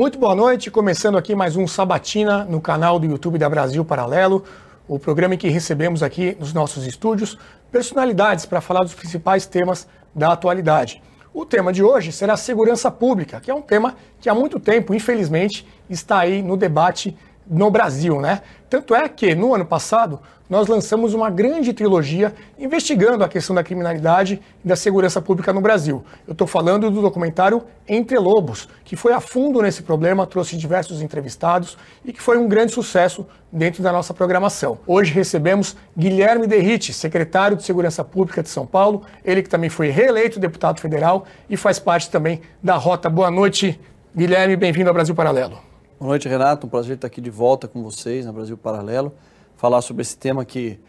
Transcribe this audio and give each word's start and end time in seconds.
Muito 0.00 0.18
boa 0.18 0.34
noite, 0.34 0.70
começando 0.70 1.18
aqui 1.18 1.34
mais 1.34 1.56
um 1.56 1.66
Sabatina 1.66 2.42
no 2.44 2.58
canal 2.58 2.98
do 2.98 3.04
YouTube 3.04 3.36
da 3.36 3.50
Brasil 3.50 3.84
Paralelo, 3.84 4.42
o 4.88 4.98
programa 4.98 5.34
em 5.34 5.36
que 5.36 5.50
recebemos 5.50 6.02
aqui 6.02 6.34
nos 6.40 6.54
nossos 6.54 6.86
estúdios 6.86 7.36
personalidades 7.70 8.46
para 8.46 8.62
falar 8.62 8.80
dos 8.80 8.94
principais 8.94 9.44
temas 9.44 9.86
da 10.14 10.32
atualidade. 10.32 11.02
O 11.34 11.44
tema 11.44 11.70
de 11.70 11.82
hoje 11.82 12.12
será 12.12 12.34
segurança 12.38 12.90
pública, 12.90 13.40
que 13.40 13.50
é 13.50 13.54
um 13.54 13.60
tema 13.60 13.94
que 14.18 14.30
há 14.30 14.34
muito 14.34 14.58
tempo, 14.58 14.94
infelizmente, 14.94 15.68
está 15.90 16.20
aí 16.20 16.40
no 16.40 16.56
debate 16.56 17.14
no 17.50 17.68
Brasil, 17.70 18.20
né? 18.20 18.42
Tanto 18.70 18.94
é 18.94 19.08
que 19.08 19.34
no 19.34 19.52
ano 19.52 19.66
passado 19.66 20.20
nós 20.48 20.66
lançamos 20.66 21.14
uma 21.14 21.30
grande 21.30 21.72
trilogia 21.72 22.34
investigando 22.58 23.22
a 23.22 23.28
questão 23.28 23.54
da 23.54 23.62
criminalidade 23.62 24.40
e 24.64 24.68
da 24.68 24.74
segurança 24.74 25.20
pública 25.22 25.52
no 25.52 25.60
Brasil. 25.60 26.04
Eu 26.26 26.32
estou 26.32 26.46
falando 26.46 26.90
do 26.90 27.00
documentário 27.00 27.62
Entre 27.88 28.18
Lobos, 28.18 28.68
que 28.84 28.96
foi 28.96 29.12
a 29.12 29.20
fundo 29.20 29.62
nesse 29.62 29.82
problema, 29.82 30.26
trouxe 30.26 30.56
diversos 30.56 31.02
entrevistados 31.02 31.76
e 32.04 32.12
que 32.12 32.20
foi 32.20 32.36
um 32.36 32.48
grande 32.48 32.72
sucesso 32.72 33.26
dentro 33.50 33.80
da 33.80 33.92
nossa 33.92 34.12
programação. 34.12 34.78
Hoje 34.86 35.12
recebemos 35.12 35.76
Guilherme 35.96 36.48
Derrite, 36.48 36.92
secretário 36.92 37.56
de 37.56 37.62
Segurança 37.64 38.02
Pública 38.04 38.42
de 38.42 38.48
São 38.48 38.66
Paulo, 38.66 39.02
ele 39.24 39.42
que 39.42 39.48
também 39.48 39.70
foi 39.70 39.88
reeleito 39.88 40.40
deputado 40.40 40.80
federal 40.80 41.26
e 41.48 41.56
faz 41.56 41.78
parte 41.78 42.10
também 42.10 42.40
da 42.62 42.74
Rota. 42.74 43.08
Boa 43.08 43.30
noite, 43.30 43.80
Guilherme, 44.16 44.56
bem-vindo 44.56 44.88
ao 44.88 44.94
Brasil 44.94 45.14
Paralelo. 45.14 45.69
Boa 46.00 46.08
noite, 46.08 46.26
Renato. 46.26 46.66
Um 46.66 46.70
prazer 46.70 46.94
estar 46.94 47.08
aqui 47.08 47.20
de 47.20 47.28
volta 47.28 47.68
com 47.68 47.82
vocês 47.82 48.24
na 48.24 48.32
Brasil 48.32 48.56
Paralelo. 48.56 49.12
Falar 49.54 49.82
sobre 49.82 50.00
esse 50.00 50.16
tema 50.16 50.46
que 50.46 50.80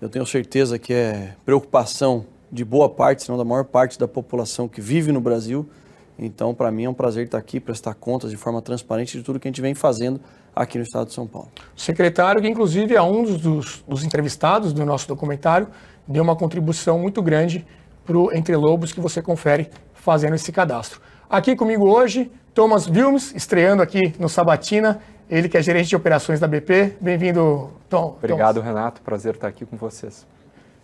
eu 0.00 0.08
tenho 0.08 0.24
certeza 0.24 0.78
que 0.78 0.94
é 0.94 1.34
preocupação 1.44 2.24
de 2.52 2.64
boa 2.64 2.88
parte, 2.88 3.24
se 3.24 3.30
não 3.30 3.36
da 3.36 3.44
maior 3.44 3.64
parte 3.64 3.98
da 3.98 4.06
população 4.06 4.68
que 4.68 4.80
vive 4.80 5.10
no 5.10 5.20
Brasil. 5.20 5.68
Então, 6.16 6.54
para 6.54 6.70
mim 6.70 6.84
é 6.84 6.88
um 6.88 6.94
prazer 6.94 7.24
estar 7.24 7.36
aqui, 7.36 7.58
prestar 7.58 7.94
contas 7.94 8.30
de 8.30 8.36
forma 8.36 8.62
transparente 8.62 9.18
de 9.18 9.24
tudo 9.24 9.40
que 9.40 9.48
a 9.48 9.50
gente 9.50 9.60
vem 9.60 9.74
fazendo 9.74 10.20
aqui 10.54 10.78
no 10.78 10.84
estado 10.84 11.08
de 11.08 11.14
São 11.14 11.26
Paulo. 11.26 11.48
Secretário, 11.74 12.40
que 12.40 12.46
inclusive 12.46 12.94
é 12.94 13.02
um 13.02 13.24
dos, 13.24 13.82
dos 13.82 14.04
entrevistados 14.04 14.72
do 14.72 14.86
nosso 14.86 15.08
documentário, 15.08 15.66
deu 16.06 16.22
uma 16.22 16.36
contribuição 16.36 16.96
muito 16.96 17.20
grande 17.20 17.66
para 18.06 18.16
o 18.16 18.32
Entre 18.32 18.54
Lobos 18.54 18.92
que 18.92 19.00
você 19.00 19.20
confere 19.20 19.68
fazendo 19.94 20.36
esse 20.36 20.52
cadastro. 20.52 21.00
Aqui 21.28 21.56
comigo 21.56 21.88
hoje, 21.88 22.30
Thomas 22.54 22.86
Wilms, 22.86 23.34
estreando 23.34 23.82
aqui 23.82 24.14
no 24.16 24.28
Sabatina, 24.28 25.00
ele 25.28 25.48
que 25.48 25.58
é 25.58 25.62
gerente 25.62 25.88
de 25.88 25.96
operações 25.96 26.38
da 26.38 26.46
BP. 26.46 26.98
Bem-vindo, 27.00 27.72
Tom. 27.90 28.14
Obrigado, 28.16 28.60
Thomas. 28.60 28.68
Renato. 28.68 29.02
Prazer 29.02 29.34
estar 29.34 29.48
aqui 29.48 29.66
com 29.66 29.76
vocês. 29.76 30.24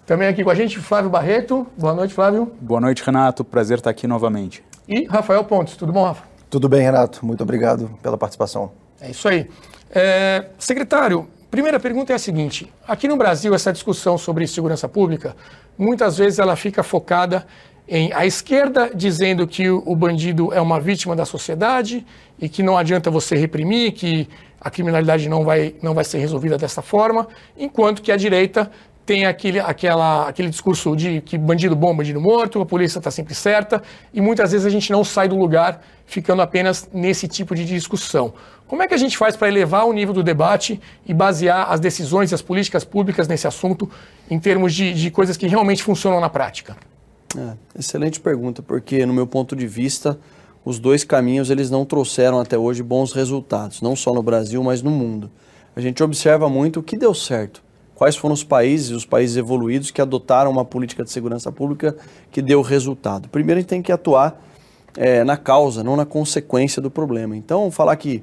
Também 0.04 0.26
aqui 0.26 0.42
com 0.42 0.50
a 0.50 0.54
gente, 0.56 0.80
Flávio 0.80 1.08
Barreto. 1.08 1.64
Boa 1.78 1.94
noite, 1.94 2.12
Flávio. 2.12 2.52
Boa 2.60 2.80
noite, 2.80 3.04
Renato. 3.04 3.44
Prazer 3.44 3.78
estar 3.78 3.88
aqui 3.88 4.08
novamente. 4.08 4.64
E 4.88 5.04
Rafael 5.06 5.44
Pontes. 5.44 5.76
Tudo 5.76 5.92
bom, 5.92 6.04
Rafa? 6.04 6.24
Tudo 6.50 6.68
bem, 6.68 6.82
Renato. 6.82 7.24
Muito 7.24 7.44
obrigado 7.44 7.88
pela 8.02 8.18
participação. 8.18 8.72
É 9.00 9.12
isso 9.12 9.28
aí. 9.28 9.48
É, 9.94 10.46
secretário, 10.58 11.28
primeira 11.52 11.78
pergunta 11.78 12.12
é 12.12 12.16
a 12.16 12.18
seguinte: 12.18 12.72
aqui 12.86 13.06
no 13.06 13.16
Brasil, 13.16 13.54
essa 13.54 13.72
discussão 13.72 14.18
sobre 14.18 14.44
segurança 14.48 14.88
pública, 14.88 15.36
muitas 15.78 16.18
vezes 16.18 16.40
ela 16.40 16.56
fica 16.56 16.82
focada 16.82 17.46
em 17.90 18.12
a 18.12 18.24
esquerda 18.24 18.88
dizendo 18.94 19.46
que 19.48 19.68
o 19.68 19.96
bandido 19.96 20.54
é 20.54 20.60
uma 20.60 20.80
vítima 20.80 21.16
da 21.16 21.24
sociedade 21.24 22.06
e 22.40 22.48
que 22.48 22.62
não 22.62 22.78
adianta 22.78 23.10
você 23.10 23.34
reprimir, 23.34 23.92
que 23.92 24.28
a 24.60 24.70
criminalidade 24.70 25.28
não 25.28 25.44
vai, 25.44 25.74
não 25.82 25.92
vai 25.92 26.04
ser 26.04 26.18
resolvida 26.18 26.56
dessa 26.56 26.80
forma, 26.80 27.26
enquanto 27.58 28.00
que 28.00 28.12
a 28.12 28.16
direita 28.16 28.70
tem 29.04 29.26
aquele, 29.26 29.58
aquela, 29.58 30.28
aquele 30.28 30.48
discurso 30.48 30.94
de 30.94 31.20
que 31.22 31.36
bandido 31.36 31.74
bom, 31.74 31.96
bandido 31.96 32.20
morto, 32.20 32.60
a 32.60 32.66
polícia 32.66 32.98
está 32.98 33.10
sempre 33.10 33.34
certa, 33.34 33.82
e 34.14 34.20
muitas 34.20 34.52
vezes 34.52 34.64
a 34.64 34.70
gente 34.70 34.92
não 34.92 35.02
sai 35.02 35.26
do 35.26 35.36
lugar 35.36 35.82
ficando 36.06 36.42
apenas 36.42 36.88
nesse 36.92 37.26
tipo 37.26 37.56
de 37.56 37.64
discussão. 37.64 38.32
Como 38.68 38.84
é 38.84 38.86
que 38.86 38.94
a 38.94 38.96
gente 38.96 39.18
faz 39.18 39.36
para 39.36 39.48
elevar 39.48 39.84
o 39.84 39.92
nível 39.92 40.14
do 40.14 40.22
debate 40.22 40.80
e 41.04 41.12
basear 41.12 41.72
as 41.72 41.80
decisões 41.80 42.30
e 42.30 42.36
as 42.36 42.42
políticas 42.42 42.84
públicas 42.84 43.26
nesse 43.26 43.48
assunto 43.48 43.90
em 44.30 44.38
termos 44.38 44.72
de, 44.72 44.94
de 44.94 45.10
coisas 45.10 45.36
que 45.36 45.48
realmente 45.48 45.82
funcionam 45.82 46.20
na 46.20 46.28
prática? 46.28 46.76
É, 47.36 47.52
excelente 47.78 48.18
pergunta, 48.18 48.62
porque 48.62 49.06
no 49.06 49.14
meu 49.14 49.26
ponto 49.26 49.54
de 49.54 49.66
vista, 49.66 50.18
os 50.64 50.78
dois 50.78 51.04
caminhos 51.04 51.50
eles 51.50 51.70
não 51.70 51.84
trouxeram 51.84 52.40
até 52.40 52.58
hoje 52.58 52.82
bons 52.82 53.12
resultados, 53.12 53.80
não 53.80 53.94
só 53.94 54.12
no 54.12 54.22
Brasil, 54.22 54.62
mas 54.62 54.82
no 54.82 54.90
mundo. 54.90 55.30
A 55.74 55.80
gente 55.80 56.02
observa 56.02 56.48
muito 56.48 56.80
o 56.80 56.82
que 56.82 56.96
deu 56.96 57.14
certo. 57.14 57.62
Quais 57.94 58.16
foram 58.16 58.32
os 58.32 58.42
países, 58.42 58.90
os 58.90 59.04
países 59.04 59.36
evoluídos 59.36 59.90
que 59.90 60.00
adotaram 60.00 60.50
uma 60.50 60.64
política 60.64 61.04
de 61.04 61.10
segurança 61.10 61.52
pública 61.52 61.94
que 62.30 62.42
deu 62.42 62.62
resultado? 62.62 63.28
Primeiro, 63.28 63.58
a 63.58 63.60
gente 63.60 63.68
tem 63.68 63.82
que 63.82 63.92
atuar 63.92 64.42
é, 64.96 65.22
na 65.22 65.36
causa, 65.36 65.84
não 65.84 65.96
na 65.96 66.06
consequência 66.06 66.80
do 66.82 66.90
problema. 66.90 67.36
Então, 67.36 67.70
falar 67.70 67.94
que 67.96 68.22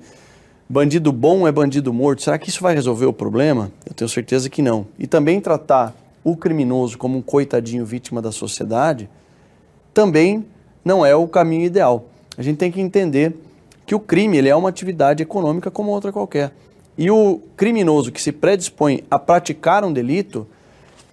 bandido 0.67 1.11
bom 1.11 1.47
é 1.47 1.51
bandido 1.51 1.93
morto, 1.93 2.23
será 2.23 2.37
que 2.37 2.49
isso 2.49 2.61
vai 2.61 2.73
resolver 2.73 3.05
o 3.05 3.13
problema? 3.13 3.71
Eu 3.85 3.93
tenho 3.93 4.09
certeza 4.09 4.49
que 4.49 4.61
não. 4.61 4.87
E 4.97 5.07
também 5.07 5.39
tratar 5.39 5.95
o 6.23 6.35
criminoso 6.35 6.97
como 6.97 7.17
um 7.17 7.21
coitadinho 7.21 7.85
vítima 7.85 8.21
da 8.21 8.31
sociedade, 8.31 9.09
também 9.93 10.45
não 10.83 11.05
é 11.05 11.15
o 11.15 11.27
caminho 11.27 11.65
ideal. 11.65 12.05
A 12.37 12.41
gente 12.41 12.57
tem 12.57 12.71
que 12.71 12.81
entender 12.81 13.35
que 13.85 13.95
o 13.95 13.99
crime 13.99 14.37
ele 14.37 14.49
é 14.49 14.55
uma 14.55 14.69
atividade 14.69 15.23
econômica 15.23 15.71
como 15.71 15.91
outra 15.91 16.11
qualquer. 16.11 16.53
E 16.97 17.11
o 17.11 17.41
criminoso 17.55 18.11
que 18.11 18.21
se 18.21 18.31
predispõe 18.31 19.03
a 19.09 19.19
praticar 19.19 19.83
um 19.83 19.93
delito, 19.93 20.47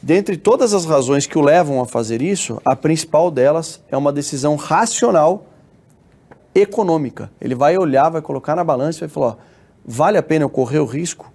dentre 0.00 0.36
todas 0.36 0.72
as 0.72 0.84
razões 0.84 1.26
que 1.26 1.38
o 1.38 1.42
levam 1.42 1.80
a 1.80 1.86
fazer 1.86 2.22
isso, 2.22 2.60
a 2.64 2.74
principal 2.74 3.30
delas 3.30 3.82
é 3.90 3.96
uma 3.96 4.12
decisão 4.12 4.56
racional 4.56 5.46
econômica. 6.54 7.30
Ele 7.40 7.54
vai 7.54 7.76
olhar, 7.76 8.08
vai 8.08 8.22
colocar 8.22 8.56
na 8.56 8.64
balança 8.64 8.98
e 8.98 9.00
vai 9.00 9.08
falar: 9.08 9.26
ó, 9.26 9.36
vale 9.84 10.16
a 10.16 10.22
pena 10.22 10.44
eu 10.44 10.50
correr 10.50 10.78
o 10.78 10.86
risco 10.86 11.33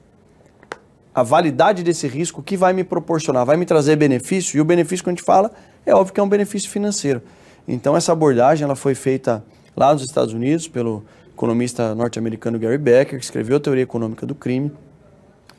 a 1.14 1.24
validade 1.24 1.84
desse 1.84 2.08
risco, 2.08 2.42
que 2.42 2.56
vai 2.56 2.74
me 2.74 2.84
proporcionar, 2.84 3.46
vai 3.46 3.58
me 3.58 3.66
trazer 3.66 3.96
benefício, 3.96 4.58
e 4.58 4.62
o 4.62 4.66
benefício 4.66 5.04
que 5.04 5.10
a 5.10 5.14
gente 5.14 5.24
fala 5.24 5.52
é 5.86 5.94
óbvio 5.94 6.14
que 6.14 6.20
é 6.20 6.24
um 6.24 6.30
benefício 6.30 6.70
financeiro. 6.70 7.22
Então 7.68 7.96
essa 7.96 8.12
abordagem 8.12 8.64
ela 8.64 8.76
foi 8.76 8.96
feita 8.96 9.44
lá 9.76 9.94
nos 9.94 10.04
Estados 10.04 10.34
Unidos 10.34 10.68
pelo 10.68 11.04
economista 11.34 11.96
norte-americano 11.96 12.60
Gary 12.60 12.78
Becker, 12.78 13.18
que 13.18 13.26
escreveu 13.26 13.58
a 13.58 13.60
teoria 13.60 13.84
econômica 13.84 14.26
do 14.26 14.36
crime. 14.36 14.72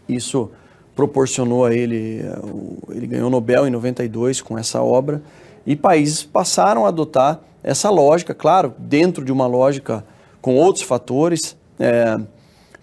Isso 0.08 0.50
proporcionou 0.94 1.64
a 1.64 1.74
ele, 1.74 2.22
ele 2.90 3.06
ganhou 3.06 3.28
o 3.28 3.30
Nobel 3.30 3.66
em 3.66 3.70
92 3.70 4.42
com 4.42 4.58
essa 4.58 4.82
obra, 4.82 5.22
e 5.66 5.74
países 5.74 6.22
passaram 6.22 6.84
a 6.84 6.88
adotar 6.88 7.40
essa 7.62 7.90
lógica, 7.90 8.34
claro, 8.34 8.74
dentro 8.78 9.24
de 9.24 9.32
uma 9.32 9.46
lógica 9.46 10.04
com 10.40 10.56
outros 10.56 10.84
fatores, 10.84 11.56
é, 11.78 12.18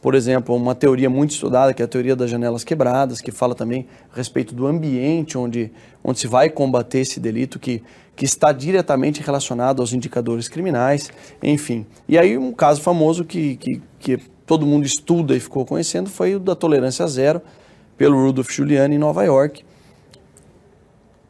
por 0.01 0.13
exemplo, 0.13 0.55
uma 0.55 0.75
teoria 0.75 1.09
muito 1.09 1.31
estudada, 1.31 1.73
que 1.73 1.81
é 1.81 1.85
a 1.85 1.87
teoria 1.87 2.15
das 2.15 2.29
janelas 2.29 2.63
quebradas, 2.63 3.19
que 3.19 3.31
fala 3.31 3.55
também 3.55 3.87
a 4.13 4.15
respeito 4.15 4.53
do 4.53 4.67
ambiente 4.67 5.37
onde, 5.37 5.71
onde 6.03 6.19
se 6.19 6.27
vai 6.27 6.49
combater 6.49 6.99
esse 6.99 7.19
delito, 7.19 7.57
que, 7.57 7.83
que 8.15 8.23
está 8.23 8.51
diretamente 8.51 9.21
relacionado 9.21 9.81
aos 9.81 9.93
indicadores 9.93 10.47
criminais, 10.47 11.09
enfim. 11.41 11.85
E 12.07 12.17
aí 12.17 12.37
um 12.37 12.51
caso 12.51 12.81
famoso 12.81 13.25
que, 13.25 13.55
que, 13.57 13.81
que 13.99 14.17
todo 14.45 14.65
mundo 14.65 14.85
estuda 14.85 15.35
e 15.35 15.39
ficou 15.39 15.65
conhecendo 15.65 16.09
foi 16.09 16.35
o 16.35 16.39
da 16.39 16.55
tolerância 16.55 17.05
zero, 17.07 17.41
pelo 17.97 18.23
Rudolf 18.23 18.51
Giuliani 18.51 18.95
em 18.95 18.99
Nova 18.99 19.23
York. 19.23 19.65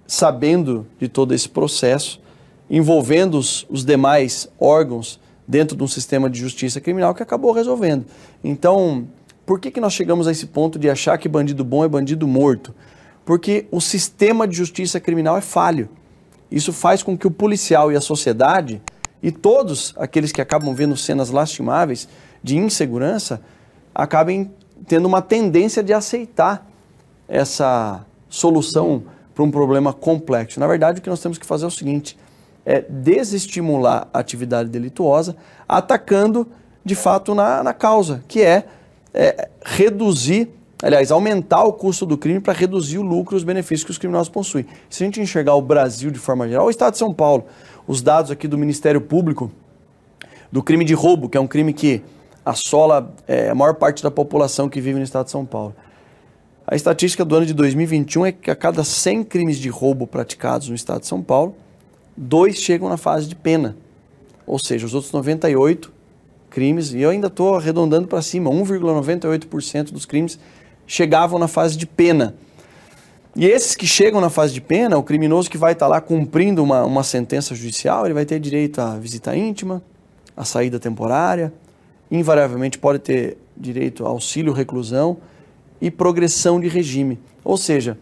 Sabendo 0.06 0.86
de 1.00 1.08
todo 1.08 1.34
esse 1.34 1.48
processo, 1.48 2.22
envolvendo 2.70 3.38
os, 3.38 3.66
os 3.70 3.86
demais 3.86 4.50
órgãos 4.60 5.20
dentro 5.48 5.78
de 5.78 5.84
um 5.84 5.88
sistema 5.88 6.30
de 6.30 6.40
justiça 6.40 6.82
criminal 6.82 7.16
que 7.16 7.24
acabou 7.24 7.52
resolvendo. 7.52 8.06
Então, 8.44 9.08
por 9.46 9.60
que, 9.60 9.72
que 9.72 9.80
nós 9.80 9.94
chegamos 9.94 10.28
a 10.28 10.32
esse 10.32 10.48
ponto 10.48 10.78
de 10.78 10.90
achar 10.90 11.18
que 11.18 11.30
bandido 11.30 11.64
bom 11.64 11.86
é 11.86 11.88
bandido 11.88 12.28
morto? 12.28 12.76
Porque 13.24 13.66
o 13.72 13.80
sistema 13.80 14.48
de 14.48 14.56
justiça 14.56 15.00
criminal 15.00 15.38
é 15.38 15.42
falho. 15.42 15.90
Isso 16.52 16.74
faz 16.74 17.02
com 17.02 17.18
que 17.18 17.28
o 17.28 17.32
policial 17.32 17.92
e 17.92 17.96
a 17.96 18.02
sociedade 18.02 18.82
e 19.22 19.32
todos 19.32 19.94
aqueles 19.98 20.32
que 20.32 20.42
acabam 20.42 20.74
vendo 20.74 20.96
cenas 20.96 21.30
lastimáveis 21.30 22.08
de 22.44 22.58
insegurança 22.58 23.42
acabem 23.94 24.52
tendo 24.88 25.06
uma 25.06 25.22
tendência 25.22 25.82
de 25.82 25.94
aceitar 25.94 26.70
essa 27.28 28.06
solução 28.30 29.04
para 29.34 29.44
um 29.44 29.52
problema 29.52 29.92
complexo. 29.94 30.60
Na 30.60 30.68
verdade, 30.68 31.00
o 31.00 31.02
que 31.02 31.10
nós 31.10 31.20
temos 31.20 31.38
que 31.38 31.46
fazer 31.46 31.66
é 31.66 31.68
o 31.68 31.72
seguinte: 31.72 32.18
é, 32.68 32.84
desestimular 32.90 34.10
a 34.14 34.20
atividade 34.20 34.68
delituosa, 34.68 35.38
atacando 35.70 36.46
de 36.84 36.96
fato 36.96 37.34
na, 37.34 37.64
na 37.64 37.74
causa, 37.74 38.22
que 38.28 38.42
é, 38.42 38.66
é 39.14 39.48
reduzir, 39.64 40.50
aliás, 40.84 41.10
aumentar 41.10 41.64
o 41.64 41.72
custo 41.72 42.06
do 42.06 42.18
crime 42.18 42.42
para 42.42 42.52
reduzir 42.52 42.98
o 42.98 43.02
lucro 43.02 43.36
e 43.36 43.38
os 43.38 43.46
benefícios 43.46 43.86
que 43.86 43.92
os 43.92 43.98
criminosos 43.98 44.28
possuem. 44.28 44.66
Se 44.90 45.02
a 45.02 45.06
gente 45.06 45.22
enxergar 45.22 45.56
o 45.56 45.62
Brasil 45.62 46.12
de 46.12 46.20
forma 46.20 46.46
geral, 46.46 46.66
o 46.66 46.70
Estado 46.70 46.92
de 46.92 46.98
São 46.98 47.14
Paulo, 47.14 47.46
os 47.88 48.02
dados 48.02 48.32
aqui 48.32 48.50
do 48.50 48.58
Ministério 48.58 49.00
Público, 49.00 49.50
do 50.52 50.62
crime 50.62 50.84
de 50.84 50.94
roubo, 50.94 51.30
que 51.30 51.38
é 51.38 51.42
um 51.42 51.48
crime 51.48 51.72
que 51.72 52.04
assola 52.46 53.16
é, 53.26 53.50
a 53.50 53.56
maior 53.56 53.76
parte 53.76 54.04
da 54.04 54.12
população 54.12 54.68
que 54.68 54.82
vive 54.82 54.98
no 54.98 55.06
Estado 55.06 55.26
de 55.26 55.32
São 55.32 55.46
Paulo. 55.46 55.74
A 56.68 56.76
estatística 56.76 57.24
do 57.24 57.34
ano 57.34 57.46
de 57.46 57.54
2021 57.54 58.26
é 58.26 58.32
que 58.34 58.52
a 58.52 58.56
cada 58.58 58.84
100 58.84 59.24
crimes 59.24 59.58
de 59.58 59.70
roubo 59.70 60.06
praticados 60.06 60.68
no 60.68 60.76
Estado 60.76 61.00
de 61.00 61.08
São 61.08 61.24
Paulo, 61.24 61.56
dois 62.18 62.58
chegam 62.58 62.90
na 62.90 62.98
fase 62.98 63.28
de 63.28 63.36
pena. 63.36 63.78
Ou 64.46 64.58
seja, 64.58 64.86
os 64.86 64.94
outros 64.94 65.14
98 65.14 65.94
crimes, 66.50 66.94
e 66.94 67.02
eu 67.02 67.12
ainda 67.12 67.28
estou 67.28 67.56
arredondando 67.56 68.08
para 68.08 68.22
cima, 68.22 68.50
1,98% 68.50 69.92
dos 69.92 70.06
crimes 70.06 70.40
chegavam 70.88 71.38
na 71.38 71.48
fase 71.48 71.78
de 71.78 71.86
pena. 71.86 72.36
E 73.36 73.46
esses 73.46 73.76
que 73.76 73.86
chegam 73.86 74.20
na 74.20 74.32
fase 74.32 74.54
de 74.54 74.62
pena, 74.62 74.98
o 74.98 75.04
criminoso 75.04 75.50
que 75.50 75.58
vai 75.58 75.74
estar 75.74 75.86
tá 75.86 75.90
lá 75.92 76.02
cumprindo 76.02 76.64
uma, 76.64 76.84
uma 76.84 77.04
sentença 77.04 77.54
judicial, 77.54 78.06
ele 78.06 78.14
vai 78.14 78.26
ter 78.26 78.40
direito 78.40 78.80
à 78.80 78.98
visita 78.98 79.36
íntima, 79.36 79.84
à 80.36 80.44
saída 80.44 80.80
temporária, 80.80 81.54
invariavelmente 82.10 82.80
pode 82.80 83.00
ter 83.00 83.38
direito 83.56 84.06
a 84.06 84.10
auxílio 84.10 84.54
reclusão 84.54 85.18
e 85.80 85.92
progressão 85.92 86.60
de 86.60 86.68
regime. 86.68 87.20
Ou 87.44 87.58
seja, 87.58 87.98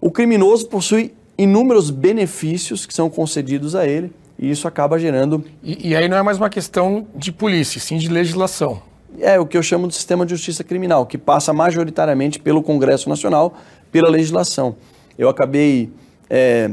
o 0.00 0.10
criminoso 0.10 0.66
possui 0.68 1.14
inúmeros 1.38 1.90
benefícios 1.90 2.84
que 2.84 2.92
são 2.92 3.08
concedidos 3.08 3.76
a 3.76 3.86
ele 3.86 4.12
e 4.38 4.50
isso 4.50 4.66
acaba 4.66 4.98
gerando. 4.98 5.44
E, 5.62 5.90
e, 5.90 5.96
aí 5.96 6.08
não 6.08 6.16
é 6.16 6.22
mais 6.22 6.36
uma 6.36 6.50
questão 6.50 7.06
de 7.14 7.30
polícia, 7.30 7.80
sim 7.80 7.96
de 7.96 8.08
legislação. 8.08 8.82
É 9.20 9.38
o 9.38 9.46
que 9.46 9.56
eu 9.56 9.62
chamo 9.62 9.88
de 9.88 9.94
sistema 9.94 10.26
de 10.26 10.32
justiça 10.32 10.62
criminal, 10.62 11.06
que 11.06 11.16
passa 11.16 11.52
majoritariamente 11.52 12.38
pelo 12.38 12.62
Congresso 12.62 13.08
Nacional, 13.08 13.54
pela 13.90 14.08
legislação. 14.08 14.76
Eu 15.16 15.28
acabei 15.28 15.90
é, 16.28 16.70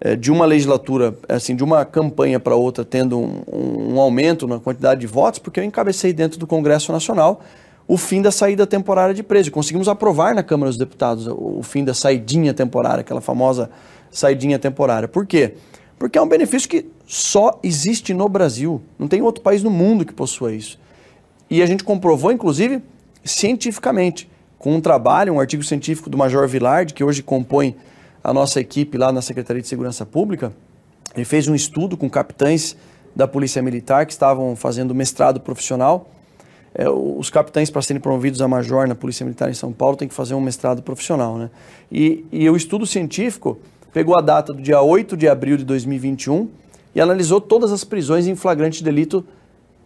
é, 0.00 0.16
de 0.16 0.30
uma 0.30 0.44
legislatura, 0.44 1.16
assim, 1.28 1.54
de 1.54 1.62
uma 1.62 1.84
campanha 1.84 2.40
para 2.40 2.54
outra, 2.56 2.84
tendo 2.84 3.18
um, 3.18 3.94
um 3.94 4.00
aumento 4.00 4.46
na 4.46 4.58
quantidade 4.58 5.00
de 5.00 5.06
votos, 5.06 5.38
porque 5.38 5.60
eu 5.60 5.64
encabecei 5.64 6.12
dentro 6.12 6.38
do 6.38 6.46
Congresso 6.46 6.92
Nacional 6.92 7.40
o 7.88 7.96
fim 7.96 8.20
da 8.20 8.30
saída 8.30 8.66
temporária 8.66 9.14
de 9.14 9.22
preso. 9.22 9.50
Conseguimos 9.50 9.88
aprovar 9.88 10.34
na 10.34 10.42
Câmara 10.42 10.68
dos 10.68 10.76
Deputados 10.76 11.26
o 11.26 11.62
fim 11.62 11.82
da 11.82 11.94
saidinha 11.94 12.52
temporária, 12.52 13.00
aquela 13.00 13.22
famosa 13.22 13.70
saidinha 14.10 14.58
temporária. 14.58 15.08
Por 15.08 15.26
quê? 15.26 15.54
Porque 15.98 16.18
é 16.18 16.22
um 16.22 16.28
benefício 16.28 16.68
que 16.68 16.86
só 17.06 17.58
existe 17.62 18.12
no 18.12 18.28
Brasil. 18.28 18.82
Não 18.98 19.08
tem 19.08 19.22
outro 19.22 19.42
país 19.42 19.62
no 19.62 19.70
mundo 19.70 20.04
que 20.04 20.12
possua 20.12 20.52
isso. 20.52 20.78
E 21.48 21.62
a 21.62 21.66
gente 21.66 21.82
comprovou, 21.82 22.30
inclusive, 22.30 22.82
cientificamente, 23.24 24.30
com 24.58 24.74
um 24.74 24.80
trabalho, 24.82 25.32
um 25.32 25.40
artigo 25.40 25.62
científico 25.62 26.10
do 26.10 26.18
Major 26.18 26.46
Villard, 26.46 26.92
que 26.92 27.02
hoje 27.02 27.22
compõe 27.22 27.74
a 28.22 28.34
nossa 28.34 28.60
equipe 28.60 28.98
lá 28.98 29.10
na 29.10 29.22
Secretaria 29.22 29.62
de 29.62 29.68
Segurança 29.68 30.04
Pública. 30.04 30.52
Ele 31.14 31.24
fez 31.24 31.48
um 31.48 31.54
estudo 31.54 31.96
com 31.96 32.10
capitães 32.10 32.76
da 33.16 33.26
Polícia 33.26 33.62
Militar 33.62 34.04
que 34.04 34.12
estavam 34.12 34.54
fazendo 34.54 34.94
mestrado 34.94 35.40
profissional 35.40 36.10
é, 36.78 36.88
os 36.88 37.28
capitães, 37.28 37.68
para 37.68 37.82
serem 37.82 38.00
promovidos 38.00 38.40
a 38.40 38.46
major 38.46 38.86
na 38.86 38.94
Polícia 38.94 39.24
Militar 39.24 39.50
em 39.50 39.54
São 39.54 39.72
Paulo, 39.72 39.96
têm 39.96 40.06
que 40.06 40.14
fazer 40.14 40.34
um 40.34 40.40
mestrado 40.40 40.80
profissional. 40.80 41.36
Né? 41.36 41.50
E, 41.90 42.24
e 42.30 42.48
o 42.48 42.56
estudo 42.56 42.86
científico 42.86 43.58
pegou 43.92 44.16
a 44.16 44.20
data 44.20 44.52
do 44.52 44.62
dia 44.62 44.80
8 44.80 45.16
de 45.16 45.26
abril 45.26 45.56
de 45.56 45.64
2021 45.64 46.48
e 46.94 47.00
analisou 47.00 47.40
todas 47.40 47.72
as 47.72 47.82
prisões 47.82 48.28
em 48.28 48.36
flagrante 48.36 48.84
delito 48.84 49.24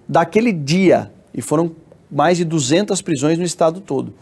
daquele 0.06 0.52
dia. 0.52 1.10
E 1.32 1.40
foram 1.40 1.72
mais 2.10 2.36
de 2.36 2.44
200 2.44 3.00
prisões 3.00 3.38
no 3.38 3.44
estado 3.44 3.80
todo. 3.80 4.12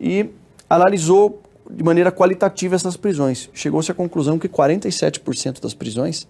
E 0.00 0.30
analisou 0.68 1.40
de 1.70 1.84
maneira 1.84 2.10
qualitativa 2.10 2.74
essas 2.74 2.96
prisões. 2.96 3.48
Chegou-se 3.54 3.88
à 3.88 3.94
conclusão 3.94 4.36
que 4.36 4.48
47% 4.48 5.60
das 5.60 5.74
prisões 5.74 6.26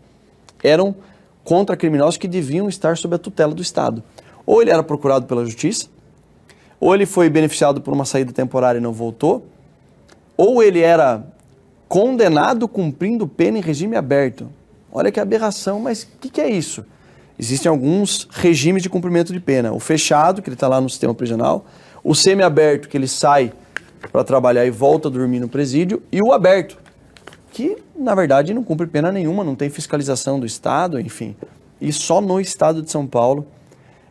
eram 0.63 0.95
contra 1.43 1.75
criminosos 1.75 2.19
que 2.19 2.29
deviam 2.29 2.69
estar 2.69 2.99
sob 2.99 3.15
a 3.15 3.19
tutela 3.19 3.55
do 3.55 3.63
Estado. 3.63 4.03
Ou 4.51 4.61
ele 4.61 4.73
era 4.73 4.83
procurado 4.83 5.27
pela 5.27 5.45
justiça, 5.45 5.87
ou 6.81 6.93
ele 6.93 7.07
foi 7.07 7.31
beneficiado 7.31 7.81
por 7.81 7.95
uma 7.95 8.05
saída 8.05 8.33
temporária 8.33 8.81
e 8.81 8.83
não 8.83 8.93
voltou, 8.93 9.47
ou 10.37 10.61
ele 10.61 10.81
era 10.81 11.25
condenado 11.89 12.67
cumprindo 12.67 13.29
pena 13.29 13.59
em 13.59 13.61
regime 13.61 13.95
aberto. 13.95 14.49
Olha 14.91 15.13
que 15.13 15.21
aberração, 15.21 15.79
mas 15.79 16.03
o 16.03 16.09
que, 16.21 16.29
que, 16.29 16.41
é 16.41 16.51
isso? 16.51 16.85
Existem 17.39 17.71
alguns 17.71 18.27
regimes 18.29 18.83
de 18.83 18.91
cumprimento 18.91 19.33
de 19.33 19.39
pena. 19.39 19.73
O 19.73 19.79
fechado, 19.79 20.43
que 20.43 20.49
ele 20.49 20.57
está 20.57 20.67
lá 20.67 20.81
no 20.81 20.91
sistema 20.91 21.15
prisional, 21.15 21.65
o 22.03 22.13
semi-aberto, 22.13 22.89
que 22.89 22.97
ele 22.97 23.07
sai 23.07 23.53
para 24.11 24.25
trabalhar 24.25 24.67
e 24.67 24.71
volta 24.71 25.07
a 25.07 25.13
dormir 25.13 25.39
no 25.39 25.49
presídio, 25.49 26.03
e 26.11 26.21
o 26.21 26.33
aberto, 26.33 26.77
que 27.53 27.79
na 27.95 28.17
verdade 28.17 28.53
não 28.53 28.65
cumpre 28.65 28.89
pena 28.89 29.13
nenhuma, 29.13 29.45
não 29.45 29.55
tem 29.55 29.71
fiscalização 29.71 30.41
do 30.41 30.47
Estado, 30.47 30.99
enfim. 30.99 31.37
E 31.81 31.93
só 31.93 32.21
no 32.21 32.41
Estado 32.41 32.83
de 32.83 32.91
São 32.91 33.07
Paulo 33.07 33.47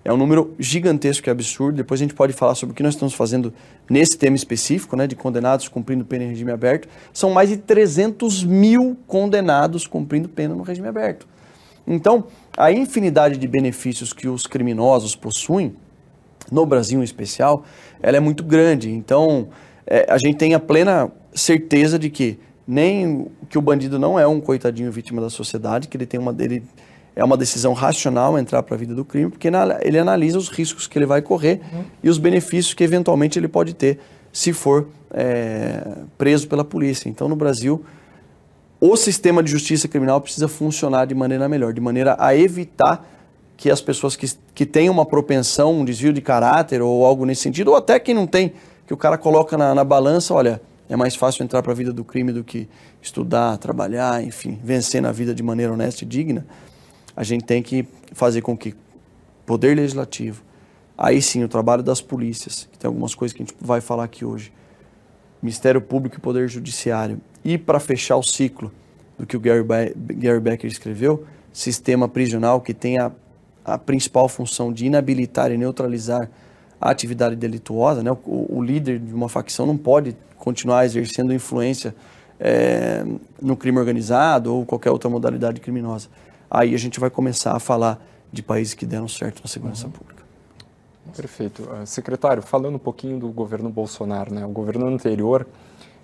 é 0.10 0.14
um 0.14 0.18
número 0.18 0.56
gigantesco 0.58 1.30
e 1.30 1.32
absurdo. 1.32 1.76
Depois 1.76 2.02
a 2.02 2.04
gente 2.04 2.16
pode 2.16 2.34
falar 2.34 2.56
sobre 2.56 2.74
o 2.74 2.76
que 2.76 2.82
nós 2.82 2.96
estamos 2.96 3.14
fazendo 3.14 3.54
nesse 3.88 4.18
tema 4.18 4.36
específico, 4.36 4.96
né, 4.96 5.06
de 5.06 5.16
condenados 5.16 5.68
cumprindo 5.68 6.04
pena 6.04 6.24
em 6.24 6.30
regime 6.30 6.52
aberto. 6.52 6.90
São 7.14 7.30
mais 7.30 7.50
de 7.50 7.58
300 7.58 8.44
mil 8.44 8.98
condenados 9.06 9.86
cumprindo 9.86 10.28
pena 10.28 10.56
no 10.56 10.64
regime 10.64 10.88
aberto. 10.88 11.28
Então, 11.86 12.26
a 12.58 12.72
infinidade 12.72 13.38
de 13.38 13.48
benefícios 13.48 14.12
que 14.12 14.28
os 14.28 14.48
criminosos 14.48 15.16
possuem, 15.16 15.76
no 16.52 16.66
Brasil 16.66 17.02
em 17.02 17.04
especial, 17.04 17.64
ela 18.02 18.18
é 18.18 18.20
muito 18.20 18.44
grande. 18.44 18.90
Então, 18.90 19.50
é, 19.86 20.08
a 20.10 20.18
gente 20.18 20.38
tem 20.38 20.56
a 20.56 20.60
plena 20.60 21.12
certeza 21.36 22.00
de 22.00 22.10
que 22.10 22.40
nem 22.68 23.28
que 23.48 23.60
o 23.60 23.62
bandido 23.62 24.00
não 24.00 24.20
é 24.20 24.26
um 24.26 24.42
coitadinho 24.42 24.92
vítima 24.92 25.22
da 25.22 25.30
sociedade, 25.30 25.88
que 25.88 25.96
ele 25.96 26.08
tem 26.08 26.20
uma 26.20 26.34
dele 26.34 26.64
é 27.20 27.24
uma 27.24 27.36
decisão 27.36 27.74
racional 27.74 28.40
entrar 28.40 28.64
para 28.64 28.76
a 28.76 28.78
vida 28.78 28.96
do 28.96 29.04
crime, 29.04 29.30
porque 29.30 29.50
ele 29.82 30.00
analisa 30.00 30.38
os 30.38 30.48
riscos 30.48 30.88
que 30.88 30.98
ele 30.98 31.06
vai 31.06 31.22
correr 31.22 31.60
uhum. 31.74 31.84
e 32.02 32.10
os 32.10 32.18
benefícios 32.18 32.74
que 32.74 32.82
eventualmente 32.82 33.38
ele 33.38 33.50
pode 33.50 33.74
ter 33.74 34.00
se 34.32 34.54
for 34.54 34.88
é, 35.12 35.98
preso 36.18 36.48
pela 36.48 36.64
polícia. 36.64 37.10
Então, 37.10 37.28
no 37.28 37.36
Brasil, 37.36 37.84
o 38.80 38.96
sistema 38.96 39.44
de 39.44 39.52
justiça 39.52 39.86
criminal 39.90 40.22
precisa 40.22 40.48
funcionar 40.48 41.06
de 41.08 41.14
maneira 41.14 41.50
melhor, 41.50 41.74
de 41.74 41.82
maneira 41.82 42.16
a 42.18 42.34
evitar 42.34 43.06
que 43.58 43.70
as 43.70 43.82
pessoas 43.82 44.16
que, 44.16 44.26
que 44.56 44.66
têm 44.66 44.90
uma 44.90 45.06
propensão, 45.06 45.82
um 45.82 45.84
desvio 45.84 46.14
de 46.14 46.22
caráter 46.22 46.82
ou 46.82 47.06
algo 47.06 47.26
nesse 47.26 47.42
sentido, 47.42 47.72
ou 47.72 47.76
até 47.76 48.00
quem 48.00 48.16
não 48.16 48.26
tem, 48.26 48.54
que 48.88 48.94
o 48.94 48.98
cara 48.98 49.18
coloca 49.18 49.58
na, 49.58 49.76
na 49.76 49.84
balança, 49.84 50.34
olha, 50.34 50.62
é 50.88 50.96
mais 50.96 51.16
fácil 51.16 51.44
entrar 51.44 51.62
para 51.62 51.74
a 51.74 51.76
vida 51.76 51.92
do 51.92 52.06
crime 52.06 52.32
do 52.32 52.46
que 52.46 52.70
estudar, 53.02 53.58
trabalhar, 53.58 54.24
enfim, 54.24 54.58
vencer 54.64 55.02
na 55.02 55.12
vida 55.12 55.36
de 55.36 55.44
maneira 55.44 55.74
honesta 55.74 56.06
e 56.06 56.08
digna 56.08 56.46
a 57.20 57.24
gente 57.24 57.44
tem 57.44 57.62
que 57.62 57.86
fazer 58.14 58.42
com 58.42 58.56
que 58.56 58.74
poder 59.46 59.76
legislativo, 59.76 60.42
aí 60.98 61.22
sim 61.22 61.44
o 61.44 61.50
trabalho 61.50 61.84
das 61.84 62.00
polícias, 62.00 62.70
que 62.72 62.80
tem 62.80 62.88
algumas 62.88 63.14
coisas 63.14 63.36
que 63.36 63.44
a 63.44 63.46
gente 63.46 63.58
vai 63.60 63.82
falar 63.82 64.06
aqui 64.06 64.24
hoje, 64.24 64.54
Ministério 65.42 65.82
Público 65.82 66.16
e 66.16 66.20
Poder 66.22 66.48
Judiciário, 66.48 67.20
e 67.44 67.58
para 67.58 67.78
fechar 67.78 68.16
o 68.16 68.24
ciclo 68.24 68.72
do 69.18 69.26
que 69.26 69.36
o 69.36 69.40
Gary, 69.42 69.64
Be 69.64 70.14
Gary 70.14 70.40
Becker 70.40 70.72
escreveu, 70.72 71.26
sistema 71.52 72.08
prisional 72.08 72.62
que 72.62 72.74
tem 72.74 72.98
a, 72.98 73.12
a 73.66 73.78
principal 73.78 74.30
função 74.30 74.72
de 74.72 74.86
inabilitar 74.86 75.52
e 75.52 75.58
neutralizar 75.58 76.30
a 76.80 76.90
atividade 76.90 77.36
delituosa, 77.36 78.02
né? 78.02 78.12
o, 78.12 78.60
o 78.60 78.64
líder 78.64 78.98
de 78.98 79.14
uma 79.14 79.28
facção 79.28 79.66
não 79.66 79.76
pode 79.76 80.16
continuar 80.38 80.86
exercendo 80.86 81.34
influência 81.34 81.94
é, 82.40 83.04
no 83.42 83.58
crime 83.58 83.78
organizado 83.78 84.56
ou 84.56 84.66
qualquer 84.66 84.92
outra 84.92 85.10
modalidade 85.10 85.60
criminosa 85.60 86.08
aí 86.50 86.74
a 86.74 86.78
gente 86.78 87.00
vai 87.00 87.10
começar 87.10 87.56
a 87.56 87.60
falar 87.60 88.00
de 88.32 88.42
países 88.42 88.74
que 88.74 88.86
deram 88.86 89.08
certo 89.08 89.42
na 89.42 89.48
segurança 89.48 89.86
uhum. 89.86 89.92
pública. 89.92 90.24
Perfeito. 91.16 91.64
Uh, 91.64 91.86
secretário, 91.86 92.42
falando 92.42 92.76
um 92.76 92.80
pouquinho 92.80 93.20
do 93.20 93.30
governo 93.30 93.70
Bolsonaro, 93.70 94.34
né? 94.34 94.46
o 94.46 94.50
governo 94.50 94.88
anterior 94.88 95.46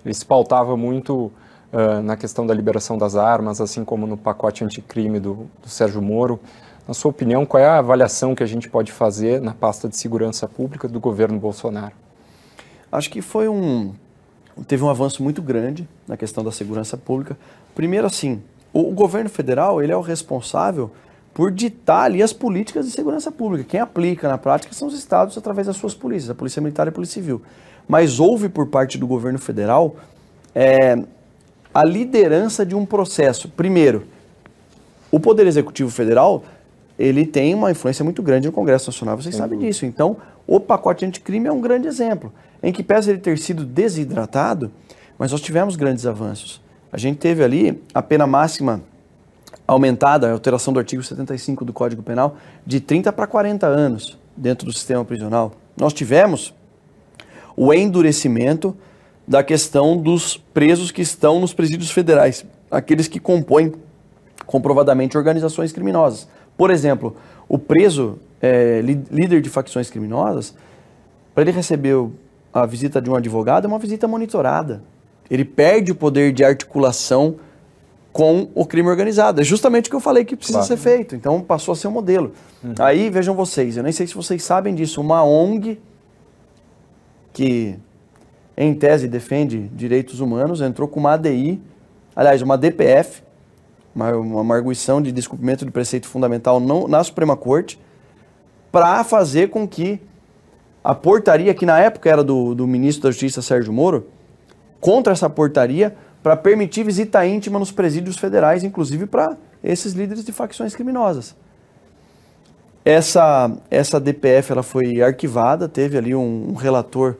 ele 0.04 0.14
se 0.14 0.24
pautava 0.24 0.76
muito 0.76 1.32
uh, 1.72 2.00
na 2.02 2.16
questão 2.16 2.46
da 2.46 2.54
liberação 2.54 2.96
das 2.96 3.16
armas, 3.16 3.60
assim 3.60 3.84
como 3.84 4.06
no 4.06 4.16
pacote 4.16 4.62
anticrime 4.64 5.18
do, 5.18 5.48
do 5.62 5.68
Sérgio 5.68 6.00
Moro. 6.00 6.38
Na 6.86 6.94
sua 6.94 7.10
opinião, 7.10 7.44
qual 7.44 7.60
é 7.60 7.66
a 7.66 7.78
avaliação 7.78 8.34
que 8.34 8.42
a 8.42 8.46
gente 8.46 8.68
pode 8.68 8.92
fazer 8.92 9.40
na 9.40 9.52
pasta 9.52 9.88
de 9.88 9.96
segurança 9.96 10.46
pública 10.46 10.86
do 10.86 11.00
governo 11.00 11.38
Bolsonaro? 11.38 11.94
Acho 12.90 13.10
que 13.10 13.20
foi 13.20 13.48
um 13.48 13.92
teve 14.66 14.82
um 14.82 14.88
avanço 14.88 15.22
muito 15.22 15.42
grande 15.42 15.86
na 16.06 16.16
questão 16.16 16.42
da 16.42 16.52
segurança 16.52 16.96
pública. 16.96 17.36
Primeiro, 17.74 18.06
assim, 18.06 18.42
o, 18.80 18.92
governo 18.92 19.30
federal 19.30 19.82
ele 19.82 19.92
é 19.92 19.96
o 19.96 20.00
responsável 20.00 20.90
por 21.32 21.50
ditar 21.50 22.04
ali 22.04 22.22
as 22.22 22.32
políticas 22.32 22.86
de 22.86 22.92
segurança 22.92 23.30
pública. 23.30 23.64
Quem 23.64 23.80
aplica 23.80 24.28
na 24.28 24.38
prática 24.38 24.74
são 24.74 24.88
os 24.88 24.94
estados 24.94 25.36
através 25.36 25.66
das 25.66 25.76
suas 25.76 25.94
polícias, 25.94 26.30
a 26.30 26.34
Polícia 26.34 26.60
Militar 26.60 26.86
e 26.86 26.90
a 26.90 26.92
Polícia 26.92 27.14
Civil. 27.14 27.42
Mas 27.88 28.18
houve 28.18 28.48
por 28.48 28.66
parte 28.66 28.98
do 28.98 29.06
governo 29.06 29.38
federal 29.38 29.96
é, 30.54 30.96
a 31.72 31.84
liderança 31.84 32.64
de 32.64 32.74
um 32.74 32.86
processo. 32.86 33.48
Primeiro, 33.48 34.04
o 35.10 35.20
Poder 35.20 35.46
Executivo 35.46 35.90
Federal 35.90 36.42
ele 36.98 37.26
tem 37.26 37.54
uma 37.54 37.70
influência 37.70 38.02
muito 38.02 38.22
grande 38.22 38.46
no 38.46 38.52
Congresso 38.52 38.90
Nacional, 38.90 39.16
vocês 39.16 39.34
uhum. 39.34 39.40
sabem 39.40 39.58
disso. 39.58 39.84
Então, 39.84 40.16
o 40.46 40.58
pacote 40.58 41.04
anticrime 41.04 41.46
é 41.46 41.52
um 41.52 41.60
grande 41.60 41.86
exemplo, 41.86 42.32
em 42.62 42.72
que 42.72 42.82
pese 42.82 43.10
ele 43.10 43.18
ter 43.18 43.38
sido 43.38 43.64
desidratado, 43.64 44.70
mas 45.18 45.32
nós 45.32 45.42
tivemos 45.42 45.76
grandes 45.76 46.06
avanços. 46.06 46.60
A 46.92 46.98
gente 46.98 47.18
teve 47.18 47.42
ali 47.42 47.82
a 47.92 48.02
pena 48.02 48.26
máxima 48.26 48.80
aumentada, 49.66 50.28
a 50.28 50.32
alteração 50.32 50.72
do 50.72 50.78
artigo 50.78 51.02
75 51.02 51.64
do 51.64 51.72
Código 51.72 52.02
Penal, 52.02 52.36
de 52.64 52.80
30 52.80 53.12
para 53.12 53.26
40 53.26 53.66
anos 53.66 54.18
dentro 54.36 54.66
do 54.66 54.72
sistema 54.72 55.04
prisional. 55.04 55.52
Nós 55.78 55.92
tivemos 55.92 56.54
o 57.56 57.72
endurecimento 57.72 58.76
da 59.26 59.42
questão 59.42 59.96
dos 59.96 60.36
presos 60.36 60.90
que 60.90 61.02
estão 61.02 61.40
nos 61.40 61.52
presídios 61.52 61.90
federais, 61.90 62.44
aqueles 62.70 63.08
que 63.08 63.18
compõem 63.18 63.72
comprovadamente 64.46 65.18
organizações 65.18 65.72
criminosas. 65.72 66.28
Por 66.56 66.70
exemplo, 66.70 67.16
O 67.48 67.58
preso, 67.58 68.18
é, 68.42 68.80
líder 68.82 69.40
de 69.40 69.48
facções 69.48 69.88
criminosas, 69.88 70.54
para 71.34 71.42
ele 71.42 71.52
receber 71.52 71.94
a 72.52 72.66
visita 72.66 73.00
de 73.00 73.08
um 73.10 73.14
advogado 73.14 73.66
é 73.66 73.68
uma 73.68 73.78
visita 73.78 74.08
monitorada. 74.08 74.82
Ele 75.30 75.44
perde 75.44 75.92
o 75.92 75.94
poder 75.94 76.32
de 76.32 76.44
articulação 76.44 77.36
com 78.12 78.48
o 78.54 78.64
crime 78.64 78.88
organizado. 78.88 79.42
É 79.42 79.44
justamente 79.44 79.88
o 79.88 79.90
que 79.90 79.96
eu 79.96 80.00
falei 80.00 80.24
que 80.24 80.34
precisa 80.34 80.60
claro. 80.60 80.68
ser 80.68 80.76
feito. 80.78 81.14
Então 81.14 81.40
passou 81.42 81.72
a 81.72 81.76
ser 81.76 81.88
um 81.88 81.90
modelo. 81.90 82.32
Uhum. 82.64 82.74
Aí 82.78 83.10
vejam 83.10 83.34
vocês, 83.34 83.76
eu 83.76 83.82
nem 83.82 83.92
sei 83.92 84.06
se 84.06 84.14
vocês 84.14 84.42
sabem 84.42 84.74
disso, 84.74 85.00
uma 85.00 85.22
ONG 85.22 85.78
que 87.32 87.78
em 88.56 88.72
tese 88.72 89.06
defende 89.06 89.68
direitos 89.74 90.20
humanos 90.20 90.62
entrou 90.62 90.88
com 90.88 90.98
uma 90.98 91.12
ADI, 91.12 91.60
aliás, 92.14 92.40
uma 92.40 92.56
DPF, 92.56 93.22
uma, 93.94 94.16
uma 94.16 94.54
arguição 94.54 95.02
de 95.02 95.12
descumprimento 95.12 95.66
de 95.66 95.70
preceito 95.70 96.08
fundamental 96.08 96.58
não, 96.58 96.88
na 96.88 97.04
Suprema 97.04 97.36
Corte, 97.36 97.78
para 98.72 99.04
fazer 99.04 99.50
com 99.50 99.68
que 99.68 100.00
a 100.82 100.94
portaria, 100.94 101.52
que 101.52 101.66
na 101.66 101.78
época 101.78 102.08
era 102.08 102.24
do, 102.24 102.54
do 102.54 102.66
ministro 102.66 103.02
da 103.02 103.10
Justiça 103.10 103.42
Sérgio 103.42 103.74
Moro, 103.74 104.06
contra 104.86 105.12
essa 105.12 105.28
portaria 105.28 105.96
para 106.22 106.36
permitir 106.36 106.84
visita 106.84 107.26
íntima 107.26 107.58
nos 107.58 107.72
presídios 107.72 108.16
federais, 108.18 108.62
inclusive 108.62 109.04
para 109.04 109.36
esses 109.60 109.94
líderes 109.94 110.24
de 110.24 110.30
facções 110.30 110.76
criminosas. 110.76 111.34
Essa, 112.84 113.50
essa 113.68 113.98
DPF 113.98 114.52
ela 114.52 114.62
foi 114.62 115.02
arquivada, 115.02 115.68
teve 115.68 115.98
ali 115.98 116.14
um, 116.14 116.50
um 116.50 116.54
relator 116.54 117.16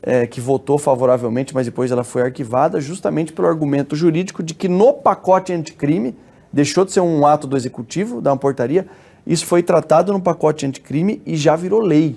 é, 0.00 0.28
que 0.28 0.40
votou 0.40 0.78
favoravelmente, 0.78 1.52
mas 1.52 1.66
depois 1.66 1.90
ela 1.90 2.04
foi 2.04 2.22
arquivada, 2.22 2.80
justamente 2.80 3.32
pelo 3.32 3.48
argumento 3.48 3.96
jurídico 3.96 4.40
de 4.40 4.54
que 4.54 4.68
no 4.68 4.92
pacote 4.92 5.52
anticrime, 5.52 6.14
deixou 6.52 6.84
de 6.84 6.92
ser 6.92 7.00
um 7.00 7.26
ato 7.26 7.48
do 7.48 7.56
executivo, 7.56 8.20
da 8.20 8.30
uma 8.30 8.38
portaria, 8.38 8.86
isso 9.26 9.44
foi 9.44 9.60
tratado 9.60 10.12
no 10.12 10.20
pacote 10.20 10.64
anticrime 10.66 11.20
e 11.26 11.34
já 11.34 11.56
virou 11.56 11.80
lei. 11.80 12.16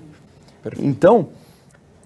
Perfeito. 0.62 0.88
Então, 0.88 1.30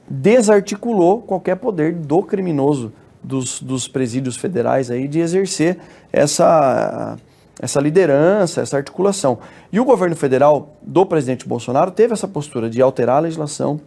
desarticulou 0.08 1.22
qualquer 1.22 1.56
poder 1.56 1.94
do 1.94 2.22
criminoso 2.22 2.94
dos, 3.24 3.62
dos 3.62 3.88
presídios 3.88 4.38
federais 4.38 4.92
aí 4.92 5.08
de 5.08 5.20
exercer 5.20 5.80
essa, 6.14 7.18
essa 7.60 7.80
liderança, 7.80 8.62
essa 8.62 8.78
articulação. 8.78 9.40
E 9.72 9.80
o 9.80 9.86
governo 9.86 10.16
federal 10.16 10.76
do 10.82 11.06
presidente 11.06 11.48
Bolsonaro 11.48 11.92
teve 11.92 12.14
essa 12.14 12.28
postura 12.28 12.70
de 12.70 12.82
alterar 12.82 13.18
a 13.18 13.22
legislação. 13.22 13.80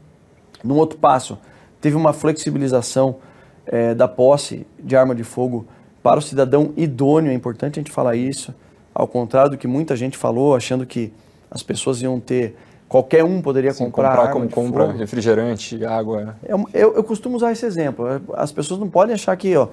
Num 0.63 0.77
outro 0.77 0.99
passo, 0.99 1.39
teve 1.81 1.97
uma 1.97 2.13
flexibilização 2.13 3.17
é, 3.65 3.95
da 3.95 4.09
posse 4.09 4.67
de 4.79 4.97
arma 4.97 5.15
de 5.15 5.23
fogo 5.23 5.67
para 6.03 6.19
o 6.19 6.23
cidadão 6.23 6.73
idôneo. 6.77 7.31
É 7.31 7.35
importante 7.35 7.79
a 7.79 7.83
gente 7.83 7.93
falar 7.93 8.17
isso, 8.17 8.53
ao 8.93 9.07
contrário 9.07 9.53
do 9.53 9.59
que 9.59 9.69
muita 9.69 9.95
gente 9.95 10.17
falou, 10.17 10.57
achando 10.57 10.85
que 10.85 11.13
as 11.51 11.63
pessoas 11.63 12.03
iam 12.03 12.19
ter 12.19 12.57
Qualquer 12.89 13.23
um 13.23 13.43
poderia 13.43 13.73
Sim, 13.73 13.85
comprar. 13.85 14.17
comprar 14.17 14.33
como 14.33 14.49
compra 14.49 14.87
fogo. 14.87 14.99
refrigerante, 14.99 15.85
água. 15.85 16.37
Eu, 16.43 16.65
eu, 16.73 16.95
eu, 16.95 17.05
costumo 17.05 17.37
usar 17.37 17.53
esse 17.53 17.67
exemplo. 17.67 18.07
As 18.33 18.51
pessoas 18.51 18.81
não 18.81 18.89
podem 18.89 19.15
achar 19.15 19.37
que 19.37 19.55
ó, 19.55 19.69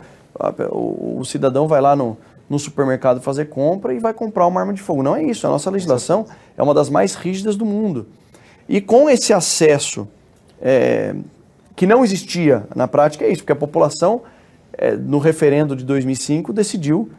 o, 0.70 1.20
o, 1.20 1.26
cidadão 1.26 1.66
vai 1.66 1.80
lá 1.80 1.96
no, 1.96 2.18
no 2.50 2.60
supermercado 2.60 3.22
fazer 3.22 3.46
compra 3.46 3.94
e 3.94 4.00
vai 4.00 4.14
comprar 4.14 4.46
uma 4.48 4.60
arma 4.60 4.74
de 4.74 4.82
fogo. 4.82 5.02
Não 5.02 5.16
é 5.16 5.24
isso. 5.24 5.48
A 5.48 5.50
nossa 5.50 5.70
legislação 5.70 6.26
é 6.58 6.62
uma 6.62 6.74
das 6.74 6.90
mais 6.90 7.16
rígidas 7.16 7.56
do 7.56 7.66
mundo. 7.66 8.06
E 8.68 8.82
com 8.82 9.10
esse 9.10 9.32
acesso 9.32 10.06
é, 10.62 11.16
que 11.74 11.88
não 11.88 12.04
existia 12.04 12.68
na 12.76 12.88
prática, 12.88 13.24
é 13.24 13.30
isso, 13.30 13.44
porque 13.44 13.54
a 13.54 13.56
população, 13.56 14.24
é, 14.74 14.92
no 14.92 15.20
referendo 15.20 15.74
de 15.74 15.86
2005, 15.86 16.52
decidiu 16.52 17.10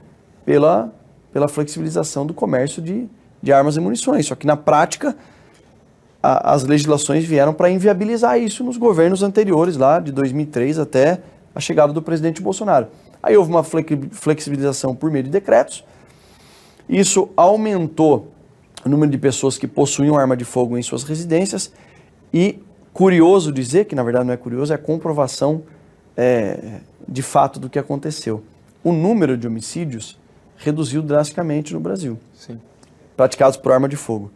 pela, 0.44 0.92
pela 1.32 1.48
flexibilização 1.48 2.26
do 2.26 2.34
comércio 2.34 2.82
de, 2.82 3.08
de 3.42 3.50
armas 3.50 3.78
e 3.78 3.80
munições. 3.80 4.26
Só 4.26 4.34
que 4.34 4.46
na 4.46 4.58
prática 4.58 5.16
a, 6.26 6.54
as 6.54 6.64
legislações 6.64 7.24
vieram 7.24 7.54
para 7.54 7.70
inviabilizar 7.70 8.38
isso 8.38 8.64
nos 8.64 8.76
governos 8.76 9.22
anteriores, 9.22 9.76
lá 9.76 10.00
de 10.00 10.10
2003 10.10 10.80
até 10.80 11.20
a 11.54 11.60
chegada 11.60 11.92
do 11.92 12.02
presidente 12.02 12.42
Bolsonaro. 12.42 12.88
Aí 13.22 13.36
houve 13.36 13.50
uma 13.50 13.62
flexibilização 13.62 14.94
por 14.94 15.10
meio 15.10 15.22
de 15.24 15.30
decretos. 15.30 15.84
Isso 16.88 17.28
aumentou 17.36 18.32
o 18.84 18.88
número 18.88 19.10
de 19.10 19.18
pessoas 19.18 19.56
que 19.56 19.66
possuíam 19.68 20.18
arma 20.18 20.36
de 20.36 20.44
fogo 20.44 20.76
em 20.76 20.82
suas 20.82 21.04
residências 21.04 21.72
e 22.34 22.58
curioso 22.92 23.52
dizer, 23.52 23.84
que 23.84 23.94
na 23.94 24.02
verdade 24.02 24.26
não 24.26 24.34
é 24.34 24.36
curioso, 24.36 24.72
é 24.72 24.76
a 24.76 24.78
comprovação 24.78 25.62
é, 26.16 26.80
de 27.06 27.22
fato 27.22 27.60
do 27.60 27.70
que 27.70 27.78
aconteceu. 27.78 28.42
O 28.82 28.92
número 28.92 29.36
de 29.36 29.46
homicídios 29.46 30.18
reduziu 30.56 31.02
drasticamente 31.02 31.72
no 31.72 31.80
Brasil, 31.80 32.18
Sim. 32.34 32.60
praticados 33.16 33.56
por 33.56 33.72
arma 33.72 33.88
de 33.88 33.96
fogo. 33.96 34.30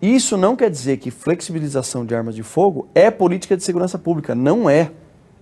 Isso 0.00 0.36
não 0.36 0.54
quer 0.54 0.70
dizer 0.70 0.98
que 0.98 1.10
flexibilização 1.10 2.06
de 2.06 2.14
armas 2.14 2.34
de 2.34 2.42
fogo 2.44 2.86
é 2.94 3.10
política 3.10 3.56
de 3.56 3.64
segurança 3.64 3.98
pública. 3.98 4.34
Não 4.34 4.70
é. 4.70 4.92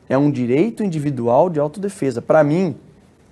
É 0.08 0.16
um 0.16 0.30
direito 0.30 0.82
individual 0.82 1.50
de 1.50 1.60
autodefesa. 1.60 2.22
Para 2.22 2.42
mim, 2.42 2.75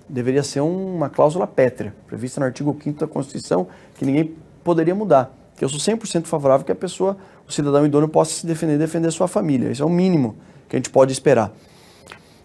deveria 0.07 0.43
ser 0.43 0.59
uma 0.59 1.09
cláusula 1.09 1.47
pétrea, 1.47 1.95
prevista 2.05 2.39
no 2.39 2.45
artigo 2.45 2.77
5 2.79 2.99
da 2.99 3.07
Constituição, 3.07 3.67
que 3.95 4.05
ninguém 4.05 4.35
poderia 4.63 4.93
mudar. 4.93 5.33
Que 5.55 5.65
eu 5.65 5.69
sou 5.69 5.79
100% 5.79 6.25
favorável 6.25 6.65
que 6.65 6.71
a 6.71 6.75
pessoa, 6.75 7.17
o 7.47 7.51
cidadão 7.51 7.85
idôneo, 7.85 8.07
possa 8.07 8.31
se 8.31 8.45
defender 8.45 8.75
e 8.75 8.77
defender 8.77 9.09
sua 9.11 9.27
família. 9.27 9.71
Isso 9.71 9.81
é 9.81 9.85
o 9.85 9.89
mínimo 9.89 10.35
que 10.69 10.75
a 10.75 10.79
gente 10.79 10.89
pode 10.89 11.11
esperar. 11.11 11.51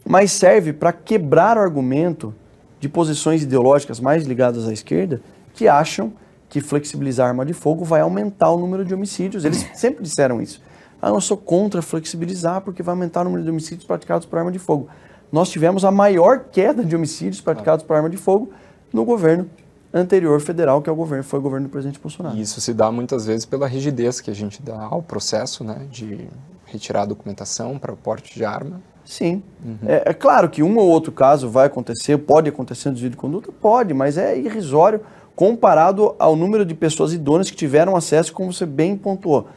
Mas 0.06 0.32
serve 0.32 0.72
para 0.72 0.92
quebrar 0.92 1.58
o 1.58 1.60
argumento 1.60 2.34
de 2.78 2.88
posições 2.88 3.42
ideológicas 3.42 4.00
mais 4.00 4.24
ligadas 4.24 4.66
à 4.66 4.72
esquerda 4.72 5.20
que 5.52 5.68
acham 5.68 6.12
que 6.50 6.60
flexibilizar 6.60 7.26
a 7.26 7.30
arma 7.30 7.46
de 7.46 7.54
fogo 7.54 7.84
vai 7.84 8.00
aumentar 8.00 8.50
o 8.50 8.58
número 8.58 8.84
de 8.84 8.92
homicídios. 8.92 9.44
Eles 9.44 9.66
sempre 9.74 10.02
disseram 10.02 10.42
isso. 10.42 10.60
Ah, 11.00 11.08
eu 11.08 11.20
sou 11.20 11.36
contra 11.36 11.80
flexibilizar 11.80 12.60
porque 12.60 12.82
vai 12.82 12.92
aumentar 12.92 13.22
o 13.22 13.24
número 13.24 13.42
de 13.42 13.48
homicídios 13.48 13.86
praticados 13.86 14.26
por 14.26 14.38
arma 14.38 14.52
de 14.52 14.58
fogo. 14.58 14.88
Nós 15.32 15.48
tivemos 15.48 15.84
a 15.84 15.90
maior 15.90 16.46
queda 16.50 16.84
de 16.84 16.94
homicídios 16.94 17.40
praticados 17.40 17.84
por 17.84 17.96
arma 17.96 18.10
de 18.10 18.16
fogo 18.16 18.50
no 18.92 19.04
governo 19.04 19.48
anterior 19.94 20.40
federal, 20.40 20.82
que 20.82 20.90
é 20.90 20.92
o 20.92 20.96
governo, 20.96 21.24
foi 21.24 21.38
o 21.38 21.42
governo 21.42 21.68
do 21.68 21.70
presidente 21.70 21.98
Bolsonaro. 22.00 22.36
E 22.36 22.40
isso 22.40 22.60
se 22.60 22.74
dá 22.74 22.90
muitas 22.90 23.26
vezes 23.26 23.46
pela 23.46 23.66
rigidez 23.66 24.20
que 24.20 24.30
a 24.30 24.34
gente 24.34 24.60
dá 24.60 24.82
ao 24.82 25.02
processo, 25.02 25.64
né, 25.64 25.86
de 25.90 26.28
retirar 26.66 27.02
a 27.02 27.06
documentação 27.06 27.78
para 27.78 27.92
o 27.92 27.96
porte 27.96 28.34
de 28.34 28.44
arma. 28.44 28.80
Sim. 29.04 29.42
Uhum. 29.64 29.78
É, 29.86 30.10
é, 30.10 30.14
claro 30.14 30.48
que 30.48 30.62
um 30.62 30.76
ou 30.76 30.88
outro 30.88 31.10
caso 31.10 31.48
vai 31.48 31.66
acontecer, 31.66 32.16
pode 32.18 32.48
acontecer 32.48 32.88
no 32.88 32.94
desvio 32.94 33.10
de 33.10 33.16
conduta? 33.16 33.50
Pode, 33.50 33.92
mas 33.92 34.16
é 34.16 34.38
irrisório 34.38 35.00
comparado 35.40 36.14
ao 36.18 36.36
número 36.36 36.66
de 36.66 36.74
pessoas 36.74 37.14
idôneas 37.14 37.50
que 37.50 37.56
tiveram 37.56 37.96
acesso, 37.96 38.30
como 38.30 38.52
você 38.52 38.66
bem 38.66 38.94
pontuou. 38.94 39.48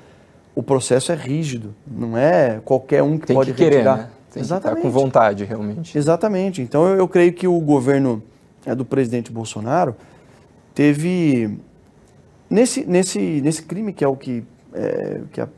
O 0.55 0.63
processo 0.63 1.11
é 1.11 1.15
rígido, 1.15 1.75
não 1.85 2.17
é 2.17 2.61
qualquer 2.63 3.03
um 3.03 3.17
que 3.17 3.27
Tem 3.27 3.35
pode 3.35 3.51
que 3.51 3.57
querer, 3.57 3.75
retirar. 3.75 3.97
Né? 3.97 4.09
Tem 4.31 4.41
Exatamente. 4.41 4.77
Que 4.77 4.81
com 4.83 4.89
vontade, 4.89 5.43
realmente. 5.43 5.97
Exatamente. 5.97 6.61
Então 6.61 6.87
eu, 6.87 6.99
eu 6.99 7.05
creio 7.05 7.33
que 7.33 7.49
o 7.49 7.59
governo 7.59 8.23
é, 8.65 8.73
do 8.73 8.85
presidente 8.85 9.29
Bolsonaro 9.29 9.93
teve 10.73 11.59
nesse, 12.49 12.85
nesse, 12.85 13.41
nesse 13.41 13.63
crime 13.63 13.91
que 13.91 14.05
é 14.05 14.07
o 14.07 14.15
que, 14.15 14.41
é, 14.73 15.19
que 15.33 15.41
é 15.41 15.49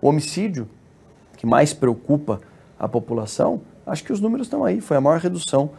o 0.00 0.08
homicídio 0.08 0.66
que 1.36 1.44
mais 1.44 1.74
preocupa 1.74 2.40
a 2.78 2.88
população, 2.88 3.60
acho 3.86 4.04
que 4.04 4.12
os 4.12 4.22
números 4.22 4.46
estão 4.46 4.64
aí. 4.64 4.80
Foi 4.80 4.96
a 4.96 5.02
maior 5.02 5.20
redução 5.20 5.72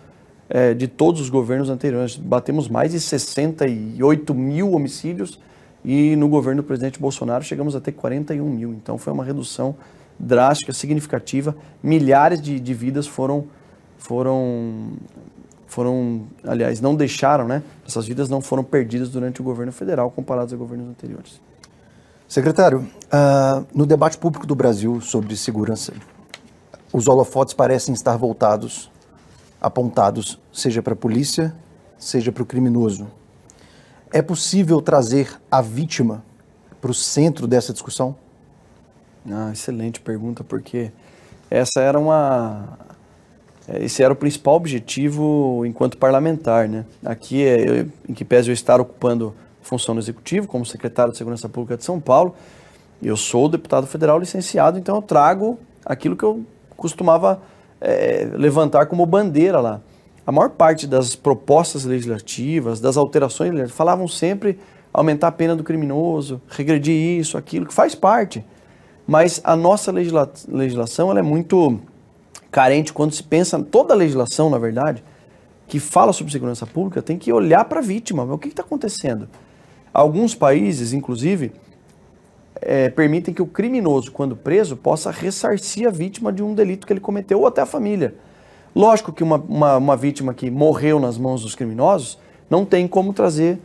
é, 0.50 0.74
de 0.74 0.88
todos 0.88 1.22
os 1.22 1.30
governos 1.30 1.70
anteriores. 1.70 2.16
Batemos 2.16 2.68
mais 2.68 2.92
de 2.92 3.00
68 3.00 4.34
mil 4.34 4.72
homicídios 4.72 5.40
e 5.84 6.16
no 6.16 6.28
governo 6.28 6.62
do 6.62 6.66
presidente 6.66 7.00
Bolsonaro 7.00 7.44
chegamos 7.44 7.76
a 7.76 7.82
ter 7.82 7.92
41 7.92 8.50
mil. 8.50 8.72
Então 8.72 8.98
foi 8.98 9.14
uma 9.14 9.24
redução 9.24 9.76
drástica, 10.20 10.74
significativa. 10.74 11.56
Milhares 11.82 12.42
de, 12.42 12.60
de 12.60 12.74
vidas 12.74 13.08
foram, 13.08 13.46
foram, 13.98 14.94
foram, 15.68 16.24
aliás, 16.44 16.82
não 16.82 16.96
deixaram, 16.96 17.48
né? 17.48 17.62
Essas 17.86 18.08
vidas 18.08 18.30
não 18.30 18.42
foram 18.42 18.64
perdidas 18.64 19.10
durante 19.10 19.42
o 19.42 19.44
governo 19.44 19.72
federal 19.72 20.10
comparadas 20.10 20.54
a 20.54 20.56
governos 20.56 20.90
anteriores. 20.90 21.42
Secretário, 22.28 22.80
uh, 22.80 23.66
no 23.74 23.86
debate 23.86 24.18
público 24.18 24.48
do 24.48 24.56
Brasil 24.56 25.00
sobre 25.00 25.36
segurança, 25.38 25.94
os 26.92 27.08
holofotes 27.08 27.54
parecem 27.54 27.94
estar 27.94 28.18
voltados 28.18 28.90
apontados, 29.66 30.40
seja 30.54 30.84
para 30.84 30.94
a 30.94 30.96
polícia, 30.96 31.56
seja 31.98 32.32
para 32.32 32.44
o 32.44 32.46
criminoso. 32.46 33.08
É 34.14 34.22
possível 34.22 34.80
trazer 34.80 35.42
a 35.50 35.60
vítima 35.60 36.24
para 36.80 36.92
o 36.92 36.94
centro 36.94 37.48
dessa 37.48 37.74
discussão? 37.74 38.16
Ah, 39.28 39.50
excelente 39.52 40.00
pergunta, 40.00 40.44
porque 40.44 40.92
essa 41.50 41.82
era 41.82 42.00
uma 42.00 42.78
esse 43.68 44.04
era 44.04 44.14
o 44.14 44.16
principal 44.16 44.54
objetivo 44.54 45.66
enquanto 45.66 45.98
parlamentar, 45.98 46.70
né? 46.70 46.86
Aqui, 47.04 47.44
é, 47.44 47.88
em 48.08 48.14
que 48.14 48.24
pese 48.24 48.52
eu 48.52 48.54
estar 48.54 48.80
ocupando 48.80 49.34
função 49.64 49.96
no 49.96 50.00
executivo, 50.00 50.48
como 50.48 50.64
secretário 50.64 51.12
de 51.12 51.18
Segurança 51.18 51.50
Pública 51.50 51.76
de 51.76 51.84
São 51.84 52.00
Paulo, 52.00 52.36
eu 53.02 53.18
sou 53.18 53.50
deputado 53.50 53.88
federal 53.88 54.20
licenciado, 54.20 54.78
então 54.78 54.98
eu 54.98 55.02
trago 55.02 55.58
aquilo 55.84 56.16
que 56.16 56.24
eu 56.24 56.46
costumava 56.78 57.42
é, 57.82 58.30
levantar 58.34 58.86
como 58.88 59.06
bandeira 59.06 59.60
lá. 59.60 59.82
A 60.26 60.32
maior 60.32 60.50
parte 60.50 60.88
das 60.88 61.16
propostas 61.16 61.86
legislativas, 61.86 62.80
das 62.80 62.98
alterações, 62.98 63.72
falavam 63.72 64.08
sempre 64.08 64.58
aumentar 64.92 65.28
a 65.28 65.32
pena 65.32 65.56
do 65.56 65.64
criminoso, 65.64 66.42
regredir 66.50 67.20
isso, 67.20 67.38
aquilo, 67.38 67.66
que 67.66 67.74
faz 67.74 67.94
parte. 67.94 68.44
Mas 69.06 69.40
a 69.44 69.56
nossa 69.56 69.92
legisla 69.92 70.32
legislação 70.48 71.12
ela 71.12 71.20
é 71.20 71.24
muito 71.24 71.80
carente 72.50 72.94
quando 72.94 73.14
se 73.14 73.22
pensa, 73.22 73.62
toda 73.62 73.94
a 73.94 73.98
legislação, 73.98 74.50
na 74.50 74.58
verdade, 74.58 75.04
que 75.68 75.80
fala 75.80 76.14
sobre 76.14 76.32
segurança 76.32 76.66
pública 76.66 77.02
tem 77.02 77.18
que 77.18 77.32
olhar 77.32 77.66
para 77.66 77.80
a 77.80 77.84
vítima. 77.84 78.24
O 78.24 78.38
que 78.38 78.48
está 78.48 78.64
acontecendo? 78.64 79.28
Alguns 79.94 80.34
países, 80.34 80.94
inclusive, 80.94 81.52
é, 82.62 82.90
permitem 82.90 83.34
que 83.34 83.42
o 83.42 83.46
criminoso, 83.46 84.12
quando 84.12 84.36
preso, 84.36 84.76
possa 84.76 85.12
ressarcir 85.12 85.88
a 85.88 85.92
vítima 85.92 86.32
de 86.32 86.42
um 86.42 86.54
delito 86.54 86.88
que 86.88 86.94
ele 86.94 87.00
cometeu 87.00 87.40
ou 87.40 87.48
até 87.48 87.62
a 87.62 87.66
família. 87.66 88.16
Lógico 88.76 89.14
que 89.14 89.24
uma, 89.24 89.38
uma, 89.38 89.78
uma 89.78 89.96
vítima 89.96 90.34
que 90.34 90.50
morreu 90.50 91.00
nas 91.00 91.18
mãos 91.18 91.42
dos 91.42 91.56
criminosos 91.56 92.20
não 92.50 92.66
tem 92.66 92.88
como 92.88 93.14
trazer, 93.14 93.60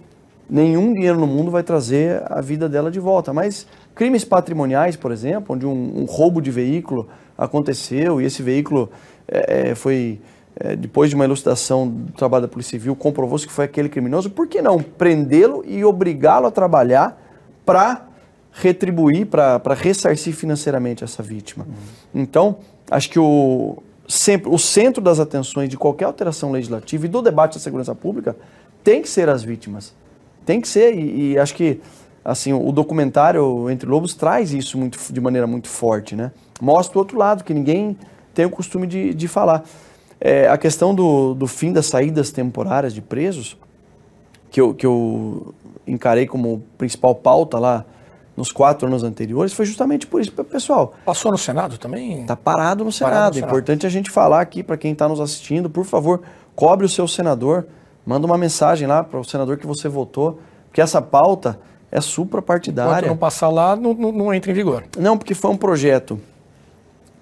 nenhum 0.49 0.93
dinheiro 0.93 1.19
no 1.19 1.27
mundo 1.27 1.51
vai 1.51 1.63
trazer 1.63 2.23
a 2.27 2.41
vida 2.41 2.69
dela 2.69 2.91
de 2.91 3.01
volta. 3.01 3.33
Mas 3.33 3.67
crimes 3.95 4.25
patrimoniais, 4.25 4.97
por 4.97 5.13
exemplo, 5.13 5.55
onde 5.55 5.67
um, 5.67 6.01
um 6.01 6.05
roubo 6.05 6.41
de 6.41 6.51
veículo 6.51 7.09
aconteceu 7.37 8.21
e 8.21 8.25
esse 8.25 8.43
veículo 8.43 8.91
é, 9.27 9.71
é 9.71 9.75
foi, 9.75 10.21
é, 10.57 10.77
depois 10.77 11.11
de 11.11 11.17
uma 11.17 11.25
elucidação 11.25 11.89
do 11.89 12.13
trabalho 12.13 12.43
da 12.43 12.49
Polícia 12.49 12.79
Civil, 12.79 12.95
comprovou-se 12.95 13.47
que 13.47 13.53
foi 13.53 13.65
aquele 13.65 13.89
criminoso, 13.89 14.31
por 14.31 14.47
que 14.47 14.61
não 14.61 14.81
prendê-lo 14.83 15.65
e 15.67 15.85
obrigá-lo 15.85 16.47
a 16.47 16.51
trabalhar 16.51 17.21
para 17.65 18.10
retribuir, 18.53 19.27
para 19.27 19.75
ressarcir 19.75 20.35
financeiramente 20.35 21.05
essa 21.05 21.23
vítima? 21.23 21.67
Uhum. 21.67 22.23
Então, 22.23 22.59
acho 22.91 23.11
que 23.11 23.19
o, 23.19 23.83
sempre, 24.09 24.51
o 24.51 24.59
centro 24.59 25.03
das 25.03 25.21
atenções 25.21 25.69
de 25.69 25.77
qualquer 25.77 26.05
alteração 26.05 26.51
legislativa 26.51 27.07
e 27.07 27.09
do 27.09 27.23
debate 27.23 27.55
da 27.55 27.61
segurança 27.61 27.95
pública 27.95 28.37
tem 28.83 29.03
que 29.03 29.09
ser 29.09 29.29
as 29.29 29.43
vítimas. 29.43 29.95
Tem 30.45 30.61
que 30.61 30.69
ser, 30.69 30.95
e, 30.95 31.33
e 31.33 31.39
acho 31.39 31.55
que 31.55 31.81
assim 32.25 32.53
o 32.53 32.71
documentário 32.71 33.71
Entre 33.71 33.89
Lobos 33.89 34.15
traz 34.15 34.53
isso 34.53 34.77
muito, 34.77 34.99
de 35.11 35.21
maneira 35.21 35.47
muito 35.47 35.69
forte, 35.69 36.15
né? 36.15 36.33
Mostra 36.61 36.99
o 36.99 37.01
outro 37.01 37.17
lado, 37.17 37.45
que 37.45 37.55
ninguém 37.55 37.97
tem 38.35 38.45
o 38.45 38.51
costume 38.51 38.87
de, 38.87 39.15
de 39.15 39.29
falar. 39.29 39.65
É, 40.21 40.49
a 40.49 40.59
questão 40.59 40.95
do, 40.95 41.35
do 41.35 41.47
fim 41.47 41.73
das 41.73 41.87
saídas 41.87 42.31
temporárias 42.31 42.93
de 42.93 43.01
presos, 43.01 43.57
que 44.51 44.61
eu, 44.61 44.75
que 44.75 44.85
eu 44.85 45.55
encarei 45.87 46.27
como 46.27 46.63
principal 46.77 47.15
pauta 47.15 47.59
lá 47.59 47.87
nos 48.41 48.51
quatro 48.51 48.89
anos 48.89 49.05
anteriores, 49.05 49.53
foi 49.53 49.67
justamente 49.67 50.07
por 50.07 50.21
isso. 50.21 50.33
Pessoal. 50.33 50.95
Passou 51.05 51.31
no 51.31 51.37
Senado 51.37 51.77
também? 51.77 52.23
Está 52.23 52.35
parado 52.35 52.83
no 52.83 52.91
Senado. 52.91 53.13
Parado 53.13 53.39
no 53.39 53.45
é 53.45 53.47
importante 53.47 53.87
a 53.87 53.91
gente 53.91 54.11
falar 54.11 54.41
aqui 54.41 54.63
para 54.63 54.79
quem 54.79 54.93
está 54.93 55.07
nos 55.07 55.21
assistindo, 55.21 55.69
por 55.69 55.85
favor, 55.85 56.23
cobre 56.57 56.87
o 56.87 56.89
seu 56.89 57.07
senador, 57.07 57.67
manda 58.05 58.27
uma 58.27 58.39
mensagem 58.39 58.89
lá 58.89 59.05
para 59.05 59.21
o 59.21 59.25
senador 59.25 59.59
que 59.59 59.67
você 59.67 59.89
votou, 59.89 60.41
porque 60.67 60.81
essa 60.81 61.03
pauta 61.03 61.61
é 61.93 62.01
suprapartidária. 62.01 62.91
Enquanto 62.91 63.09
não 63.09 63.17
passar 63.17 63.51
lá, 63.51 63.77
não, 63.77 63.93
não, 63.93 64.11
não 64.11 64.35
entra 64.35 64.51
em 64.51 64.55
vigor. 64.55 64.85
Não, 64.99 65.19
porque 65.19 65.35
foi 65.35 65.51
um 65.51 65.57
projeto 65.57 66.19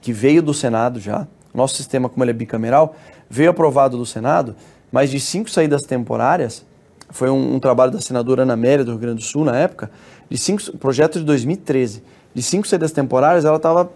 que 0.01 0.13
veio 0.13 0.41
do 0.41 0.55
Senado 0.55 1.01
já. 1.01 1.27
Nosso 1.53 1.75
sistema, 1.75 2.09
como 2.09 2.23
ele 2.23 2.31
é 2.31 2.35
bicameral, 2.35 2.95
veio 3.29 3.51
aprovado 3.51 3.97
do 3.97 4.07
Senado, 4.07 4.55
mas 4.93 5.11
de 5.11 5.19
cinco 5.19 5.51
saídas 5.51 5.83
temporárias, 5.83 6.65
foi 7.11 7.31
um, 7.31 7.55
um 7.55 7.61
trabalho 7.61 7.91
da 7.91 8.01
senadora 8.01 8.43
Ana 8.43 8.55
Amélia 8.55 8.85
do 8.85 8.93
Rio 8.93 9.01
Grande 9.01 9.17
do 9.17 9.23
Sul 9.23 9.45
na 9.45 9.57
época, 9.57 9.91
de 10.29 10.37
cinco 10.37 10.77
projeto 10.79 11.19
de 11.19 11.25
2013, 11.25 12.03
de 12.35 12.43
cinco 12.43 12.67
saídas 12.69 12.93
temporárias, 12.93 13.45
ela 13.45 13.57
estava 13.57 13.91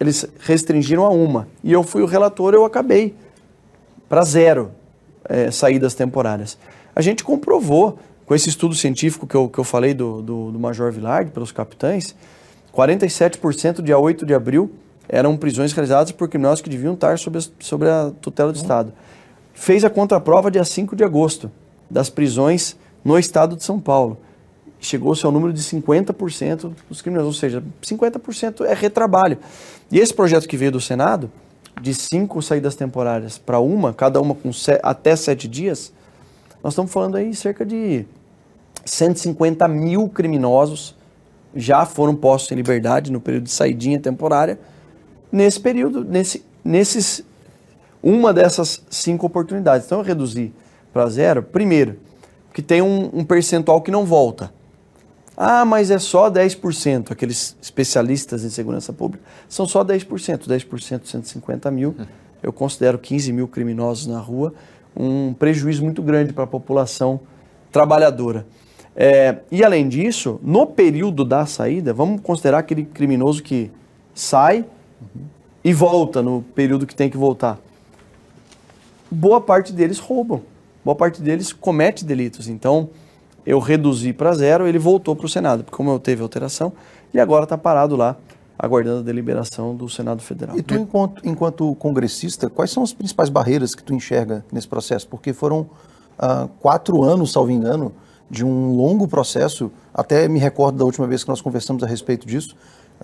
eles 0.00 0.26
restringiram 0.40 1.04
a 1.04 1.10
uma. 1.10 1.46
E 1.62 1.70
eu 1.70 1.82
fui 1.82 2.02
o 2.02 2.06
relator, 2.06 2.54
eu 2.54 2.64
acabei 2.64 3.14
para 4.08 4.22
zero 4.22 4.70
é, 5.28 5.50
saídas 5.50 5.94
temporárias. 5.94 6.56
A 6.96 7.02
gente 7.02 7.22
comprovou, 7.22 7.98
com 8.24 8.34
esse 8.34 8.48
estudo 8.48 8.74
científico 8.74 9.26
que 9.26 9.34
eu, 9.34 9.48
que 9.48 9.58
eu 9.58 9.64
falei 9.64 9.92
do, 9.92 10.22
do, 10.22 10.52
do 10.52 10.58
Major 10.58 10.90
Villard, 10.90 11.30
pelos 11.30 11.52
capitães, 11.52 12.14
47% 12.74 13.82
dia 13.82 13.98
8 13.98 14.24
de 14.24 14.32
abril 14.32 14.70
eram 15.08 15.36
prisões 15.36 15.72
realizadas 15.72 16.12
por 16.12 16.28
criminosos 16.28 16.62
que 16.62 16.70
deviam 16.70 16.94
estar 16.94 17.18
sob 17.18 17.36
a, 17.36 17.42
sobre 17.58 17.88
a 17.88 18.10
tutela 18.22 18.52
do 18.52 18.56
uhum. 18.56 18.62
Estado. 18.62 18.92
Fez 19.52 19.84
a 19.84 19.90
contraprova 19.90 20.50
dia 20.50 20.64
5 20.64 20.96
de 20.96 21.04
agosto 21.04 21.50
das 21.90 22.08
prisões 22.08 22.76
no 23.04 23.18
estado 23.18 23.56
de 23.56 23.64
São 23.64 23.80
Paulo 23.80 24.18
chegou-se 24.80 25.24
ao 25.26 25.30
número 25.30 25.52
de 25.52 25.62
50% 25.62 26.72
dos 26.88 27.02
criminosos, 27.02 27.36
ou 27.36 27.38
seja, 27.38 27.62
50% 27.82 28.64
é 28.64 28.72
retrabalho. 28.72 29.38
E 29.92 29.98
esse 29.98 30.12
projeto 30.12 30.48
que 30.48 30.56
veio 30.56 30.72
do 30.72 30.80
Senado, 30.80 31.30
de 31.80 31.94
cinco 31.94 32.40
saídas 32.40 32.74
temporárias 32.74 33.38
para 33.38 33.60
uma, 33.60 33.92
cada 33.92 34.20
uma 34.20 34.34
com 34.34 34.50
até 34.82 35.14
sete 35.14 35.46
dias, 35.46 35.92
nós 36.62 36.72
estamos 36.72 36.90
falando 36.90 37.16
aí 37.16 37.34
cerca 37.34 37.64
de 37.64 38.06
150 38.84 39.68
mil 39.68 40.08
criminosos 40.08 40.94
já 41.54 41.84
foram 41.84 42.14
postos 42.14 42.52
em 42.52 42.54
liberdade 42.54 43.10
no 43.10 43.20
período 43.20 43.44
de 43.44 43.50
saidinha 43.50 43.98
temporária. 43.98 44.58
Nesse 45.32 45.58
período, 45.60 46.04
nesse, 46.04 46.44
nesses, 46.64 47.24
uma 48.02 48.32
dessas 48.32 48.82
cinco 48.88 49.26
oportunidades. 49.26 49.86
Então 49.86 49.98
eu 49.98 50.04
reduzi 50.04 50.52
para 50.92 51.08
zero, 51.08 51.42
primeiro, 51.42 51.98
que 52.52 52.62
tem 52.62 52.82
um, 52.82 53.10
um 53.12 53.24
percentual 53.24 53.80
que 53.80 53.90
não 53.90 54.04
volta. 54.04 54.52
Ah, 55.36 55.64
mas 55.64 55.90
é 55.90 55.98
só 55.98 56.30
10%. 56.30 57.12
Aqueles 57.12 57.56
especialistas 57.62 58.44
em 58.44 58.50
segurança 58.50 58.92
pública 58.92 59.24
são 59.48 59.66
só 59.66 59.84
10%. 59.84 60.46
10% 60.46 61.06
150 61.06 61.70
mil. 61.70 61.94
Eu 62.42 62.52
considero 62.52 62.98
15 62.98 63.32
mil 63.32 63.48
criminosos 63.48 64.06
na 64.06 64.18
rua 64.18 64.52
um 64.96 65.32
prejuízo 65.32 65.82
muito 65.82 66.02
grande 66.02 66.32
para 66.32 66.44
a 66.44 66.46
população 66.46 67.20
trabalhadora. 67.70 68.46
É, 68.94 69.38
e 69.50 69.64
além 69.64 69.88
disso, 69.88 70.40
no 70.42 70.66
período 70.66 71.24
da 71.24 71.46
saída, 71.46 71.92
vamos 71.92 72.20
considerar 72.20 72.58
aquele 72.58 72.84
criminoso 72.84 73.42
que 73.42 73.70
sai 74.14 74.58
uhum. 74.58 75.22
e 75.62 75.72
volta 75.72 76.22
no 76.22 76.42
período 76.54 76.86
que 76.86 76.94
tem 76.94 77.08
que 77.08 77.16
voltar. 77.16 77.58
Boa 79.10 79.40
parte 79.40 79.72
deles 79.72 79.98
roubam, 79.98 80.42
boa 80.84 80.94
parte 80.94 81.20
deles 81.22 81.52
comete 81.52 82.04
delitos. 82.04 82.48
Então, 82.48 82.90
eu 83.46 83.58
reduzi 83.58 84.12
para 84.12 84.32
zero, 84.32 84.66
ele 84.66 84.78
voltou 84.78 85.16
para 85.16 85.26
o 85.26 85.28
Senado, 85.28 85.64
porque 85.64 85.76
como 85.76 85.90
eu 85.90 85.98
teve 85.98 86.22
alteração, 86.22 86.72
e 87.12 87.18
agora 87.18 87.44
está 87.44 87.58
parado 87.58 87.96
lá, 87.96 88.16
aguardando 88.58 89.00
a 89.00 89.02
deliberação 89.02 89.74
do 89.74 89.88
Senado 89.88 90.22
Federal. 90.22 90.56
E 90.56 90.62
tu, 90.62 90.74
enquanto, 90.74 91.26
enquanto 91.26 91.74
congressista, 91.76 92.50
quais 92.50 92.70
são 92.70 92.82
as 92.82 92.92
principais 92.92 93.28
barreiras 93.28 93.74
que 93.74 93.82
tu 93.82 93.94
enxerga 93.94 94.44
nesse 94.52 94.68
processo? 94.68 95.08
Porque 95.08 95.32
foram 95.32 95.60
uh, 96.18 96.48
quatro 96.60 97.02
anos, 97.02 97.32
salvo 97.32 97.50
engano, 97.50 97.92
de 98.30 98.44
um 98.44 98.76
longo 98.76 99.08
processo, 99.08 99.72
até 99.92 100.28
me 100.28 100.38
recordo 100.38 100.78
da 100.78 100.84
última 100.84 101.06
vez 101.06 101.24
que 101.24 101.30
nós 101.30 101.40
conversamos 101.40 101.82
a 101.82 101.86
respeito 101.86 102.26
disso, 102.26 102.54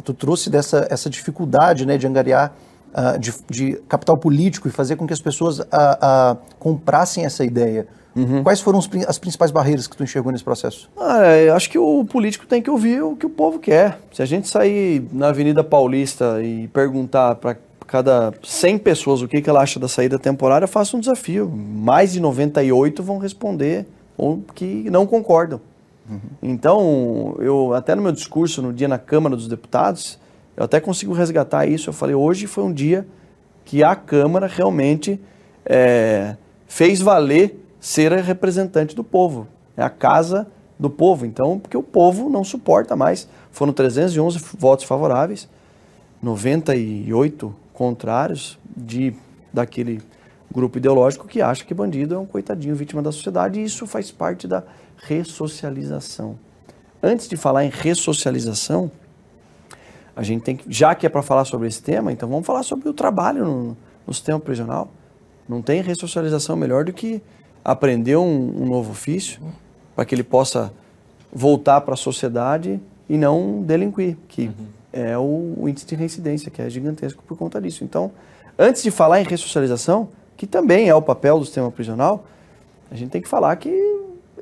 tu 0.05 0.15
trouxe 0.15 0.51
dessa 0.51 0.87
essa 0.91 1.09
dificuldade 1.09 1.87
né, 1.87 1.97
de 1.99 2.07
angariar 2.07 2.55
uh, 2.97 3.19
de, 3.19 3.33
de, 3.51 3.77
capital 3.89 4.17
político 4.17 4.67
e 4.67 4.71
fazer 4.71 4.97
com 4.97 5.07
que 5.07 5.13
as 5.13 5.21
pessoas 5.21 5.61
uh, 5.61 6.37
comprassem 6.59 7.25
essa 7.25 7.45
ideia. 7.45 7.87
Uhum. 8.17 8.43
Quais 8.43 8.63
foram 8.63 8.79
os, 8.79 8.89
as 9.07 9.19
principais 9.19 9.51
barreiras 9.51 9.87
que 9.87 9.95
tu 9.95 10.03
enxergou 10.03 10.33
nesse 10.33 10.43
processo? 10.43 10.91
Ah, 10.99 11.37
eu 11.37 11.55
acho 11.55 11.69
que 11.69 11.79
o 11.79 12.03
político 12.07 12.47
tem 12.47 12.63
que 12.63 12.71
ouvir 12.71 13.03
o 13.03 13.15
que 13.15 13.27
o 13.27 13.31
povo 13.31 13.59
quer. 13.59 13.99
Se 14.11 14.23
a 14.23 14.27
gente 14.27 14.49
sair 14.49 15.07
na 15.13 15.29
Avenida 15.29 15.63
Paulista 15.63 16.43
e 16.43 16.67
perguntar 16.69 17.35
para 17.35 17.59
cada 17.87 18.33
100 18.43 18.79
pessoas 18.79 19.21
o 19.21 19.29
que, 19.29 19.43
que 19.43 19.51
ela 19.51 19.61
acha 19.61 19.79
da 19.79 19.87
saída 19.87 20.19
temporária, 20.19 20.67
faça 20.67 20.97
um 20.97 21.01
desafio. 21.01 21.49
Mais 21.49 22.15
de 22.15 22.21
98 22.21 23.03
vão 23.03 23.19
responder 23.19 23.87
ou 24.17 24.43
que 24.55 24.89
não 24.91 25.07
concordam. 25.07 25.61
Uhum. 26.09 26.21
Então, 26.43 27.37
eu 27.39 27.75
até 27.75 27.95
no 27.95 28.01
meu 28.01 28.13
discurso 28.13 28.63
no 28.63 28.73
dia 28.73 28.89
na 28.89 28.99
Câmara 28.99 29.37
dos 29.37 29.47
Deputados, 29.47 30.19
eu 30.57 30.64
até 30.64 30.81
consigo 30.81 31.12
resgatar 31.12 31.66
isso. 31.66 31.90
Eu 31.90 31.92
falei, 31.92 32.14
hoje 32.14 32.47
foi 32.47 32.64
um 32.64 32.73
dia 32.73 33.07
que 33.64 33.83
a 33.83 33.95
Câmara 33.95 34.47
realmente 34.47 35.21
é, 35.64 36.37
fez 36.66 37.01
valer 37.01 37.62
ser 37.81 38.12
a 38.12 38.21
representante 38.21 38.95
do 38.95 39.05
povo. 39.05 39.47
É 39.77 39.83
a 39.83 39.90
casa 39.90 40.47
do 40.79 40.88
povo. 40.88 41.27
Então, 41.27 41.59
porque 41.59 41.77
o 41.77 41.83
povo 41.83 42.29
não 42.31 42.42
suporta 42.42 42.97
mais. 42.97 43.29
Foram 43.51 43.73
311 43.73 44.38
votos 44.59 44.85
favoráveis, 44.85 45.49
98 46.23 47.55
contrários 47.73 48.59
de 48.75 49.14
daquele 49.53 50.03
grupo 50.53 50.79
ideológico 50.79 51.27
que 51.27 51.40
acha 51.40 51.64
que 51.64 51.75
bandido 51.75 52.14
é 52.14 52.19
um 52.19 52.27
coitadinho 52.27 52.75
vítima 52.75 53.03
da 53.03 53.11
sociedade 53.11 53.61
e 53.61 53.64
isso 53.64 53.87
faz 53.87 54.11
parte 54.11 54.47
da 54.47 54.62
ressocialização. 54.97 56.38
Antes 57.03 57.29
de 57.29 57.37
falar 57.37 57.64
em 57.64 57.71
ressocialização, 57.71 58.90
a 60.16 60.22
gente 60.22 60.42
tem 60.42 60.57
que, 60.57 60.64
já 60.72 60.94
que 60.94 61.05
é 61.05 61.11
para 61.11 61.22
falar 61.22 61.44
sobre 61.44 61.68
esse 61.68 61.83
tema, 61.83 62.11
então 62.11 62.26
vamos 62.26 62.46
falar 62.46 62.62
sobre 62.62 62.88
o 62.88 62.94
trabalho 62.94 63.44
no, 63.44 63.76
no 64.07 64.14
sistema 64.14 64.40
prisional. 64.40 64.88
Não 65.46 65.61
tem 65.61 65.83
ressocialização 65.83 66.57
melhor 66.57 66.85
do 66.85 66.92
que 66.92 67.22
aprender 67.62 68.16
um, 68.16 68.62
um 68.62 68.66
novo 68.66 68.92
ofício 68.92 69.42
para 69.94 70.07
que 70.07 70.14
ele 70.14 70.24
possa 70.24 70.72
voltar 71.33 71.83
para 71.83 71.92
a 71.92 71.96
sociedade 71.96 72.81
e 73.09 73.18
não 73.18 73.62
delinquir, 73.62 74.16
que 74.26 74.46
uhum. 74.46 74.66
é 74.92 75.18
o, 75.18 75.55
o, 75.59 75.68
índice 75.68 75.87
de 75.87 75.94
reincidência, 75.94 76.50
que 76.50 76.62
é 76.62 76.70
gigantesco 76.70 77.22
por 77.22 77.37
conta 77.37 77.61
disso. 77.61 77.85
Então, 77.85 78.11
antes 78.59 78.83
de 78.83 78.90
falar 78.90 79.20
em 79.20 79.24
ressocialização, 79.24 80.09
que 80.37 80.46
também 80.46 80.88
é 80.88 80.94
o 80.94 81.02
papel 81.02 81.38
do 81.38 81.44
sistema 81.44 81.70
prisional, 81.70 82.24
a 82.90 82.94
gente 82.94 83.11
tem 83.11 83.20
que 83.20 83.29
falar 83.29 83.55
que 83.57 83.68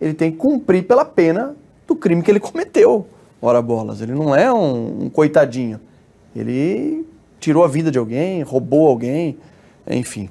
ele 0.01 0.15
tem 0.15 0.31
que 0.31 0.37
cumprir 0.37 0.87
pela 0.87 1.05
pena 1.05 1.57
do 1.87 1.97
crime 1.97 2.23
que 2.23 2.31
ele 2.31 2.41
cometeu, 2.41 3.07
ora 3.41 3.61
bolas. 3.61 4.01
Ele 4.01 4.13
não 4.13 4.35
é 4.35 4.53
um, 4.53 5.05
um 5.05 5.11
coitadinho. 5.11 5.81
Ele 6.35 7.07
tirou 7.39 7.65
a 7.65 7.69
vida 7.69 7.91
de 7.91 7.99
alguém, 7.99 8.43
roubou 8.43 8.89
alguém, 8.89 9.37
enfim. 9.87 10.29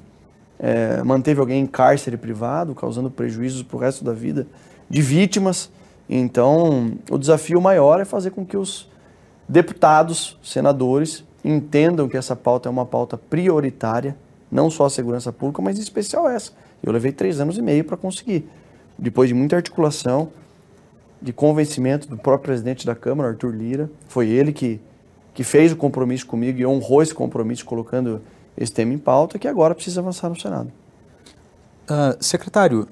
É, 0.58 1.02
manteve 1.02 1.40
alguém 1.40 1.62
em 1.62 1.66
cárcere 1.66 2.16
privado, 2.16 2.74
causando 2.74 3.10
prejuízos 3.10 3.62
para 3.62 3.76
o 3.76 3.80
resto 3.80 4.04
da 4.04 4.12
vida 4.12 4.46
de 4.88 5.02
vítimas. 5.02 5.70
Então, 6.08 6.92
o 7.10 7.18
desafio 7.18 7.60
maior 7.60 8.00
é 8.00 8.04
fazer 8.04 8.30
com 8.30 8.44
que 8.44 8.56
os 8.56 8.88
deputados, 9.48 10.38
senadores, 10.42 11.24
entendam 11.44 12.08
que 12.08 12.16
essa 12.16 12.34
pauta 12.34 12.68
é 12.68 12.70
uma 12.70 12.86
pauta 12.86 13.16
prioritária, 13.16 14.16
não 14.50 14.70
só 14.70 14.86
a 14.86 14.90
segurança 14.90 15.32
pública, 15.32 15.60
mas 15.60 15.78
em 15.78 15.82
especial 15.82 16.28
essa. 16.28 16.52
Eu 16.82 16.92
levei 16.92 17.12
três 17.12 17.40
anos 17.40 17.58
e 17.58 17.62
meio 17.62 17.84
para 17.84 17.96
conseguir. 17.96 18.48
Depois 18.98 19.28
de 19.28 19.34
muita 19.34 19.56
articulação, 19.56 20.30
de 21.24 21.32
convencimento 21.32 22.06
do 22.06 22.18
próprio 22.18 22.48
presidente 22.48 22.84
da 22.84 22.94
Câmara, 22.94 23.30
Arthur 23.30 23.54
Lira, 23.54 23.90
foi 24.06 24.28
ele 24.28 24.52
que, 24.52 24.78
que 25.32 25.42
fez 25.42 25.72
o 25.72 25.76
compromisso 25.76 26.26
comigo 26.26 26.60
e 26.60 26.66
honrou 26.66 27.02
esse 27.02 27.14
compromisso 27.14 27.64
colocando 27.64 28.20
esse 28.54 28.70
tema 28.70 28.92
em 28.92 28.98
pauta, 28.98 29.38
que 29.38 29.48
agora 29.48 29.74
precisa 29.74 30.02
avançar 30.02 30.28
no 30.28 30.38
Senado. 30.38 30.70
Uh, 31.84 32.22
secretário, 32.22 32.86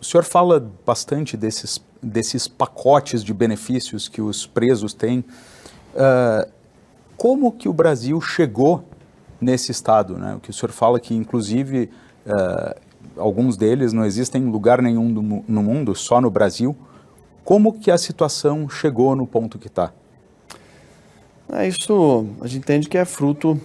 o 0.00 0.04
senhor 0.04 0.24
fala 0.24 0.68
bastante 0.84 1.36
desses, 1.36 1.80
desses 2.02 2.48
pacotes 2.48 3.22
de 3.22 3.32
benefícios 3.32 4.08
que 4.08 4.20
os 4.20 4.48
presos 4.48 4.92
têm. 4.92 5.20
Uh, 5.94 6.50
como 7.16 7.52
que 7.52 7.68
o 7.68 7.72
Brasil 7.72 8.20
chegou 8.20 8.82
nesse 9.40 9.70
estado? 9.70 10.18
Né? 10.18 10.34
O 10.34 10.40
que 10.40 10.50
o 10.50 10.52
senhor 10.52 10.72
fala 10.72 10.98
que, 10.98 11.14
inclusive, 11.14 11.88
uh, 12.26 12.74
alguns 13.16 13.56
deles 13.56 13.92
não 13.92 14.04
existem 14.04 14.42
em 14.42 14.50
lugar 14.50 14.82
nenhum 14.82 15.12
do, 15.14 15.22
no 15.22 15.62
mundo, 15.62 15.94
só 15.94 16.20
no 16.20 16.32
Brasil. 16.32 16.76
Como 17.44 17.78
que 17.78 17.90
a 17.90 17.98
situação 17.98 18.68
chegou 18.68 19.16
no 19.16 19.26
ponto 19.26 19.58
que 19.58 19.66
está? 19.66 19.92
É, 21.52 21.66
isso 21.66 22.26
a 22.40 22.46
gente 22.46 22.58
entende 22.58 22.88
que 22.88 22.96
é 22.96 23.04
fruto 23.04 23.60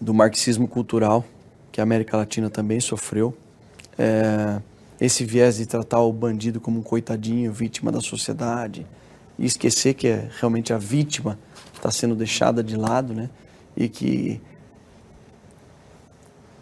do 0.00 0.14
marxismo 0.14 0.68
cultural 0.68 1.24
que 1.72 1.80
a 1.80 1.84
América 1.84 2.16
Latina 2.16 2.48
também 2.50 2.80
sofreu. 2.80 3.36
É, 3.98 4.60
esse 5.00 5.24
viés 5.24 5.56
de 5.56 5.66
tratar 5.66 6.00
o 6.00 6.12
bandido 6.12 6.60
como 6.60 6.80
um 6.80 6.82
coitadinho, 6.82 7.52
vítima 7.52 7.90
da 7.90 8.00
sociedade, 8.00 8.86
e 9.38 9.46
esquecer 9.46 9.94
que 9.94 10.06
é 10.06 10.28
realmente 10.38 10.72
a 10.72 10.78
vítima 10.78 11.38
está 11.74 11.90
sendo 11.90 12.14
deixada 12.14 12.62
de 12.62 12.76
lado, 12.76 13.14
né? 13.14 13.30
E 13.74 13.88
que 13.88 14.40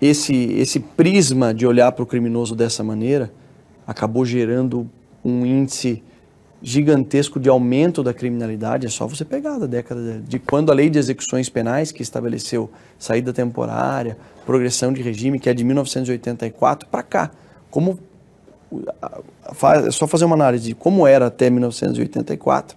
esse, 0.01 0.35
esse 0.35 0.79
prisma 0.79 1.53
de 1.53 1.66
olhar 1.66 1.90
para 1.90 2.05
o 2.05 2.07
criminoso 2.07 2.55
dessa 2.55 2.85
maneira 2.85 3.33
acabou 3.85 4.24
gerando 4.24 4.88
um 5.24 5.44
índice 5.44 6.03
gigantesco 6.62 7.38
de 7.38 7.49
aumento 7.49 8.03
da 8.03 8.12
criminalidade. 8.12 8.87
É 8.87 8.90
só 8.90 9.07
você 9.07 9.25
pegar 9.25 9.59
da 9.59 9.66
década 9.66 10.21
de, 10.27 10.38
quando 10.38 10.71
a 10.71 10.75
lei 10.75 10.90
de 10.90 10.99
execuções 10.99 11.49
penais, 11.49 11.92
que 11.92 12.03
estabeleceu 12.03 12.71
saída 12.99 13.33
temporária, 13.33 14.16
progressão 14.44 14.92
de 14.92 15.03
regime, 15.03 15.38
que 15.38 15.49
é 15.49 15.55
de 15.55 15.64
1984, 15.64 16.88
para 16.88 17.03
cá. 17.03 17.31
Como 17.71 17.99
é 19.87 19.90
só 19.90 20.07
fazer 20.07 20.25
uma 20.25 20.37
análise 20.37 20.68
de 20.68 20.75
como 20.75 21.07
era 21.07 21.27
até 21.27 21.49
1984. 21.49 22.77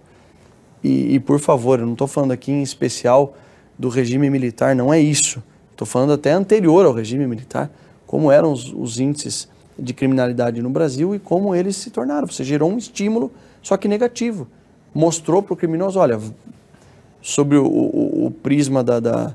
E, 0.82 1.14
e 1.14 1.20
por 1.20 1.38
favor, 1.38 1.78
eu 1.78 1.86
não 1.86 1.92
estou 1.92 2.08
falando 2.08 2.32
aqui 2.32 2.50
em 2.50 2.62
especial 2.62 3.36
do 3.78 3.88
regime 3.88 4.30
militar, 4.30 4.74
não 4.74 4.92
é 4.92 5.00
isso. 5.00 5.42
Estou 5.70 5.86
falando 5.86 6.12
até 6.12 6.32
anterior 6.32 6.86
ao 6.86 6.92
regime 6.92 7.26
militar, 7.26 7.70
como 8.06 8.30
eram 8.30 8.52
os, 8.52 8.72
os 8.72 8.98
índices 8.98 9.48
de 9.78 9.92
criminalidade 9.92 10.60
no 10.60 10.70
Brasil 10.70 11.14
e 11.14 11.18
como 11.18 11.54
eles 11.54 11.76
se 11.76 11.90
tornaram. 11.90 12.26
Você 12.26 12.44
gerou 12.44 12.70
um 12.70 12.78
estímulo, 12.78 13.32
só 13.62 13.76
que 13.76 13.88
negativo. 13.88 14.48
Mostrou 14.94 15.42
para 15.42 15.54
o 15.54 15.56
criminoso, 15.56 15.98
olha, 15.98 16.20
sobre 17.22 17.56
o, 17.56 17.64
o, 17.64 18.26
o 18.26 18.30
prisma 18.30 18.82
da, 18.82 19.00
da, 19.00 19.34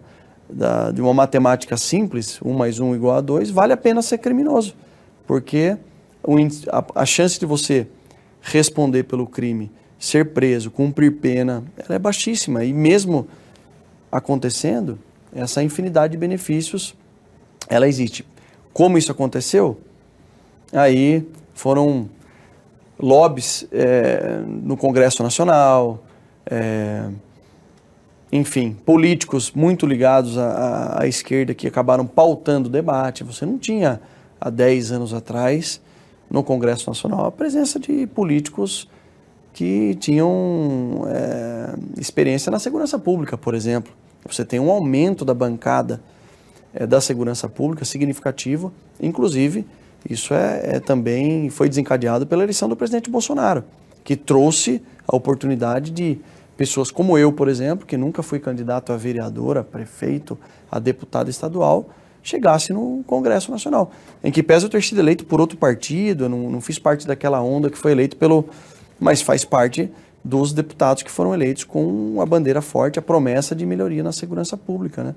da, 0.49 0.91
de 0.91 1.01
uma 1.01 1.13
matemática 1.13 1.77
simples, 1.77 2.39
1 2.43 2.53
mais 2.53 2.79
1 2.79 2.95
igual 2.95 3.17
a 3.17 3.21
2, 3.21 3.49
vale 3.49 3.73
a 3.73 3.77
pena 3.77 4.01
ser 4.01 4.17
criminoso. 4.17 4.75
Porque 5.25 5.77
a, 6.71 7.01
a 7.01 7.05
chance 7.05 7.39
de 7.39 7.45
você 7.45 7.87
responder 8.41 9.03
pelo 9.03 9.25
crime, 9.25 9.71
ser 9.97 10.33
preso, 10.33 10.69
cumprir 10.69 11.13
pena, 11.13 11.63
ela 11.77 11.95
é 11.95 11.99
baixíssima. 11.99 12.63
E 12.63 12.73
mesmo 12.73 13.27
acontecendo, 14.11 14.99
essa 15.33 15.63
infinidade 15.63 16.11
de 16.11 16.17
benefícios, 16.17 16.95
ela 17.67 17.87
existe. 17.87 18.25
Como 18.73 18.97
isso 18.97 19.11
aconteceu? 19.11 19.79
Aí 20.71 21.27
foram 21.53 22.09
lobbies 22.99 23.67
é, 23.71 24.41
no 24.45 24.75
Congresso 24.75 25.21
Nacional, 25.23 26.03
é, 26.45 27.10
enfim, 28.31 28.75
políticos 28.86 29.51
muito 29.51 29.86
ligados 29.86 30.38
à, 30.38 31.01
à, 31.01 31.07
esquerda 31.07 31.53
que 31.53 31.67
acabaram 31.67 32.05
pautando 32.05 32.67
o 32.67 32.71
debate. 32.71 33.23
Você 33.23 33.45
não 33.45 33.57
tinha, 33.57 34.01
há 34.39 34.49
10 34.49 34.91
anos 34.91 35.13
atrás, 35.13 35.81
no 36.29 36.43
Congresso 36.43 36.89
Nacional, 36.89 37.25
a 37.25 37.31
presença 37.31 37.79
de 37.79 38.05
políticos 38.07 38.88
que 39.53 39.95
tinham 39.95 41.03
é, 41.07 41.73
experiência 41.99 42.51
na 42.51 42.60
segurança 42.60 42.99
pública, 42.99 43.38
por 43.38 43.55
exemplo. 43.55 43.93
Você 44.27 44.43
tem 44.43 44.60
um 44.60 44.69
aumento 44.69 45.23
da 45.23 45.33
bancada 45.33 46.01
é, 46.73 46.86
da 46.86 46.99
segurança 46.99 47.47
pública 47.47 47.86
significativo, 47.86 48.73
inclusive 49.01 49.65
isso 50.10 50.33
é, 50.33 50.62
é, 50.63 50.79
também 50.79 51.49
foi 51.49 51.69
desencadeado 51.69 52.25
pela 52.25 52.43
eleição 52.43 52.69
do 52.69 52.75
presidente 52.75 53.10
Bolsonaro, 53.10 53.63
que 54.03 54.15
trouxe 54.15 54.81
a 55.07 55.15
oportunidade 55.15 55.91
de 55.91 56.19
pessoas 56.55 56.89
como 56.89 57.17
eu, 57.17 57.31
por 57.31 57.47
exemplo, 57.47 57.86
que 57.86 57.97
nunca 57.97 58.23
fui 58.23 58.39
candidato 58.39 58.91
a 58.91 58.97
vereador, 58.97 59.57
a 59.57 59.63
prefeito, 59.63 60.38
a 60.71 60.79
deputado 60.79 61.29
estadual, 61.29 61.89
chegasse 62.23 62.73
no 62.73 63.03
Congresso 63.05 63.51
Nacional. 63.51 63.91
Em 64.23 64.31
que 64.31 64.43
pese 64.43 64.65
eu 64.65 64.69
ter 64.69 64.81
sido 64.83 64.99
eleito 64.99 65.25
por 65.25 65.39
outro 65.39 65.57
partido, 65.57 66.25
eu 66.25 66.29
não, 66.29 66.49
não 66.49 66.62
fiz 66.62 66.79
parte 66.79 67.07
daquela 67.07 67.41
onda 67.41 67.69
que 67.69 67.77
foi 67.77 67.91
eleito 67.91 68.17
pelo. 68.17 68.45
Mas 68.99 69.21
faz 69.21 69.45
parte 69.45 69.89
dos 70.23 70.51
deputados 70.51 71.03
que 71.03 71.12
foram 71.12 71.33
eleitos 71.33 71.63
com 71.63 72.19
a 72.19 72.25
bandeira 72.25 72.62
forte, 72.62 72.99
a 72.99 73.01
promessa 73.01 73.55
de 73.55 73.65
melhoria 73.65 74.03
na 74.03 74.12
segurança 74.12 74.57
pública. 74.57 75.03
Né? 75.03 75.15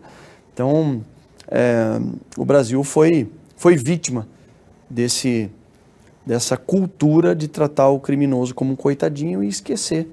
Então, 0.52 1.02
é, 1.48 1.98
o 2.36 2.44
Brasil 2.44 2.84
foi, 2.84 3.28
foi 3.56 3.76
vítima 3.76 4.28
desse, 4.90 5.50
dessa 6.26 6.56
cultura 6.56 7.34
de 7.34 7.46
tratar 7.48 7.88
o 7.88 8.00
criminoso 8.00 8.54
como 8.54 8.72
um 8.72 8.76
coitadinho 8.76 9.42
e 9.42 9.48
esquecer 9.48 10.08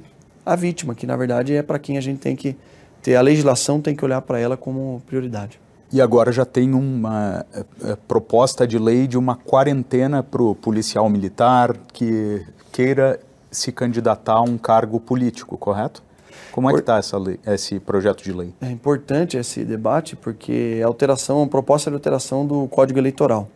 a 0.45 0.55
vítima, 0.55 0.95
que 0.95 1.05
na 1.05 1.17
verdade 1.17 1.53
é 1.55 1.63
para 1.63 1.79
quem 1.79 1.97
a 1.97 2.01
gente 2.01 2.19
tem 2.19 2.35
que 2.35 2.55
ter, 3.01 3.15
a 3.15 3.21
legislação 3.21 3.81
tem 3.81 3.95
que 3.95 4.05
olhar 4.05 4.21
para 4.21 4.39
ela 4.39 4.55
como 4.55 5.01
prioridade. 5.05 5.59
E 5.91 6.01
agora 6.01 6.31
já 6.31 6.45
tem 6.45 6.73
uma 6.73 7.45
é, 7.53 7.91
é, 7.91 7.95
proposta 8.07 8.67
de 8.67 8.77
lei 8.77 9.07
de 9.07 9.17
uma 9.17 9.35
quarentena 9.35 10.21
para 10.21 10.41
o 10.41 10.53
policial 10.53 11.09
militar 11.09 11.75
que 11.93 12.45
queira 12.71 13.19
se 13.49 13.71
candidatar 13.71 14.33
a 14.33 14.41
um 14.41 14.57
cargo 14.57 14.99
político, 14.99 15.57
correto? 15.57 16.03
Como 16.51 16.69
é 16.69 16.73
que 16.73 16.79
está 16.79 16.99
esse 17.45 17.79
projeto 17.79 18.23
de 18.23 18.33
lei? 18.33 18.53
É 18.61 18.69
importante 18.69 19.37
esse 19.37 19.63
debate 19.63 20.15
porque 20.15 20.77
é 20.79 20.83
alteração, 20.83 21.47
proposta 21.47 21.89
de 21.89 21.95
alteração 21.95 22.45
do 22.45 22.67
Código 22.67 22.99
Eleitoral. 22.99 23.47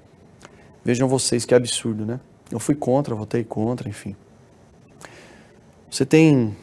Vejam 0.84 1.08
vocês 1.08 1.46
que 1.46 1.54
absurdo, 1.54 2.06
né? 2.06 2.20
Eu 2.52 2.60
fui 2.60 2.76
contra, 2.76 3.14
votei 3.14 3.44
contra, 3.44 3.88
enfim. 3.88 4.16
Você 5.90 6.06
tem 6.06 6.56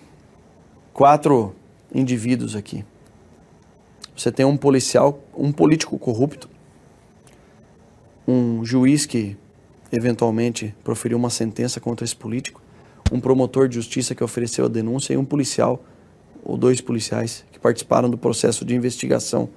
quatro 0.93 1.55
indivíduos 1.95 2.57
aqui. 2.57 2.85
Você 4.17 4.33
tem 4.33 4.45
um 4.45 4.57
policial, 4.57 5.23
um 5.37 5.53
político 5.53 5.97
corrupto, 5.99 6.49
um 8.27 8.65
juiz 8.65 9.07
que 9.07 9.37
eventualmente 9.93 10.75
proferiu 10.83 11.17
uma 11.17 11.31
sentença 11.31 11.79
contra 11.79 12.05
esse 12.05 12.17
político, 12.17 12.61
um 13.13 13.21
promotor 13.21 13.69
de 13.69 13.77
justiça 13.77 14.15
que 14.15 14.25
ofereceu 14.25 14.65
a 14.65 14.69
denúncia 14.69 15.15
e 15.15 15.17
um 15.17 15.25
policial, 15.25 15.83
ou 16.45 16.57
dois 16.57 16.81
policiais, 16.81 17.45
que 17.53 17.59
participaram 17.59 18.11
do 18.11 18.19
processo 18.19 18.65
de 18.65 18.75
investigação 18.75 19.49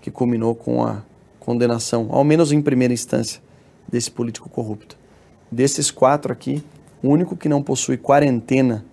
que 0.00 0.10
culminou 0.10 0.54
com 0.54 0.84
a 0.84 1.02
condenação, 1.38 2.08
ao 2.10 2.24
menos 2.24 2.52
em 2.52 2.60
primeira 2.60 2.92
instância, 2.92 3.40
desse 3.88 4.10
político 4.10 4.48
corrupto. 4.48 4.96
Desses 5.50 5.90
quatro 5.90 6.32
aqui, 6.32 6.64
o 7.02 7.08
único 7.08 7.36
que 7.36 7.48
não 7.48 7.62
possui 7.62 7.96
quarentena 7.96 8.84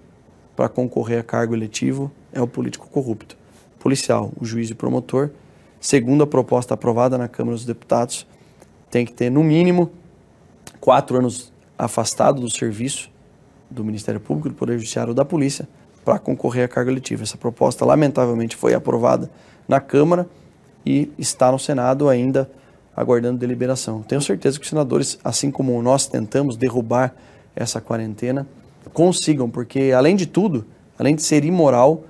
para 0.56 0.69
concorrer 0.69 1.19
a 1.19 1.23
cargo 1.23 1.56
eletivo 1.56 2.12
é 2.32 2.41
o 2.41 2.47
político 2.47 2.88
corrupto. 2.89 3.38
Policial, 3.80 4.32
o 4.39 4.45
juiz 4.45 4.69
e 4.69 4.75
promotor, 4.75 5.32
segundo 5.80 6.23
a 6.23 6.27
proposta 6.27 6.73
aprovada 6.73 7.17
na 7.17 7.27
Câmara 7.27 7.56
dos 7.56 7.65
Deputados, 7.65 8.27
tem 8.89 9.06
que 9.06 9.13
ter, 9.13 9.30
no 9.30 9.43
mínimo, 9.43 9.89
quatro 10.80 11.17
anos 11.17 11.51
afastado 11.77 12.41
do 12.41 12.49
serviço 12.49 13.10
do 13.69 13.84
Ministério 13.84 14.19
Público, 14.19 14.49
do 14.49 14.56
Poder 14.56 14.77
Judiciário 14.77 15.12
ou 15.12 15.15
da 15.15 15.25
Polícia 15.25 15.67
para 16.04 16.19
concorrer 16.19 16.65
à 16.65 16.67
carga 16.67 16.91
letiva. 16.91 17.23
Essa 17.23 17.38
proposta, 17.38 17.86
lamentavelmente, 17.86 18.56
foi 18.56 18.73
aprovada 18.73 19.32
na 19.67 19.80
Câmara 19.80 20.27
e 20.86 21.12
está 21.17 21.51
no 21.51 21.58
Senado 21.58 22.10
ainda 22.10 22.49
aguardando 22.95 23.38
deliberação. 23.39 24.01
Tenho 24.01 24.21
certeza 24.21 24.58
que 24.58 24.63
os 24.63 24.69
senadores, 24.69 25.17
assim 25.23 25.49
como 25.49 25.82
nós 25.82 26.08
tentamos 26.08 26.56
derrubar 26.58 27.13
essa 27.56 27.80
quarentena, 27.80 28.47
consigam, 28.93 29.49
porque 29.49 29.91
além 29.95 30.15
de 30.15 30.25
tudo, 30.25 30.65
além 30.97 31.15
de 31.15 31.21
ser 31.21 31.43
imoral, 31.45 32.04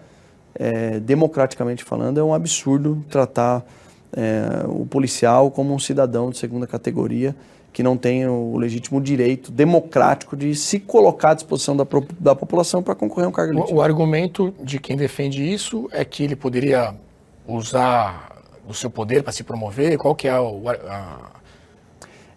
é, 0.56 1.00
democraticamente 1.00 1.84
falando, 1.84 2.20
é 2.20 2.24
um 2.24 2.34
absurdo 2.34 3.04
tratar 3.10 3.66
é, 4.14 4.66
o 4.68 4.86
policial 4.86 5.50
como 5.50 5.74
um 5.74 5.80
cidadão 5.80 6.30
de 6.30 6.38
segunda 6.38 6.68
categoria 6.68 7.36
que 7.74 7.82
não 7.82 7.96
tem 7.96 8.28
o 8.28 8.58
legítimo 8.58 9.00
direito 9.00 9.52
democrático 9.52 10.36
de 10.36 10.54
se 10.56 10.80
colocar 10.80 11.32
à 11.32 11.34
disposição 11.36 11.76
da, 11.76 11.88
da 12.20 12.36
população 12.36 12.84
para 12.84 12.94
concorrer 12.94 13.26
a 13.26 13.30
um 13.30 13.32
cargo 13.32 13.54
eletivo. 13.54 13.78
O, 13.78 13.80
o 13.80 13.82
argumento 13.82 14.54
de 14.62 14.78
quem 14.78 14.98
defende 14.98 15.42
isso 15.42 15.88
é 15.92 16.04
que 16.04 16.24
ele 16.24 16.36
poderia 16.36 16.94
usar 17.48 18.41
o 18.72 18.74
seu 18.74 18.90
poder 18.90 19.24
para 19.24 19.32
se 19.32 19.44
promover? 19.44 19.98
Qual 19.98 20.16
que 20.16 20.28
é 20.28 20.40
o, 20.40 20.70
a... 20.70 21.32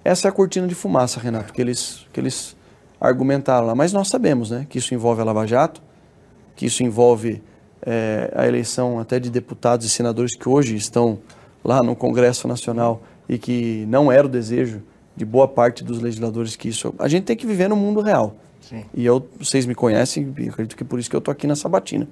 Essa 0.04 0.28
é 0.28 0.30
a 0.30 0.32
cortina 0.32 0.66
de 0.66 0.74
fumaça, 0.74 1.18
Renato, 1.18 1.52
que 1.52 1.60
eles, 1.60 2.06
que 2.12 2.20
eles 2.20 2.56
argumentaram 3.00 3.66
lá. 3.66 3.74
Mas 3.74 3.92
nós 3.92 4.08
sabemos 4.08 4.50
né, 4.50 4.66
que 4.68 4.78
isso 4.78 4.94
envolve 4.94 5.20
a 5.20 5.24
Lava 5.24 5.46
Jato, 5.46 5.82
que 6.54 6.66
isso 6.66 6.82
envolve 6.82 7.42
é, 7.82 8.32
a 8.34 8.46
eleição 8.46 8.98
até 8.98 9.18
de 9.18 9.30
deputados 9.30 9.86
e 9.86 9.88
senadores 9.88 10.36
que 10.36 10.48
hoje 10.48 10.76
estão 10.76 11.18
lá 11.62 11.82
no 11.82 11.96
Congresso 11.96 12.46
Nacional 12.46 13.02
e 13.28 13.38
que 13.38 13.86
não 13.88 14.12
era 14.12 14.26
o 14.26 14.30
desejo 14.30 14.82
de 15.16 15.24
boa 15.24 15.46
parte 15.48 15.82
dos 15.82 16.00
legisladores 16.00 16.56
que 16.56 16.68
isso. 16.68 16.94
A 16.98 17.08
gente 17.08 17.24
tem 17.24 17.36
que 17.36 17.46
viver 17.46 17.68
no 17.68 17.76
mundo 17.76 18.00
real. 18.00 18.36
Sim. 18.60 18.84
E 18.94 19.04
eu, 19.04 19.26
vocês 19.38 19.66
me 19.66 19.74
conhecem, 19.74 20.34
acredito 20.48 20.76
que 20.76 20.84
por 20.84 20.98
isso 20.98 21.08
que 21.08 21.16
eu 21.16 21.18
estou 21.18 21.32
aqui 21.32 21.46
na 21.46 21.54
Sabatina. 21.54 22.08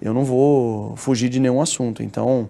Eu 0.00 0.14
não 0.14 0.24
vou 0.24 0.96
fugir 0.96 1.28
de 1.28 1.38
nenhum 1.38 1.60
assunto. 1.60 2.02
Então, 2.02 2.48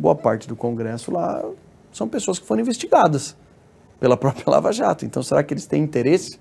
boa 0.00 0.14
parte 0.14 0.48
do 0.48 0.56
Congresso 0.56 1.12
lá 1.12 1.44
são 1.92 2.08
pessoas 2.08 2.38
que 2.38 2.46
foram 2.46 2.62
investigadas 2.62 3.36
pela 3.98 4.16
própria 4.16 4.44
Lava 4.48 4.72
Jato. 4.72 5.04
Então, 5.04 5.22
será 5.22 5.42
que 5.42 5.52
eles 5.52 5.66
têm 5.66 5.82
interesse 5.82 6.38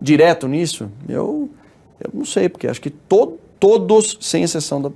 direto 0.00 0.48
nisso? 0.48 0.90
Eu, 1.08 1.48
eu 2.00 2.10
não 2.12 2.24
sei, 2.24 2.48
porque 2.48 2.66
acho 2.66 2.80
que 2.80 2.90
to, 2.90 3.38
todos, 3.60 4.18
sem 4.20 4.42
exceção 4.42 4.82
da, 4.82 4.90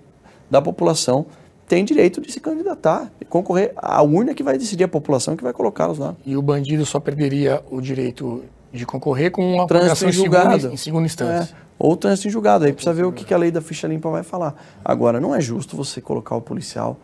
da 0.50 0.60
população, 0.60 1.26
têm 1.68 1.84
direito 1.84 2.20
de 2.20 2.32
se 2.32 2.40
candidatar 2.40 3.10
e 3.20 3.24
concorrer. 3.24 3.72
A 3.76 4.02
urna 4.02 4.34
que 4.34 4.42
vai 4.42 4.58
decidir 4.58 4.84
a 4.84 4.88
população 4.88 5.36
que 5.36 5.44
vai 5.44 5.52
colocá-los 5.52 5.98
lá. 5.98 6.16
E 6.26 6.36
o 6.36 6.42
bandido 6.42 6.84
só 6.84 6.98
perderia 6.98 7.62
o 7.70 7.80
direito 7.80 8.42
de 8.72 8.84
concorrer 8.84 9.30
com 9.30 9.54
uma 9.54 9.66
trânsito 9.66 10.08
em 10.08 10.12
julgado. 10.12 10.52
Segunda, 10.52 10.74
em 10.74 10.76
segunda 10.76 11.06
instância. 11.06 11.54
É, 11.54 11.56
ou 11.78 11.96
trânsito 11.96 12.28
em 12.28 12.30
julgado. 12.30 12.64
Aí 12.64 12.72
precisa 12.72 12.92
ver 12.92 13.04
o 13.04 13.12
que, 13.12 13.24
que 13.24 13.32
a 13.32 13.38
lei 13.38 13.50
da 13.50 13.60
ficha 13.60 13.86
limpa 13.86 14.10
vai 14.10 14.22
falar. 14.22 14.54
Agora, 14.84 15.20
não 15.20 15.34
é 15.34 15.40
justo 15.40 15.76
você 15.76 16.00
colocar 16.00 16.34
o 16.34 16.40
policial 16.40 16.96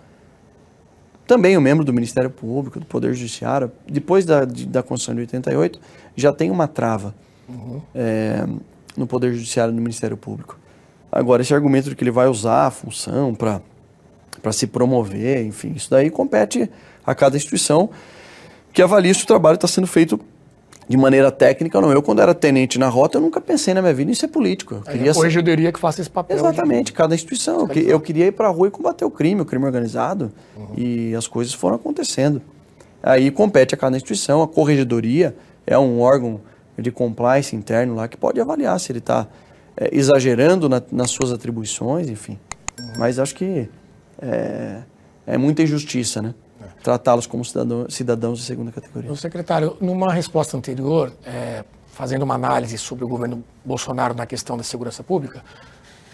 também 1.27 1.57
o 1.57 1.61
membro 1.61 1.85
do 1.85 1.93
Ministério 1.93 2.31
Público, 2.31 2.79
do 2.79 2.87
Poder 2.87 3.13
Judiciário, 3.15 3.71
depois 3.87 4.25
da, 4.25 4.45
de, 4.45 4.67
da 4.67 4.83
Constituição 4.83 5.15
de 5.15 5.21
88, 5.23 5.81
já 6.15 6.33
tem 6.33 6.51
uma 6.51 6.69
trava 6.69 7.15
uhum. 7.49 7.83
é, 7.95 8.47
no 8.97 9.07
Poder 9.07 9.33
Judiciário 9.33 9.73
e 9.73 9.75
no 9.75 9.83
Ministério 9.83 10.17
Público. 10.17 10.59
Agora, 11.11 11.43
esse 11.43 11.53
argumento 11.53 11.89
de 11.89 11.97
que 11.97 12.05
ele 12.05 12.11
vai 12.11 12.29
usar 12.29 12.67
a 12.67 12.71
função 12.71 13.35
para 13.35 14.53
se 14.53 14.67
promover, 14.67 15.45
enfim, 15.47 15.73
isso 15.75 15.91
daí 15.91 16.11
compete 16.11 16.71
a 17.05 17.15
cada 17.15 17.37
instituição 17.37 17.91
que 18.73 18.83
avalie 18.83 19.15
se 19.15 19.25
o 19.25 19.27
trabalho 19.27 19.55
está 19.55 19.67
sendo 19.67 19.87
feito 19.87 20.21
de 20.89 20.97
maneira 20.97 21.31
técnica 21.33 21.81
não. 21.81 21.91
Eu, 21.91 22.03
quando 22.03 22.21
era 22.21 22.35
tenente 22.35 22.79
na 22.79 22.89
rota, 22.89 23.19
eu 23.19 23.23
nunca 23.23 23.41
pensei 23.41 23.75
na 23.75 23.83
minha 23.83 23.95
vida 23.95 24.11
em 24.11 24.15
ser 24.15 24.29
político. 24.29 24.75
Eu 24.75 24.83
queria 24.83 25.11
Hoje 25.13 25.33
ser... 25.33 25.39
eu 25.39 25.43
diria 25.43 25.73
que 25.73 25.81
faça 25.81 26.01
esse 26.01 26.11
papel. 26.11 26.37
Exatamente, 26.37 26.87
de... 26.87 26.93
cada 26.93 27.15
instituição. 27.15 27.69
Eu, 27.75 27.83
eu 27.83 28.01
queria 28.01 28.27
ir 28.27 28.33
para 28.33 28.49
a 28.49 28.51
rua 28.51 28.69
e 28.69 28.71
combater 28.71 29.05
o 29.05 29.11
crime, 29.11 29.41
o 29.41 29.45
crime 29.45 29.65
organizado, 29.65 30.33
uhum. 30.57 30.69
e 30.77 31.15
as 31.15 31.27
coisas 31.27 31.53
foram 31.53 31.77
acontecendo. 31.77 32.41
Aí 33.03 33.31
compete 33.31 33.75
a 33.75 33.79
cada 33.79 33.97
instituição, 33.97 34.43
a 34.43 34.49
corregedoria 34.49 35.37
é 35.67 35.79
um 35.79 36.01
órgão 36.01 36.41
de 36.79 36.91
compliance 36.91 37.55
interno 37.55 37.95
lá 37.95 38.07
que 38.07 38.17
pode 38.17 38.41
avaliar 38.41 38.79
se 38.79 38.93
ele 38.93 38.99
está 38.99 39.27
é, 39.77 39.91
exagerando 39.93 40.69
na, 40.69 40.83
nas 40.93 41.11
suas 41.11 41.33
atribuições, 41.33 42.09
enfim. 42.09 42.39
Uhum. 42.79 42.93
Mas 42.99 43.19
acho 43.19 43.35
que 43.35 43.69
é, 44.21 44.79
é 45.27 45.39
muita 45.39 45.63
injustiça, 45.63 46.23
né? 46.23 46.35
Tratá-los 46.83 47.27
como 47.27 47.45
cidadão, 47.45 47.87
cidadãos 47.89 48.39
de 48.39 48.45
segunda 48.45 48.73
categoria. 48.73 49.11
O 49.11 49.17
secretário, 49.17 49.77
numa 49.81 50.13
resposta 50.13 50.57
anterior, 50.57 51.13
é, 51.25 51.65
fazendo 51.93 52.23
uma 52.23 52.35
análise 52.35 52.77
sobre 52.79 53.05
o 53.05 53.09
governo 53.09 53.43
Bolsonaro 53.65 54.15
na 54.15 54.27
questão 54.27 54.57
da 54.57 54.63
segurança 54.63 55.03
pública, 55.03 55.43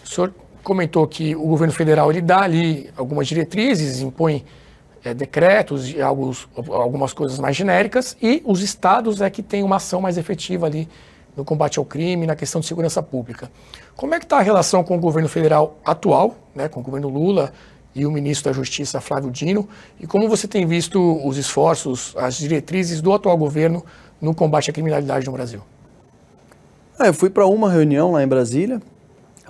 o 0.05 0.09
senhor 0.09 0.33
comentou 0.63 1.07
que 1.07 1.35
o 1.35 1.47
governo 1.47 1.73
federal 1.73 2.11
ele 2.11 2.21
dá 2.21 2.43
ali 2.43 2.91
algumas 2.97 3.27
diretrizes, 3.27 4.01
impõe 4.01 4.45
é, 5.05 5.13
decretos 5.13 5.91
e 5.91 6.01
alguns, 6.01 6.49
algumas 6.55 7.13
coisas 7.13 7.39
mais 7.39 7.57
genéricas, 7.57 8.17
e 8.23 8.43
os 8.45 8.63
estados 8.63 9.21
é 9.21 9.29
que 9.29 9.43
têm 9.43 9.63
uma 9.63 9.77
ação 9.77 10.01
mais 10.01 10.17
efetiva 10.17 10.67
ali 10.67 10.89
no 11.37 11.45
combate 11.45 11.79
ao 11.79 11.85
crime, 11.85 12.27
na 12.27 12.37
questão 12.37 12.61
de 12.61 12.67
segurança 12.67 13.03
pública. 13.03 13.51
Como 13.97 14.15
é 14.15 14.19
que 14.19 14.25
está 14.25 14.39
a 14.39 14.43
relação 14.43 14.85
com 14.85 14.97
o 14.97 15.01
governo 15.01 15.29
federal 15.29 15.79
atual, 15.85 16.37
né, 16.55 16.69
com 16.69 16.81
o 16.81 16.83
governo 16.83 17.09
Lula, 17.09 17.53
e 17.95 18.07
o 18.07 18.11
ministro 18.11 18.51
da 18.51 18.55
Justiça, 18.55 19.01
Flávio 19.01 19.31
Dino, 19.31 19.69
e 20.01 20.07
como 20.07 20.29
você 20.29 20.49
tem 20.49 20.67
visto 20.67 20.99
os 21.27 21.37
esforços, 21.37 22.15
as 22.17 22.37
diretrizes 22.37 23.01
do 23.01 23.13
atual 23.13 23.37
governo 23.37 23.85
no 24.21 24.35
combate 24.35 24.71
à 24.71 24.73
criminalidade 24.73 25.27
no 25.27 25.33
Brasil? 25.33 25.61
Ah, 26.99 27.07
eu 27.07 27.15
fui 27.15 27.29
para 27.29 27.47
uma 27.47 27.71
reunião 27.71 28.13
lá 28.13 28.23
em 28.23 28.29
Brasília, 28.29 28.81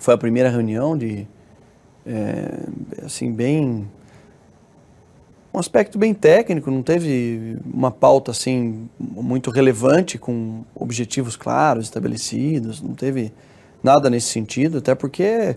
foi 0.00 0.14
a 0.14 0.18
primeira 0.18 0.48
reunião 0.48 0.96
de, 0.98 1.26
é, 2.04 2.60
assim, 3.04 3.32
bem... 3.32 3.88
um 5.54 5.58
aspecto 5.58 5.98
bem 5.98 6.12
técnico, 6.12 6.70
não 6.70 6.82
teve 6.82 7.58
uma 7.64 7.90
pauta, 7.90 8.30
assim, 8.32 8.88
muito 8.98 9.50
relevante, 9.50 10.18
com 10.18 10.64
objetivos 10.74 11.36
claros, 11.36 11.84
estabelecidos, 11.84 12.82
não 12.82 12.94
teve 12.94 13.32
nada 13.82 14.08
nesse 14.08 14.28
sentido, 14.28 14.78
até 14.78 14.94
porque 14.94 15.56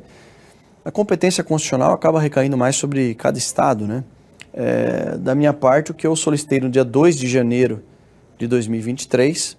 a 0.86 0.92
competência 0.92 1.44
constitucional 1.44 1.92
acaba 1.92 2.22
recaindo 2.22 2.56
mais 2.56 2.76
sobre 2.76 3.16
cada 3.16 3.40
estado, 3.40 3.88
né? 3.88 4.04
É, 4.54 5.18
da 5.18 5.34
minha 5.34 5.52
parte, 5.52 5.90
o 5.90 5.94
que 5.96 6.06
eu 6.06 6.16
solicitei 6.16 6.60
no 6.60 6.70
dia 6.70 6.86
2 6.86 7.18
de 7.18 7.28
janeiro 7.28 7.84
de 8.38 8.48
2023 8.48 9.58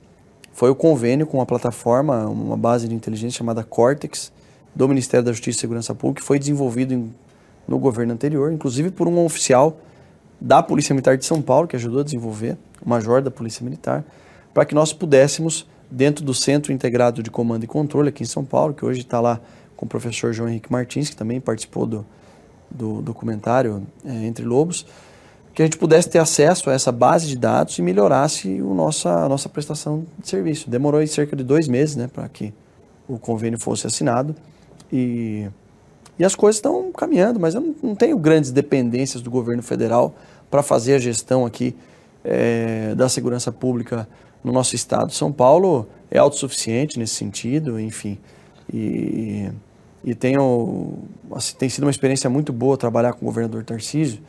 foi 0.52 0.70
o 0.70 0.74
convênio 0.74 1.26
com 1.26 1.40
a 1.40 1.44
plataforma, 1.44 2.26
uma 2.26 2.56
base 2.56 2.88
de 2.88 2.94
inteligência 2.94 3.38
chamada 3.38 3.64
Cortex, 3.64 4.32
do 4.74 4.88
Ministério 4.88 5.26
da 5.26 5.32
Justiça 5.32 5.58
e 5.58 5.60
Segurança 5.60 5.94
Pública, 5.94 6.20
que 6.20 6.26
foi 6.26 6.38
desenvolvido 6.38 6.94
em, 6.94 7.12
no 7.66 7.78
governo 7.78 8.14
anterior, 8.14 8.52
inclusive 8.52 8.90
por 8.90 9.08
um 9.08 9.24
oficial 9.24 9.78
da 10.40 10.62
Polícia 10.62 10.94
Militar 10.94 11.18
de 11.18 11.26
São 11.26 11.42
Paulo, 11.42 11.66
que 11.66 11.74
ajudou 11.74 12.00
a 12.00 12.04
desenvolver, 12.04 12.56
o 12.80 12.88
major 12.88 13.20
da 13.20 13.30
Polícia 13.30 13.64
Militar, 13.64 14.04
para 14.54 14.64
que 14.64 14.74
nós 14.74 14.92
pudéssemos, 14.92 15.66
dentro 15.90 16.24
do 16.24 16.32
Centro 16.32 16.72
Integrado 16.72 17.22
de 17.22 17.30
Comando 17.30 17.64
e 17.64 17.66
Controle 17.66 18.10
aqui 18.10 18.22
em 18.22 18.26
São 18.26 18.44
Paulo, 18.44 18.72
que 18.72 18.84
hoje 18.84 19.00
está 19.00 19.20
lá 19.20 19.40
com 19.76 19.86
o 19.86 19.88
professor 19.88 20.32
João 20.32 20.48
Henrique 20.48 20.72
Martins, 20.72 21.10
que 21.10 21.16
também 21.16 21.40
participou 21.40 21.86
do, 21.86 22.06
do 22.70 23.02
documentário 23.02 23.86
é, 24.04 24.26
Entre 24.26 24.44
Lobos, 24.44 24.86
que 25.54 25.62
a 25.62 25.64
gente 25.64 25.78
pudesse 25.78 26.08
ter 26.08 26.18
acesso 26.18 26.68
a 26.68 26.74
essa 26.74 26.92
base 26.92 27.26
de 27.26 27.36
dados 27.36 27.78
e 27.78 27.82
melhorasse 27.82 28.60
o 28.60 28.74
nossa, 28.74 29.24
a 29.24 29.28
nossa 29.28 29.48
prestação 29.48 30.04
de 30.18 30.28
serviço. 30.28 30.68
Demorou 30.68 31.00
aí 31.00 31.08
cerca 31.08 31.34
de 31.34 31.42
dois 31.42 31.66
meses 31.66 31.96
né, 31.96 32.08
para 32.08 32.28
que 32.28 32.52
o 33.08 33.18
convênio 33.18 33.58
fosse 33.58 33.86
assinado 33.86 34.34
e, 34.92 35.48
e 36.18 36.24
as 36.24 36.34
coisas 36.34 36.56
estão 36.56 36.92
caminhando, 36.92 37.40
mas 37.40 37.54
eu 37.54 37.60
não, 37.60 37.74
não 37.82 37.94
tenho 37.94 38.18
grandes 38.18 38.50
dependências 38.50 39.22
do 39.22 39.30
governo 39.30 39.62
federal 39.62 40.14
para 40.50 40.62
fazer 40.62 40.94
a 40.94 40.98
gestão 40.98 41.46
aqui 41.46 41.74
é, 42.22 42.94
da 42.94 43.08
segurança 43.08 43.50
pública 43.50 44.08
no 44.44 44.52
nosso 44.52 44.74
estado. 44.74 45.12
São 45.12 45.32
Paulo 45.32 45.88
é 46.10 46.18
autossuficiente 46.18 46.98
nesse 46.98 47.14
sentido, 47.14 47.80
enfim. 47.80 48.18
E, 48.72 49.50
e 50.06 50.14
tenho, 50.14 50.94
assim, 51.32 51.56
tem 51.56 51.68
sido 51.68 51.82
uma 51.82 51.90
experiência 51.90 52.30
muito 52.30 52.52
boa 52.52 52.76
trabalhar 52.76 53.12
com 53.12 53.24
o 53.24 53.28
governador 53.28 53.64
Tarcísio, 53.64 54.20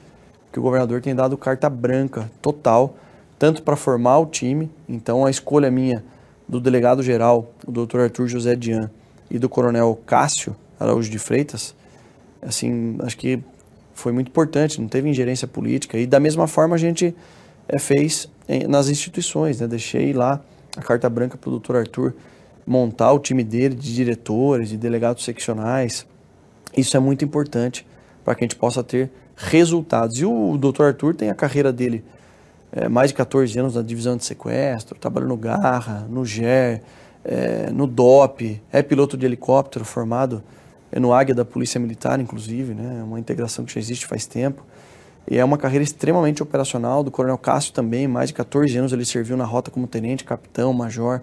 que 0.52 0.58
o 0.58 0.62
governador 0.62 1.02
tem 1.02 1.14
dado 1.14 1.38
carta 1.38 1.70
branca 1.70 2.30
total, 2.42 2.96
tanto 3.38 3.62
para 3.62 3.76
formar 3.76 4.18
o 4.18 4.26
time, 4.26 4.72
então 4.90 5.24
a 5.24 5.30
escolha 5.30 5.70
minha 5.70 6.04
do 6.48 6.60
delegado 6.60 7.04
geral, 7.04 7.52
o 7.66 7.72
doutor 7.72 8.02
Arthur 8.02 8.28
José 8.28 8.56
Dian, 8.56 8.90
e 9.30 9.38
do 9.38 9.48
coronel 9.48 10.00
Cássio 10.04 10.56
Araújo 10.80 11.12
de 11.12 11.20
Freitas, 11.20 11.76
assim, 12.42 12.98
acho 13.04 13.18
que 13.18 13.40
foi 13.94 14.12
muito 14.12 14.30
importante, 14.30 14.82
não 14.82 14.88
teve 14.88 15.10
ingerência 15.10 15.48
política. 15.48 15.98
E 15.98 16.08
da 16.08 16.20
mesma 16.20 16.48
forma 16.48 16.76
a 16.76 16.80
gente 16.80 17.14
é, 17.68 17.78
fez 17.78 18.30
nas 18.68 18.88
instituições, 18.88 19.60
né? 19.60 19.68
Deixei 19.68 20.14
lá 20.14 20.40
a 20.76 20.82
carta 20.82 21.10
branca 21.10 21.38
para 21.38 21.50
o 21.50 21.52
doutor 21.52 21.76
Arthur 21.76 22.14
montar 22.68 23.14
o 23.14 23.20
time 23.20 23.44
dele 23.44 23.74
de 23.74 23.96
diretores, 23.96 24.70
de 24.70 24.78
delegados 24.78 25.24
seccionais. 25.24 26.06
Isso 26.76 26.98
é 26.98 27.00
muito 27.00 27.24
importante 27.24 27.88
para 28.26 28.36
que 28.36 28.44
a 28.44 28.46
gente 28.46 28.58
possa 28.58 28.84
ter 28.84 29.10
resultados. 29.38 30.20
E 30.20 30.26
o 30.26 30.58
doutor 30.58 30.88
Arthur 30.88 31.16
tem 31.16 31.30
a 31.30 31.36
carreira 31.36 31.72
dele 31.72 32.04
é, 32.72 32.90
mais 32.90 33.12
de 33.12 33.16
14 33.16 33.58
anos 33.58 33.76
na 33.76 33.82
divisão 33.82 34.18
de 34.18 34.26
sequestro, 34.26 35.00
trabalhou 35.00 35.30
no 35.30 35.38
Garra, 35.38 36.06
no 36.10 36.26
GER, 36.26 36.82
é, 37.24 37.72
no 37.72 37.88
DOP, 37.88 38.62
é 38.72 38.82
piloto 38.82 39.18
de 39.18 39.26
helicóptero 39.26 39.86
formado 39.86 40.44
é 40.92 41.00
no 41.00 41.14
Águia 41.14 41.36
da 41.36 41.44
Polícia 41.44 41.80
Militar, 41.80 42.20
inclusive, 42.20 42.74
né? 42.74 43.04
uma 43.04 43.20
integração 43.20 43.66
que 43.66 43.74
já 43.74 43.80
existe 43.80 44.06
faz 44.06 44.26
tempo. 44.26 44.64
E 45.30 45.38
é 45.38 45.44
uma 45.44 45.58
carreira 45.58 45.84
extremamente 45.84 46.42
operacional, 46.42 47.04
do 47.04 47.12
Coronel 47.12 47.38
Cássio 47.38 47.74
também, 47.74 48.08
mais 48.08 48.30
de 48.30 48.34
14 48.36 48.78
anos 48.78 48.94
ele 48.94 49.04
serviu 49.04 49.36
na 49.36 49.44
rota 49.44 49.70
como 49.70 49.86
tenente, 49.86 50.24
capitão, 50.24 50.72
major. 50.72 51.22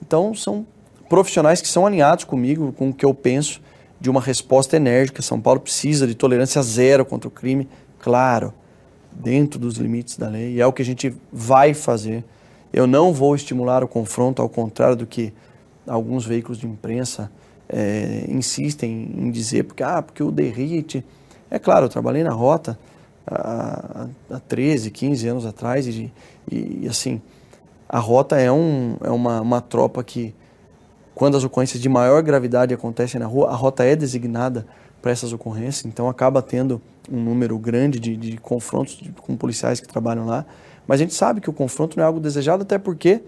Então, 0.00 0.32
são 0.32 0.64
profissionais 1.10 1.60
que 1.60 1.66
são 1.66 1.84
alinhados 1.84 2.24
comigo, 2.24 2.72
com 2.72 2.90
o 2.90 2.94
que 2.94 3.04
eu 3.04 3.12
penso 3.12 3.60
de 4.00 4.08
uma 4.08 4.20
resposta 4.20 4.76
enérgica. 4.76 5.20
São 5.20 5.40
Paulo 5.40 5.58
precisa 5.58 6.06
de 6.06 6.14
tolerância 6.14 6.62
zero 6.62 7.04
contra 7.04 7.26
o 7.26 7.30
crime, 7.30 7.68
claro, 7.98 8.54
dentro 9.12 9.58
dos 9.58 9.74
limites 9.74 10.16
da 10.16 10.28
lei, 10.28 10.54
e 10.54 10.60
é 10.60 10.66
o 10.66 10.72
que 10.72 10.82
a 10.82 10.84
gente 10.84 11.12
vai 11.32 11.74
fazer. 11.74 12.24
Eu 12.72 12.86
não 12.86 13.12
vou 13.12 13.34
estimular 13.34 13.82
o 13.82 13.88
confronto, 13.88 14.40
ao 14.40 14.48
contrário 14.48 14.94
do 14.94 15.04
que 15.04 15.32
alguns 15.84 16.24
veículos 16.24 16.58
de 16.58 16.68
imprensa 16.68 17.28
é, 17.68 18.26
insistem 18.28 19.10
em 19.18 19.32
dizer, 19.32 19.64
porque, 19.64 19.82
ah, 19.82 20.00
porque 20.00 20.22
o 20.22 20.30
derrite. 20.30 21.04
É 21.50 21.58
claro, 21.58 21.86
eu 21.86 21.88
trabalhei 21.88 22.22
na 22.22 22.30
rota 22.30 22.78
há, 23.26 24.06
há 24.30 24.38
13, 24.38 24.92
15 24.92 25.26
anos 25.26 25.44
atrás 25.44 25.88
e, 25.88 26.12
e, 26.48 26.86
assim, 26.88 27.20
a 27.88 27.98
rota 27.98 28.36
é, 28.38 28.52
um, 28.52 28.96
é 29.02 29.10
uma, 29.10 29.40
uma 29.40 29.60
tropa 29.60 30.04
que, 30.04 30.32
quando 31.20 31.36
as 31.36 31.44
ocorrências 31.44 31.82
de 31.82 31.86
maior 31.86 32.22
gravidade 32.22 32.72
acontecem 32.72 33.20
na 33.20 33.26
rua, 33.26 33.50
a 33.50 33.54
rota 33.54 33.84
é 33.84 33.94
designada 33.94 34.66
para 35.02 35.10
essas 35.10 35.34
ocorrências, 35.34 35.84
então 35.84 36.08
acaba 36.08 36.40
tendo 36.40 36.80
um 37.12 37.22
número 37.22 37.58
grande 37.58 38.00
de, 38.00 38.16
de 38.16 38.38
confrontos 38.38 38.96
de, 38.96 39.12
com 39.12 39.36
policiais 39.36 39.80
que 39.80 39.86
trabalham 39.86 40.24
lá. 40.24 40.46
Mas 40.86 40.98
a 40.98 41.02
gente 41.02 41.12
sabe 41.12 41.42
que 41.42 41.50
o 41.50 41.52
confronto 41.52 41.98
não 41.98 42.04
é 42.04 42.06
algo 42.06 42.18
desejado, 42.18 42.62
até 42.62 42.78
porque 42.78 43.20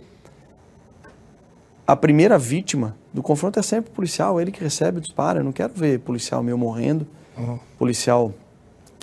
a 1.87 1.94
primeira 1.94 2.38
vítima 2.38 2.96
do 3.12 3.22
confronto 3.22 3.61
é 3.61 3.62
sempre 3.62 3.90
o 3.90 3.94
policial, 3.94 4.40
ele 4.40 4.50
que 4.50 4.64
recebe 4.64 4.96
o 4.96 5.00
disparo. 5.02 5.40
Eu 5.40 5.44
não 5.44 5.52
quero 5.52 5.74
ver 5.74 6.00
policial 6.00 6.42
meu 6.42 6.57
morrendo, 6.57 7.07
uhum. 7.37 7.59
policial 7.78 8.33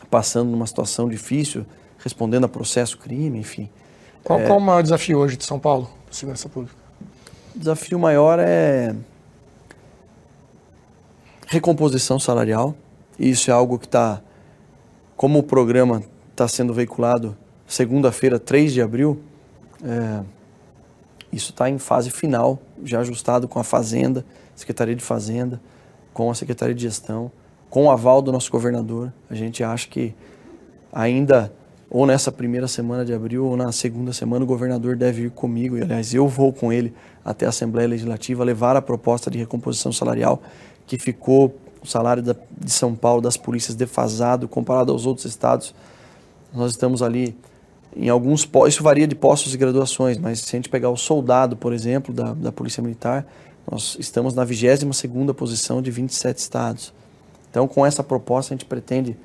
passando 0.10 0.50
numa 0.50 0.66
situação 0.66 1.08
difícil, 1.08 1.64
respondendo 2.00 2.46
a 2.46 2.50
processo 2.50 2.98
crime, 2.98 3.38
enfim. 3.38 3.70
Qual, 4.24 4.40
é, 4.40 4.48
qual 4.48 4.58
o 4.58 4.62
maior 4.62 4.82
desafio 4.82 5.20
hoje 5.20 5.38
de 5.38 5.46
São 5.46 5.60
Paulo, 5.60 5.88
segurança 6.10 6.50
pública? 6.50 6.79
Desafio 7.56 8.00
maior 8.00 8.40
é 8.40 8.96
recomposição 11.48 12.20
salarial. 12.20 12.76
E 13.18 13.30
isso 13.30 13.50
é 13.50 13.54
algo 13.54 13.78
que 13.78 13.86
está, 13.86 14.22
como 15.18 15.40
o 15.40 15.44
programa 15.44 16.04
está 16.32 16.48
sendo 16.48 16.74
veiculado 16.74 17.36
segunda-feira, 17.68 18.40
3 18.40 18.74
de 18.74 18.82
abril, 18.82 19.22
é, 19.84 20.24
isso 21.32 21.52
está 21.52 21.70
em 21.70 21.78
fase 21.78 22.10
final, 22.10 22.60
já 22.84 23.00
ajustado 23.00 23.48
com 23.48 23.60
a 23.60 23.64
Fazenda, 23.64 24.26
Secretaria 24.56 24.96
de 24.96 25.04
Fazenda, 25.04 25.62
com 26.14 26.32
a 26.32 26.36
Secretaria 26.36 26.74
de 26.74 26.82
Gestão, 26.82 27.32
com 27.70 27.86
o 27.86 27.92
aval 27.92 28.22
do 28.22 28.32
nosso 28.32 28.52
governador. 28.52 29.14
A 29.30 29.36
gente 29.36 29.64
acha 29.64 29.88
que 29.88 30.16
ainda, 30.92 31.54
ou 31.90 32.06
nessa 32.06 32.32
primeira 32.32 32.68
semana 32.68 33.04
de 33.04 33.14
abril, 33.14 33.46
ou 33.46 33.58
na 33.58 33.72
segunda 33.72 34.14
semana, 34.14 34.44
o 34.44 34.48
governador 34.48 34.96
deve 34.96 35.24
ir 35.24 35.32
comigo, 35.32 35.78
e 35.78 35.82
aliás, 35.82 36.14
eu 36.14 36.28
vou 36.28 36.54
com 36.54 36.72
ele 36.72 36.94
até 37.26 37.46
a 37.46 37.50
Assembleia 37.50 37.88
Legislativa 37.88 38.44
levar 38.44 38.76
a 38.76 38.82
proposta 38.82 39.32
de 39.32 39.38
recomposição 39.38 39.92
salarial, 39.92 40.42
que 40.86 40.98
ficou 40.98 41.56
o 41.82 41.88
salário 41.88 42.22
da, 42.22 42.36
de 42.60 42.72
São 42.72 42.94
Paulo, 42.94 43.22
das 43.22 43.38
polícias, 43.38 43.76
defasado 43.76 44.48
comparado 44.48 44.92
aos 44.92 45.06
outros 45.06 45.26
estados. 45.26 45.74
Nós 46.54 46.72
estamos 46.72 47.02
ali 47.02 47.36
em 47.96 48.08
alguns 48.08 48.48
isso 48.68 48.84
varia 48.84 49.08
de 49.08 49.16
postos 49.16 49.54
e 49.54 49.58
graduações, 49.58 50.18
mas 50.18 50.42
se 50.42 50.56
a 50.56 50.58
gente 50.58 50.70
pegar 50.70 50.90
o 50.90 50.98
soldado, 50.98 51.56
por 51.56 51.74
exemplo, 51.74 52.14
da, 52.14 52.34
da 52.34 52.52
Polícia 52.52 52.84
Militar, 52.84 53.26
nós 53.70 53.98
estamos 54.00 54.34
na 54.36 54.46
22ª 54.46 55.34
posição 55.34 55.82
de 55.82 55.90
27 55.90 56.38
estados. 56.38 56.94
Então, 57.50 57.68
com 57.68 57.84
essa 57.84 58.04
proposta, 58.04 58.54
a 58.54 58.56
gente 58.56 58.66
pretende 58.66 59.18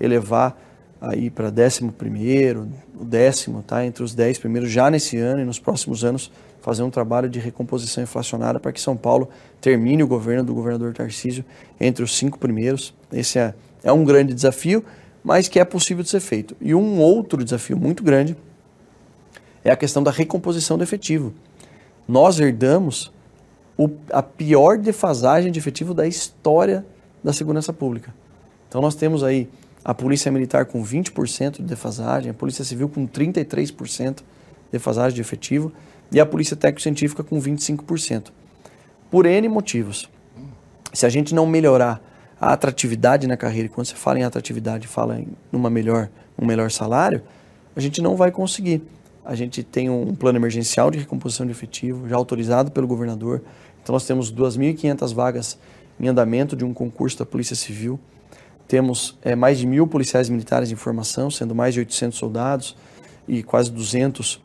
elevar 0.00 0.56
aí 1.02 1.28
para 1.28 1.50
11º, 1.50 2.68
o 2.98 3.04
décimo, 3.04 3.62
tá? 3.64 3.84
entre 3.84 4.04
os 4.04 4.14
10 4.14 4.38
primeiros, 4.38 4.70
já 4.70 4.88
nesse 4.88 5.18
ano 5.18 5.42
e 5.42 5.44
nos 5.44 5.58
próximos 5.58 6.04
anos, 6.04 6.30
fazer 6.60 6.84
um 6.84 6.90
trabalho 6.90 7.28
de 7.28 7.40
recomposição 7.40 8.04
inflacionária 8.04 8.60
para 8.60 8.70
que 8.70 8.80
São 8.80 8.96
Paulo 8.96 9.28
termine 9.60 10.04
o 10.04 10.06
governo 10.06 10.44
do 10.44 10.54
governador 10.54 10.94
Tarcísio 10.94 11.44
entre 11.80 12.04
os 12.04 12.16
cinco 12.16 12.38
primeiros. 12.38 12.94
Esse 13.12 13.40
é, 13.40 13.52
é 13.82 13.92
um 13.92 14.04
grande 14.04 14.32
desafio, 14.32 14.84
mas 15.24 15.48
que 15.48 15.58
é 15.58 15.64
possível 15.64 16.04
de 16.04 16.08
ser 16.08 16.20
feito. 16.20 16.56
E 16.60 16.72
um 16.72 17.00
outro 17.00 17.42
desafio 17.42 17.76
muito 17.76 18.04
grande 18.04 18.36
é 19.64 19.72
a 19.72 19.76
questão 19.76 20.04
da 20.04 20.12
recomposição 20.12 20.78
do 20.78 20.84
efetivo. 20.84 21.34
Nós 22.06 22.38
herdamos 22.38 23.12
o, 23.76 23.90
a 24.12 24.22
pior 24.22 24.78
defasagem 24.78 25.50
de 25.50 25.58
efetivo 25.58 25.92
da 25.92 26.06
história 26.06 26.86
da 27.24 27.32
segurança 27.32 27.72
pública. 27.72 28.14
Então 28.68 28.80
nós 28.80 28.94
temos 28.94 29.24
aí 29.24 29.48
a 29.84 29.92
Polícia 29.92 30.30
Militar 30.30 30.66
com 30.66 30.82
20% 30.82 31.56
de 31.56 31.62
defasagem, 31.62 32.30
a 32.30 32.34
Polícia 32.34 32.64
Civil 32.64 32.88
com 32.88 33.06
33% 33.06 34.16
de 34.16 34.24
defasagem 34.70 35.14
de 35.14 35.20
efetivo 35.20 35.72
e 36.10 36.20
a 36.20 36.26
Polícia 36.26 36.56
Técnico-Científica 36.56 37.24
com 37.24 37.40
25%. 37.40 38.30
Por 39.10 39.26
N 39.26 39.48
motivos. 39.48 40.08
Se 40.92 41.06
a 41.06 41.08
gente 41.08 41.34
não 41.34 41.46
melhorar 41.46 42.00
a 42.40 42.52
atratividade 42.52 43.26
na 43.26 43.36
carreira, 43.36 43.66
e 43.66 43.68
quando 43.68 43.86
você 43.86 43.94
fala 43.94 44.18
em 44.18 44.24
atratividade, 44.24 44.86
fala 44.86 45.20
em 45.20 45.28
uma 45.52 45.70
melhor, 45.70 46.08
um 46.38 46.44
melhor 46.44 46.70
salário, 46.70 47.22
a 47.74 47.80
gente 47.80 48.02
não 48.02 48.16
vai 48.16 48.30
conseguir. 48.30 48.82
A 49.24 49.34
gente 49.34 49.62
tem 49.62 49.88
um 49.88 50.14
plano 50.14 50.38
emergencial 50.38 50.90
de 50.90 50.98
recomposição 50.98 51.46
de 51.46 51.52
efetivo, 51.52 52.08
já 52.08 52.16
autorizado 52.16 52.70
pelo 52.70 52.86
governador. 52.86 53.42
Então, 53.82 53.92
nós 53.92 54.04
temos 54.04 54.32
2.500 54.32 55.14
vagas 55.14 55.58
em 56.00 56.08
andamento 56.08 56.56
de 56.56 56.64
um 56.64 56.74
concurso 56.74 57.18
da 57.18 57.24
Polícia 57.24 57.54
Civil. 57.54 57.98
Temos 58.72 59.18
é, 59.20 59.36
mais 59.36 59.58
de 59.58 59.66
mil 59.66 59.86
policiais 59.86 60.30
militares 60.30 60.72
em 60.72 60.76
formação, 60.76 61.30
sendo 61.30 61.54
mais 61.54 61.74
de 61.74 61.80
800 61.80 62.18
soldados 62.18 62.74
e 63.28 63.42
quase 63.42 63.70
200, 63.70 64.40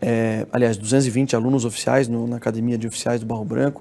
é, 0.00 0.44
aliás, 0.52 0.76
220 0.76 1.36
alunos 1.36 1.64
oficiais 1.64 2.08
no, 2.08 2.26
na 2.26 2.34
Academia 2.34 2.76
de 2.76 2.88
Oficiais 2.88 3.20
do 3.20 3.26
Barro 3.26 3.44
Branco. 3.44 3.80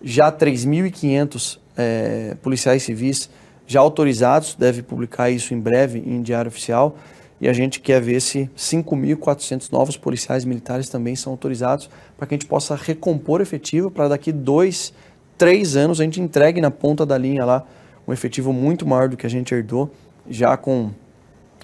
Já 0.00 0.30
3.500 0.30 1.58
é, 1.76 2.36
policiais 2.40 2.84
civis 2.84 3.28
já 3.66 3.80
autorizados, 3.80 4.54
deve 4.54 4.80
publicar 4.80 5.28
isso 5.28 5.52
em 5.52 5.58
breve 5.58 5.98
em 5.98 6.22
diário 6.22 6.48
oficial, 6.48 6.96
e 7.40 7.48
a 7.48 7.52
gente 7.52 7.80
quer 7.80 8.00
ver 8.00 8.20
se 8.20 8.48
5.400 8.56 9.72
novos 9.72 9.96
policiais 9.96 10.44
militares 10.44 10.88
também 10.88 11.16
são 11.16 11.32
autorizados 11.32 11.90
para 12.16 12.28
que 12.28 12.34
a 12.34 12.38
gente 12.38 12.46
possa 12.46 12.76
recompor 12.76 13.40
efetivo 13.40 13.90
para 13.90 14.06
daqui 14.06 14.30
dois, 14.30 14.94
três 15.36 15.74
anos 15.74 16.00
a 16.00 16.04
gente 16.04 16.20
entregue 16.20 16.60
na 16.60 16.70
ponta 16.70 17.04
da 17.04 17.18
linha 17.18 17.44
lá 17.44 17.66
um 18.08 18.12
efetivo 18.12 18.54
muito 18.54 18.86
maior 18.86 19.10
do 19.10 19.18
que 19.18 19.26
a 19.26 19.30
gente 19.30 19.54
herdou, 19.54 19.90
já 20.28 20.56
com 20.56 20.90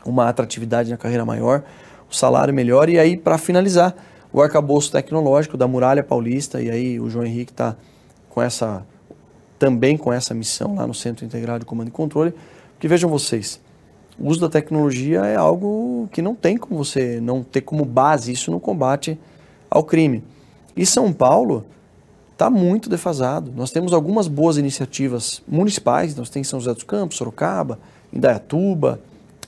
uma 0.04 0.28
atratividade 0.28 0.90
na 0.90 0.98
carreira 0.98 1.24
maior, 1.24 1.64
o 2.11 2.14
salário 2.14 2.52
melhor, 2.52 2.90
e 2.90 2.98
aí 2.98 3.16
para 3.16 3.38
finalizar, 3.38 3.96
o 4.30 4.42
arcabouço 4.42 4.92
tecnológico 4.92 5.57
da 5.57 5.66
Muralha 5.66 6.02
Paulista, 6.02 6.61
e 6.61 6.70
aí 6.70 7.00
o 7.00 7.09
João 7.09 7.24
Henrique 7.24 7.52
está 7.52 7.74
com 8.28 8.42
essa 8.42 8.85
também 9.59 9.96
com 9.96 10.12
essa 10.12 10.35
missão 10.35 10.74
lá 10.74 10.87
no 10.87 10.92
Centro 10.92 11.24
Integrado 11.24 11.61
de 11.61 11.64
Comando 11.64 11.88
e 11.88 11.90
Controle, 11.92 12.35
porque 12.72 12.87
vejam 12.87 13.09
vocês, 13.09 13.59
o 14.18 14.28
uso 14.28 14.40
da 14.40 14.48
tecnologia 14.48 15.20
é 15.20 15.37
algo 15.37 16.09
que 16.12 16.20
não 16.20 16.35
tem 16.35 16.59
como 16.59 16.76
você 16.76 17.20
não 17.20 17.42
ter 17.42 17.62
como 17.62 17.85
base 17.85 18.33
isso 18.33 18.50
no 18.50 18.61
combate 18.61 19.18
ao 19.70 19.83
crime. 19.83 20.22
E 20.76 20.85
São 20.85 21.12
Paulo 21.12 21.64
está 22.35 22.51
muito 22.51 22.90
defasado. 22.90 23.53
Nós 23.57 23.70
temos 23.70 23.92
algumas 23.92 24.29
boas 24.29 24.57
iniciativas 24.59 25.42
municipais, 25.49 26.14
nós 26.14 26.29
temos 26.29 26.49
São 26.49 26.61
José 26.61 26.75
dos 26.75 26.83
Campos, 26.83 27.16
Sorocaba, 27.16 27.79
Indaiatuba, 28.12 29.01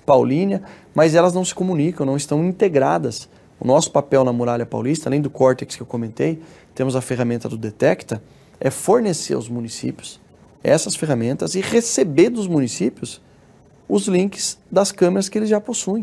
Paulínia, 0.07 0.63
mas 0.95 1.15
elas 1.15 1.35
não 1.35 1.45
se 1.45 1.55
comunicam, 1.55 2.07
não 2.07 2.17
estão 2.17 2.45
integradas. 2.45 3.29
O 3.59 3.67
nosso 3.67 3.91
papel 3.91 4.25
na 4.25 4.33
Muralha 4.33 4.65
Paulista, 4.65 5.09
além 5.09 5.21
do 5.21 5.29
Cortex 5.29 5.75
que 5.75 5.83
eu 5.83 5.87
comentei, 5.87 6.41
temos 6.75 6.95
a 6.95 7.01
ferramenta 7.01 7.49
do 7.49 7.57
Detecta, 7.57 8.23
é 8.61 8.71
fornecer 8.71 9.35
aos 9.35 9.49
municípios 9.49 10.21
essas 10.63 10.95
ferramentas 10.95 11.55
e 11.55 11.61
receber 11.61 12.31
dos 12.31 12.47
municípios 12.47 13.21
os 13.89 14.07
links 14.07 14.59
das 14.71 14.93
câmeras 14.93 15.29
que 15.29 15.39
eles 15.39 15.49
já 15.49 15.61
possuem. 15.61 16.03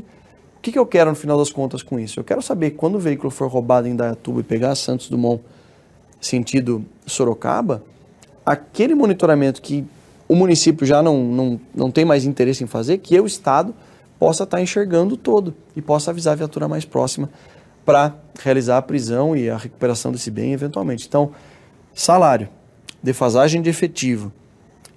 O 0.58 0.62
que, 0.62 0.72
que 0.72 0.80
eu 0.80 0.86
quero 0.86 1.10
no 1.10 1.16
final 1.16 1.38
das 1.38 1.52
contas 1.52 1.84
com 1.84 2.00
isso? 2.00 2.20
Eu 2.20 2.24
quero 2.24 2.42
saber 2.42 2.72
quando 2.72 2.96
o 2.96 3.00
veículo 3.00 3.30
for 3.30 3.50
roubado 3.50 3.88
em 3.88 3.96
Dayatuba 3.96 4.40
e 4.40 4.44
pegar 4.44 4.76
Santos 4.76 5.10
Dumont 5.10 5.44
sentido 6.26 6.86
Sorocaba, 7.06 7.84
aquele 8.46 8.96
monitoramento 8.96 9.62
que 9.62 9.86
o 10.28 10.36
município 10.36 10.86
já 10.86 11.04
não, 11.04 11.24
não, 11.24 11.62
não 11.76 11.92
tem 11.92 12.06
mais 12.06 12.26
interesse 12.26 12.64
em 12.64 12.68
fazer, 12.68 12.98
que 13.00 13.14
eu, 13.14 13.26
Estado, 13.26 13.74
possa 14.18 14.44
estar 14.44 14.62
enxergando 14.62 15.18
todo 15.18 15.54
e 15.76 15.82
possa 15.82 16.12
avisar 16.12 16.34
a 16.34 16.38
viatura 16.38 16.68
mais 16.68 16.86
próxima 16.86 17.30
para 17.86 18.16
realizar 18.42 18.78
a 18.78 18.82
prisão 18.82 19.36
e 19.36 19.50
a 19.50 19.58
recuperação 19.58 20.12
desse 20.12 20.32
bem 20.32 20.54
eventualmente. 20.54 21.06
Então, 21.08 21.32
salário, 21.94 22.48
defasagem 23.02 23.62
de 23.62 23.70
efetivo 23.70 24.32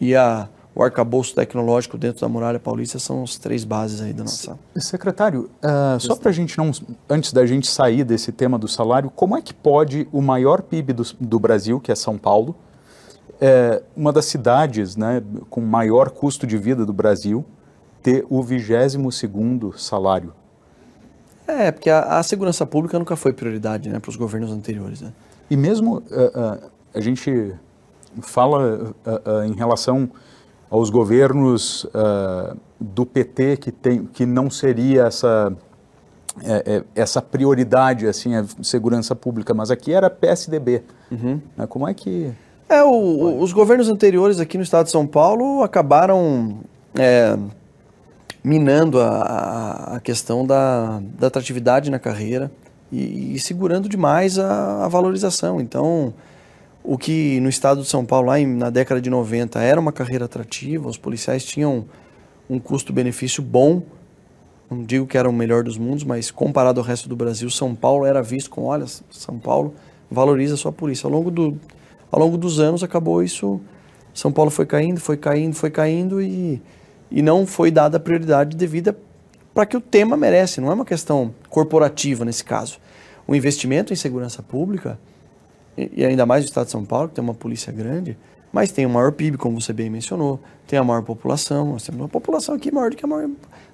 e 0.00 0.14
a, 0.14 0.48
o 0.76 0.82
arcabouço 0.82 1.34
tecnológico 1.34 1.96
dentro 1.96 2.20
da 2.20 2.28
muralha 2.28 2.60
paulista 2.60 2.98
são 2.98 3.22
as 3.22 3.38
três 3.38 3.64
bases 3.64 4.02
aí 4.02 4.12
da 4.12 4.24
nossa. 4.24 4.58
Secretário, 4.76 5.48
uh, 5.64 5.98
só 5.98 6.14
para 6.14 6.28
a 6.28 6.32
gente 6.32 6.58
não, 6.58 6.70
antes 7.08 7.32
da 7.32 7.46
gente 7.46 7.66
sair 7.66 8.04
desse 8.04 8.30
tema 8.30 8.58
do 8.58 8.68
salário, 8.68 9.10
como 9.16 9.34
é 9.34 9.40
que 9.40 9.54
pode 9.54 10.06
o 10.12 10.20
maior 10.20 10.60
PIB 10.60 10.92
do, 10.92 11.02
do 11.18 11.40
Brasil, 11.40 11.80
que 11.80 11.90
é 11.90 11.94
São 11.94 12.18
Paulo, 12.18 12.54
é, 13.40 13.82
uma 13.96 14.12
das 14.12 14.26
cidades 14.26 14.96
né, 14.96 15.22
com 15.48 15.62
maior 15.62 16.10
custo 16.10 16.46
de 16.46 16.58
vida 16.58 16.84
do 16.84 16.92
Brasil, 16.92 17.42
ter 18.02 18.26
o 18.28 18.42
22 18.42 19.14
segundo 19.14 19.78
salário? 19.78 20.34
É, 21.46 21.72
porque 21.72 21.88
a, 21.88 22.18
a, 22.18 22.22
segurança 22.22 22.66
pública 22.66 22.98
nunca 22.98 23.16
foi 23.16 23.32
prioridade 23.32 23.88
né, 23.88 23.98
para 23.98 24.10
os 24.10 24.16
governos 24.16 24.52
anteriores. 24.52 25.00
Né? 25.00 25.10
E 25.48 25.56
mesmo 25.56 25.96
uh, 25.96 26.00
uh, 26.00 26.70
a 26.92 27.00
gente 27.00 27.54
fala 28.20 28.94
uh, 29.06 29.44
em 29.46 29.54
relação 29.54 30.10
aos 30.70 30.90
governos 30.90 31.84
uh, 31.84 32.56
do 32.80 33.06
PT 33.06 33.56
que, 33.56 33.72
tem, 33.72 34.04
que 34.04 34.26
não 34.26 34.50
seria 34.50 35.04
essa, 35.04 35.52
é, 36.42 36.76
é, 36.76 36.84
essa 36.94 37.22
prioridade, 37.22 38.06
assim, 38.06 38.34
a 38.34 38.44
segurança 38.62 39.14
pública, 39.14 39.54
mas 39.54 39.70
aqui 39.70 39.92
era 39.92 40.10
PSDB. 40.10 40.82
Uhum. 41.10 41.40
Né? 41.56 41.66
Como 41.66 41.88
é 41.88 41.94
que... 41.94 42.32
É, 42.68 42.82
o, 42.82 43.40
os 43.40 43.52
governos 43.52 43.88
anteriores 43.88 44.40
aqui 44.40 44.56
no 44.56 44.64
estado 44.64 44.86
de 44.86 44.92
São 44.92 45.06
Paulo 45.06 45.62
acabaram 45.62 46.58
é, 46.94 47.38
minando 48.42 49.00
a, 49.00 49.94
a 49.94 50.00
questão 50.00 50.44
da, 50.44 51.00
da 51.18 51.28
atratividade 51.28 51.90
na 51.90 51.98
carreira 51.98 52.50
e, 52.90 53.34
e 53.34 53.38
segurando 53.38 53.88
demais 53.88 54.38
a, 54.38 54.84
a 54.84 54.88
valorização. 54.88 55.60
Então, 55.60 56.12
o 56.86 56.96
que 56.96 57.40
no 57.40 57.48
estado 57.48 57.82
de 57.82 57.88
São 57.88 58.06
Paulo, 58.06 58.28
lá 58.28 58.38
em, 58.38 58.46
na 58.46 58.70
década 58.70 59.00
de 59.00 59.10
90, 59.10 59.60
era 59.60 59.80
uma 59.80 59.90
carreira 59.90 60.26
atrativa, 60.26 60.88
os 60.88 60.96
policiais 60.96 61.44
tinham 61.44 61.84
um 62.48 62.60
custo-benefício 62.60 63.42
bom, 63.42 63.82
não 64.70 64.84
digo 64.84 65.04
que 65.04 65.18
era 65.18 65.28
o 65.28 65.32
melhor 65.32 65.64
dos 65.64 65.76
mundos, 65.76 66.04
mas 66.04 66.30
comparado 66.30 66.78
ao 66.78 66.86
resto 66.86 67.08
do 67.08 67.16
Brasil, 67.16 67.50
São 67.50 67.74
Paulo 67.74 68.06
era 68.06 68.22
visto 68.22 68.48
com, 68.50 68.62
olha, 68.62 68.86
São 69.10 69.36
Paulo 69.36 69.74
valoriza 70.08 70.54
a 70.54 70.56
sua 70.56 70.70
polícia. 70.70 71.08
Ao 71.08 71.10
longo, 71.10 71.28
do, 71.28 71.58
ao 72.10 72.20
longo 72.20 72.38
dos 72.38 72.60
anos 72.60 72.84
acabou 72.84 73.20
isso, 73.20 73.60
São 74.14 74.30
Paulo 74.30 74.52
foi 74.52 74.64
caindo, 74.64 75.00
foi 75.00 75.16
caindo, 75.16 75.54
foi 75.54 75.70
caindo 75.70 76.22
e, 76.22 76.62
e 77.10 77.20
não 77.20 77.44
foi 77.46 77.72
dada 77.72 77.96
a 77.96 78.00
prioridade 78.00 78.56
devida 78.56 78.96
para 79.52 79.66
que 79.66 79.76
o 79.76 79.80
tema 79.80 80.16
merece, 80.16 80.60
não 80.60 80.70
é 80.70 80.74
uma 80.74 80.84
questão 80.84 81.34
corporativa 81.48 82.24
nesse 82.24 82.44
caso. 82.44 82.78
O 83.26 83.34
investimento 83.34 83.92
em 83.92 83.96
segurança 83.96 84.40
pública 84.40 84.96
e 85.76 86.04
ainda 86.04 86.24
mais 86.24 86.44
o 86.44 86.46
estado 86.46 86.66
de 86.66 86.72
São 86.72 86.84
Paulo, 86.84 87.08
que 87.08 87.14
tem 87.14 87.24
uma 87.24 87.34
polícia 87.34 87.72
grande, 87.72 88.16
mas 88.52 88.72
tem 88.72 88.86
o 88.86 88.90
maior 88.90 89.12
PIB, 89.12 89.36
como 89.36 89.60
você 89.60 89.72
bem 89.72 89.90
mencionou, 89.90 90.40
tem 90.66 90.78
a 90.78 90.84
maior 90.84 91.02
população, 91.02 91.72
nós 91.72 91.82
temos 91.82 92.00
uma 92.00 92.08
população 92.08 92.54
aqui 92.54 92.72
maior 92.72 92.90
do 92.90 92.96
que 92.96 93.04
a 93.04 93.08
maior, 93.08 93.28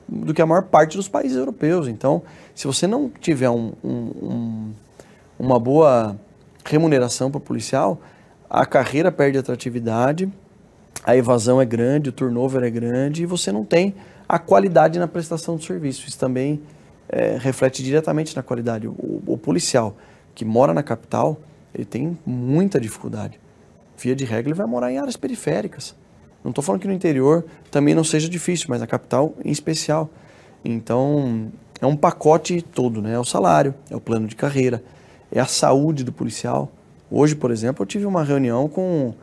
do 0.09 0.35
que 0.35 0.43
a 0.43 0.47
maior 0.47 0.65
parte 0.65 0.97
dos 0.97 1.09
países 1.09 1.37
europeus. 1.37 1.87
Então, 1.87 2.23
se 2.55 2.67
você 2.67 2.87
não 2.87 3.09
tiver 3.09 3.49
um, 3.49 3.73
um, 3.85 3.91
um, 3.91 4.73
uma 5.39 5.59
boa 5.59 6.19
remuneração 6.65 7.31
para 7.31 7.39
o 7.39 7.41
policial, 7.41 8.01
a 8.51 8.67
carreira 8.67 9.13
perde 9.13 9.39
atratividade, 9.39 10.31
a 11.05 11.17
evasão 11.17 11.61
é 11.61 11.65
grande, 11.65 12.11
o 12.11 12.13
turnover 12.13 12.63
é 12.63 12.71
grande 12.71 13.23
e 13.23 13.27
você 13.27 13.51
não 13.51 13.65
tem 13.65 13.95
a 14.29 14.39
qualidade 14.39 14.99
na 14.99 15.09
prestação 15.09 15.57
do 15.57 15.63
serviço. 15.63 16.09
Isso 16.09 16.19
também 16.19 16.61
é, 17.09 17.37
reflete 17.39 17.83
diretamente 17.83 18.35
na 18.37 18.43
qualidade. 18.43 18.87
O, 18.87 19.23
o 19.27 19.39
policial 19.39 19.97
que 20.35 20.45
mora 20.45 20.73
na 20.73 20.83
capital, 20.83 21.39
ele 21.75 21.85
tem 21.85 22.19
muita 22.27 22.81
dificuldade. 22.81 23.41
Via 23.97 24.15
de 24.15 24.25
regra, 24.25 24.51
ele 24.51 24.57
vai 24.57 24.67
morar 24.67 24.93
em 24.93 24.99
áreas 24.99 25.17
periféricas. 25.17 25.95
Não 26.43 26.51
estou 26.51 26.63
falando 26.63 26.81
que 26.81 26.89
no 26.89 26.93
interior 26.93 27.45
também 27.71 27.95
não 27.95 28.03
seja 28.03 28.29
difícil, 28.29 28.67
mas 28.69 28.81
na 28.81 28.87
capital 28.87 29.35
em 29.45 29.51
especial. 29.51 30.11
Então, 30.65 31.51
é 31.81 31.87
um 31.87 31.97
pacote 31.97 32.63
todo, 32.63 33.01
né? 33.01 33.15
É 33.15 33.19
o 33.19 33.25
salário, 33.25 33.75
é 33.91 33.97
o 33.97 34.01
plano 34.01 34.27
de 34.27 34.35
carreira, 34.35 34.83
é 35.31 35.41
a 35.41 35.47
saúde 35.47 36.05
do 36.05 36.13
policial. 36.13 36.71
Hoje, 37.11 37.35
por 37.35 37.51
exemplo, 37.51 37.83
eu 37.83 37.87
tive 37.87 38.07
uma 38.07 38.25
reunião 38.25 38.69
com, 38.69 39.15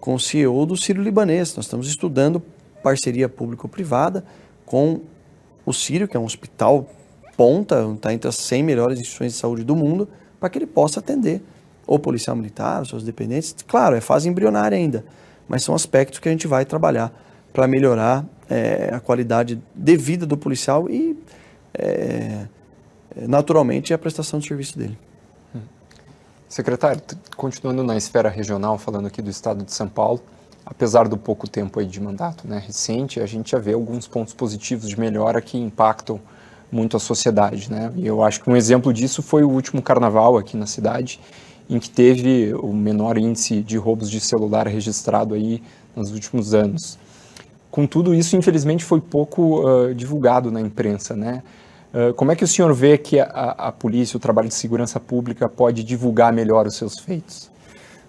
com 0.00 0.14
o 0.14 0.20
CEO 0.20 0.66
do 0.66 0.76
Sírio 0.76 1.02
Libanês. 1.02 1.54
Nós 1.56 1.64
estamos 1.64 1.88
estudando 1.88 2.42
parceria 2.82 3.28
público-privada 3.28 4.24
com 4.64 5.00
o 5.64 5.72
Sírio, 5.72 6.06
que 6.06 6.16
é 6.16 6.20
um 6.20 6.24
hospital 6.24 6.88
ponta, 7.36 7.88
está 7.94 8.12
entre 8.12 8.28
as 8.28 8.36
100 8.36 8.62
melhores 8.62 8.98
instituições 8.98 9.32
de 9.32 9.38
saúde 9.38 9.64
do 9.64 9.76
mundo, 9.76 10.08
para 10.40 10.48
que 10.48 10.58
ele 10.58 10.66
possa 10.66 11.00
atender 11.00 11.42
ou 11.88 11.98
policial 11.98 12.36
militar, 12.36 12.86
seus 12.86 13.02
dependentes. 13.02 13.56
Claro, 13.66 13.96
é 13.96 14.00
fase 14.00 14.28
embrionária 14.28 14.76
ainda, 14.76 15.04
mas 15.48 15.64
são 15.64 15.74
aspectos 15.74 16.18
que 16.18 16.28
a 16.28 16.30
gente 16.30 16.46
vai 16.46 16.66
trabalhar 16.66 17.10
para 17.50 17.66
melhorar 17.66 18.26
é, 18.48 18.90
a 18.92 19.00
qualidade 19.00 19.60
de 19.74 19.96
vida 19.96 20.26
do 20.26 20.36
policial 20.36 20.88
e, 20.88 21.18
é, 21.72 22.46
naturalmente, 23.26 23.94
a 23.94 23.98
prestação 23.98 24.38
de 24.38 24.46
serviço 24.46 24.78
dele. 24.78 24.98
Hum. 25.56 25.60
Secretário, 26.46 27.00
continuando 27.34 27.82
na 27.82 27.96
esfera 27.96 28.28
regional, 28.28 28.76
falando 28.76 29.06
aqui 29.06 29.22
do 29.22 29.30
estado 29.30 29.64
de 29.64 29.72
São 29.72 29.88
Paulo, 29.88 30.20
apesar 30.66 31.08
do 31.08 31.16
pouco 31.16 31.48
tempo 31.48 31.80
aí 31.80 31.86
de 31.86 32.00
mandato 32.02 32.46
né, 32.46 32.62
recente, 32.64 33.18
a 33.18 33.26
gente 33.26 33.52
já 33.52 33.58
vê 33.58 33.72
alguns 33.72 34.06
pontos 34.06 34.34
positivos 34.34 34.86
de 34.86 35.00
melhora 35.00 35.40
que 35.40 35.56
impactam 35.56 36.20
muito 36.70 36.98
a 36.98 37.00
sociedade. 37.00 37.70
Né? 37.70 37.90
E 37.96 38.06
eu 38.06 38.22
acho 38.22 38.42
que 38.42 38.50
um 38.50 38.54
exemplo 38.54 38.92
disso 38.92 39.22
foi 39.22 39.42
o 39.42 39.48
último 39.48 39.80
carnaval 39.80 40.36
aqui 40.36 40.54
na 40.54 40.66
cidade, 40.66 41.18
em 41.68 41.78
que 41.78 41.90
teve 41.90 42.54
o 42.54 42.72
menor 42.72 43.18
índice 43.18 43.60
de 43.62 43.76
roubos 43.76 44.10
de 44.10 44.20
celular 44.20 44.66
registrado 44.66 45.34
aí 45.34 45.62
nos 45.94 46.12
últimos 46.12 46.54
anos. 46.54 46.98
Com 47.70 47.86
tudo 47.86 48.14
isso, 48.14 48.36
infelizmente, 48.36 48.84
foi 48.84 49.00
pouco 49.00 49.60
uh, 49.60 49.94
divulgado 49.94 50.50
na 50.50 50.60
imprensa, 50.60 51.14
né? 51.14 51.42
Como 52.16 52.30
é 52.30 52.36
que 52.36 52.44
o 52.44 52.46
senhor 52.46 52.72
vê 52.74 52.98
que 52.98 53.18
a, 53.18 53.24
a, 53.26 53.72
polícia, 53.72 54.16
o 54.16 54.20
trabalho 54.20 54.46
de 54.46 54.54
segurança 54.54 55.00
pública 55.00 55.48
pode 55.48 55.82
divulgar 55.82 56.32
melhor 56.32 56.66
os 56.66 56.76
seus 56.76 56.98
feitos? 56.98 57.50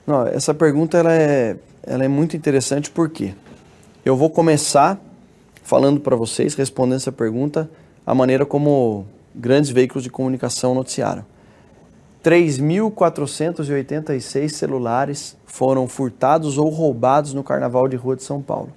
Não, 0.06 0.28
essa 0.28 0.54
pergunta 0.54 0.98
ela 0.98 1.14
é, 1.14 1.56
ela 1.84 2.04
é 2.04 2.08
muito 2.08 2.36
interessante 2.36 2.92
porque 2.92 3.34
eu 4.04 4.18
vou 4.18 4.30
começar 4.30 5.00
falando 5.64 6.00
para 6.02 6.16
vocês, 6.16 6.56
respondendo 6.56 6.98
essa 6.98 7.12
pergunta, 7.12 7.70
a 8.06 8.14
maneira 8.14 8.46
como 8.46 9.06
grandes 9.34 9.70
veículos 9.70 10.04
de 10.04 10.10
comunicação 10.10 10.74
noticiaram. 10.74 11.24
3.486 12.24 14.50
celulares 14.50 15.38
foram 15.46 15.88
furtados 15.88 16.58
ou 16.58 16.70
roubados 16.70 17.34
no 17.34 17.44
Carnaval 17.44 17.88
de 17.88 17.96
Rua 17.96 18.16
de 18.16 18.24
São 18.24 18.42
Paulo. 18.42 18.72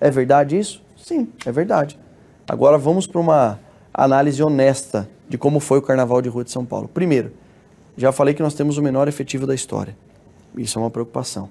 É 0.00 0.08
verdade 0.10 0.58
isso? 0.58 0.82
Sim, 0.96 1.28
é 1.44 1.52
verdade. 1.52 1.98
Agora 2.48 2.78
vamos 2.78 3.06
para 3.06 3.20
uma 3.20 3.60
análise 3.92 4.42
honesta 4.42 5.06
de 5.28 5.36
como 5.36 5.60
foi 5.60 5.78
o 5.78 5.82
Carnaval 5.82 6.22
de 6.22 6.30
Rua 6.30 6.42
de 6.42 6.50
São 6.50 6.64
Paulo. 6.64 6.88
Primeiro, 6.88 7.32
já 7.96 8.12
falei 8.12 8.32
que 8.32 8.42
nós 8.42 8.54
temos 8.54 8.78
o 8.78 8.82
menor 8.82 9.08
efetivo 9.08 9.46
da 9.46 9.54
história. 9.54 9.94
Isso 10.56 10.78
é 10.78 10.82
uma 10.82 10.90
preocupação. 10.90 11.50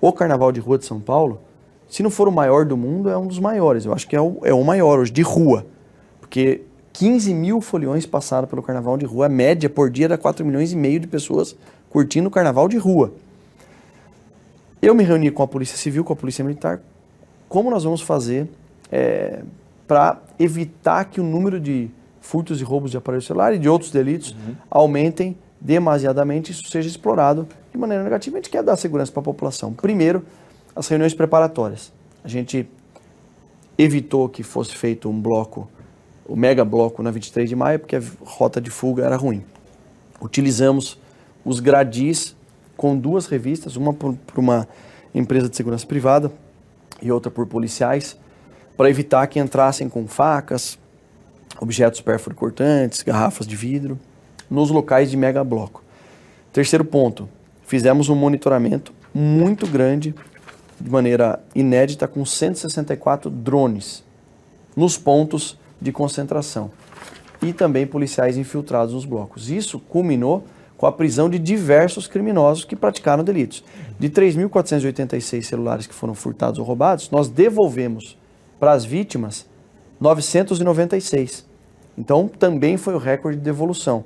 O 0.00 0.12
Carnaval 0.12 0.52
de 0.52 0.60
Rua 0.60 0.78
de 0.78 0.84
São 0.84 1.00
Paulo, 1.00 1.40
se 1.88 2.02
não 2.02 2.10
for 2.10 2.28
o 2.28 2.32
maior 2.32 2.66
do 2.66 2.76
mundo, 2.76 3.08
é 3.08 3.16
um 3.16 3.26
dos 3.26 3.38
maiores. 3.38 3.86
Eu 3.86 3.94
acho 3.94 4.06
que 4.06 4.14
é 4.14 4.20
o, 4.20 4.38
é 4.44 4.52
o 4.52 4.62
maior 4.62 4.98
hoje, 4.98 5.10
de 5.10 5.22
rua. 5.22 5.64
Porque 6.20 6.60
15 6.98 7.32
mil 7.32 7.60
foliões 7.60 8.04
passaram 8.04 8.48
pelo 8.48 8.60
carnaval 8.60 8.98
de 8.98 9.06
rua. 9.06 9.26
A 9.26 9.28
média 9.28 9.70
por 9.70 9.88
dia 9.88 10.06
era 10.06 10.18
4 10.18 10.44
milhões 10.44 10.72
e 10.72 10.76
meio 10.76 10.98
de 10.98 11.06
pessoas 11.06 11.54
curtindo 11.88 12.26
o 12.26 12.30
carnaval 12.30 12.68
de 12.68 12.76
rua. 12.76 13.12
Eu 14.82 14.96
me 14.96 15.04
reuni 15.04 15.30
com 15.30 15.44
a 15.44 15.46
Polícia 15.46 15.78
Civil, 15.78 16.02
com 16.02 16.12
a 16.12 16.16
Polícia 16.16 16.44
Militar. 16.44 16.80
Como 17.48 17.70
nós 17.70 17.84
vamos 17.84 18.00
fazer 18.00 18.48
é, 18.90 19.44
para 19.86 20.20
evitar 20.40 21.04
que 21.04 21.20
o 21.20 21.24
número 21.24 21.60
de 21.60 21.88
furtos 22.20 22.60
e 22.60 22.64
roubos 22.64 22.90
de 22.90 22.96
aparelho 22.96 23.22
celular 23.22 23.54
e 23.54 23.60
de 23.60 23.68
outros 23.68 23.92
delitos 23.92 24.32
uhum. 24.32 24.56
aumentem 24.68 25.38
demasiadamente 25.60 26.50
e 26.50 26.52
isso 26.52 26.68
seja 26.68 26.88
explorado 26.88 27.46
de 27.70 27.78
maneira 27.78 28.02
negativa? 28.02 28.36
A 28.36 28.40
gente 28.40 28.50
quer 28.50 28.64
dar 28.64 28.76
segurança 28.76 29.12
para 29.12 29.20
a 29.20 29.24
população. 29.24 29.72
Primeiro, 29.72 30.24
as 30.74 30.88
reuniões 30.88 31.14
preparatórias. 31.14 31.92
A 32.24 32.28
gente 32.28 32.68
evitou 33.78 34.28
que 34.28 34.42
fosse 34.42 34.74
feito 34.74 35.08
um 35.08 35.20
bloco 35.20 35.68
o 36.28 36.36
mega 36.36 36.64
bloco 36.64 37.02
na 37.02 37.10
23 37.10 37.48
de 37.48 37.56
maio, 37.56 37.78
porque 37.78 37.96
a 37.96 38.02
rota 38.20 38.60
de 38.60 38.70
fuga 38.70 39.04
era 39.04 39.16
ruim. 39.16 39.42
Utilizamos 40.20 40.98
os 41.44 41.58
gradis 41.58 42.36
com 42.76 42.96
duas 42.96 43.26
revistas, 43.26 43.74
uma 43.76 43.94
por, 43.94 44.14
por 44.14 44.38
uma 44.38 44.68
empresa 45.14 45.48
de 45.48 45.56
segurança 45.56 45.86
privada 45.86 46.30
e 47.00 47.10
outra 47.10 47.30
por 47.30 47.46
policiais, 47.46 48.16
para 48.76 48.90
evitar 48.90 49.26
que 49.26 49.40
entrassem 49.40 49.88
com 49.88 50.06
facas, 50.06 50.78
objetos 51.60 52.04
cortantes, 52.36 53.02
garrafas 53.02 53.46
de 53.46 53.56
vidro, 53.56 53.98
nos 54.50 54.70
locais 54.70 55.10
de 55.10 55.16
mega 55.16 55.42
bloco. 55.42 55.82
Terceiro 56.52 56.84
ponto, 56.84 57.28
fizemos 57.66 58.08
um 58.08 58.14
monitoramento 58.14 58.92
muito 59.14 59.66
grande, 59.66 60.14
de 60.80 60.90
maneira 60.90 61.40
inédita, 61.54 62.06
com 62.06 62.24
164 62.24 63.30
drones 63.30 64.04
nos 64.76 64.96
pontos 64.96 65.58
de 65.80 65.92
concentração 65.92 66.70
e 67.42 67.52
também 67.52 67.86
policiais 67.86 68.36
infiltrados 68.36 68.94
nos 68.94 69.04
blocos. 69.04 69.50
Isso 69.50 69.78
culminou 69.78 70.44
com 70.76 70.86
a 70.86 70.92
prisão 70.92 71.28
de 71.28 71.38
diversos 71.38 72.06
criminosos 72.06 72.64
que 72.64 72.76
praticaram 72.76 73.24
delitos. 73.24 73.64
De 73.98 74.08
3.486 74.08 75.42
celulares 75.42 75.86
que 75.86 75.94
foram 75.94 76.14
furtados 76.14 76.58
ou 76.58 76.64
roubados, 76.64 77.10
nós 77.10 77.28
devolvemos 77.28 78.16
para 78.60 78.72
as 78.72 78.84
vítimas 78.84 79.46
996. 80.00 81.44
Então, 81.96 82.28
também 82.28 82.76
foi 82.76 82.94
o 82.94 82.98
recorde 82.98 83.38
de 83.38 83.44
devolução. 83.44 84.04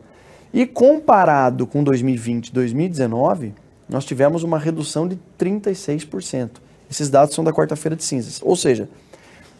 E 0.52 0.66
comparado 0.66 1.66
com 1.66 1.84
2020 1.84 2.48
e 2.48 2.52
2019, 2.52 3.54
nós 3.88 4.04
tivemos 4.04 4.42
uma 4.42 4.58
redução 4.58 5.06
de 5.06 5.18
36%. 5.38 6.50
Esses 6.90 7.10
dados 7.10 7.34
são 7.34 7.44
da 7.44 7.52
quarta-feira 7.52 7.94
de 7.94 8.04
cinzas. 8.04 8.40
Ou 8.42 8.56
seja, 8.56 8.88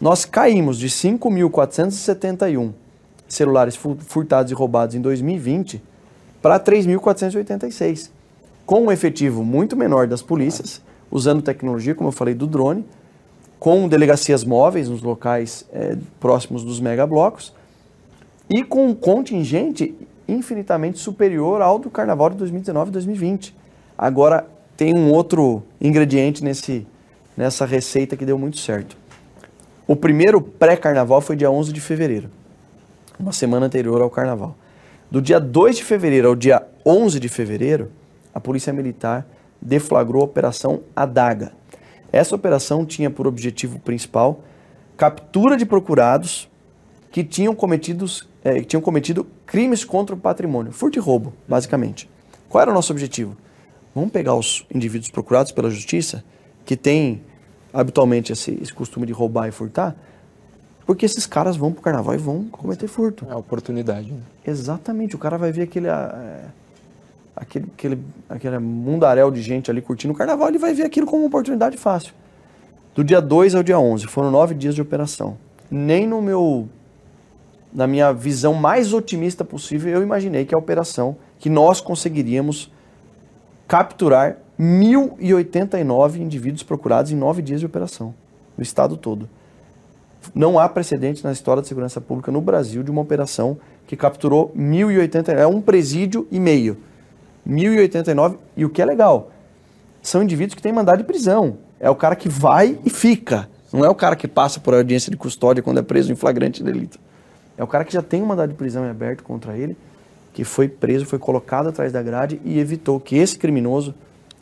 nós 0.03 0.25
caímos 0.25 0.77
de 0.77 0.89
5.471 0.89 2.73
celulares 3.25 3.73
furtados 3.73 4.51
e 4.51 4.53
roubados 4.53 4.95
em 4.95 5.01
2020 5.01 5.81
para 6.41 6.59
3.486. 6.59 8.09
com 8.65 8.81
um 8.81 8.91
efetivo 8.91 9.45
muito 9.45 9.77
menor 9.77 10.05
das 10.05 10.21
polícias, 10.21 10.81
usando 11.09 11.41
tecnologia, 11.41 11.95
como 11.95 12.09
eu 12.09 12.11
falei, 12.11 12.33
do 12.33 12.45
drone, 12.45 12.85
com 13.57 13.87
delegacias 13.87 14.43
móveis 14.43 14.89
nos 14.89 15.01
locais 15.01 15.65
é, 15.71 15.95
próximos 16.19 16.65
dos 16.65 16.81
megablocos 16.81 17.53
e 18.49 18.61
com 18.61 18.87
um 18.87 18.93
contingente 18.93 19.95
infinitamente 20.27 20.99
superior 20.99 21.61
ao 21.61 21.79
do 21.79 21.89
Carnaval 21.89 22.31
de 22.31 22.35
2019 22.35 22.89
e 22.89 22.91
2020. 22.91 23.55
Agora, 23.97 24.45
tem 24.75 24.93
um 24.93 25.13
outro 25.13 25.63
ingrediente 25.79 26.43
nesse, 26.43 26.85
nessa 27.37 27.65
receita 27.65 28.17
que 28.17 28.25
deu 28.25 28.37
muito 28.37 28.57
certo. 28.57 29.01
O 29.85 29.97
primeiro 29.97 30.41
pré-carnaval 30.41 31.19
foi 31.19 31.35
dia 31.35 31.51
11 31.51 31.73
de 31.73 31.81
fevereiro, 31.81 32.29
uma 33.19 33.33
semana 33.33 33.65
anterior 33.65 34.01
ao 34.01 34.09
carnaval. 34.09 34.55
Do 35.11 35.21
dia 35.21 35.41
2 35.41 35.75
de 35.75 35.83
fevereiro 35.83 36.29
ao 36.29 36.35
dia 36.35 36.65
11 36.85 37.19
de 37.19 37.27
fevereiro, 37.27 37.91
a 38.33 38.39
Polícia 38.39 38.71
Militar 38.71 39.27
deflagrou 39.61 40.21
a 40.21 40.25
Operação 40.25 40.81
Adaga. 40.95 41.51
Essa 42.13 42.33
operação 42.33 42.85
tinha 42.85 43.09
por 43.09 43.27
objetivo 43.27 43.77
principal 43.77 44.41
captura 44.95 45.57
de 45.57 45.65
procurados 45.65 46.49
que 47.11 47.21
tinham, 47.21 47.53
cometidos, 47.53 48.27
é, 48.41 48.61
que 48.61 48.65
tinham 48.65 48.81
cometido 48.81 49.27
crimes 49.45 49.83
contra 49.83 50.15
o 50.15 50.17
patrimônio, 50.17 50.71
furto 50.71 50.97
e 50.97 51.01
roubo, 51.01 51.33
basicamente. 51.45 52.09
Qual 52.47 52.61
era 52.61 52.71
o 52.71 52.73
nosso 52.73 52.93
objetivo? 52.93 53.35
Vamos 53.93 54.11
pegar 54.11 54.33
os 54.33 54.65
indivíduos 54.73 55.11
procurados 55.11 55.51
pela 55.51 55.69
justiça, 55.69 56.23
que 56.63 56.77
têm 56.77 57.21
habitualmente 57.73 58.31
esse, 58.31 58.57
esse 58.61 58.71
costume 58.71 59.05
de 59.05 59.11
roubar 59.11 59.47
e 59.47 59.51
furtar, 59.51 59.95
porque 60.85 61.05
esses 61.05 61.25
caras 61.25 61.55
vão 61.55 61.71
para 61.71 61.79
o 61.79 61.83
carnaval 61.83 62.13
e 62.13 62.17
vão 62.17 62.45
cometer 62.45 62.87
furto. 62.87 63.25
É 63.27 63.33
a 63.33 63.37
oportunidade. 63.37 64.11
Né? 64.11 64.19
Exatamente, 64.45 65.15
o 65.15 65.19
cara 65.19 65.37
vai 65.37 65.51
ver 65.51 65.63
aquele, 65.63 65.87
é, 65.87 66.45
aquele, 67.35 67.65
aquele, 67.73 67.99
aquele 68.29 68.59
mundaréu 68.59 69.31
de 69.31 69.41
gente 69.41 69.71
ali 69.71 69.81
curtindo 69.81 70.13
o 70.13 70.15
carnaval, 70.15 70.49
ele 70.49 70.59
vai 70.59 70.73
ver 70.73 70.83
aquilo 70.83 71.07
como 71.07 71.23
uma 71.23 71.27
oportunidade 71.27 71.77
fácil. 71.77 72.13
Do 72.93 73.03
dia 73.03 73.19
2 73.19 73.55
ao 73.55 73.63
dia 73.63 73.79
11, 73.79 74.05
foram 74.05 74.29
nove 74.29 74.53
dias 74.53 74.75
de 74.75 74.81
operação. 74.81 75.37
Nem 75.71 76.05
no 76.05 76.21
meu, 76.21 76.69
na 77.73 77.87
minha 77.87 78.13
visão 78.13 78.53
mais 78.53 78.93
otimista 78.93 79.43
possível, 79.43 79.91
eu 79.91 80.03
imaginei 80.03 80.45
que 80.45 80.53
a 80.53 80.57
operação, 80.57 81.15
que 81.39 81.49
nós 81.49 81.81
conseguiríamos 81.81 82.71
capturar 83.67 84.37
1.089 84.59 86.17
indivíduos 86.17 86.63
procurados 86.63 87.11
em 87.11 87.15
nove 87.15 87.41
dias 87.41 87.59
de 87.59 87.65
operação, 87.65 88.13
no 88.57 88.63
estado 88.63 88.97
todo. 88.97 89.29
Não 90.33 90.57
há 90.57 90.69
precedente 90.69 91.23
na 91.23 91.31
história 91.31 91.61
da 91.61 91.67
segurança 91.67 91.99
pública 91.99 92.31
no 92.31 92.39
Brasil 92.39 92.83
de 92.83 92.91
uma 92.91 93.01
operação 93.01 93.57
que 93.85 93.97
capturou 93.97 94.53
1.089, 94.57 95.37
é 95.37 95.47
um 95.47 95.61
presídio 95.61 96.27
e 96.31 96.39
meio. 96.39 96.77
1.089, 97.47 98.37
e 98.55 98.63
o 98.63 98.69
que 98.69 98.81
é 98.81 98.85
legal, 98.85 99.31
são 100.01 100.23
indivíduos 100.23 100.55
que 100.55 100.61
têm 100.61 100.71
mandado 100.71 100.99
de 100.99 101.03
prisão. 101.03 101.57
É 101.79 101.89
o 101.89 101.95
cara 101.95 102.15
que 102.15 102.29
vai 102.29 102.77
e 102.85 102.89
fica. 102.89 103.49
Não 103.71 103.83
é 103.83 103.89
o 103.89 103.95
cara 103.95 104.15
que 104.15 104.27
passa 104.27 104.59
por 104.59 104.73
audiência 104.73 105.11
de 105.11 105.17
custódia 105.17 105.61
quando 105.61 105.79
é 105.79 105.81
preso 105.81 106.11
em 106.11 106.15
flagrante 106.15 106.63
delito. 106.63 106.99
É 107.57 107.63
o 107.63 107.67
cara 107.67 107.83
que 107.83 107.91
já 107.91 108.01
tem 108.01 108.21
um 108.21 108.25
mandado 108.25 108.49
de 108.49 108.55
prisão 108.55 108.85
em 108.85 108.89
aberto 108.89 109.23
contra 109.23 109.57
ele 109.57 109.75
que 110.33 110.43
foi 110.43 110.67
preso, 110.67 111.05
foi 111.05 111.19
colocado 111.19 111.69
atrás 111.69 111.93
da 111.93 112.01
grade 112.01 112.41
e 112.43 112.59
evitou 112.59 112.99
que 112.99 113.15
esse 113.15 113.37
criminoso, 113.37 113.93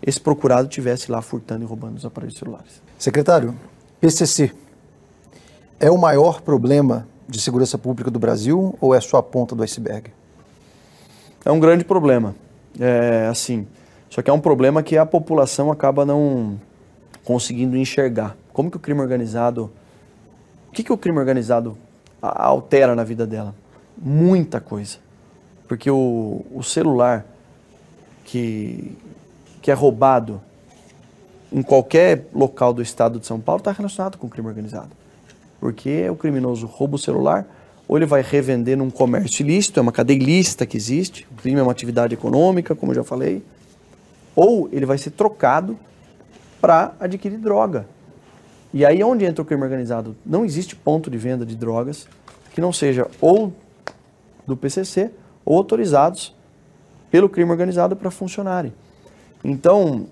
esse 0.01 0.19
procurado, 0.19 0.67
tivesse 0.67 1.11
lá 1.11 1.21
furtando 1.21 1.63
e 1.63 1.67
roubando 1.67 1.97
os 1.97 2.05
aparelhos 2.05 2.37
celulares. 2.37 2.81
Secretário, 2.97 3.55
PCC 3.99 4.51
é 5.79 5.89
o 5.89 5.97
maior 5.97 6.41
problema 6.41 7.07
de 7.27 7.41
segurança 7.41 7.77
pública 7.77 8.11
do 8.11 8.19
Brasil 8.19 8.77
ou 8.79 8.93
é 8.93 9.01
só 9.01 9.17
a 9.17 9.23
ponta 9.23 9.55
do 9.55 9.63
iceberg? 9.63 10.11
É 11.43 11.51
um 11.51 11.59
grande 11.59 11.83
problema. 11.83 12.35
É 12.79 13.27
assim, 13.27 13.67
só 14.09 14.21
que 14.21 14.29
é 14.29 14.33
um 14.33 14.39
problema 14.39 14.83
que 14.83 14.97
a 14.97 15.05
população 15.05 15.71
acaba 15.71 16.05
não 16.05 16.59
conseguindo 17.23 17.77
enxergar. 17.77 18.37
Como 18.53 18.69
que 18.69 18.77
o 18.77 18.79
crime 18.79 19.01
organizado, 19.01 19.71
o 20.69 20.71
que 20.71 20.83
que 20.83 20.93
o 20.93 20.97
crime 20.97 21.17
organizado 21.17 21.77
altera 22.21 22.93
na 22.93 23.03
vida 23.03 23.25
dela? 23.25 23.55
Muita 23.97 24.59
coisa. 24.59 24.97
Porque 25.67 25.89
o, 25.89 26.45
o 26.53 26.61
celular 26.61 27.25
que, 28.25 28.95
que 29.61 29.69
é 29.69 29.73
roubado 29.73 30.41
em 31.51 31.61
qualquer 31.61 32.27
local 32.33 32.73
do 32.73 32.81
estado 32.81 33.19
de 33.19 33.25
São 33.25 33.39
Paulo 33.39 33.59
está 33.59 33.71
relacionado 33.71 34.17
com 34.17 34.29
crime 34.29 34.47
organizado. 34.47 34.89
Porque 35.59 36.09
o 36.09 36.15
criminoso 36.15 36.65
rouba 36.65 36.95
o 36.95 36.99
celular, 36.99 37.45
ou 37.87 37.97
ele 37.97 38.05
vai 38.05 38.21
revender 38.21 38.77
num 38.77 38.89
comércio 38.89 39.43
ilícito, 39.43 39.79
é 39.79 39.83
uma 39.83 39.91
cadeia 39.91 40.17
ilícita 40.17 40.65
que 40.65 40.77
existe, 40.77 41.27
o 41.31 41.41
crime 41.41 41.59
é 41.59 41.63
uma 41.63 41.71
atividade 41.71 42.13
econômica, 42.13 42.73
como 42.73 42.91
eu 42.91 42.95
já 42.95 43.03
falei, 43.03 43.43
ou 44.35 44.69
ele 44.71 44.85
vai 44.85 44.97
ser 44.97 45.11
trocado 45.11 45.77
para 46.59 46.93
adquirir 46.99 47.37
droga. 47.37 47.85
E 48.73 48.85
aí 48.85 49.03
onde 49.03 49.25
entra 49.25 49.41
o 49.41 49.45
crime 49.45 49.63
organizado? 49.63 50.15
Não 50.25 50.45
existe 50.45 50.75
ponto 50.75 51.11
de 51.11 51.17
venda 51.17 51.45
de 51.45 51.55
drogas 51.55 52.07
que 52.53 52.61
não 52.61 52.71
seja 52.71 53.07
ou 53.19 53.53
do 54.47 54.55
PCC 54.55 55.11
ou 55.43 55.57
autorizados 55.57 56.33
pelo 57.09 57.27
crime 57.27 57.51
organizado 57.51 57.95
para 57.95 58.09
funcionarem. 58.09 58.73
Então, 59.43 60.07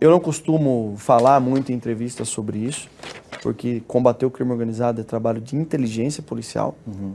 eu 0.00 0.10
não 0.10 0.18
costumo 0.18 0.94
falar 0.96 1.38
muito 1.40 1.70
em 1.70 1.74
entrevistas 1.74 2.28
sobre 2.28 2.58
isso, 2.58 2.88
porque 3.42 3.82
combater 3.86 4.26
o 4.26 4.30
crime 4.30 4.50
organizado 4.50 5.00
é 5.00 5.04
trabalho 5.04 5.40
de 5.40 5.56
inteligência 5.56 6.22
policial, 6.22 6.74
uhum. 6.86 7.14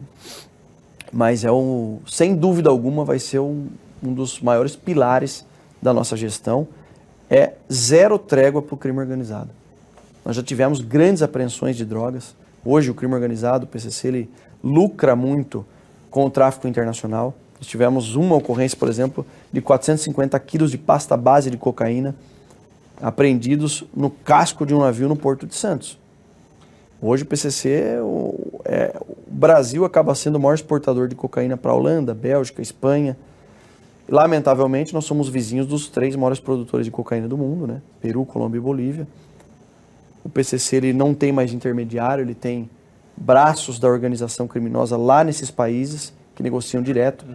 mas 1.12 1.44
é 1.44 1.52
um, 1.52 2.00
sem 2.08 2.36
dúvida 2.36 2.70
alguma 2.70 3.04
vai 3.04 3.20
ser 3.20 3.40
um, 3.40 3.68
um 4.02 4.14
dos 4.14 4.40
maiores 4.40 4.76
pilares 4.76 5.46
da 5.82 5.94
nossa 5.94 6.16
gestão, 6.16 6.68
é 7.30 7.54
zero 7.72 8.18
trégua 8.18 8.62
para 8.62 8.76
o 8.76 8.78
crime 8.78 9.00
organizado. 9.00 9.50
Nós 10.24 10.36
já 10.36 10.44
tivemos 10.44 10.82
grandes 10.82 11.22
apreensões 11.22 11.76
de 11.76 11.86
drogas. 11.86 12.36
Hoje 12.64 12.92
o 12.92 12.94
crime 12.94 13.14
organizado, 13.14 13.66
o 13.66 13.68
PCC, 13.68 14.08
ele 14.08 14.30
lucra 14.64 15.16
muito 15.16 15.66
com 16.10 16.26
o 16.26 16.30
tráfico 16.30 16.68
internacional. 16.68 17.34
Nós 17.60 17.68
tivemos 17.68 18.16
uma 18.16 18.36
ocorrência, 18.36 18.78
por 18.78 18.88
exemplo, 18.88 19.26
de 19.52 19.62
450 19.62 20.40
quilos 20.40 20.72
de 20.72 20.78
pasta 20.78 21.18
base 21.18 21.50
de 21.50 21.58
cocaína 21.58 22.16
apreendidos 23.02 23.84
no 23.96 24.10
casco 24.10 24.66
de 24.66 24.74
um 24.74 24.80
navio 24.80 25.08
no 25.08 25.16
Porto 25.16 25.46
de 25.46 25.56
Santos. 25.56 25.98
Hoje 27.02 27.24
o 27.24 27.26
PCC, 27.26 28.00
o, 28.02 28.62
é, 28.66 28.96
o 29.00 29.16
Brasil 29.28 29.86
acaba 29.86 30.16
sendo 30.16 30.36
o 30.38 30.40
maior 30.40 30.56
exportador 30.56 31.08
de 31.08 31.16
cocaína 31.16 31.56
para 31.56 31.72
a 31.72 31.76
Holanda, 31.76 32.14
Bélgica, 32.14 32.62
Espanha. 32.62 33.16
Lamentavelmente, 34.10 34.94
nós 34.94 35.06
somos 35.06 35.30
vizinhos 35.30 35.68
dos 35.68 35.88
três 35.90 36.16
maiores 36.16 36.40
produtores 36.40 36.86
de 36.86 36.92
cocaína 36.92 37.28
do 37.28 37.38
mundo, 37.38 37.68
né? 37.68 37.82
Peru, 38.02 38.26
Colômbia 38.26 38.58
e 38.58 38.62
Bolívia. 38.62 39.08
O 40.24 40.30
PCC 40.30 40.78
ele 40.78 40.94
não 40.94 41.14
tem 41.14 41.32
mais 41.32 41.54
intermediário, 41.54 42.24
ele 42.24 42.34
tem 42.34 42.68
braços 43.16 43.78
da 43.78 43.88
organização 43.88 44.48
criminosa 44.48 44.98
lá 44.98 45.24
nesses 45.24 45.52
países 45.52 46.14
que 46.38 46.44
negociam 46.44 46.84
direto. 46.84 47.26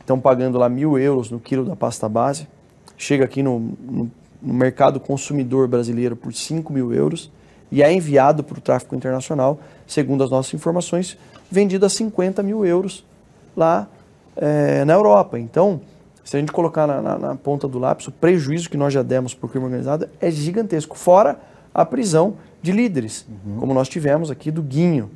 Estão 0.00 0.18
pagando 0.18 0.56
lá 0.56 0.66
mil 0.66 0.98
euros 0.98 1.30
no 1.30 1.38
quilo 1.38 1.62
da 1.62 1.76
pasta 1.76 2.08
base. 2.08 2.48
Chega 2.96 3.26
aqui 3.26 3.42
no, 3.42 3.60
no, 3.60 4.10
no 4.40 4.54
mercado 4.54 4.98
consumidor 4.98 5.68
brasileiro 5.68 6.16
por 6.16 6.32
5 6.32 6.72
mil 6.72 6.94
euros 6.94 7.30
e 7.70 7.82
é 7.82 7.92
enviado 7.92 8.42
para 8.42 8.56
o 8.56 8.60
tráfico 8.60 8.94
internacional, 8.94 9.60
segundo 9.86 10.24
as 10.24 10.30
nossas 10.30 10.54
informações, 10.54 11.18
vendido 11.50 11.84
a 11.84 11.90
50 11.90 12.42
mil 12.42 12.64
euros 12.64 13.04
lá 13.54 13.86
é, 14.34 14.82
na 14.86 14.94
Europa. 14.94 15.38
Então, 15.38 15.80
se 16.24 16.34
a 16.34 16.40
gente 16.40 16.52
colocar 16.52 16.86
na, 16.86 17.02
na, 17.02 17.18
na, 17.18 17.34
ponta 17.34 17.68
do 17.68 17.78
lápis, 17.78 18.08
o 18.08 18.12
prejuízo 18.12 18.70
que 18.70 18.76
nós 18.78 18.94
já 18.94 19.02
demos 19.02 19.34
para 19.34 19.46
o 19.46 19.48
crime 19.50 19.66
organizado 19.66 20.08
é 20.18 20.30
gigantesco, 20.30 20.96
fora 20.96 21.38
a 21.74 21.84
prisão 21.84 22.36
de 22.62 22.72
líderes, 22.72 23.26
uhum. 23.28 23.60
como 23.60 23.74
nós 23.74 23.88
tivemos 23.88 24.30
aqui 24.30 24.50
do 24.50 24.62
Guinho, 24.62 25.10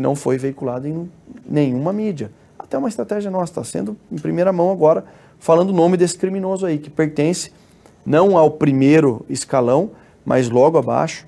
que 0.00 0.02
não 0.02 0.16
foi 0.16 0.38
veiculado 0.38 0.88
em 0.88 1.10
nenhuma 1.46 1.92
mídia. 1.92 2.32
Até 2.58 2.78
uma 2.78 2.88
estratégia 2.88 3.30
nossa, 3.30 3.52
está 3.52 3.64
sendo 3.64 3.96
em 4.10 4.16
primeira 4.16 4.50
mão 4.50 4.72
agora, 4.72 5.04
falando 5.38 5.68
o 5.68 5.72
nome 5.74 5.98
desse 5.98 6.16
criminoso 6.16 6.64
aí, 6.64 6.78
que 6.78 6.88
pertence 6.88 7.52
não 8.04 8.38
ao 8.38 8.50
primeiro 8.52 9.26
escalão, 9.28 9.90
mas 10.24 10.48
logo 10.48 10.78
abaixo. 10.78 11.26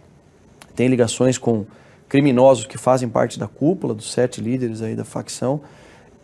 Tem 0.74 0.88
ligações 0.88 1.36
com 1.36 1.66
criminosos 2.08 2.64
que 2.64 2.78
fazem 2.78 3.10
parte 3.10 3.38
da 3.38 3.46
cúpula, 3.46 3.92
dos 3.92 4.10
sete 4.10 4.40
líderes 4.40 4.80
aí 4.80 4.96
da 4.96 5.04
facção. 5.04 5.60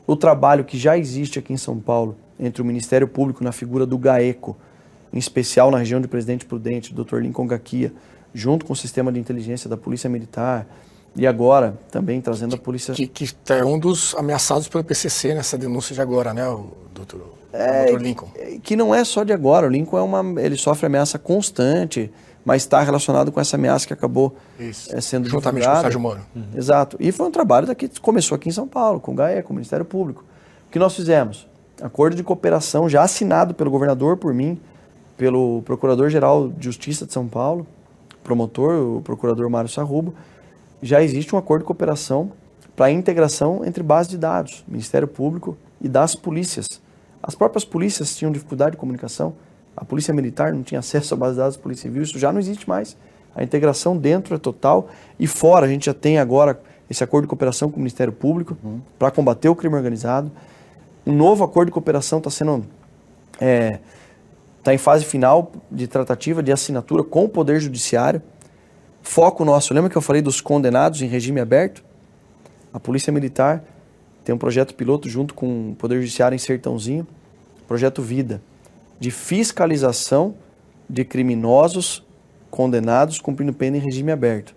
O 0.07 0.17
trabalho 0.17 0.65
que 0.65 0.79
já 0.79 0.97
existe 0.97 1.39
aqui 1.39 1.53
em 1.53 1.59
São 1.59 1.79
Paulo, 1.79 2.17
entre 2.41 2.63
o 2.63 2.65
Ministério 2.65 3.07
Público 3.07 3.45
na 3.45 3.53
figura 3.53 3.85
do 3.85 3.99
GAECO, 3.99 4.57
em 5.13 5.19
especial 5.19 5.71
na 5.71 5.79
região 5.79 6.01
de 6.01 6.09
Presidente 6.09 6.47
Prudente, 6.47 6.95
Dr. 6.95 7.19
Lincoln 7.19 7.47
Gaquia, 7.47 7.93
junto 8.33 8.65
com 8.65 8.73
o 8.73 8.77
sistema 8.77 9.13
de 9.13 9.21
inteligência 9.21 9.69
da 9.69 9.77
Polícia 9.77 10.09
Militar, 10.09 10.67
e 11.19 11.27
agora 11.27 11.77
também 11.91 12.21
trazendo 12.21 12.55
a 12.55 12.59
polícia. 12.59 12.95
Que, 12.95 13.09
que 13.09 13.29
é 13.49 13.65
um 13.65 13.79
dos 13.79 14.15
ameaçados 14.15 14.69
pelo 14.69 14.85
PCC 14.85 15.35
nessa 15.35 15.59
denúncia 15.59 15.93
de 15.93 16.01
agora, 16.01 16.33
né, 16.33 16.49
o 16.49 16.69
doutor, 16.95 17.35
é, 17.53 17.87
doutor 17.87 18.03
Lincoln? 18.03 18.29
Que 18.63 18.77
não 18.77 18.95
é 18.95 19.03
só 19.05 19.25
de 19.25 19.33
agora. 19.33 19.67
O 19.67 19.71
Lincoln 19.71 19.99
é 19.99 20.03
uma, 20.03 20.41
ele 20.41 20.57
sofre 20.57 20.87
ameaça 20.87 21.19
constante, 21.19 22.11
mas 22.45 22.63
está 22.63 22.81
relacionado 22.83 23.33
com 23.33 23.41
essa 23.41 23.57
ameaça 23.57 23.85
que 23.85 23.93
acabou 23.93 24.37
é, 24.61 25.01
sendo 25.01 25.29
juntamente 25.29 25.63
divulgada. 25.63 25.73
com 25.75 25.79
o 25.79 25.83
Sérgio 25.83 26.01
Moro. 26.01 26.21
Uhum. 26.37 26.45
Exato. 26.55 26.97
E 27.01 27.11
foi 27.11 27.27
um 27.27 27.33
trabalho 27.33 27.75
que 27.75 27.89
começou 28.01 28.37
aqui 28.37 28.49
em 28.49 28.53
São 28.53 28.69
Paulo, 28.69 29.01
com 29.01 29.11
o 29.11 29.15
GAE, 29.15 29.43
com 29.43 29.53
o 29.53 29.57
Ministério 29.57 29.85
Público. 29.85 30.25
O 30.69 30.71
que 30.71 30.79
nós 30.79 30.95
fizemos? 30.95 31.49
Acordo 31.83 32.15
de 32.15 32.23
cooperação 32.23 32.89
já 32.89 33.03
assinado 33.03 33.55
pelo 33.55 33.71
governador, 33.71 34.17
por 34.17 34.33
mim, 34.33 34.61
pelo 35.17 35.63
Procurador-Geral 35.63 36.49
de 36.49 36.65
Justiça 36.65 37.05
de 37.05 37.13
São 37.13 37.27
Paulo, 37.27 37.67
promotor, 38.23 38.99
o 38.99 39.03
procurador 39.03 39.49
Mário 39.51 39.69
Sarrubo, 39.69 40.15
já 40.83 41.03
existe 41.03 41.35
um 41.35 41.39
acordo 41.39 41.63
de 41.63 41.67
cooperação 41.67 42.33
para 42.77 42.87
a 42.87 42.91
integração 42.91 43.65
entre 43.65 43.83
bases 43.83 44.11
de 44.11 44.19
dados, 44.19 44.65
Ministério 44.69 45.09
Público 45.09 45.57
e 45.81 45.89
das 45.89 46.15
polícias. 46.15 46.81
As 47.23 47.35
próprias 47.35 47.65
polícias 47.65 48.17
tinham 48.17 48.31
dificuldade 48.31 48.73
de 48.73 48.77
comunicação, 48.77 49.35
a 49.77 49.85
Polícia 49.85 50.15
Militar 50.15 50.53
não 50.53 50.63
tinha 50.63 50.79
acesso 50.79 51.15
à 51.15 51.17
base 51.17 51.35
de 51.35 51.39
dados 51.39 51.57
da 51.57 51.63
Polícia 51.63 51.83
Civil, 51.83 52.03
isso 52.03 52.19
já 52.19 52.33
não 52.33 52.41
existe 52.41 52.69
mais. 52.69 52.97
A 53.35 53.43
integração 53.43 53.97
dentro 53.97 54.35
é 54.35 54.39
total 54.39 54.89
e 55.19 55.27
fora 55.27 55.67
a 55.67 55.69
gente 55.69 55.87
já 55.87 55.95
tem 55.95 56.19
agora 56.19 56.61
esse 56.91 57.05
acordo 57.05 57.25
de 57.25 57.29
cooperação 57.29 57.71
com 57.71 57.77
o 57.77 57.81
Ministério 57.81 58.13
Público 58.13 58.57
uhum. 58.63 58.81
para 58.99 59.11
combater 59.11 59.49
o 59.49 59.55
crime 59.55 59.77
organizado. 59.77 60.31
Um 61.07 61.13
novo 61.13 61.45
acordo 61.45 61.67
de 61.69 61.73
cooperação 61.73 62.19
está 62.19 62.31
sendo 62.31 62.65
é, 63.41 63.79
está 64.59 64.75
em 64.75 64.79
fase 64.79 65.05
final 65.05 65.53
de 65.71 65.87
tratativa 65.87 66.43
de 66.43 66.53
assinatura 66.53 67.03
com 67.03 67.25
o 67.25 67.29
Poder 67.29 67.61
Judiciário. 67.61 68.21
Foco 69.03 69.45
nosso, 69.45 69.73
lembra 69.73 69.91
que 69.91 69.97
eu 69.97 70.03
falei 70.03 70.21
dos 70.21 70.41
condenados 70.41 71.03
em 71.03 71.07
regime 71.07 71.41
aberto? 71.41 71.85
A 72.73 72.79
Polícia 72.79 73.13
Militar 73.13 73.65
tem 74.25 74.35
um 74.35 74.39
projeto 74.39 74.75
piloto 74.75 75.09
junto 75.09 75.33
com 75.33 75.71
o 75.71 75.75
Poder 75.75 76.01
Judiciário 76.01 76.35
em 76.35 76.39
Sertãozinho, 76.39 77.07
projeto 77.67 78.03
Vida, 78.03 78.43
de 79.01 79.11
fiscalização 79.11 80.35
de 80.89 81.05
criminosos 81.05 82.05
condenados 82.51 83.21
cumprindo 83.21 83.53
pena 83.53 83.77
em 83.77 83.81
regime 83.81 84.13
aberto. 84.13 84.55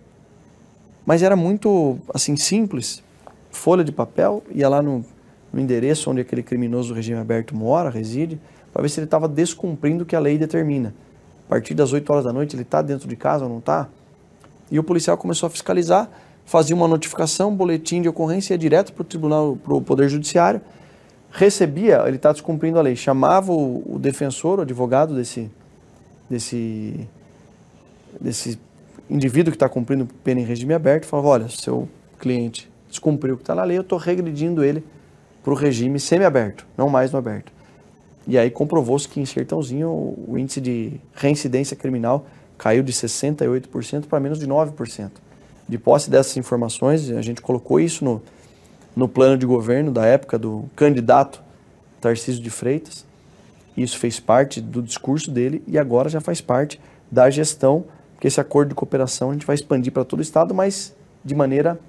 Mas 1.05 1.23
era 1.23 1.35
muito 1.35 1.99
assim 2.13 2.35
simples, 2.35 3.03
folha 3.49 3.83
de 3.83 3.91
papel, 3.91 4.43
ia 4.51 4.69
lá 4.69 4.81
no, 4.81 5.05
no 5.51 5.59
endereço 5.59 6.09
onde 6.09 6.21
aquele 6.21 6.43
criminoso 6.43 6.89
do 6.89 6.95
regime 6.95 7.19
aberto 7.19 7.55
mora, 7.55 7.89
reside, 7.89 8.39
para 8.71 8.81
ver 8.81 8.89
se 8.89 8.99
ele 8.99 9.05
estava 9.05 9.27
descumprindo 9.27 10.03
o 10.03 10.05
que 10.05 10.15
a 10.15 10.19
lei 10.19 10.37
determina. 10.37 10.93
A 11.47 11.49
partir 11.49 11.73
das 11.73 11.91
8 11.91 12.09
horas 12.11 12.25
da 12.25 12.31
noite 12.31 12.55
ele 12.55 12.63
está 12.63 12.81
dentro 12.81 13.07
de 13.07 13.15
casa 13.15 13.43
ou 13.43 13.49
não 13.49 13.59
está? 13.59 13.89
E 14.72 14.80
o 14.80 14.84
policial 14.84 15.17
começou 15.17 15.47
a 15.47 15.49
fiscalizar, 15.49 16.09
fazia 16.45 16.76
uma 16.76 16.88
notificação, 16.88 17.53
boletim 17.53 18.01
de 18.01 18.07
ocorrência, 18.09 18.53
ia 18.53 18.57
direto 18.57 18.93
para 18.93 19.01
o 19.01 19.05
tribunal, 19.05 19.57
para 19.61 19.74
o 19.74 19.82
Poder 19.82 20.07
Judiciário, 20.07 20.61
recebia, 21.32 22.03
ele 22.07 22.15
está 22.15 22.32
descumprindo 22.32 22.80
a 22.80 22.82
lei, 22.82 22.95
chamava 22.95 23.51
o, 23.51 23.95
o, 23.95 23.99
defensor, 23.99 24.59
o 24.59 24.61
advogado 24.61 25.15
desse, 25.15 25.49
desse, 26.30 27.07
desse 28.19 28.59
indivíduo 29.09 29.51
que 29.51 29.55
está 29.57 29.69
cumprindo 29.69 30.07
pena 30.24 30.41
em 30.41 30.45
regime 30.45 30.74
aberto, 30.74 31.05
falava, 31.05 31.28
olha, 31.28 31.49
seu 31.49 31.88
cliente 32.19 32.69
descumpriu 32.89 33.36
o 33.36 33.38
que 33.38 33.43
está 33.43 33.55
na 33.55 33.63
lei, 33.63 33.78
eu 33.78 33.82
estou 33.82 33.97
regredindo 33.97 34.63
ele 34.63 34.84
para 35.43 35.53
o 35.53 35.55
regime 35.55 35.99
semiaberto, 35.99 36.65
não 36.78 36.89
mais 36.89 37.11
no 37.11 37.17
aberto. 37.17 37.51
E 38.28 38.38
aí 38.38 38.51
comprovou-se 38.51 39.07
que 39.07 39.19
em 39.19 39.26
Sertãozinho 39.26 39.89
o 39.89 40.38
índice 40.38 40.61
de 40.61 40.93
reincidência 41.13 41.76
criminal 41.76 42.26
caiu 42.62 42.84
de 42.84 42.93
68% 42.93 44.05
para 44.05 44.20
menos 44.20 44.38
de 44.38 44.45
9%. 44.45 45.09
De 45.68 45.80
posse 45.80 46.12
dessas 46.12 46.38
informações, 46.38 47.09
a 47.09 47.22
gente 47.24 47.41
colocou 47.41 47.80
isso 47.80 48.05
no, 48.05 48.22
no 48.95 49.09
plano 49.09 49.36
de 49.36 49.47
governo 49.47 49.91
da 49.91 50.05
época 50.05 50.38
do 50.38 50.66
candidato 50.76 51.41
Tarcísio 51.99 52.39
de 52.39 52.51
Freitas. 52.51 53.03
Isso 53.76 53.97
fez 53.97 54.20
parte 54.20 54.62
do 54.62 54.80
discurso 54.80 55.32
dele 55.32 55.64
e 55.66 55.76
agora 55.76 56.07
já 56.07 56.22
faz 56.22 56.39
parte 56.39 56.80
da 57.09 57.32
gestão, 57.32 57.84
porque 58.14 58.28
esse 58.28 58.39
acordo 58.39 58.70
de 58.70 58.76
cooperação 58.76 59.32
a 59.32 59.34
gente 59.34 59.45
vai 59.45 59.55
expandir 59.55 59.91
para 59.91 60.05
todo 60.05 60.20
o 60.20 60.22
estado, 60.22 60.53
mas 60.53 60.93
de 61.26 61.34
maneira 61.34 61.80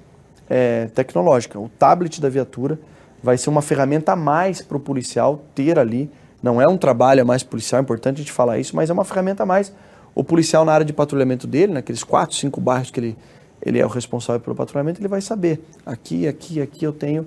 é, 0.48 0.86
tecnológica. 0.86 1.60
O 1.60 1.68
tablet 1.68 2.18
da 2.18 2.30
viatura 2.30 2.78
vai 3.22 3.36
ser 3.36 3.50
uma 3.50 3.60
ferramenta 3.60 4.12
a 4.12 4.16
mais 4.16 4.62
para 4.62 4.78
o 4.78 4.80
policial 4.80 5.44
ter 5.54 5.78
ali 5.78 6.10
não 6.42 6.60
é 6.60 6.66
um 6.66 6.76
trabalho 6.76 7.22
a 7.22 7.24
mais 7.24 7.42
policial, 7.42 7.78
é 7.78 7.82
importante 7.82 8.16
a 8.16 8.18
gente 8.18 8.32
falar 8.32 8.58
isso, 8.58 8.74
mas 8.74 8.90
é 8.90 8.92
uma 8.92 9.04
ferramenta 9.04 9.44
a 9.44 9.46
mais. 9.46 9.72
O 10.14 10.22
policial 10.22 10.64
na 10.64 10.72
área 10.72 10.84
de 10.84 10.92
patrulhamento 10.92 11.46
dele, 11.46 11.72
naqueles 11.72 12.04
quatro, 12.04 12.36
cinco 12.36 12.60
bairros 12.60 12.90
que 12.90 13.00
ele, 13.00 13.16
ele 13.60 13.78
é 13.78 13.84
o 13.84 13.88
responsável 13.88 14.40
pelo 14.40 14.54
patrulhamento, 14.54 15.00
ele 15.00 15.08
vai 15.08 15.20
saber. 15.20 15.60
Aqui, 15.84 16.26
aqui, 16.26 16.60
aqui 16.60 16.84
eu 16.84 16.92
tenho 16.92 17.26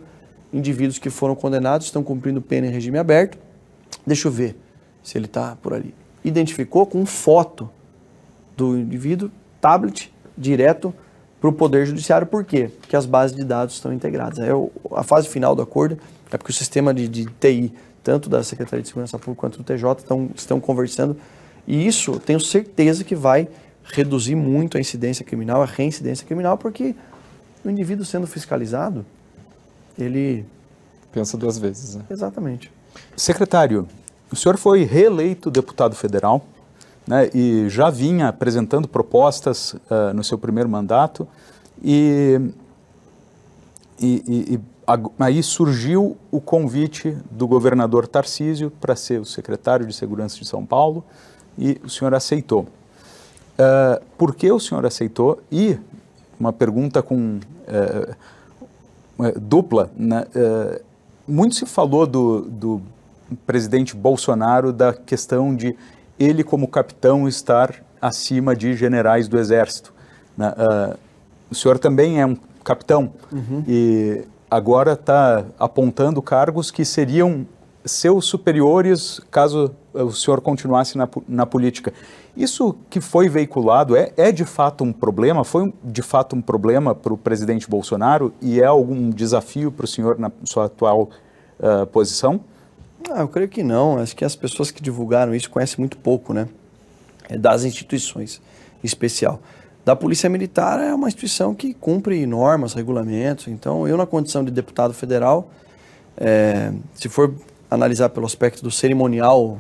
indivíduos 0.53 0.99
que 0.99 1.09
foram 1.09 1.35
condenados, 1.35 1.87
estão 1.87 2.03
cumprindo 2.03 2.41
pena 2.41 2.67
em 2.67 2.69
regime 2.69 2.97
aberto. 2.97 3.37
Deixa 4.05 4.27
eu 4.27 4.31
ver 4.31 4.55
se 5.03 5.17
ele 5.17 5.25
está 5.25 5.55
por 5.55 5.73
ali. 5.73 5.93
Identificou 6.23 6.85
com 6.85 7.05
foto 7.05 7.69
do 8.55 8.77
indivíduo, 8.77 9.31
tablet, 9.59 10.13
direto 10.37 10.93
para 11.41 11.49
o 11.49 11.53
Poder 11.53 11.85
Judiciário. 11.85 12.27
Por 12.27 12.43
quê? 12.43 12.69
Porque 12.79 12.95
as 12.95 13.05
bases 13.05 13.35
de 13.35 13.43
dados 13.43 13.75
estão 13.75 13.91
integradas. 13.91 14.39
É 14.39 14.51
a 14.93 15.03
fase 15.03 15.27
final 15.27 15.55
do 15.55 15.61
acordo 15.61 15.97
é 16.31 16.37
porque 16.37 16.51
o 16.51 16.55
sistema 16.55 16.93
de, 16.93 17.07
de 17.07 17.25
TI 17.25 17.73
tanto 18.05 18.29
da 18.29 18.43
Secretaria 18.43 18.83
de 18.83 18.87
Segurança 18.87 19.17
Pública 19.17 19.41
quanto 19.41 19.57
do 19.57 19.63
TJ, 19.63 19.97
estão, 19.97 20.29
estão 20.35 20.59
conversando. 20.59 21.17
E 21.67 21.85
isso, 21.87 22.19
tenho 22.19 22.39
certeza 22.39 23.03
que 23.03 23.15
vai 23.15 23.47
reduzir 23.83 24.35
muito 24.35 24.77
a 24.77 24.79
incidência 24.79 25.25
criminal, 25.25 25.61
a 25.61 25.65
reincidência 25.65 26.25
criminal, 26.25 26.57
porque 26.57 26.95
o 27.63 27.69
indivíduo 27.69 28.05
sendo 28.05 28.27
fiscalizado, 28.27 29.05
ele. 29.97 30.45
Pensa 31.11 31.37
duas 31.37 31.57
vezes. 31.57 31.95
Né? 31.95 32.03
Exatamente. 32.09 32.71
Secretário, 33.15 33.87
o 34.31 34.35
senhor 34.35 34.57
foi 34.57 34.83
reeleito 34.83 35.49
deputado 35.49 35.95
federal 35.95 36.45
né, 37.07 37.29
e 37.33 37.69
já 37.69 37.89
vinha 37.89 38.27
apresentando 38.27 38.87
propostas 38.87 39.73
uh, 39.73 40.13
no 40.13 40.23
seu 40.23 40.37
primeiro 40.37 40.69
mandato 40.69 41.27
e, 41.83 42.39
e, 43.99 44.55
e, 44.55 44.59
aí 45.19 45.41
surgiu 45.43 46.17
o 46.31 46.41
convite 46.41 47.17
do 47.29 47.47
governador 47.47 48.07
Tarcísio 48.07 48.71
para 48.71 48.95
ser 48.95 49.19
o 49.19 49.25
secretário 49.25 49.85
de 49.85 49.93
Segurança 49.93 50.37
de 50.37 50.45
São 50.45 50.65
Paulo 50.65 51.03
e 51.57 51.79
o 51.83 51.89
senhor 51.89 52.13
aceitou. 52.13 52.67
Uh, 53.57 54.03
por 54.17 54.35
que 54.35 54.51
o 54.51 54.59
senhor 54.59 54.85
aceitou? 54.85 55.41
E 55.51 55.77
uma 56.39 56.51
pergunta 56.51 57.01
com 57.01 57.39
uh, 59.17 59.39
dupla. 59.39 59.89
Né? 59.95 60.25
Uh, 60.35 60.81
muito 61.27 61.55
se 61.55 61.65
falou 61.65 62.05
do, 62.05 62.41
do 62.41 62.81
presidente 63.45 63.95
Bolsonaro 63.95 64.73
da 64.73 64.93
questão 64.93 65.55
de 65.55 65.75
ele, 66.19 66.43
como 66.43 66.67
capitão, 66.67 67.27
estar 67.27 67.83
acima 68.01 68.55
de 68.55 68.75
generais 68.75 69.27
do 69.27 69.39
Exército. 69.39 69.93
Né? 70.37 70.53
o 71.49 71.55
senhor 71.55 71.79
também 71.79 72.19
é 72.19 72.25
um 72.25 72.35
capitão. 72.63 73.11
Uhum. 73.31 73.63
E 73.67 74.23
agora 74.51 74.93
está 74.93 75.45
apontando 75.57 76.21
cargos 76.21 76.69
que 76.71 76.83
seriam 76.85 77.45
seus 77.85 78.25
superiores 78.25 79.21
caso 79.31 79.73
o 79.93 80.11
senhor 80.11 80.41
continuasse 80.41 80.97
na, 80.97 81.07
na 81.27 81.45
política. 81.45 81.93
Isso 82.35 82.75
que 82.89 82.99
foi 82.99 83.29
veiculado 83.29 83.95
é, 83.95 84.11
é 84.17 84.31
de 84.31 84.43
fato 84.43 84.83
um 84.83 84.91
problema? 84.91 85.43
Foi 85.43 85.73
de 85.83 86.01
fato 86.01 86.35
um 86.35 86.41
problema 86.41 86.93
para 86.93 87.13
o 87.13 87.17
presidente 87.17 87.69
Bolsonaro 87.69 88.33
e 88.41 88.59
é 88.59 88.65
algum 88.65 89.09
desafio 89.09 89.71
para 89.71 89.85
o 89.85 89.87
senhor 89.87 90.19
na 90.19 90.31
sua 90.43 90.65
atual 90.65 91.09
uh, 91.59 91.85
posição? 91.87 92.41
Ah, 93.09 93.21
eu 93.21 93.27
creio 93.27 93.47
que 93.47 93.63
não. 93.63 93.99
Acho 93.99 94.15
que 94.15 94.25
as 94.25 94.35
pessoas 94.35 94.71
que 94.71 94.81
divulgaram 94.81 95.33
isso 95.33 95.49
conhecem 95.49 95.77
muito 95.79 95.97
pouco, 95.97 96.33
né? 96.33 96.49
É 97.29 97.37
das 97.37 97.63
instituições, 97.63 98.41
em 98.83 98.87
especial 98.87 99.39
da 99.85 99.95
Polícia 99.95 100.27
Militar 100.27 100.79
é 100.79 100.91
uma 100.93 101.07
instituição 101.07 101.53
que 101.53 101.71
cumpre 101.71 102.25
normas, 102.25 102.73
regulamentos. 102.73 103.47
Então, 103.47 103.87
eu, 103.87 103.95
na 103.95 104.07
condição 104.07 104.43
de 104.43 104.49
deputado 104.49 104.95
federal, 104.95 105.51
é, 106.17 106.73
se 106.95 107.07
for 107.07 107.35
analisar 107.69 108.09
pelo 108.09 108.25
aspecto 108.25 108.63
do 108.63 108.71
cerimonial 108.71 109.59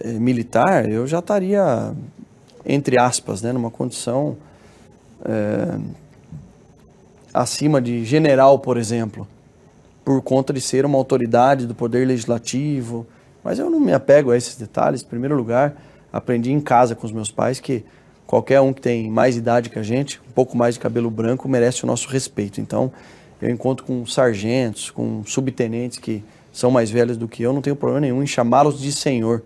é, 0.00 0.12
militar, 0.12 0.88
eu 0.88 1.06
já 1.06 1.18
estaria, 1.18 1.92
entre 2.64 2.98
aspas, 2.98 3.42
né, 3.42 3.52
numa 3.52 3.70
condição 3.70 4.36
é, 5.24 5.78
acima 7.32 7.80
de 7.80 8.04
general, 8.04 8.58
por 8.58 8.76
exemplo, 8.76 9.26
por 10.04 10.20
conta 10.22 10.52
de 10.52 10.60
ser 10.60 10.84
uma 10.84 10.98
autoridade 10.98 11.66
do 11.66 11.74
poder 11.74 12.06
legislativo. 12.06 13.06
Mas 13.42 13.58
eu 13.58 13.68
não 13.68 13.80
me 13.80 13.92
apego 13.92 14.30
a 14.30 14.36
esses 14.36 14.54
detalhes. 14.54 15.02
Em 15.02 15.06
primeiro 15.06 15.34
lugar, 15.34 15.74
aprendi 16.12 16.52
em 16.52 16.60
casa 16.60 16.94
com 16.94 17.06
os 17.06 17.12
meus 17.12 17.30
pais 17.30 17.58
que 17.58 17.84
qualquer 18.26 18.60
um 18.60 18.72
que 18.72 18.80
tem 18.80 19.10
mais 19.10 19.36
idade 19.36 19.68
que 19.68 19.78
a 19.78 19.82
gente, 19.82 20.20
um 20.28 20.32
pouco 20.32 20.56
mais 20.56 20.74
de 20.74 20.80
cabelo 20.80 21.10
branco, 21.10 21.48
merece 21.48 21.84
o 21.84 21.86
nosso 21.86 22.08
respeito. 22.08 22.60
Então, 22.60 22.92
eu 23.40 23.50
encontro 23.50 23.84
com 23.84 24.06
sargentos, 24.06 24.90
com 24.90 25.24
subtenentes 25.24 25.98
que 25.98 26.22
são 26.54 26.70
mais 26.70 26.88
velhos 26.88 27.16
do 27.16 27.26
que 27.26 27.42
eu, 27.42 27.52
não 27.52 27.60
tenho 27.60 27.74
problema 27.74 28.00
nenhum 28.00 28.22
em 28.22 28.26
chamá-los 28.26 28.80
de 28.80 28.92
senhor. 28.92 29.42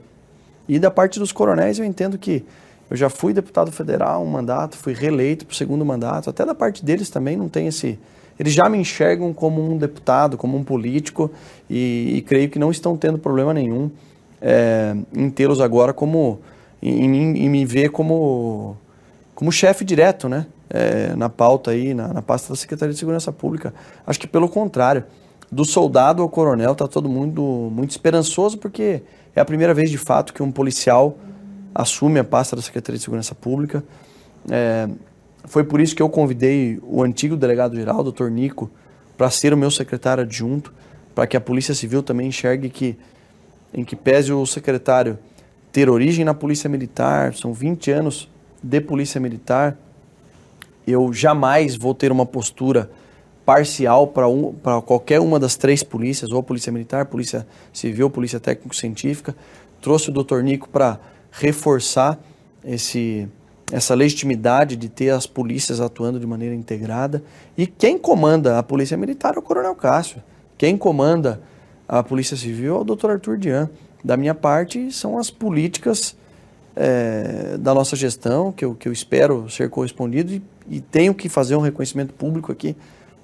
E 0.69 0.79
da 0.79 0.91
parte 0.91 1.19
dos 1.19 1.33
coronéis, 1.33 1.79
eu 1.79 1.85
entendo 1.87 2.19
que 2.19 2.45
eu 2.91 2.97
já 2.99 3.09
fui 3.09 3.33
deputado 3.33 3.73
federal 3.73 4.23
um 4.23 4.27
mandato, 4.27 4.77
fui 4.77 4.93
reeleito 4.93 5.47
para 5.47 5.55
o 5.55 5.57
segundo 5.57 5.85
mandato, 5.87 6.29
até 6.29 6.45
da 6.45 6.55
parte 6.55 6.85
deles 6.85 7.09
também 7.09 7.35
não 7.35 7.49
tem 7.49 7.67
esse. 7.67 7.99
Eles 8.39 8.53
já 8.53 8.69
me 8.69 8.77
enxergam 8.77 9.33
como 9.33 9.63
um 9.63 9.79
deputado, 9.79 10.37
como 10.37 10.57
um 10.59 10.63
político, 10.63 11.31
e, 11.69 12.17
e 12.17 12.21
creio 12.21 12.51
que 12.51 12.59
não 12.59 12.71
estão 12.71 12.95
tendo 12.95 13.19
problema 13.19 13.55
nenhum 13.55 13.91
é, 14.41 14.95
em 15.17 15.31
tê-los 15.31 15.63
agora 15.63 15.95
como 15.95 16.41
em, 16.83 17.09
me 17.09 17.65
ver 17.65 17.89
como, 17.89 18.77
como 19.35 19.51
chefe 19.51 19.83
direto, 19.83 20.29
né? 20.29 20.47
É, 20.71 21.17
na 21.17 21.31
pauta 21.31 21.71
aí, 21.71 21.95
na, 21.95 22.09
na 22.13 22.21
pasta 22.21 22.51
da 22.51 22.57
Secretaria 22.57 22.93
de 22.93 22.99
Segurança 22.99 23.33
Pública. 23.33 23.73
Acho 24.07 24.21
que 24.21 24.27
pelo 24.27 24.47
contrário, 24.51 25.05
do 25.51 25.65
soldado 25.65 26.23
ao 26.23 26.29
coronel, 26.29 26.73
está 26.73 26.87
todo 26.87 27.09
mundo 27.09 27.43
muito 27.73 27.91
esperançoso, 27.91 28.59
porque 28.59 29.03
é 29.35 29.41
a 29.41 29.45
primeira 29.45 29.73
vez 29.73 29.91
de 29.91 29.99
fato 29.99 30.33
que 30.35 30.43
um 30.43 30.53
policial 30.53 31.17
assume 31.75 32.19
a 32.19 32.25
pasta 32.25 32.55
da 32.55 32.63
Secretaria 32.63 32.99
de 32.99 33.05
Segurança 33.05 33.35
Pública. 33.35 33.83
É, 34.51 34.89
foi 35.45 35.65
por 35.65 35.81
isso 35.81 35.95
que 35.95 36.03
eu 36.03 36.09
convidei 36.09 36.79
o 36.83 37.03
antigo 37.03 37.37
delegado-geral, 37.37 38.03
doutor 38.03 38.31
Nico, 38.31 38.71
para 39.17 39.31
ser 39.31 39.55
o 39.55 39.57
meu 39.57 39.71
secretário 39.71 40.23
adjunto, 40.23 40.73
para 41.15 41.27
que 41.27 41.37
a 41.37 41.41
Polícia 41.41 41.75
Civil 41.75 42.03
também 42.03 42.29
enxergue 42.29 42.69
que, 42.69 42.97
em 43.73 43.85
que 43.85 43.97
pese 43.97 44.33
o 44.33 44.45
secretário 44.47 45.19
ter 45.73 45.89
origem 45.89 46.25
na 46.25 46.35
Polícia 46.35 46.69
Militar, 46.69 47.35
são 47.35 47.53
20 47.53 47.91
anos 47.91 48.29
de 48.63 48.81
Polícia 48.81 49.21
Militar, 49.21 49.77
eu 50.87 51.13
jamais 51.13 51.77
vou 51.77 51.95
ter 51.95 52.11
uma 52.11 52.25
postura 52.25 52.91
parcial 53.49 54.07
para 54.07 54.29
um, 54.29 54.53
qualquer 54.85 55.21
uma 55.21 55.41
das 55.41 55.57
três 55.57 55.83
polícias, 55.83 56.33
ou 56.33 56.43
Polícia 56.43 56.71
Militar, 56.71 57.07
Polícia 57.07 57.47
Civil, 57.73 58.11
Polícia 58.11 58.39
Técnico-Científica. 58.39 59.35
Trouxe 59.81 60.11
o 60.11 60.13
doutor 60.13 60.43
Nico 60.43 60.69
para 60.69 61.01
reforçar 61.31 62.19
esse, 62.63 63.27
essa 63.73 63.95
legitimidade 63.95 64.77
de 64.77 64.91
ter 64.91 65.09
as 65.09 65.27
polícias 65.27 65.81
atuando 65.81 66.21
de 66.21 66.27
maneira 66.27 66.55
integrada. 66.55 67.23
E 67.57 67.67
quem 67.67 67.97
comanda 67.97 68.59
a 68.59 68.63
Polícia 68.63 68.99
Militar 68.99 69.35
é 69.35 69.39
o 69.39 69.43
Coronel 69.43 69.75
Cássio. 69.75 70.23
Quem 70.59 70.77
comanda 70.77 71.41
a 71.89 72.03
Polícia 72.03 72.37
Civil 72.37 72.77
é 72.77 72.79
o 72.81 72.85
Dr. 72.85 73.13
Arthur 73.13 73.39
Dian. 73.39 73.71
Da 74.05 74.19
minha 74.19 74.35
parte, 74.35 74.93
são 74.93 75.17
as 75.17 75.31
políticas 75.31 76.15
é, 76.77 77.57
da 77.59 77.73
nossa 77.73 77.97
gestão, 77.97 78.53
que 78.53 78.63
eu, 78.63 78.75
que 78.75 78.87
eu 78.87 78.93
espero 78.93 79.49
ser 79.49 79.71
correspondido 79.71 80.35
e, 80.35 80.43
e 80.69 80.81
tenho 80.83 81.15
que 81.15 81.31
fazer 81.31 81.57
um 81.57 81.61
reconhecimento 81.61 82.13
público 82.13 82.53
aqui, 82.53 82.77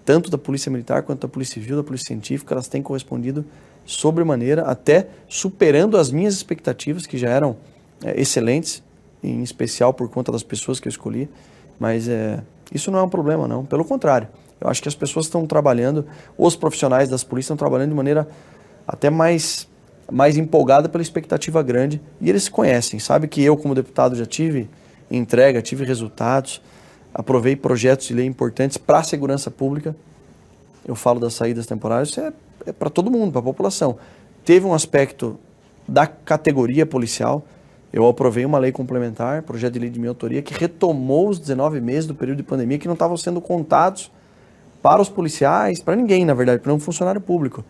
tanto 0.04 0.30
da 0.30 0.38
Polícia 0.38 0.70
Militar 0.70 1.02
quanto 1.02 1.22
da 1.22 1.28
Polícia 1.28 1.54
Civil, 1.54 1.76
da 1.76 1.82
Polícia 1.82 2.06
Científica, 2.06 2.54
elas 2.54 2.68
têm 2.68 2.82
correspondido 2.82 3.44
sobremaneira, 3.84 4.62
até 4.62 5.08
superando 5.28 5.96
as 5.96 6.10
minhas 6.10 6.34
expectativas, 6.34 7.06
que 7.06 7.18
já 7.18 7.28
eram 7.28 7.56
é, 8.02 8.20
excelentes, 8.20 8.82
em 9.22 9.42
especial 9.42 9.92
por 9.92 10.08
conta 10.08 10.30
das 10.30 10.42
pessoas 10.42 10.78
que 10.78 10.88
eu 10.88 10.90
escolhi, 10.90 11.28
mas 11.78 12.08
é, 12.08 12.42
isso 12.72 12.90
não 12.90 12.98
é 12.98 13.02
um 13.02 13.08
problema, 13.08 13.48
não. 13.48 13.64
Pelo 13.64 13.84
contrário, 13.84 14.28
eu 14.60 14.68
acho 14.68 14.82
que 14.82 14.88
as 14.88 14.94
pessoas 14.94 15.26
estão 15.26 15.46
trabalhando, 15.46 16.06
os 16.36 16.56
profissionais 16.56 17.08
das 17.08 17.24
polícias 17.24 17.46
estão 17.46 17.56
trabalhando 17.56 17.90
de 17.90 17.96
maneira 17.96 18.28
até 18.86 19.10
mais, 19.10 19.68
mais 20.10 20.36
empolgada 20.36 20.88
pela 20.88 21.02
expectativa 21.02 21.62
grande 21.62 22.00
e 22.20 22.28
eles 22.28 22.44
se 22.44 22.50
conhecem. 22.50 22.98
Sabe 22.98 23.28
que 23.28 23.42
eu, 23.42 23.56
como 23.56 23.74
deputado, 23.74 24.14
já 24.16 24.26
tive 24.26 24.68
entrega, 25.10 25.60
tive 25.60 25.84
resultados, 25.84 26.60
aprovei 27.14 27.54
projetos 27.54 28.06
de 28.08 28.14
lei 28.14 28.26
importantes 28.26 28.76
para 28.76 28.98
a 28.98 29.02
segurança 29.04 29.50
pública. 29.50 29.94
Eu 30.84 30.94
falo 30.96 31.20
das 31.20 31.34
saídas 31.34 31.66
temporárias, 31.66 32.08
isso 32.08 32.20
é, 32.20 32.32
é 32.66 32.72
para 32.72 32.90
todo 32.90 33.10
mundo, 33.10 33.30
para 33.30 33.40
a 33.40 33.44
população. 33.44 33.96
Teve 34.44 34.66
um 34.66 34.74
aspecto 34.74 35.38
da 35.86 36.06
categoria 36.06 36.84
policial, 36.84 37.44
eu 37.92 38.06
aprovei 38.08 38.44
uma 38.44 38.58
lei 38.58 38.72
complementar, 38.72 39.42
projeto 39.42 39.74
de 39.74 39.78
lei 39.78 39.88
de 39.88 40.00
minha 40.00 40.10
autoria, 40.10 40.42
que 40.42 40.52
retomou 40.52 41.28
os 41.28 41.38
19 41.38 41.80
meses 41.80 42.06
do 42.06 42.14
período 42.14 42.38
de 42.38 42.42
pandemia 42.42 42.76
que 42.76 42.88
não 42.88 42.94
estavam 42.94 43.16
sendo 43.16 43.40
contados 43.40 44.10
para 44.82 45.00
os 45.00 45.08
policiais, 45.08 45.80
para 45.80 45.94
ninguém, 45.94 46.24
na 46.24 46.34
verdade, 46.34 46.60
para 46.60 46.74
um 46.74 46.80
funcionário 46.80 47.20
público. 47.20 47.64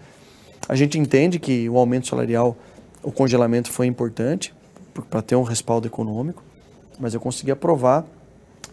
A 0.66 0.74
gente 0.74 0.98
entende 0.98 1.38
que 1.38 1.68
o 1.68 1.76
aumento 1.76 2.08
salarial, 2.08 2.56
o 3.02 3.12
congelamento 3.12 3.70
foi 3.70 3.86
importante 3.86 4.54
para 5.10 5.20
ter 5.20 5.36
um 5.36 5.42
respaldo 5.42 5.86
econômico, 5.86 6.42
mas 6.98 7.12
eu 7.12 7.20
consegui 7.20 7.50
aprovar, 7.50 8.04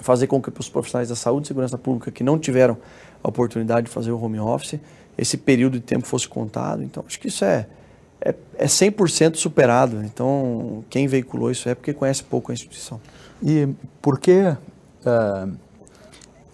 fazer 0.03 0.27
com 0.27 0.41
que 0.41 0.51
os 0.57 0.69
profissionais 0.69 1.09
da 1.09 1.15
saúde 1.15 1.45
e 1.45 1.47
segurança 1.47 1.77
pública 1.77 2.11
que 2.11 2.23
não 2.23 2.37
tiveram 2.37 2.77
a 3.23 3.27
oportunidade 3.27 3.87
de 3.87 3.93
fazer 3.93 4.11
o 4.11 4.21
home 4.21 4.39
office, 4.39 4.79
esse 5.17 5.37
período 5.37 5.73
de 5.73 5.81
tempo 5.81 6.05
fosse 6.05 6.27
contado. 6.27 6.83
Então, 6.83 7.03
acho 7.07 7.19
que 7.19 7.27
isso 7.27 7.45
é 7.45 7.67
é, 8.23 8.35
é 8.57 8.65
100% 8.65 9.35
superado. 9.35 10.03
Então, 10.03 10.85
quem 10.89 11.07
veiculou 11.07 11.49
isso 11.51 11.67
é 11.67 11.75
porque 11.75 11.93
conhece 11.93 12.23
pouco 12.23 12.51
a 12.51 12.53
instituição. 12.53 13.01
E 13.43 13.67
por 14.01 14.19
que 14.19 14.39
uh, 14.41 15.51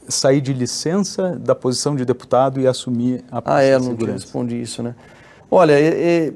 sair 0.07 0.39
de 0.39 0.53
licença 0.53 1.35
da 1.35 1.53
posição 1.53 1.95
de 1.95 2.05
deputado 2.05 2.61
e 2.61 2.67
assumir 2.67 3.23
a 3.29 3.41
posição 3.41 3.57
Ah, 3.57 3.61
é, 3.61 3.77
não 3.77 3.95
te 3.95 4.05
respondi 4.05 4.61
isso, 4.61 4.81
né? 4.81 4.95
Olha, 5.51 5.73
é, 5.73 6.27
é, 6.27 6.33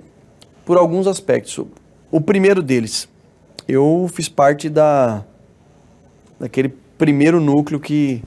por 0.66 0.78
alguns 0.78 1.08
aspectos. 1.08 1.66
O 2.12 2.20
primeiro 2.20 2.62
deles, 2.62 3.08
eu 3.66 4.10
fiz 4.14 4.28
parte 4.28 4.70
da, 4.70 5.24
daquele 6.38 6.74
primeiro 7.02 7.40
núcleo 7.40 7.80
que 7.80 8.24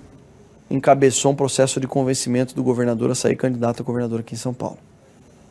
encabeçou 0.68 1.30
um 1.30 1.36
processo 1.36 1.78
de 1.78 1.86
convencimento 1.86 2.56
do 2.56 2.64
governador 2.64 3.08
a 3.08 3.14
sair 3.14 3.36
candidato 3.36 3.82
a 3.82 3.84
governador 3.84 4.18
aqui 4.18 4.34
em 4.34 4.38
São 4.38 4.52
Paulo 4.52 4.78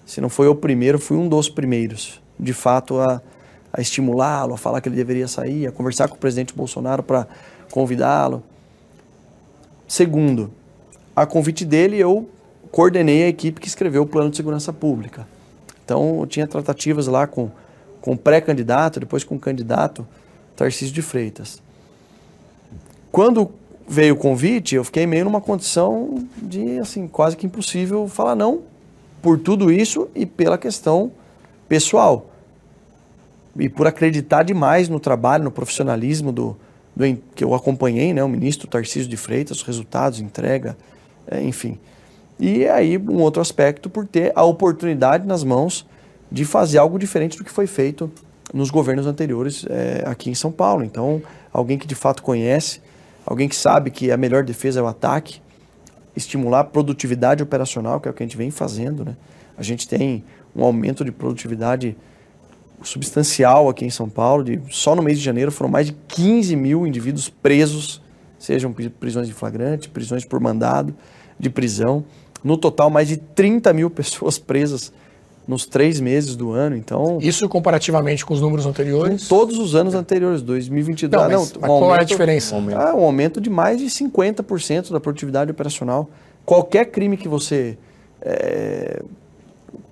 se 0.06 0.20
não 0.20 0.30
foi 0.30 0.48
o 0.48 0.56
primeiro, 0.56 1.00
fui 1.00 1.18
um 1.18 1.28
dos 1.28 1.50
primeiros, 1.50 2.22
de 2.40 2.54
fato, 2.54 3.00
a, 3.00 3.22
a 3.72 3.82
estimulá-lo, 3.82 4.54
a 4.54 4.58
falar 4.58 4.82
que 4.82 4.90
ele 4.90 4.96
deveria 4.96 5.28
sair, 5.28 5.68
a 5.68 5.72
conversar 5.72 6.08
com 6.08 6.16
o 6.16 6.18
presidente 6.18 6.54
Bolsonaro 6.54 7.02
para 7.02 7.28
convidá-lo. 7.72 8.44
Segundo, 9.88 10.52
a 11.16 11.26
convite 11.26 11.64
dele, 11.64 11.98
eu 11.98 12.30
coordenei 12.72 13.24
a 13.24 13.28
equipe 13.28 13.62
que 13.62 13.68
escreveu 13.68 14.04
o 14.04 14.08
plano 14.08 14.30
de 14.30 14.36
segurança 14.36 14.74
pública. 14.74 15.28
Então, 15.86 16.20
eu 16.20 16.28
tinha 16.28 16.48
tratativas 16.48 17.08
lá 17.08 17.28
com, 17.28 17.50
com 18.02 18.18
pré-candidato, 18.18 19.00
depois 19.00 19.24
com 19.24 19.36
o 19.36 19.40
candidato 19.40 20.06
Tarcísio 20.56 20.94
de 20.94 21.02
Freitas. 21.02 21.62
Quando 23.14 23.52
veio 23.88 24.16
o 24.16 24.18
convite, 24.18 24.74
eu 24.74 24.84
fiquei 24.84 25.06
meio 25.06 25.26
numa 25.26 25.40
condição 25.40 26.26
de, 26.36 26.80
assim, 26.80 27.08
quase 27.08 27.38
que 27.38 27.46
impossível 27.46 28.08
falar 28.08 28.34
não, 28.34 28.62
por 29.22 29.38
tudo 29.38 29.72
isso 29.72 30.10
e 30.16 30.26
pela 30.26 30.58
questão 30.58 31.12
pessoal. 31.70 32.26
E 33.56 33.70
por 33.70 33.86
acreditar 33.86 34.42
demais 34.42 34.90
no 34.90 35.00
trabalho, 35.00 35.44
no 35.44 35.52
profissionalismo 35.52 36.32
do, 36.32 36.58
do 36.96 37.04
que 37.36 37.44
eu 37.44 37.54
acompanhei, 37.54 38.16
né, 38.16 38.24
o 38.24 38.28
ministro 38.28 38.68
Tarcísio 38.68 39.08
de 39.08 39.16
Freitas, 39.16 39.58
os 39.58 39.64
resultados, 39.64 40.20
entrega, 40.20 40.76
é, 41.28 41.40
enfim. 41.40 41.78
E 42.40 42.68
aí 42.68 42.98
um 42.98 43.22
outro 43.22 43.44
aspecto 43.44 43.92
por 43.92 44.08
ter 44.08 44.32
a 44.34 44.44
oportunidade 44.44 45.28
nas 45.28 45.44
mãos 45.44 45.86
de 46.32 46.46
fazer 46.46 46.80
algo 46.80 46.98
diferente 46.98 47.38
do 47.38 47.44
que 47.44 47.52
foi 47.52 47.68
feito 47.68 48.12
nos 48.52 48.72
governos 48.72 49.06
anteriores 49.06 49.68
é, 49.70 50.04
aqui 50.04 50.32
em 50.32 50.36
São 50.36 50.52
Paulo. 50.52 50.84
Então, 50.84 51.22
alguém 51.52 51.78
que 51.78 51.86
de 51.86 51.94
fato 51.94 52.24
conhece, 52.24 52.82
alguém 53.26 53.48
que 53.48 53.56
sabe 53.56 53.92
que 53.92 54.12
a 54.12 54.18
melhor 54.18 54.44
defesa 54.44 54.80
é 54.80 54.84
o 54.84 54.88
ataque, 54.88 55.42
estimular 56.16 56.62
a 56.62 56.64
produtividade 56.64 57.42
operacional, 57.42 58.00
que 58.00 58.08
é 58.08 58.12
o 58.12 58.14
que 58.14 58.24
a 58.24 58.26
gente 58.26 58.38
vem 58.38 58.52
fazendo. 58.52 59.04
Né? 59.04 59.16
A 59.58 59.64
gente 59.64 59.88
tem 59.88 60.24
um 60.56 60.64
aumento 60.64 61.04
de 61.04 61.12
produtividade 61.12 61.96
substancial 62.84 63.70
aqui 63.70 63.86
em 63.86 63.90
São 63.90 64.10
Paulo. 64.10 64.44
De, 64.44 64.62
só 64.70 64.96
no 64.96 65.02
mês 65.02 65.18
de 65.18 65.24
janeiro 65.24 65.52
foram 65.52 65.72
mais 65.72 65.88
de 65.88 65.94
15 66.08 66.56
mil 66.56 66.86
indivíduos 66.86 67.30
presos, 67.30 68.02
sejam 68.38 68.74
prisões 68.74 69.28
de 69.28 69.34
flagrante, 69.34 69.90
prisões 69.90 70.26
por 70.26 70.40
mandado 70.40 70.94
de 71.40 71.50
prisão. 71.50 72.06
No 72.44 72.58
total, 72.58 72.90
mais 72.90 73.08
de 73.08 73.18
30 73.18 73.74
mil 73.74 73.90
pessoas 73.92 74.38
presas 74.38 74.92
nos 75.48 75.66
três 75.66 76.00
meses 76.00 76.36
do 76.36 76.52
ano, 76.52 76.76
então... 76.76 77.18
Isso 77.22 77.48
comparativamente 77.50 78.26
com 78.26 78.34
os 78.34 78.40
números 78.42 78.66
anteriores? 78.66 79.28
Com 79.28 79.36
todos 79.36 79.58
os 79.58 79.76
anos 79.76 79.94
anteriores, 79.94 80.42
2022... 80.42 81.12
Não, 81.12 81.30
mas, 81.30 81.32
não, 81.32 81.58
um 81.58 81.62
qual 81.62 81.84
aumento, 81.84 82.00
é 82.00 82.02
a 82.02 82.04
diferença? 82.04 82.56
Um 82.56 82.58
aumento. 82.60 82.78
Ah, 82.78 82.96
um 82.96 83.04
aumento 83.04 83.42
de 83.42 83.50
mais 83.50 83.80
de 83.80 83.86
50% 83.86 84.92
da 84.92 85.00
produtividade 85.00 85.52
operacional. 85.52 86.10
Qualquer 86.46 86.86
crime 86.86 87.18
que 87.18 87.28
você 87.28 87.78
é, 88.22 89.02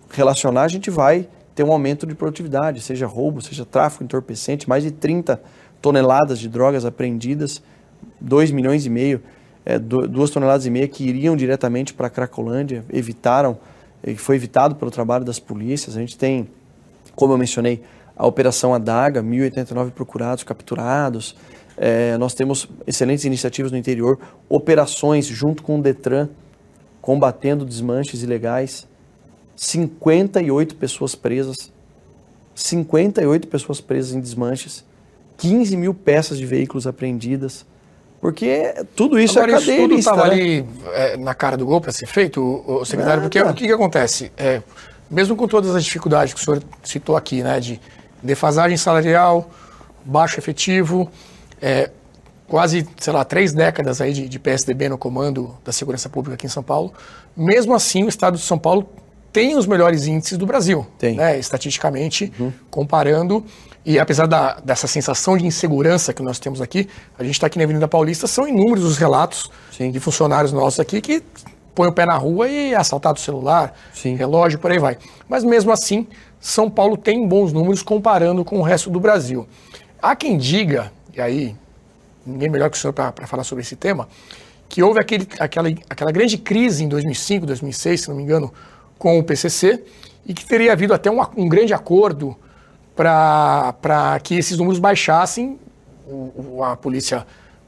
relacionar, 0.09 0.63
a 0.63 0.67
gente 0.67 0.89
vai 0.89 1.27
ter 1.53 1.63
um 1.63 1.71
aumento 1.71 2.07
de 2.07 2.15
produtividade, 2.15 2.81
seja 2.81 3.05
roubo, 3.05 3.41
seja 3.41 3.65
tráfico 3.65 4.03
entorpecente, 4.03 4.69
mais 4.69 4.83
de 4.83 4.91
30 4.91 5.41
toneladas 5.81 6.39
de 6.39 6.47
drogas 6.47 6.85
apreendidas, 6.85 7.61
2 8.19 8.51
milhões 8.51 8.85
e 8.85 8.89
meio, 8.89 9.21
é, 9.65 9.77
2 9.77 10.29
toneladas 10.29 10.65
e 10.65 10.69
meia 10.69 10.87
que 10.87 11.03
iriam 11.03 11.35
diretamente 11.35 11.93
para 11.93 12.07
a 12.07 12.09
Cracolândia, 12.09 12.85
evitaram 12.91 13.57
foi 14.15 14.35
evitado 14.35 14.75
pelo 14.75 14.91
trabalho 14.91 15.23
das 15.23 15.39
polícias. 15.39 15.95
A 15.95 15.99
gente 15.99 16.17
tem, 16.17 16.47
como 17.15 17.33
eu 17.33 17.37
mencionei, 17.37 17.81
a 18.15 18.25
Operação 18.25 18.73
Adaga, 18.73 19.23
1.089 19.23 19.91
procurados, 19.91 20.43
capturados. 20.43 21.35
É, 21.77 22.17
nós 22.17 22.33
temos 22.33 22.67
excelentes 22.85 23.25
iniciativas 23.25 23.71
no 23.71 23.77
interior, 23.77 24.19
operações 24.49 25.25
junto 25.25 25.63
com 25.63 25.79
o 25.79 25.81
Detran, 25.81 26.29
combatendo 27.01 27.65
desmanches 27.65 28.21
ilegais. 28.21 28.87
58 29.55 30.75
pessoas 30.75 31.13
presas, 31.13 31.71
58 32.55 33.47
pessoas 33.47 33.79
presas 33.79 34.13
em 34.13 34.19
desmanches, 34.19 34.83
15 35.37 35.77
mil 35.77 35.93
peças 35.93 36.37
de 36.37 36.45
veículos 36.45 36.87
apreendidas. 36.87 37.65
Porque 38.21 38.75
tudo 38.95 39.19
isso 39.19 39.39
Agora, 39.39 39.57
é 39.57 39.59
cadeia. 39.59 39.85
Isso 39.87 39.95
estava 39.95 40.27
né? 40.27 40.31
ali 40.31 40.65
é, 40.93 41.17
na 41.17 41.33
cara 41.33 41.57
do 41.57 41.65
gol 41.65 41.81
para 41.81 41.91
ser 41.91 42.05
feito, 42.05 42.39
o, 42.39 42.81
o 42.81 42.85
secretário, 42.85 43.23
porque 43.23 43.41
o 43.41 43.53
que, 43.53 43.65
que 43.65 43.73
acontece? 43.73 44.31
É, 44.37 44.61
mesmo 45.09 45.35
com 45.35 45.47
todas 45.47 45.75
as 45.75 45.83
dificuldades 45.83 46.33
que 46.33 46.39
o 46.39 46.43
senhor 46.43 46.63
citou 46.83 47.17
aqui, 47.17 47.41
né, 47.41 47.59
de 47.59 47.81
defasagem 48.21 48.77
salarial, 48.77 49.49
baixo 50.05 50.39
efetivo, 50.39 51.09
é, 51.59 51.89
quase, 52.47 52.87
sei 52.99 53.11
lá, 53.11 53.25
três 53.25 53.53
décadas 53.53 53.99
aí 53.99 54.13
de, 54.13 54.29
de, 54.29 54.39
PSDB 54.39 54.87
no 54.87 54.99
comando 54.99 55.57
da 55.65 55.71
segurança 55.71 56.07
pública 56.07 56.35
aqui 56.35 56.45
em 56.45 56.49
São 56.49 56.61
Paulo, 56.61 56.93
mesmo 57.35 57.73
assim 57.73 58.03
o 58.03 58.07
Estado 58.07 58.37
de 58.37 58.43
São 58.43 58.57
Paulo 58.59 58.87
tem 59.33 59.57
os 59.57 59.65
melhores 59.65 60.05
índices 60.05 60.37
do 60.37 60.45
Brasil. 60.45 60.85
Tem. 60.99 61.15
Né, 61.15 61.39
estatisticamente, 61.39 62.31
uhum. 62.39 62.51
comparando. 62.69 63.43
E 63.83 63.97
apesar 63.97 64.27
da, 64.27 64.59
dessa 64.59 64.87
sensação 64.87 65.35
de 65.35 65.45
insegurança 65.45 66.13
que 66.13 66.21
nós 66.21 66.37
temos 66.37 66.61
aqui, 66.61 66.87
a 67.17 67.23
gente 67.23 67.33
está 67.33 67.47
aqui 67.47 67.57
na 67.57 67.63
Avenida 67.63 67.87
Paulista, 67.87 68.27
são 68.27 68.47
inúmeros 68.47 68.83
os 68.83 68.97
relatos 68.97 69.49
Sim. 69.71 69.89
de 69.89 69.99
funcionários 69.99 70.51
nossos 70.51 70.79
aqui 70.79 71.01
que 71.01 71.23
põem 71.73 71.89
o 71.89 71.91
pé 71.91 72.05
na 72.05 72.15
rua 72.15 72.47
e 72.47 72.73
é 72.73 72.75
assaltado 72.75 73.17
o 73.17 73.21
celular, 73.21 73.73
Sim. 73.93 74.15
relógio, 74.15 74.59
por 74.59 74.71
aí 74.71 74.77
vai. 74.77 74.97
Mas 75.27 75.43
mesmo 75.43 75.71
assim, 75.71 76.07
São 76.39 76.69
Paulo 76.69 76.95
tem 76.95 77.27
bons 77.27 77.51
números 77.51 77.81
comparando 77.81 78.45
com 78.45 78.59
o 78.59 78.61
resto 78.61 78.89
do 78.89 78.99
Brasil. 78.99 79.47
Há 79.99 80.15
quem 80.15 80.37
diga, 80.37 80.91
e 81.15 81.21
aí 81.21 81.55
ninguém 82.25 82.49
melhor 82.49 82.69
que 82.69 82.77
o 82.77 82.79
senhor 82.79 82.93
para 82.93 83.11
falar 83.25 83.43
sobre 83.43 83.63
esse 83.63 83.75
tema, 83.75 84.07
que 84.69 84.83
houve 84.83 84.99
aquele, 84.99 85.27
aquela, 85.39 85.69
aquela 85.89 86.11
grande 86.11 86.37
crise 86.37 86.83
em 86.83 86.87
2005, 86.87 87.45
2006, 87.45 88.01
se 88.01 88.09
não 88.09 88.15
me 88.15 88.23
engano, 88.23 88.53
com 88.97 89.17
o 89.17 89.23
PCC, 89.23 89.83
e 90.25 90.33
que 90.33 90.45
teria 90.45 90.71
havido 90.71 90.93
até 90.93 91.09
um, 91.09 91.19
um 91.35 91.49
grande 91.49 91.73
acordo 91.73 92.37
para 92.95 94.19
que 94.23 94.35
esses 94.35 94.57
números 94.57 94.79
baixassem, 94.79 95.59
a 96.63 96.75
polícia 96.75 97.25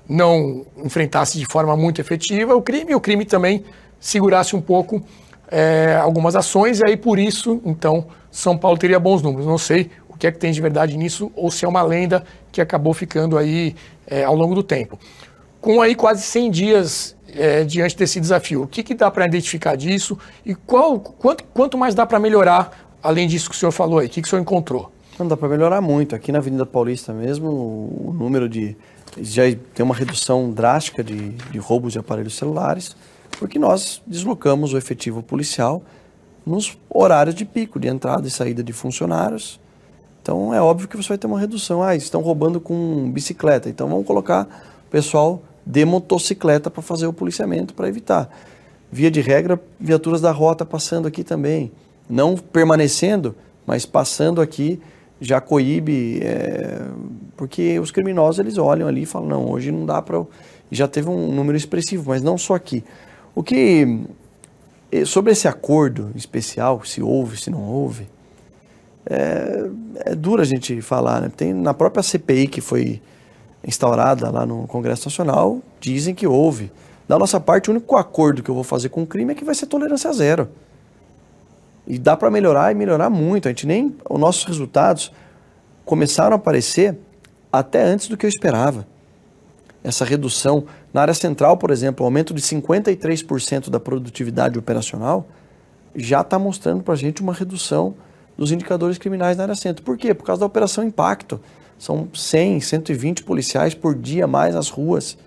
não 0.08 0.66
enfrentasse 0.78 1.40
de 1.40 1.46
forma 1.46 1.76
muito 1.78 2.02
efetiva 2.02 2.56
o 2.56 2.62
crime, 2.62 2.92
e 2.92 2.96
o 2.96 3.00
crime 3.00 3.26
também 3.26 3.64
segurasse 4.00 4.56
um 4.56 4.62
pouco 4.62 5.02
é, 5.50 5.98
algumas 6.02 6.36
ações, 6.36 6.80
e 6.80 6.86
aí 6.86 6.98
por 6.98 7.18
isso, 7.18 7.62
então, 7.66 8.08
São 8.32 8.58
Paulo 8.58 8.78
teria 8.78 9.00
bons 9.00 9.22
números. 9.22 9.46
Não 9.46 9.58
sei 9.58 9.90
o 10.10 10.18
que 10.18 10.28
é 10.28 10.32
que 10.32 10.38
tem 10.38 10.52
de 10.52 10.62
verdade 10.62 10.98
nisso, 10.98 11.32
ou 11.36 11.50
se 11.50 11.66
é 11.66 11.68
uma 11.68 11.82
lenda 11.82 12.24
que 12.52 12.60
acabou 12.60 12.94
ficando 12.94 13.38
aí 13.38 13.76
é, 14.06 14.24
ao 14.24 14.36
longo 14.36 14.54
do 14.54 14.64
tempo. 14.64 15.00
Com 15.62 15.82
aí 15.82 15.96
quase 15.96 16.22
100 16.24 16.52
dias 16.52 17.16
é, 17.36 17.64
diante 17.64 17.96
desse 17.98 18.20
desafio, 18.20 18.64
o 18.64 18.68
que, 18.68 18.84
que 18.84 18.94
dá 18.94 19.10
para 19.10 19.26
identificar 19.26 19.76
disso 19.76 20.18
e 20.46 20.54
qual, 20.54 21.00
quanto, 21.00 21.44
quanto 21.46 21.78
mais 21.78 21.96
dá 21.96 22.06
para 22.06 22.20
melhorar, 22.20 22.96
além 23.02 23.28
disso 23.28 23.50
que 23.50 23.56
o 23.56 23.60
senhor 23.60 23.72
falou 23.72 24.00
aí, 24.00 24.08
o 24.08 24.10
que, 24.10 24.22
que 24.22 24.28
o 24.28 24.30
senhor 24.30 24.42
encontrou? 24.42 24.93
Não 25.18 25.28
dá 25.28 25.38
para 25.38 25.48
melhorar 25.48 25.80
muito. 25.80 26.16
Aqui 26.16 26.32
na 26.32 26.40
Avenida 26.40 26.66
Paulista 26.66 27.14
mesmo, 27.14 27.50
o 27.50 28.16
número 28.18 28.50
de. 28.50 28.76
Já 29.22 29.44
tem 29.74 29.84
uma 29.84 29.94
redução 29.94 30.52
drástica 30.52 31.04
de, 31.04 31.30
de 31.30 31.60
roubos 31.60 31.94
de 31.94 32.00
aparelhos 32.00 32.36
celulares, 32.36 32.96
porque 33.38 33.60
nós 33.60 34.02
deslocamos 34.08 34.74
o 34.74 34.78
efetivo 34.78 35.22
policial 35.22 35.84
nos 36.44 36.76
horários 36.90 37.36
de 37.36 37.46
pico, 37.46 37.80
de 37.80 37.88
entrada 37.88 38.28
e 38.28 38.32
saída 38.32 38.64
de 38.64 38.74
funcionários. 38.74 39.60
Então 40.22 40.52
é 40.54 40.60
óbvio 40.60 40.88
que 40.88 40.98
você 40.98 41.10
vai 41.10 41.18
ter 41.18 41.28
uma 41.28 41.40
redução. 41.40 41.84
Ah, 41.84 41.96
estão 41.96 42.22
roubando 42.22 42.60
com 42.60 43.12
bicicleta. 43.12 43.70
Então 43.70 43.88
vamos 43.88 44.08
colocar 44.08 44.48
o 44.88 44.90
pessoal 44.90 45.44
de 45.66 45.86
motocicleta 45.86 46.72
para 46.72 46.82
fazer 46.82 47.06
o 47.06 47.14
policiamento, 47.14 47.76
para 47.76 47.88
evitar. 47.88 48.30
Via 48.92 49.12
de 49.12 49.22
regra, 49.22 49.62
viaturas 49.80 50.22
da 50.22 50.32
rota 50.32 50.66
passando 50.66 51.08
aqui 51.08 51.24
também. 51.24 51.72
Não 52.10 52.36
permanecendo, 52.36 53.36
mas 53.66 53.86
passando 53.86 54.42
aqui 54.42 54.82
já 55.24 55.40
coíbe, 55.40 56.20
é, 56.22 56.82
porque 57.38 57.80
os 57.80 57.92
criminosos 57.92 58.40
eles 58.40 58.58
olham 58.58 58.88
ali 58.88 59.04
e 59.04 59.06
falam, 59.06 59.28
não, 59.28 59.50
hoje 59.50 59.72
não 59.72 59.86
dá 59.86 60.02
para... 60.02 60.24
Já 60.70 60.88
teve 60.88 61.10
um 61.10 61.32
número 61.32 61.58
expressivo, 61.58 62.10
mas 62.10 62.22
não 62.22 62.38
só 62.38 62.56
aqui. 62.56 62.84
O 63.34 63.42
que... 63.42 64.02
Sobre 65.06 65.32
esse 65.32 65.48
acordo 65.48 66.12
especial, 66.14 66.84
se 66.86 67.02
houve, 67.02 67.38
se 67.38 67.50
não 67.50 67.64
houve, 67.64 68.08
é, 69.06 69.70
é 70.06 70.16
duro 70.16 70.42
a 70.42 70.46
gente 70.46 70.82
falar, 70.82 71.22
né? 71.22 71.32
Tem 71.36 71.52
na 71.54 71.74
própria 71.74 72.04
CPI 72.04 72.48
que 72.48 72.62
foi 72.62 73.02
instaurada 73.66 74.30
lá 74.30 74.46
no 74.46 74.68
Congresso 74.68 75.08
Nacional, 75.08 75.62
dizem 75.80 76.14
que 76.14 76.28
houve. 76.28 76.72
Da 77.08 77.18
nossa 77.18 77.40
parte, 77.40 77.70
o 77.70 77.72
único 77.72 77.96
acordo 77.96 78.44
que 78.44 78.50
eu 78.50 78.56
vou 78.56 78.64
fazer 78.64 78.90
com 78.90 79.04
o 79.04 79.08
crime 79.08 79.32
é 79.32 79.36
que 79.36 79.44
vai 79.44 79.56
ser 79.56 79.66
tolerância 79.66 80.12
zero. 80.14 80.50
E 81.86 81.98
dá 81.98 82.16
para 82.16 82.32
melhorar 82.32 82.72
e 82.72 82.76
melhorar 82.76 83.10
muito. 83.10 83.48
A 83.48 83.52
gente 83.52 83.68
nem 83.68 83.96
os 84.10 84.20
nossos 84.20 84.44
resultados 84.46 85.12
começaram 85.86 86.34
a 86.34 86.36
aparecer 86.36 86.98
até 87.52 87.84
antes 87.84 88.08
do 88.08 88.18
que 88.18 88.26
eu 88.26 88.30
esperava. 88.30 88.88
Essa 89.84 90.06
redução 90.06 90.66
na 90.94 91.02
área 91.02 91.14
central, 91.14 91.58
por 91.58 91.70
exemplo, 91.70 92.04
o 92.04 92.08
aumento 92.08 92.34
de 92.34 92.42
53% 92.42 93.70
da 93.70 93.80
produtividade 93.80 94.58
operacional 94.58 95.28
já 95.96 96.22
está 96.22 96.40
mostrando 96.40 96.82
para 96.82 96.94
a 96.94 96.98
gente 96.98 97.22
uma 97.22 97.34
redução 97.34 97.94
dos 98.38 98.52
indicadores 98.52 98.98
criminais 98.98 99.38
na 99.38 99.44
área 99.44 99.56
centro. 99.56 99.84
Por 99.84 99.98
quê? 99.98 100.14
Por 100.14 100.24
causa 100.26 100.40
da 100.40 100.46
operação 100.46 100.84
Impacto. 100.84 101.40
São 101.78 102.08
100, 102.14 102.62
120 102.62 103.24
policiais 103.24 103.76
por 103.76 103.94
dia 103.94 104.26
mais 104.26 104.56
nas 104.56 104.70
ruas, 104.70 105.18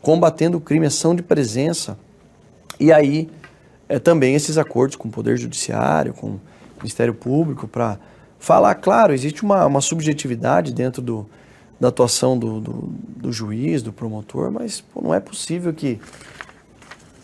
combatendo 0.00 0.58
o 0.58 0.60
crime, 0.60 0.86
ação 0.86 1.14
de 1.14 1.22
presença. 1.22 1.96
E 2.78 2.92
aí, 2.92 3.30
é, 3.92 3.98
também 3.98 4.34
esses 4.34 4.56
acordos 4.56 4.96
com 4.96 5.08
o 5.08 5.10
Poder 5.10 5.36
Judiciário, 5.36 6.14
com 6.14 6.28
o 6.28 6.40
Ministério 6.78 7.12
Público, 7.12 7.68
para 7.68 7.98
falar, 8.38 8.74
claro, 8.76 9.12
existe 9.12 9.42
uma, 9.42 9.66
uma 9.66 9.82
subjetividade 9.82 10.72
dentro 10.72 11.02
do, 11.02 11.26
da 11.78 11.88
atuação 11.88 12.38
do, 12.38 12.58
do, 12.58 12.72
do 13.16 13.30
juiz, 13.30 13.82
do 13.82 13.92
promotor, 13.92 14.50
mas 14.50 14.80
pô, 14.80 15.02
não 15.02 15.12
é 15.12 15.20
possível 15.20 15.74
que 15.74 16.00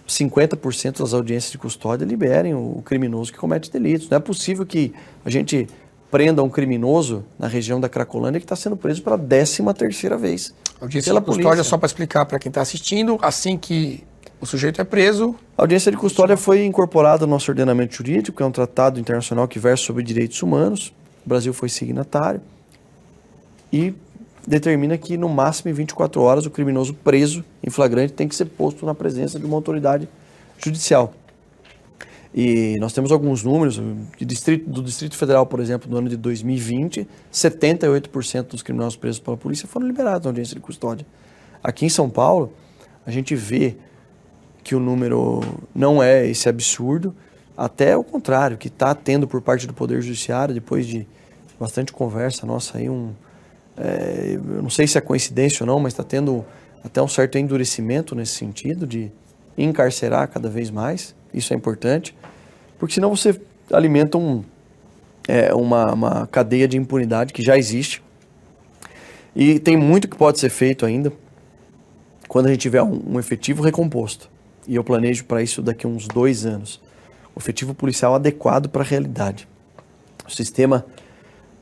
50% 0.06 0.98
das 0.98 1.14
audiências 1.14 1.50
de 1.50 1.56
custódia 1.56 2.04
liberem 2.04 2.54
o 2.54 2.82
criminoso 2.84 3.32
que 3.32 3.38
comete 3.38 3.70
delitos. 3.70 4.10
Não 4.10 4.18
é 4.18 4.20
possível 4.20 4.66
que 4.66 4.92
a 5.24 5.30
gente 5.30 5.66
prenda 6.10 6.42
um 6.42 6.50
criminoso 6.50 7.24
na 7.38 7.46
região 7.46 7.80
da 7.80 7.88
Cracolândia 7.88 8.40
que 8.40 8.44
está 8.44 8.56
sendo 8.56 8.76
preso 8.76 9.02
pela 9.02 9.18
13 9.18 9.62
terceira 9.74 10.18
vez. 10.18 10.54
Audiência 10.80 11.14
de 11.14 11.20
custódia, 11.20 11.44
polícia. 11.44 11.64
só 11.64 11.78
para 11.78 11.86
explicar 11.86 12.26
para 12.26 12.38
quem 12.38 12.50
está 12.50 12.60
assistindo, 12.60 13.18
assim 13.22 13.56
que 13.56 14.04
o 14.40 14.46
sujeito 14.46 14.80
é 14.80 14.84
preso... 14.84 15.34
A 15.56 15.62
audiência 15.62 15.90
de 15.90 15.96
custódia 15.98 16.36
foi 16.36 16.64
incorporada 16.64 17.26
no 17.26 17.32
nosso 17.32 17.50
ordenamento 17.50 17.94
jurídico, 17.94 18.42
é 18.42 18.46
um 18.46 18.52
tratado 18.52 19.00
internacional 19.00 19.48
que 19.48 19.58
versa 19.58 19.84
sobre 19.84 20.02
direitos 20.02 20.40
humanos. 20.42 20.92
O 21.26 21.28
Brasil 21.28 21.52
foi 21.52 21.68
signatário. 21.68 22.40
E 23.72 23.92
determina 24.46 24.96
que 24.96 25.16
no 25.16 25.28
máximo 25.28 25.70
em 25.70 25.74
24 25.74 26.20
horas 26.22 26.46
o 26.46 26.50
criminoso 26.50 26.94
preso 26.94 27.44
em 27.62 27.68
flagrante 27.68 28.14
tem 28.14 28.26
que 28.26 28.34
ser 28.34 28.46
posto 28.46 28.86
na 28.86 28.94
presença 28.94 29.38
de 29.38 29.44
uma 29.44 29.56
autoridade 29.56 30.08
judicial. 30.56 31.12
E 32.34 32.76
nós 32.78 32.92
temos 32.92 33.10
alguns 33.10 33.42
números 33.42 33.80
distrito, 34.20 34.68
do 34.68 34.82
Distrito 34.82 35.16
Federal, 35.16 35.44
por 35.46 35.60
exemplo, 35.60 35.90
no 35.90 35.96
ano 35.96 36.08
de 36.08 36.16
2020, 36.16 37.06
78% 37.32 38.42
dos 38.48 38.62
criminosos 38.62 38.96
presos 38.96 39.18
pela 39.18 39.36
polícia 39.36 39.66
foram 39.66 39.86
liberados 39.86 40.24
na 40.24 40.30
audiência 40.30 40.54
de 40.54 40.60
custódia. 40.60 41.06
Aqui 41.62 41.86
em 41.86 41.88
São 41.88 42.08
Paulo, 42.08 42.52
a 43.04 43.10
gente 43.10 43.34
vê 43.34 43.76
que 44.68 44.74
o 44.74 44.80
número 44.80 45.40
não 45.74 46.02
é 46.02 46.26
esse 46.26 46.46
absurdo, 46.46 47.14
até 47.56 47.96
o 47.96 48.04
contrário, 48.04 48.58
que 48.58 48.68
está 48.68 48.94
tendo 48.94 49.26
por 49.26 49.40
parte 49.40 49.66
do 49.66 49.72
Poder 49.72 50.02
Judiciário, 50.02 50.54
depois 50.54 50.86
de 50.86 51.08
bastante 51.58 51.90
conversa 51.90 52.44
nossa 52.44 52.76
aí, 52.76 52.90
um, 52.90 53.14
é, 53.78 54.34
eu 54.34 54.62
não 54.62 54.68
sei 54.68 54.86
se 54.86 54.98
é 54.98 55.00
coincidência 55.00 55.62
ou 55.62 55.66
não, 55.66 55.80
mas 55.80 55.94
está 55.94 56.04
tendo 56.04 56.44
até 56.84 57.00
um 57.00 57.08
certo 57.08 57.38
endurecimento 57.38 58.14
nesse 58.14 58.32
sentido 58.32 58.86
de 58.86 59.10
encarcerar 59.56 60.28
cada 60.28 60.50
vez 60.50 60.70
mais. 60.70 61.14
Isso 61.32 61.54
é 61.54 61.56
importante, 61.56 62.14
porque 62.78 62.92
senão 62.92 63.08
você 63.08 63.40
alimenta 63.72 64.18
um, 64.18 64.44
é, 65.26 65.54
uma, 65.54 65.94
uma 65.94 66.26
cadeia 66.26 66.68
de 66.68 66.76
impunidade 66.76 67.32
que 67.32 67.40
já 67.40 67.56
existe. 67.56 68.02
E 69.34 69.58
tem 69.58 69.78
muito 69.78 70.08
que 70.08 70.16
pode 70.16 70.38
ser 70.38 70.50
feito 70.50 70.84
ainda 70.84 71.10
quando 72.28 72.48
a 72.48 72.50
gente 72.50 72.60
tiver 72.60 72.82
um, 72.82 73.14
um 73.14 73.18
efetivo 73.18 73.62
recomposto. 73.62 74.28
E 74.68 74.76
eu 74.76 74.84
planejo 74.84 75.24
para 75.24 75.42
isso 75.42 75.62
daqui 75.62 75.86
a 75.86 75.88
uns 75.88 76.06
dois 76.06 76.46
anos. 76.46 76.80
Efetivo 77.38 77.72
policial 77.72 78.14
adequado 78.16 78.68
para 78.68 78.82
a 78.82 78.84
realidade. 78.84 79.48
O 80.26 80.30
sistema 80.30 80.84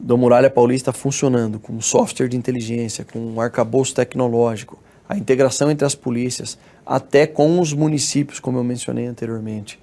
do 0.01 0.17
Muralha 0.17 0.49
Paulista 0.49 0.93
funcionando, 0.93 1.59
com 1.59 1.81
software 1.83 2.29
de 2.29 2.37
inteligência, 2.37 3.05
com 3.05 3.19
um 3.19 3.41
arcabouço 3.41 3.95
tecnológico, 3.95 4.79
a 5.07 5.17
integração 5.17 5.71
entre 5.71 5.87
as 5.87 5.95
polícias, 5.95 6.59
até 6.85 7.27
com 7.27 7.61
os 7.61 7.73
municípios, 7.73 8.41
como 8.41 8.59
eu 8.59 8.65
mencionei 8.65 9.07
anteriormente, 9.07 9.79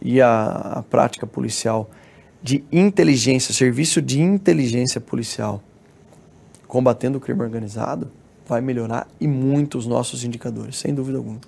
e 0.00 0.20
a, 0.20 0.44
a 0.44 0.82
prática 0.82 1.26
policial 1.26 1.90
de 2.42 2.62
inteligência, 2.70 3.54
serviço 3.54 4.00
de 4.00 4.20
inteligência 4.20 5.00
policial, 5.00 5.62
combatendo 6.68 7.18
o 7.18 7.20
crime 7.20 7.42
organizado, 7.42 8.10
vai 8.46 8.60
melhorar 8.60 9.08
e 9.20 9.26
muito 9.26 9.78
os 9.78 9.86
nossos 9.86 10.22
indicadores, 10.22 10.76
sem 10.76 10.94
dúvida 10.94 11.18
alguma. 11.18 11.40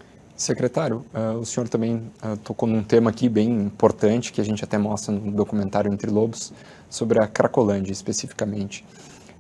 Secretário, 0.42 1.04
uh, 1.14 1.38
o 1.38 1.46
senhor 1.46 1.68
também 1.68 2.10
uh, 2.20 2.36
tocou 2.38 2.68
num 2.68 2.82
tema 2.82 3.10
aqui 3.10 3.28
bem 3.28 3.48
importante 3.48 4.32
que 4.32 4.40
a 4.40 4.44
gente 4.44 4.64
até 4.64 4.76
mostra 4.76 5.14
no 5.14 5.30
documentário 5.30 5.92
Entre 5.92 6.10
Lobos, 6.10 6.52
sobre 6.90 7.22
a 7.22 7.28
Cracolândia 7.28 7.92
especificamente. 7.92 8.84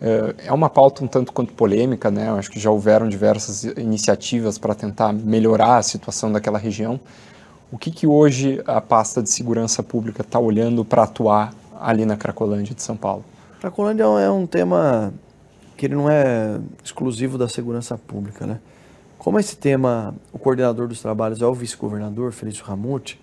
Uh, 0.00 0.32
é 0.46 0.52
uma 0.52 0.70
pauta 0.70 1.02
um 1.04 1.08
tanto 1.08 1.32
quanto 1.32 1.52
polêmica, 1.54 2.08
né? 2.08 2.28
Eu 2.28 2.36
acho 2.36 2.48
que 2.48 2.60
já 2.60 2.70
houveram 2.70 3.08
diversas 3.08 3.64
iniciativas 3.64 4.58
para 4.58 4.76
tentar 4.76 5.12
melhorar 5.12 5.78
a 5.78 5.82
situação 5.82 6.30
daquela 6.30 6.56
região. 6.56 7.00
O 7.72 7.76
que, 7.76 7.90
que 7.90 8.06
hoje 8.06 8.62
a 8.64 8.80
pasta 8.80 9.20
de 9.20 9.28
segurança 9.28 9.82
pública 9.82 10.22
está 10.22 10.38
olhando 10.38 10.84
para 10.84 11.02
atuar 11.02 11.52
ali 11.80 12.06
na 12.06 12.16
Cracolândia 12.16 12.76
de 12.76 12.82
São 12.82 12.96
Paulo? 12.96 13.24
Cracolândia 13.58 14.04
é 14.04 14.30
um 14.30 14.46
tema 14.46 15.12
que 15.76 15.84
ele 15.84 15.96
não 15.96 16.08
é 16.08 16.60
exclusivo 16.84 17.36
da 17.36 17.48
segurança 17.48 17.98
pública, 17.98 18.46
né? 18.46 18.60
Como 19.22 19.38
esse 19.38 19.56
tema, 19.56 20.16
o 20.32 20.38
coordenador 20.38 20.88
dos 20.88 21.00
trabalhos 21.00 21.40
é 21.40 21.46
o 21.46 21.54
vice-governador, 21.54 22.32
Felício 22.32 22.64
Ramute, 22.64 23.20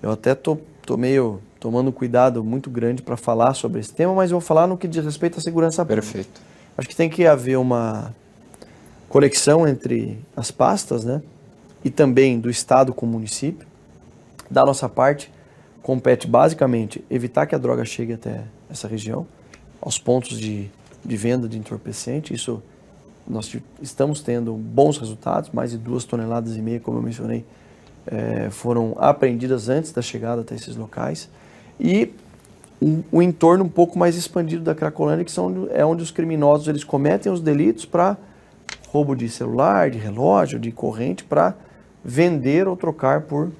Eu 0.00 0.12
até 0.12 0.36
tô, 0.36 0.56
tô 0.86 0.96
meio 0.96 1.40
tomando 1.58 1.90
cuidado 1.90 2.44
muito 2.44 2.70
grande 2.70 3.02
para 3.02 3.16
falar 3.16 3.52
sobre 3.54 3.80
esse 3.80 3.92
tema, 3.92 4.14
mas 4.14 4.30
eu 4.30 4.38
vou 4.38 4.40
falar 4.40 4.68
no 4.68 4.78
que 4.78 4.86
diz 4.86 5.04
respeito 5.04 5.40
à 5.40 5.42
segurança 5.42 5.84
pública. 5.84 6.00
Perfeito. 6.00 6.40
Acho 6.78 6.88
que 6.88 6.94
tem 6.94 7.10
que 7.10 7.26
haver 7.26 7.58
uma 7.58 8.14
conexão 9.08 9.66
entre 9.66 10.16
as 10.36 10.52
pastas, 10.52 11.04
né? 11.04 11.20
E 11.84 11.90
também 11.90 12.38
do 12.38 12.48
Estado 12.48 12.94
com 12.94 13.04
o 13.04 13.08
município. 13.08 13.66
Da 14.48 14.64
nossa 14.64 14.88
parte, 14.88 15.28
compete 15.82 16.28
basicamente 16.28 17.04
evitar 17.10 17.46
que 17.46 17.54
a 17.56 17.58
droga 17.58 17.84
chegue 17.84 18.12
até 18.12 18.44
essa 18.70 18.86
região, 18.86 19.26
aos 19.80 19.98
pontos 19.98 20.38
de, 20.38 20.70
de 21.04 21.16
venda 21.16 21.48
de 21.48 21.58
entorpecente. 21.58 22.32
Isso 22.32 22.62
nós 23.32 23.56
estamos 23.80 24.20
tendo 24.20 24.52
bons 24.52 24.98
resultados, 24.98 25.50
mais 25.50 25.70
de 25.70 25.78
duas 25.78 26.04
toneladas 26.04 26.56
e 26.56 26.60
meia, 26.60 26.78
como 26.78 26.98
eu 26.98 27.02
mencionei, 27.02 27.44
é, 28.06 28.50
foram 28.50 28.94
apreendidas 28.98 29.68
antes 29.68 29.92
da 29.92 30.02
chegada 30.02 30.42
até 30.42 30.54
esses 30.54 30.76
locais. 30.76 31.28
E 31.80 32.12
o, 32.80 33.02
o, 33.10 33.22
entorno 33.22 33.64
um 33.64 33.68
pouco 33.68 33.98
mais 33.98 34.16
expandido 34.16 34.62
da 34.62 34.74
Cracolândia, 34.74 35.24
que 35.24 35.32
são, 35.32 35.68
é 35.70 35.84
onde 35.84 36.02
os 36.02 36.10
criminosos 36.10 36.68
eles 36.68 36.84
cometem 36.84 37.32
os 37.32 37.40
delitos 37.40 37.86
para 37.86 38.16
roubo 38.88 39.14
de 39.14 39.28
celular, 39.28 39.90
de 39.90 39.98
relógio, 39.98 40.58
de 40.58 40.70
corrente, 40.70 41.24
para 41.24 41.54
vender 42.04 42.68
ou 42.68 42.76
trocar 42.76 43.22
por, 43.22 43.50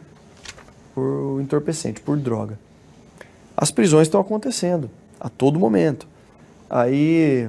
por 0.95 1.41
entorpecente, 1.41 2.01
por 2.01 2.17
droga. 2.19 2.59
As 3.57 3.71
prisões 3.71 4.09
estão 4.09 4.21
acontecendo 4.21 4.91
a 5.19 5.29
todo 5.29 5.59
momento. 5.59 6.07
Aí 6.69 7.49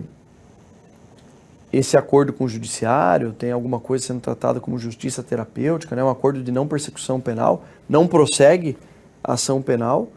esse 1.74 1.98
acordo 1.98 2.32
com 2.32 2.44
o 2.44 2.48
judiciário, 2.48 3.34
tem 3.34 3.52
alguma 3.52 3.80
coisa 3.80 4.06
sendo 4.06 4.22
tratada 4.22 4.60
como 4.60 4.78
justiça 4.78 5.24
terapêutica, 5.24 5.96
né? 5.96 6.04
um 6.04 6.10
acordo 6.10 6.44
de 6.44 6.52
não 6.52 6.68
persecução 6.68 7.20
penal, 7.20 7.66
não 7.90 8.08
prossegue 8.08 8.78
a 9.24 9.34
ação 9.34 9.60
penal, 9.60 10.08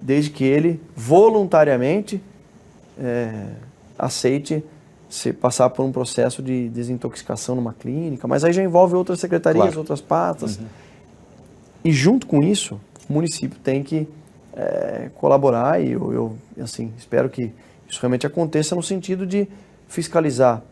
desde 0.00 0.30
que 0.30 0.44
ele 0.44 0.80
voluntariamente 0.94 2.22
é, 2.96 3.46
aceite 3.98 4.64
se 5.10 5.32
passar 5.32 5.70
por 5.70 5.84
um 5.84 5.90
processo 5.90 6.40
de 6.40 6.68
desintoxicação 6.68 7.56
numa 7.56 7.72
clínica, 7.72 8.28
mas 8.28 8.44
aí 8.44 8.52
já 8.52 8.62
envolve 8.62 8.94
outras 8.94 9.18
secretarias, 9.18 9.64
claro. 9.64 9.78
outras 9.80 10.00
patas. 10.00 10.56
Uhum. 10.56 10.66
E 11.84 11.92
junto 11.92 12.28
com 12.28 12.44
isso, 12.44 12.80
o 13.10 13.12
município 13.12 13.58
tem 13.58 13.82
que 13.82 14.08
é, 14.54 15.10
colaborar 15.16 15.82
e 15.82 15.90
eu, 15.90 16.12
eu 16.12 16.62
assim, 16.62 16.92
espero 16.96 17.28
que 17.28 17.50
isso 17.88 18.00
realmente 18.00 18.24
aconteça 18.24 18.76
no 18.76 18.82
sentido 18.84 19.26
de 19.26 19.48
fiscalizar 19.88 20.62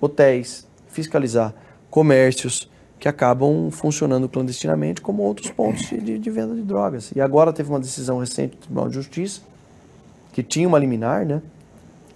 hotéis, 0.00 0.66
fiscalizar 0.88 1.54
comércios 1.90 2.68
que 2.98 3.08
acabam 3.08 3.70
funcionando 3.70 4.28
clandestinamente 4.28 5.00
como 5.00 5.22
outros 5.22 5.50
pontos 5.50 5.88
de, 5.88 6.18
de, 6.18 6.30
venda 6.30 6.54
de 6.54 6.62
drogas. 6.62 7.10
E 7.14 7.20
agora 7.20 7.52
teve 7.52 7.70
uma 7.70 7.80
decisão 7.80 8.18
recente 8.18 8.56
do 8.56 8.60
Tribunal 8.60 8.88
de 8.88 8.94
Justiça 8.94 9.40
que 10.32 10.42
tinha 10.42 10.68
uma 10.68 10.78
liminar, 10.78 11.24
né, 11.24 11.42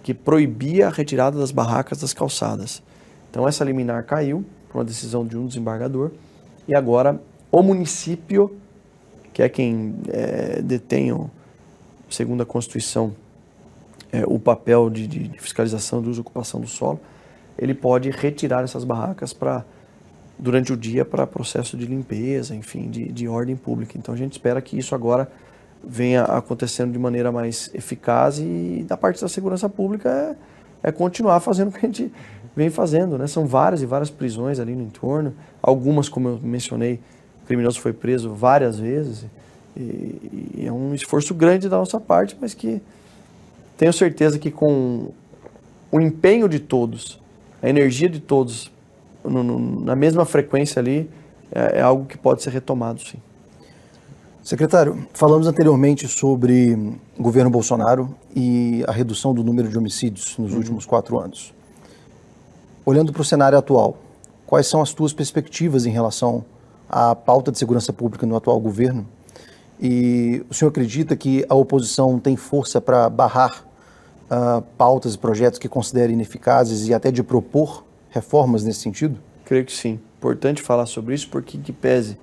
que 0.03 0.13
proibia 0.13 0.87
a 0.87 0.89
retirada 0.89 1.39
das 1.39 1.51
barracas 1.51 1.99
das 1.99 2.13
calçadas. 2.13 2.81
Então 3.29 3.47
essa 3.47 3.63
liminar 3.63 4.05
caiu 4.05 4.45
por 4.69 4.77
uma 4.77 4.85
decisão 4.85 5.25
de 5.25 5.37
um 5.37 5.47
desembargador 5.47 6.11
e 6.67 6.75
agora 6.75 7.19
o 7.51 7.61
município, 7.63 8.55
que 9.33 9.41
é 9.41 9.49
quem 9.49 9.95
é, 10.09 10.61
detém, 10.61 11.11
segundo 12.09 12.43
a 12.43 12.45
Constituição, 12.45 13.15
é, 14.11 14.23
o 14.25 14.37
papel 14.39 14.89
de, 14.89 15.07
de, 15.07 15.27
de 15.27 15.39
fiscalização 15.39 16.01
do 16.01 16.09
uso 16.09 16.19
e 16.19 16.21
ocupação 16.21 16.61
do 16.61 16.67
solo, 16.67 16.99
ele 17.57 17.73
pode 17.73 18.09
retirar 18.09 18.63
essas 18.63 18.83
barracas 18.83 19.33
para 19.33 19.63
durante 20.37 20.73
o 20.73 20.77
dia 20.77 21.05
para 21.05 21.25
processo 21.25 21.77
de 21.77 21.85
limpeza, 21.85 22.53
enfim, 22.53 22.89
de, 22.89 23.11
de 23.11 23.27
ordem 23.27 23.55
pública. 23.55 23.97
Então 23.97 24.13
a 24.13 24.17
gente 24.17 24.33
espera 24.33 24.61
que 24.61 24.77
isso 24.77 24.93
agora 24.93 25.29
venha 25.83 26.23
acontecendo 26.23 26.91
de 26.91 26.99
maneira 26.99 27.31
mais 27.31 27.69
eficaz 27.73 28.39
e 28.39 28.85
da 28.87 28.97
parte 28.97 29.21
da 29.21 29.29
segurança 29.29 29.69
pública 29.69 30.37
é, 30.83 30.89
é 30.89 30.91
continuar 30.91 31.39
fazendo 31.39 31.69
o 31.69 31.71
que 31.71 31.77
a 31.77 31.89
gente 31.89 32.11
vem 32.55 32.69
fazendo, 32.69 33.17
né? 33.17 33.27
São 33.27 33.45
várias 33.45 33.81
e 33.81 33.85
várias 33.85 34.09
prisões 34.09 34.59
ali 34.59 34.75
no 34.75 34.83
entorno, 34.83 35.33
algumas, 35.61 36.09
como 36.09 36.29
eu 36.29 36.39
mencionei, 36.41 36.99
o 37.43 37.47
criminoso 37.47 37.79
foi 37.79 37.93
preso 37.93 38.33
várias 38.33 38.79
vezes 38.79 39.25
e, 39.75 40.53
e 40.57 40.65
é 40.65 40.71
um 40.71 40.93
esforço 40.93 41.33
grande 41.33 41.69
da 41.69 41.77
nossa 41.77 41.99
parte, 41.99 42.35
mas 42.39 42.53
que 42.53 42.81
tenho 43.77 43.93
certeza 43.93 44.39
que 44.39 44.49
com 44.49 45.11
o 45.91 45.99
empenho 45.99 46.47
de 46.47 46.59
todos 46.59 47.21
a 47.61 47.69
energia 47.69 48.09
de 48.09 48.19
todos 48.19 48.71
no, 49.23 49.43
no, 49.43 49.81
na 49.81 49.95
mesma 49.95 50.25
frequência 50.25 50.79
ali 50.79 51.09
é, 51.51 51.79
é, 51.79 51.81
algo 51.81 52.05
que 52.05 52.17
pode 52.17 52.43
ser 52.43 52.51
retomado, 52.51 53.01
sim. 53.01 53.17
Secretário, 54.43 55.07
falamos 55.13 55.47
anteriormente 55.47 56.07
sobre 56.07 56.73
o 57.17 57.23
governo 57.23 57.49
Bolsonaro 57.49 58.15
e 58.35 58.83
a 58.87 58.91
redução 58.91 59.33
do 59.33 59.43
número 59.43 59.67
de 59.67 59.77
homicídios 59.77 60.37
nos 60.37 60.51
uhum. 60.51 60.59
últimos 60.59 60.85
quatro 60.85 61.19
anos. 61.19 61.51
Olhando 62.85 63.11
para 63.11 63.23
o 63.23 63.25
cenário 63.25 63.57
atual, 63.57 63.97
quais 64.45 64.67
são 64.67 64.83
as 64.83 64.93
tuas 64.93 65.13
perspectivas 65.13 65.87
em 65.87 65.89
relação 65.89 66.45
à 66.87 67.15
pauta 67.15 67.51
de 67.51 67.57
segurança 67.57 67.91
pública 67.91 68.27
no 68.27 68.35
atual 68.35 68.59
governo? 68.59 69.07
E 69.81 70.45
o 70.47 70.53
senhor 70.53 70.69
acredita 70.69 71.15
que 71.15 71.43
a 71.49 71.55
oposição 71.55 72.19
tem 72.19 72.35
força 72.35 72.79
para 72.79 73.09
barrar 73.09 73.65
uh, 74.29 74.61
pautas 74.77 75.15
e 75.15 75.17
projetos 75.17 75.59
que 75.59 75.67
considere 75.67 76.13
ineficazes 76.13 76.87
e 76.87 76.93
até 76.93 77.11
de 77.11 77.23
propor 77.23 77.83
reformas 78.09 78.63
nesse 78.63 78.79
sentido? 78.79 79.19
Creio 79.43 79.65
que 79.65 79.73
sim. 79.73 79.99
Importante 80.17 80.61
falar 80.61 80.85
sobre 80.85 81.13
isso 81.13 81.29
porque, 81.29 81.57
que 81.57 81.71
pese 81.71 82.17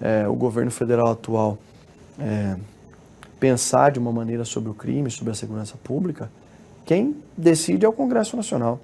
é, 0.00 0.28
o 0.28 0.34
governo 0.34 0.70
federal 0.70 1.08
atual 1.08 1.56
é, 2.18 2.56
pensar 3.40 3.90
de 3.90 3.98
uma 3.98 4.12
maneira 4.12 4.44
sobre 4.44 4.70
o 4.70 4.74
crime, 4.74 5.10
sobre 5.10 5.32
a 5.32 5.34
segurança 5.34 5.76
pública, 5.82 6.30
quem 6.84 7.16
decide 7.36 7.86
é 7.86 7.88
o 7.88 7.92
Congresso 7.92 8.36
Nacional. 8.36 8.78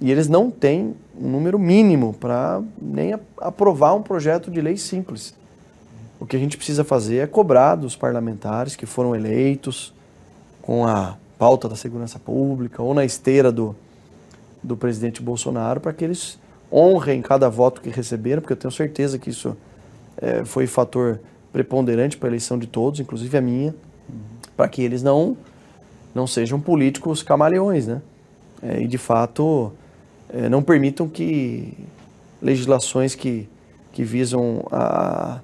E 0.00 0.10
eles 0.10 0.28
não 0.28 0.50
têm 0.50 0.94
um 1.20 1.28
número 1.28 1.58
mínimo 1.58 2.14
para 2.14 2.62
nem 2.80 3.14
aprovar 3.38 3.94
um 3.94 4.02
projeto 4.02 4.50
de 4.50 4.60
lei 4.60 4.76
simples. 4.76 5.34
O 6.20 6.26
que 6.26 6.36
a 6.36 6.38
gente 6.38 6.56
precisa 6.56 6.84
fazer 6.84 7.18
é 7.18 7.26
cobrar 7.26 7.76
dos 7.76 7.94
parlamentares 7.96 8.74
que 8.74 8.86
foram 8.86 9.14
eleitos 9.14 9.92
com 10.62 10.86
a 10.86 11.16
pauta 11.38 11.68
da 11.68 11.76
segurança 11.76 12.18
pública 12.18 12.82
ou 12.82 12.92
na 12.92 13.04
esteira 13.04 13.52
do, 13.52 13.74
do 14.62 14.76
presidente 14.76 15.22
Bolsonaro 15.22 15.80
para 15.80 15.92
que 15.92 16.04
eles 16.04 16.38
honrem 16.70 17.22
cada 17.22 17.48
voto 17.48 17.80
que 17.80 17.88
receberam, 17.88 18.42
porque 18.42 18.52
eu 18.52 18.56
tenho 18.56 18.72
certeza 18.72 19.18
que 19.18 19.30
isso 19.30 19.56
é, 20.20 20.44
foi 20.44 20.66
fator 20.66 21.20
preponderante 21.52 22.16
para 22.16 22.28
a 22.28 22.30
eleição 22.30 22.58
de 22.58 22.66
todos, 22.66 23.00
inclusive 23.00 23.36
a 23.36 23.40
minha, 23.40 23.74
para 24.56 24.68
que 24.68 24.82
eles 24.82 25.02
não 25.02 25.36
não 26.14 26.26
sejam 26.26 26.58
políticos 26.58 27.22
camaleões, 27.22 27.86
né? 27.86 28.02
É, 28.60 28.80
e 28.80 28.88
de 28.88 28.98
fato 28.98 29.72
é, 30.28 30.48
não 30.48 30.62
permitam 30.62 31.08
que 31.08 31.72
legislações 32.42 33.14
que, 33.14 33.48
que 33.92 34.02
visam 34.02 34.66
a 34.72 35.40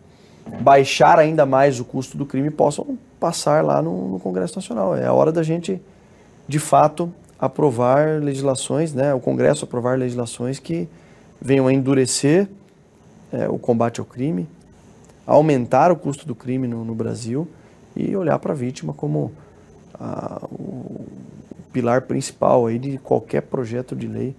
baixar 0.60 1.18
ainda 1.18 1.46
mais 1.46 1.78
o 1.78 1.84
custo 1.84 2.18
do 2.18 2.26
crime 2.26 2.50
possam 2.50 2.98
passar 3.18 3.64
lá 3.64 3.80
no, 3.80 4.08
no, 4.08 4.20
Congresso 4.20 4.56
Nacional. 4.56 4.96
É 4.96 5.06
a 5.06 5.12
hora 5.12 5.32
da 5.32 5.42
gente, 5.42 5.80
de 6.46 6.58
fato, 6.58 7.12
aprovar 7.38 8.22
legislações, 8.22 8.92
né, 8.92 9.12
o 9.14 9.20
Congresso 9.20 9.64
aprovar 9.64 9.98
legislações 9.98 10.58
que 10.58 10.88
venham 11.40 11.66
a 11.66 11.72
endurecer 11.72 12.48
é, 13.32 13.48
o 13.48 13.58
combate 13.58 14.00
ao 14.00 14.06
crime, 14.06 14.48
aumentar 15.26 15.90
o 15.90 15.96
custo 15.96 16.26
do 16.26 16.34
crime 16.34 16.68
no, 16.68 16.84
no 16.84 16.94
Brasil 16.94 17.48
e 17.96 18.14
olhar 18.16 18.38
para 18.38 18.52
a 18.52 18.56
vítima 18.56 18.92
como 18.92 19.32
a, 19.94 20.40
o 20.50 21.06
pilar 21.72 22.02
principal 22.02 22.66
aí 22.66 22.78
de 22.78 22.98
qualquer 22.98 23.42
projeto 23.42 23.96
de 23.96 24.06
lei 24.06 24.34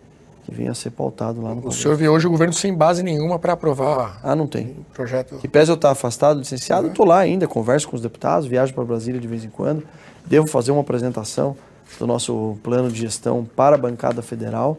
que 0.45 0.53
venha 0.53 0.71
a 0.71 0.75
ser 0.75 0.91
pautado 0.91 1.41
lá 1.41 1.49
no 1.49 1.55
O 1.55 1.61
Congresso. 1.63 1.81
senhor 1.81 1.97
vê 1.97 2.07
hoje 2.07 2.27
o 2.27 2.29
governo 2.29 2.53
sem 2.53 2.73
base 2.73 3.01
nenhuma 3.01 3.39
para 3.39 3.53
aprovar 3.53 4.19
ah, 4.23 4.35
não 4.35 4.45
tem. 4.45 4.67
o 4.67 4.93
projeto? 4.93 5.37
Que 5.37 5.47
pese 5.47 5.71
eu 5.71 5.75
estar 5.75 5.89
afastado, 5.89 6.37
licenciado, 6.37 6.87
estou 6.87 7.05
lá 7.05 7.17
ainda, 7.17 7.47
converso 7.47 7.89
com 7.89 7.95
os 7.95 8.01
deputados, 8.01 8.47
viajo 8.47 8.71
para 8.73 8.83
Brasília 8.83 9.19
de 9.19 9.27
vez 9.27 9.43
em 9.43 9.49
quando, 9.49 9.83
devo 10.23 10.47
fazer 10.47 10.71
uma 10.71 10.81
apresentação 10.81 11.57
do 11.97 12.05
nosso 12.05 12.57
plano 12.61 12.91
de 12.91 12.99
gestão 12.99 13.43
para 13.43 13.75
a 13.75 13.77
bancada 13.77 14.21
federal, 14.21 14.77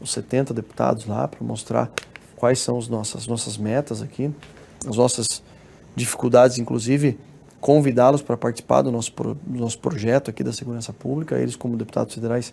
os 0.00 0.10
70 0.10 0.52
deputados 0.52 1.06
lá, 1.06 1.28
para 1.28 1.44
mostrar 1.44 1.90
quais 2.34 2.58
são 2.58 2.76
as 2.76 2.88
nossas, 2.88 3.26
nossas 3.28 3.56
metas 3.56 4.02
aqui, 4.02 4.32
as 4.88 4.96
nossas 4.96 5.42
dificuldades, 5.94 6.58
inclusive 6.58 7.18
convidá-los 7.60 8.22
para 8.22 8.36
participar 8.36 8.82
do 8.82 8.90
nosso, 8.90 9.12
do 9.12 9.60
nosso 9.60 9.78
projeto 9.78 10.30
aqui 10.30 10.42
da 10.42 10.52
segurança 10.52 10.92
pública, 10.92 11.36
eles 11.38 11.54
como 11.54 11.76
deputados 11.76 12.14
federais 12.14 12.52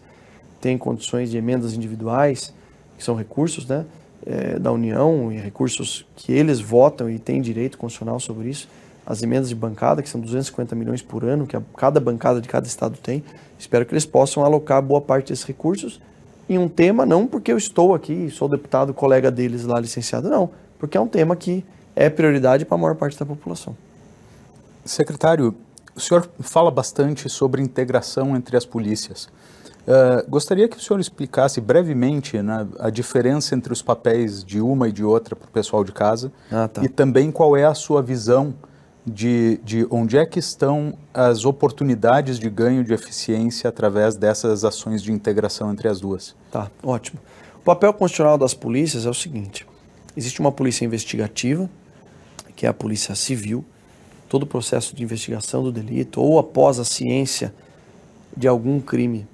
tem 0.60 0.78
condições 0.78 1.30
de 1.30 1.38
emendas 1.38 1.74
individuais, 1.74 2.54
que 2.98 3.04
são 3.04 3.16
recursos 3.16 3.66
né, 3.66 3.86
é, 4.26 4.58
da 4.58 4.72
União 4.72 5.32
e 5.32 5.38
recursos 5.38 6.06
que 6.16 6.32
eles 6.32 6.60
votam 6.60 7.10
e 7.10 7.20
têm 7.20 7.42
direito 7.42 7.78
constitucional 7.78 8.20
sobre 8.20 8.50
isso. 8.50 8.68
As 9.06 9.22
emendas 9.22 9.50
de 9.50 9.56
bancada, 9.56 10.02
que 10.02 10.10
são 10.10 10.20
250 10.20 10.76
milhões 10.76 11.02
por 11.02 11.24
ano, 11.24 11.46
que 11.46 11.56
a, 11.56 11.62
cada 11.78 12.00
bancada 12.00 12.42
de 12.42 12.48
cada 12.48 12.66
estado 12.66 12.98
tem. 12.98 13.24
Espero 13.60 13.86
que 13.86 13.94
eles 13.94 14.06
possam 14.06 14.44
alocar 14.44 14.82
boa 14.82 15.02
parte 15.02 15.30
desses 15.30 15.46
recursos 15.46 16.02
em 16.50 16.58
um 16.58 16.68
tema, 16.68 17.06
não 17.06 17.26
porque 17.26 17.52
eu 17.52 17.58
estou 17.58 17.94
aqui, 17.94 18.30
sou 18.30 18.48
deputado, 18.48 18.94
colega 18.94 19.32
deles 19.32 19.66
lá, 19.66 19.80
licenciado, 19.80 20.30
não. 20.30 20.50
Porque 20.80 20.98
é 20.98 21.02
um 21.02 21.08
tema 21.08 21.36
que 21.36 21.64
é 21.96 22.10
prioridade 22.10 22.66
para 22.66 22.76
a 22.76 22.78
maior 22.80 22.96
parte 22.96 23.18
da 23.18 23.26
população. 23.26 23.76
secretário, 24.84 25.56
o 25.96 26.00
senhor 26.00 26.30
fala 26.40 26.70
bastante 26.70 27.30
sobre 27.30 27.62
integração 27.62 28.36
entre 28.36 28.58
as 28.58 28.66
polícias. 28.66 29.30
Uh, 29.86 30.28
gostaria 30.28 30.68
que 30.68 30.78
o 30.78 30.82
senhor 30.82 31.00
explicasse 31.00 31.62
brevemente 31.62 32.42
né, 32.42 32.68
a 32.80 32.90
diferença 32.90 33.54
entre 33.54 33.72
os 33.72 33.84
papéis 33.84 34.44
de 34.44 34.60
uma 34.60 34.90
e 34.90 34.92
de 34.92 35.04
outra 35.04 35.36
para 35.36 35.48
o 35.48 35.52
pessoal 35.52 35.84
de 35.84 35.92
casa 35.92 36.32
ah, 36.52 36.68
tá. 36.68 36.84
e 36.84 36.90
também 36.90 37.32
qual 37.32 37.56
é 37.56 37.66
a 37.66 37.74
sua 37.76 38.02
visão 38.02 38.56
de, 39.06 39.60
de 39.64 39.86
onde 39.92 40.18
é 40.18 40.26
que 40.26 40.40
estão 40.40 40.98
as 41.14 41.46
oportunidades 41.46 42.40
de 42.40 42.50
ganho 42.50 42.84
de 42.84 42.94
eficiência 42.94 43.70
através 43.70 44.16
dessas 44.16 44.66
ações 44.66 45.04
de 45.04 45.12
integração 45.12 45.72
entre 45.72 45.88
as 45.88 46.00
duas. 46.00 46.36
Tá, 46.52 46.72
ótimo. 46.82 47.20
O 47.58 47.64
papel 47.64 47.94
constitucional 47.94 48.38
das 48.38 48.56
polícias 48.56 49.06
é 49.06 49.10
o 49.10 49.14
seguinte: 49.14 49.68
existe 50.18 50.40
uma 50.40 50.52
polícia 50.52 50.84
investigativa, 50.84 51.70
que 52.56 52.66
é 52.66 52.70
a 52.70 52.74
polícia 52.74 53.14
civil, 53.14 53.64
todo 54.28 54.44
o 54.44 54.48
processo 54.48 54.96
de 54.96 55.04
investigação 55.04 55.62
do 55.62 55.72
delito 55.72 56.20
ou 56.20 56.40
após 56.40 56.80
a 56.80 56.86
ciência 56.86 57.54
de 58.36 58.48
algum 58.48 58.80
crime, 58.80 59.28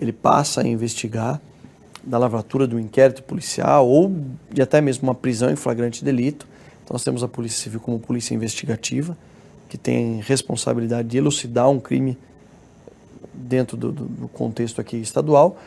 ele 0.00 0.12
passa 0.12 0.62
a 0.62 0.66
investigar 0.66 1.40
da 2.02 2.16
lavratura 2.16 2.66
do 2.66 2.78
inquérito 2.78 3.22
policial 3.22 3.88
ou 3.88 4.14
de 4.50 4.62
até 4.62 4.80
mesmo 4.80 5.08
uma 5.08 5.14
prisão 5.14 5.50
em 5.50 5.56
flagrante 5.56 6.04
delito 6.04 6.46
então, 6.88 6.94
nós 6.94 7.04
temos 7.04 7.22
a 7.22 7.28
Polícia 7.28 7.62
Civil 7.62 7.80
como 7.80 7.98
polícia 7.98 8.34
investigativa, 8.34 9.14
que 9.68 9.76
tem 9.76 10.20
responsabilidade 10.20 11.06
de 11.06 11.18
elucidar 11.18 11.68
um 11.68 11.78
crime 11.78 12.16
dentro 13.34 13.76
do, 13.76 13.92
do, 13.92 14.04
do 14.06 14.28
contexto 14.28 14.80
aqui 14.80 14.96
estadual, 14.96 15.58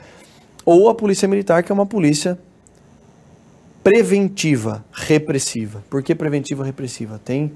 ou 0.65 0.89
a 0.89 0.95
Polícia 0.95 1.27
Militar, 1.27 1.61
que 1.61 1.71
é 1.71 1.75
uma 1.75 1.85
polícia 1.85 2.39
preventiva, 3.83 4.83
repressiva. 4.91 5.83
Por 5.91 6.01
que 6.01 6.15
preventiva 6.15 6.65
repressiva? 6.65 7.21
Tem 7.23 7.51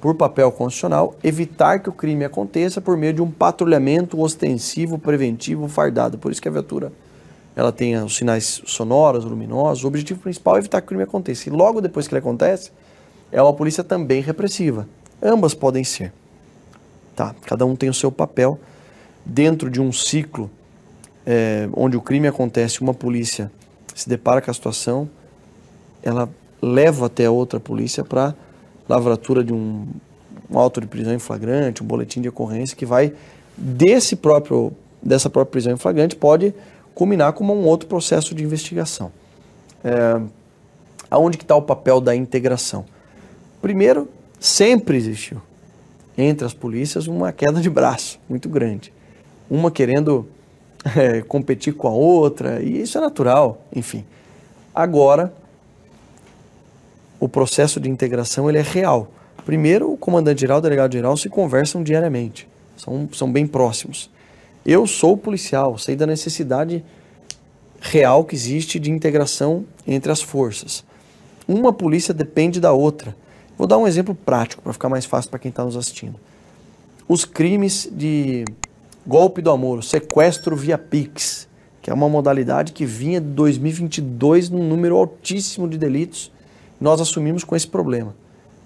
por 0.00 0.14
papel 0.14 0.50
constitucional 0.50 1.14
evitar 1.22 1.80
que 1.80 1.88
o 1.88 1.92
crime 1.92 2.24
aconteça 2.24 2.80
por 2.80 2.96
meio 2.96 3.12
de 3.12 3.22
um 3.22 3.30
patrulhamento 3.30 4.20
ostensivo, 4.20 4.98
preventivo, 4.98 5.68
fardado. 5.68 6.18
Por 6.18 6.32
isso 6.32 6.40
que 6.40 6.48
a 6.48 6.52
viatura 6.52 6.90
ela 7.54 7.70
tem 7.70 7.96
os 7.96 8.16
sinais 8.16 8.62
sonoros, 8.64 9.24
luminosos. 9.24 9.84
O 9.84 9.88
objetivo 9.88 10.20
principal 10.20 10.56
é 10.56 10.60
evitar 10.60 10.80
que 10.80 10.86
o 10.86 10.88
crime 10.88 11.02
aconteça. 11.02 11.48
E 11.48 11.52
logo 11.52 11.80
depois 11.80 12.08
que 12.08 12.14
ele 12.14 12.20
acontece, 12.20 12.70
é 13.30 13.42
uma 13.42 13.52
polícia 13.52 13.84
também 13.84 14.22
repressiva. 14.22 14.88
Ambas 15.22 15.52
podem 15.52 15.84
ser. 15.84 16.12
Tá, 17.14 17.34
cada 17.44 17.66
um 17.66 17.76
tem 17.76 17.90
o 17.90 17.94
seu 17.94 18.10
papel. 18.10 18.58
Dentro 19.24 19.68
de 19.68 19.80
um 19.80 19.92
ciclo 19.92 20.50
é, 21.26 21.68
onde 21.74 21.96
o 21.96 22.00
crime 22.00 22.26
acontece, 22.26 22.80
uma 22.80 22.94
polícia 22.94 23.52
se 23.94 24.08
depara 24.08 24.40
com 24.40 24.50
a 24.50 24.54
situação, 24.54 25.10
ela 26.02 26.28
leva 26.62 27.06
até 27.06 27.28
outra 27.28 27.60
polícia 27.60 28.02
para 28.02 28.34
lavratura 28.90 29.44
de 29.44 29.52
um, 29.52 29.86
um 30.50 30.58
auto 30.58 30.80
de 30.80 30.86
prisão 30.88 31.14
em 31.14 31.18
flagrante, 31.18 31.80
um 31.82 31.86
boletim 31.86 32.20
de 32.20 32.28
ocorrência 32.28 32.76
que 32.76 32.84
vai 32.84 33.12
desse 33.56 34.16
próprio 34.16 34.72
dessa 35.02 35.30
própria 35.30 35.52
prisão 35.52 35.72
em 35.72 35.76
flagrante 35.76 36.16
pode 36.16 36.52
culminar 36.94 37.32
com 37.32 37.44
um 37.44 37.66
outro 37.66 37.88
processo 37.88 38.34
de 38.34 38.42
investigação. 38.42 39.12
É, 39.82 40.20
aonde 41.10 41.38
que 41.38 41.44
está 41.44 41.54
o 41.54 41.62
papel 41.62 42.00
da 42.00 42.14
integração? 42.14 42.84
Primeiro, 43.62 44.08
sempre 44.38 44.96
existiu 44.96 45.40
entre 46.18 46.44
as 46.44 46.52
polícias 46.52 47.06
uma 47.06 47.32
queda 47.32 47.60
de 47.60 47.70
braço 47.70 48.18
muito 48.28 48.48
grande. 48.48 48.92
Uma 49.48 49.70
querendo 49.70 50.28
é, 50.96 51.22
competir 51.22 51.74
com 51.74 51.88
a 51.88 51.92
outra, 51.92 52.60
e 52.60 52.82
isso 52.82 52.98
é 52.98 53.00
natural, 53.00 53.62
enfim. 53.74 54.04
Agora, 54.74 55.32
o 57.20 57.28
processo 57.28 57.78
de 57.78 57.88
integração 57.88 58.48
ele 58.48 58.58
é 58.58 58.62
real. 58.62 59.12
Primeiro, 59.44 59.92
o 59.92 59.96
comandante-geral 59.96 60.58
e 60.58 60.60
o 60.60 60.62
delegado-geral 60.62 61.16
se 61.16 61.28
conversam 61.28 61.82
diariamente, 61.82 62.48
são, 62.76 63.08
são 63.12 63.30
bem 63.30 63.46
próximos. 63.46 64.10
Eu 64.64 64.86
sou 64.86 65.16
policial, 65.16 65.78
sei 65.78 65.94
da 65.94 66.06
necessidade 66.06 66.82
real 67.80 68.24
que 68.24 68.34
existe 68.34 68.78
de 68.78 68.90
integração 68.90 69.64
entre 69.86 70.10
as 70.10 70.20
forças. 70.20 70.84
Uma 71.46 71.72
polícia 71.72 72.12
depende 72.12 72.60
da 72.60 72.72
outra. 72.72 73.16
Vou 73.56 73.66
dar 73.66 73.78
um 73.78 73.86
exemplo 73.86 74.14
prático 74.14 74.62
para 74.62 74.72
ficar 74.72 74.88
mais 74.88 75.04
fácil 75.04 75.30
para 75.30 75.38
quem 75.38 75.48
está 75.50 75.64
nos 75.64 75.76
assistindo. 75.76 76.16
Os 77.08 77.24
crimes 77.24 77.88
de 77.90 78.44
golpe 79.06 79.42
do 79.42 79.50
amor, 79.50 79.82
sequestro 79.82 80.54
via 80.54 80.78
Pix, 80.78 81.48
que 81.82 81.90
é 81.90 81.94
uma 81.94 82.08
modalidade 82.08 82.72
que 82.72 82.84
vinha 82.84 83.20
de 83.20 83.28
2022 83.28 84.50
num 84.50 84.66
número 84.68 84.96
altíssimo 84.96 85.68
de 85.68 85.76
delitos, 85.76 86.30
nós 86.80 87.00
assumimos 87.00 87.44
com 87.44 87.54
esse 87.54 87.66
problema. 87.66 88.14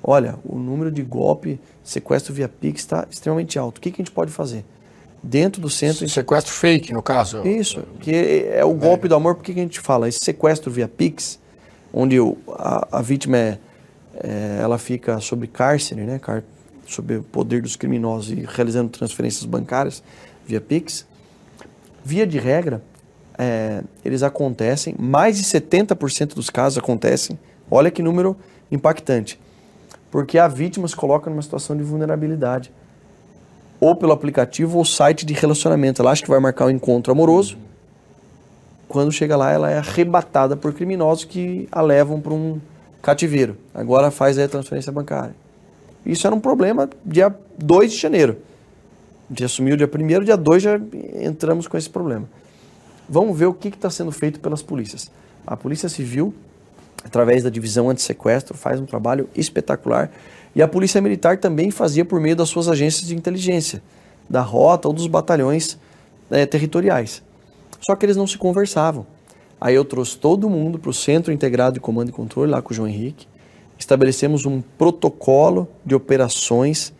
Olha, 0.03 0.37
o 0.45 0.59
número 0.59 0.91
de 0.91 1.03
golpe, 1.03 1.59
sequestro 1.83 2.35
via 2.35 2.49
Pix 2.49 2.83
está 2.83 3.07
extremamente 3.11 3.59
alto. 3.59 3.79
O 3.79 3.81
que, 3.81 3.91
que 3.91 4.03
a 4.03 4.05
gente 4.05 4.13
pode 4.13 4.31
fazer? 4.31 4.65
Dentro 5.23 5.61
do 5.61 5.71
centro. 5.71 6.07
Sequestro 6.09 6.53
fake, 6.53 6.93
no 6.93 7.03
caso. 7.03 7.47
Isso, 7.47 7.83
que 8.01 8.47
é 8.51 8.65
o 8.65 8.75
golpe 8.75 9.07
é. 9.07 9.09
do 9.09 9.15
amor, 9.15 9.37
por 9.37 9.43
que, 9.43 9.55
que 9.55 9.61
a 9.61 9.63
gente 9.63 9.81
fala? 9.81 10.09
Esse 10.09 10.23
sequestro 10.23 10.71
via 10.71 10.87
Pix, 10.87 11.41
onde 11.93 12.19
a, 12.59 12.99
a 12.99 13.03
vítima 13.03 13.39
é 13.39 13.59
é, 14.23 14.59
ela 14.61 14.79
fica 14.79 15.19
sob 15.21 15.47
cárcere, 15.47 16.03
né, 16.03 16.21
sob 16.87 17.17
o 17.17 17.23
poder 17.23 17.63
dos 17.63 17.77
criminosos 17.77 18.31
e 18.31 18.47
realizando 18.47 18.91
transferências 18.91 19.45
bancárias 19.45 20.03
via 20.47 20.61
Pix. 20.61 21.07
Via 22.05 22.27
de 22.27 22.39
regra, 22.39 22.83
é, 23.39 23.83
eles 24.05 24.23
acontecem, 24.23 24.95
mais 24.99 25.39
de 25.39 25.45
70% 25.45 26.35
dos 26.35 26.51
casos 26.51 26.79
acontecem, 26.79 27.39
olha 27.71 27.91
que 27.91 28.03
número 28.03 28.37
impactante, 28.71 29.39
porque 30.11 30.39
a 30.39 30.49
vítima 30.49 30.87
se 30.89 30.97
coloca 30.97 31.31
numa 31.31 31.43
situação 31.43 31.77
de 31.77 31.83
vulnerabilidade, 31.83 32.73
ou 33.81 33.95
pelo 33.95 34.13
aplicativo 34.13 34.79
ou 34.79 34.85
site 34.85 35.27
de 35.27 35.35
relacionamento. 35.35 36.01
Ela 36.01 36.13
acha 36.13 36.23
que 36.23 36.31
vai 36.31 36.41
marcar 36.41 36.67
um 36.67 36.71
encontro 36.71 37.13
amoroso, 37.13 37.59
quando 38.89 39.11
chega 39.11 39.37
lá, 39.37 39.51
ela 39.51 39.71
é 39.71 39.79
arrebatada 39.79 40.57
por 40.57 40.73
criminosos 40.73 41.25
que 41.25 41.69
a 41.73 41.81
levam 41.81 42.21
para 42.21 42.33
um 42.33 42.61
cativeiro. 43.03 43.57
Agora 43.75 44.11
faz 44.11 44.39
a 44.39 44.47
transferência 44.47 44.93
bancária. 44.93 45.35
Isso 46.07 46.27
era 46.27 46.37
um 46.37 46.41
problema 46.41 46.89
dia 47.05 47.35
2 47.59 47.93
de 47.93 47.99
janeiro. 47.99 48.37
A 49.29 49.33
gente 49.33 49.45
assumiu 49.45 49.77
dia 49.77 49.91
1 49.93 50.25
dia 50.25 50.37
2 50.37 50.63
já 50.63 50.81
entramos 51.21 51.67
com 51.67 51.77
esse 51.77 51.89
problema. 51.91 52.29
Vamos 53.09 53.37
ver 53.37 53.47
o 53.47 53.55
que 53.55 53.69
está 53.69 53.91
sendo 53.91 54.13
feito 54.13 54.39
pelas 54.39 54.63
polícias. 54.63 55.11
A 55.47 55.57
Polícia 55.57 55.89
Civil, 55.89 56.33
através 57.05 57.43
da 57.43 57.51
divisão 57.51 57.91
anti-sequestro, 57.91 58.57
faz 58.57 58.81
um 58.81 58.87
trabalho 58.87 59.29
espetacular. 59.37 60.11
E 60.55 60.63
a 60.63 60.69
Polícia 60.69 61.01
Militar 61.01 61.39
também 61.39 61.71
fazia 61.71 62.05
por 62.05 62.21
meio 62.21 62.35
das 62.35 62.49
suas 62.49 62.69
agências 62.69 63.07
de 63.07 63.15
inteligência, 63.15 63.83
da 64.29 64.41
rota 64.41 64.89
ou 64.89 64.95
dos 64.95 65.07
batalhões 65.07 65.79
é, 66.31 66.47
territoriais. 66.47 67.23
Só 67.81 67.95
que 67.95 68.07
eles 68.07 68.17
não 68.17 68.27
se 68.27 68.39
conversavam. 68.39 69.07
Aí 69.61 69.75
eu 69.75 69.85
trouxe 69.85 70.17
todo 70.17 70.49
mundo 70.49 70.79
para 70.79 70.91
o 70.91 70.95
Centro 70.95 71.33
Integrado 71.33 71.75
de 71.75 71.81
Comando 71.81 72.09
e 72.09 72.13
Controle, 72.13 72.51
lá 72.51 72.63
com 72.63 72.73
o 72.73 72.75
João 72.75 72.89
Henrique. 72.89 73.27
Estabelecemos 73.79 74.47
um 74.47 74.61
protocolo 74.61 75.69
de 75.85 75.95
operações 75.95 76.93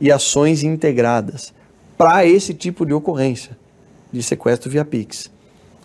e 0.00 0.10
ações 0.10 0.62
integradas 0.62 1.52
para 1.96 2.24
esse 2.24 2.54
tipo 2.54 2.86
de 2.86 2.94
ocorrência 2.94 3.56
de 4.12 4.22
sequestro 4.22 4.70
via 4.70 4.84
Pix. 4.84 5.30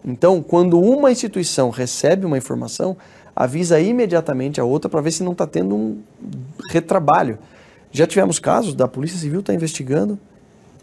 Então, 0.04 0.42
quando 0.42 0.80
uma 0.80 1.12
instituição 1.12 1.70
recebe 1.70 2.26
uma 2.26 2.38
informação, 2.38 2.96
avisa 3.36 3.80
imediatamente 3.80 4.62
a 4.62 4.64
outra 4.64 4.90
para 4.90 5.02
ver 5.02 5.12
se 5.12 5.24
não 5.24 5.34
está 5.34 5.46
tendo 5.46 5.76
um 5.76 6.02
retrabalho. 6.70 7.38
Já 7.92 8.08
tivemos 8.08 8.40
casos 8.40 8.74
da 8.74 8.88
Polícia 8.88 9.18
Civil 9.18 9.42
estar 9.42 9.52
tá 9.52 9.56
investigando, 9.56 10.18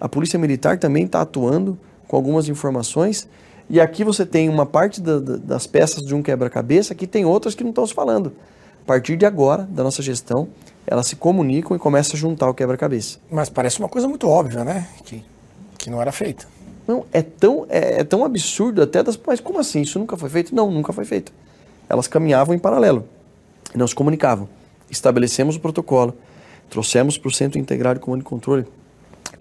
a 0.01 0.09
Polícia 0.09 0.39
Militar 0.39 0.79
também 0.79 1.05
está 1.05 1.21
atuando 1.21 1.79
com 2.09 2.17
algumas 2.17 2.49
informações 2.49 3.29
e 3.71 3.81
aqui 3.81 4.05
você 4.05 4.27
tem 4.27 4.49
uma 4.49 4.67
parte 4.67 5.01
da, 5.01 5.19
da, 5.19 5.37
das 5.37 5.67
peças 5.67 6.05
de 6.05 6.15
um 6.15 6.23
quebra-cabeça 6.23 6.95
que 6.95 7.07
tem 7.07 7.25
outras 7.25 7.55
que 7.55 7.63
não 7.63 7.71
estão 7.71 7.87
se 7.87 7.95
falando. 7.95 8.33
A 8.83 8.85
partir 8.85 9.17
de 9.17 9.25
agora, 9.25 9.63
da 9.63 9.85
nossa 9.85 10.03
gestão, 10.03 10.49
elas 10.87 11.07
se 11.07 11.17
comunicam 11.17 11.77
e 11.77 11.79
começam 11.79 12.15
a 12.15 12.19
juntar 12.19 12.51
o 12.51 12.55
quebra-cabeça. 12.55 13.19
Mas 13.31 13.49
parece 13.49 13.79
uma 13.79 13.89
coisa 13.89 14.09
muito 14.09 14.29
óbvia, 14.29 14.65
né? 14.65 14.89
Que, 15.05 15.25
que 15.79 15.89
não 15.89 16.03
era 16.03 16.11
feita. 16.11 16.47
Não, 16.87 17.05
é 17.13 17.23
tão, 17.23 17.65
é, 17.69 18.01
é 18.01 18.05
tão 18.05 18.25
absurdo 18.25 18.83
até 18.83 19.03
das. 19.03 19.19
Mas 19.25 19.41
como 19.41 19.61
assim? 19.61 19.83
Isso 19.83 19.99
nunca 19.99 20.17
foi 20.17 20.29
feito? 20.29 20.55
Não, 20.55 20.71
nunca 20.71 20.93
foi 20.93 21.05
feito. 21.05 21.33
Elas 21.89 22.07
caminhavam 22.07 22.55
em 22.55 22.59
paralelo. 22.59 23.07
Não 23.75 23.87
se 23.87 23.95
comunicavam. 23.95 24.49
Estabelecemos 24.91 25.57
o 25.57 25.61
protocolo, 25.61 26.17
trouxemos 26.69 27.17
para 27.17 27.29
o 27.29 27.33
Centro 27.33 27.59
Integrado 27.59 27.99
de 27.99 28.05
Comando 28.05 28.21
e 28.21 28.25
Controle 28.25 28.67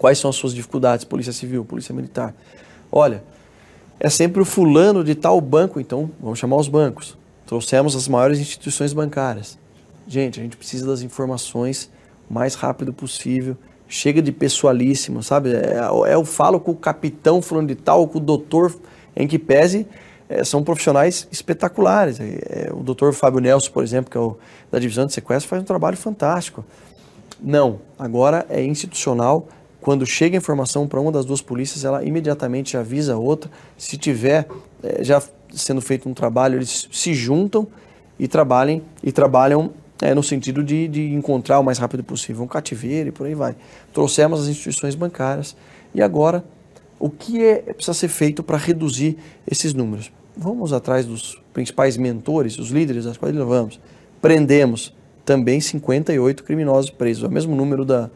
quais 0.02 0.18
são 0.18 0.32
as 0.32 0.36
suas 0.36 0.54
dificuldades, 0.54 1.06
Polícia 1.06 1.32
Civil, 1.32 1.64
Polícia 1.64 1.94
Militar. 1.94 2.34
Olha, 2.92 3.24
é 4.00 4.10
sempre 4.10 4.42
o 4.42 4.46
fulano 4.46 5.04
de 5.04 5.14
tal 5.14 5.40
banco, 5.40 5.80
então 5.80 6.10
vamos 6.20 6.40
chamar 6.40 6.56
os 6.56 6.68
bancos. 6.68 7.16
Trouxemos 7.46 7.96
as 7.96 8.08
maiores 8.08 8.40
instituições 8.40 8.94
bancárias. 8.94 9.60
Gente, 10.08 10.40
a 10.40 10.44
gente 10.44 10.58
precisa 10.58 10.88
das 10.88 11.04
informações 11.04 11.92
o 12.28 12.34
mais 12.34 12.56
rápido 12.56 12.92
possível. 12.92 13.56
Chega 13.88 14.24
de 14.24 14.32
pessoalíssimo, 14.32 15.22
sabe? 15.22 15.54
É, 15.54 15.78
é 16.08 16.16
eu 16.16 16.26
falo 16.26 16.60
com 16.60 16.72
o 16.72 16.76
capitão 16.76 17.40
fulano 17.40 17.68
de 17.68 17.76
tal, 17.76 18.08
com 18.08 18.18
o 18.18 18.22
doutor, 18.22 18.76
em 19.16 19.28
que 19.28 19.38
pese 19.38 19.86
é, 20.32 20.46
são 20.46 20.64
profissionais 20.64 21.28
espetaculares. 21.30 22.20
É, 22.22 22.24
é, 22.24 22.70
o 22.72 22.78
doutor 22.78 23.14
Fábio 23.14 23.42
Nelson, 23.42 23.70
por 23.72 23.84
exemplo, 23.84 24.10
que 24.10 24.18
é 24.18 24.22
o 24.22 24.38
da 24.72 24.80
divisão 24.80 25.06
de 25.06 25.12
sequestro, 25.12 25.50
faz 25.50 25.62
um 25.62 25.66
trabalho 25.66 25.98
fantástico. 25.98 26.64
Não, 27.42 27.80
agora 28.00 28.46
é 28.50 28.64
institucional. 28.64 29.50
Quando 29.82 30.06
chega 30.06 30.38
a 30.38 30.40
informação 30.40 30.88
para 30.88 31.02
uma 31.02 31.12
das 31.12 31.26
duas 31.26 31.42
polícias, 31.42 31.84
ela 31.84 32.06
imediatamente 32.06 32.78
avisa 32.78 33.16
a 33.16 33.18
outra. 33.18 33.52
Se 33.78 33.98
tiver 33.98 34.48
é, 34.82 35.04
já 35.04 35.22
sendo 35.54 35.82
feito 35.82 36.08
um 36.08 36.14
trabalho, 36.14 36.58
eles 36.58 36.88
se 36.90 37.14
juntam 37.14 37.68
e 38.18 38.26
trabalhem 38.26 38.82
e 39.04 39.12
trabalham 39.12 39.72
é, 40.02 40.16
no 40.16 40.24
sentido 40.24 40.64
de, 40.64 40.88
de 40.88 41.14
encontrar 41.14 41.60
o 41.60 41.64
mais 41.64 41.78
rápido 41.78 42.06
possível 42.06 42.44
um 42.44 42.48
cativeiro 42.48 43.10
e 43.10 43.12
por 43.12 43.28
aí 43.28 43.36
vai. 43.36 43.54
Trouxemos 43.92 44.44
as 44.44 44.48
instituições 44.48 44.96
bancárias 44.96 45.58
e 45.94 46.02
agora 46.02 46.42
o 46.98 47.10
que 47.10 47.44
é, 47.44 47.56
precisa 47.74 47.94
ser 47.94 48.08
feito 48.08 48.42
para 48.44 48.58
reduzir 48.58 49.18
esses 49.46 49.74
números? 49.74 50.12
Vamos 50.36 50.72
atrás 50.74 51.06
dos 51.06 51.42
principais 51.54 51.98
mentores, 51.98 52.58
os 52.58 52.70
líderes 52.70 53.06
das 53.06 53.18
quadrilhas, 53.18 53.48
vamos. 53.48 53.80
Prendemos 54.22 54.94
também 55.26 55.60
58 55.60 56.44
criminosos 56.44 56.90
presos, 56.90 57.24
é 57.24 57.28
o 57.28 57.32
mesmo 57.32 57.56
número 57.56 57.84
da, 57.84 58.10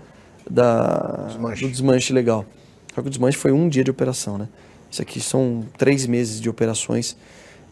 da, 0.50 1.26
desmanche. 1.28 1.66
do 1.66 1.72
desmanche 1.72 2.14
legal. 2.14 2.46
Só 2.94 3.02
que 3.02 3.08
o 3.08 3.10
desmanche 3.10 3.38
foi 3.38 3.52
um 3.52 3.68
dia 3.68 3.84
de 3.84 3.92
operação, 3.92 4.38
né? 4.38 4.48
Isso 4.90 5.02
aqui 5.02 5.20
são 5.20 5.66
três 5.78 6.06
meses 6.08 6.40
de 6.40 6.50
operações. 6.50 7.18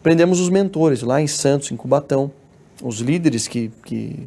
Prendemos 0.02 0.40
os 0.40 0.50
mentores 0.50 1.02
lá 1.02 1.20
em 1.20 1.26
Santos, 1.26 1.70
em 1.72 1.76
Cubatão, 1.76 2.30
os 2.82 2.98
líderes 3.00 3.48
que, 3.48 3.70
que 3.84 4.26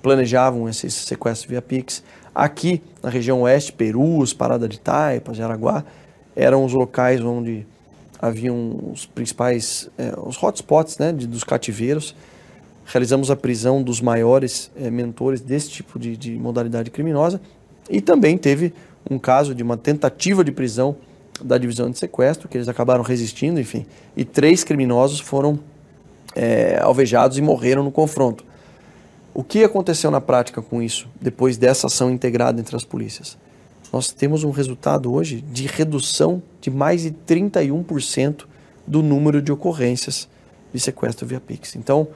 planejavam 0.00 0.68
esse 0.68 0.88
sequestro 0.88 1.48
via 1.48 1.60
Pix. 1.60 2.04
Aqui, 2.32 2.80
na 3.02 3.10
região 3.10 3.42
oeste, 3.42 3.72
Perus, 3.72 4.32
Parada 4.32 4.68
de 4.68 4.78
Taipas, 4.78 5.36
Jaraguá, 5.36 5.84
eram 6.36 6.64
os 6.64 6.72
locais 6.72 7.20
onde 7.20 7.66
haviam 8.20 8.90
os 8.92 9.06
principais, 9.06 9.88
é, 9.98 10.12
os 10.16 10.42
hotspots 10.42 10.98
né, 10.98 11.12
de, 11.12 11.26
dos 11.26 11.44
cativeiros. 11.44 12.14
Realizamos 12.84 13.30
a 13.30 13.36
prisão 13.36 13.82
dos 13.82 14.00
maiores 14.00 14.70
é, 14.76 14.90
mentores 14.90 15.40
desse 15.40 15.70
tipo 15.70 15.98
de, 15.98 16.16
de 16.16 16.32
modalidade 16.32 16.90
criminosa 16.90 17.40
e 17.90 18.00
também 18.00 18.38
teve 18.38 18.72
um 19.10 19.18
caso 19.18 19.54
de 19.54 19.62
uma 19.62 19.76
tentativa 19.76 20.44
de 20.44 20.52
prisão 20.52 20.96
da 21.42 21.58
divisão 21.58 21.90
de 21.90 21.98
sequestro, 21.98 22.48
que 22.48 22.56
eles 22.56 22.68
acabaram 22.68 23.02
resistindo, 23.02 23.60
enfim, 23.60 23.84
e 24.16 24.24
três 24.24 24.64
criminosos 24.64 25.20
foram 25.20 25.58
é, 26.34 26.78
alvejados 26.80 27.36
e 27.38 27.42
morreram 27.42 27.82
no 27.82 27.90
confronto. 27.90 28.44
O 29.34 29.44
que 29.44 29.62
aconteceu 29.62 30.10
na 30.10 30.20
prática 30.20 30.62
com 30.62 30.82
isso, 30.82 31.08
depois 31.20 31.58
dessa 31.58 31.88
ação 31.88 32.10
integrada 32.10 32.58
entre 32.58 32.74
as 32.74 32.84
polícias? 32.84 33.36
Nós 33.92 34.10
temos 34.10 34.44
um 34.44 34.50
resultado 34.50 35.12
hoje 35.12 35.40
de 35.40 35.66
redução 35.66 36.42
de 36.60 36.70
mais 36.70 37.02
de 37.02 37.10
31% 37.10 38.44
do 38.86 39.02
número 39.02 39.40
de 39.40 39.52
ocorrências 39.52 40.28
de 40.72 40.80
sequestro 40.80 41.26
via 41.26 41.40
Pix. 41.40 41.76
Então, 41.76 42.08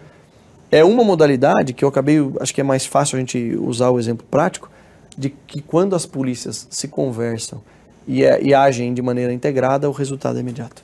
é 0.70 0.84
uma 0.84 1.02
modalidade 1.02 1.72
que 1.72 1.84
eu 1.84 1.88
acabei, 1.88 2.18
acho 2.40 2.54
que 2.54 2.60
é 2.60 2.64
mais 2.64 2.86
fácil 2.86 3.16
a 3.16 3.20
gente 3.20 3.56
usar 3.56 3.90
o 3.90 3.98
exemplo 3.98 4.26
prático, 4.30 4.70
de 5.16 5.30
que 5.30 5.60
quando 5.60 5.96
as 5.96 6.06
polícias 6.06 6.66
se 6.70 6.86
conversam 6.86 7.60
e, 8.06 8.24
é, 8.24 8.40
e 8.42 8.54
agem 8.54 8.94
de 8.94 9.02
maneira 9.02 9.32
integrada, 9.32 9.88
o 9.88 9.92
resultado 9.92 10.36
é 10.36 10.40
imediato. 10.40 10.82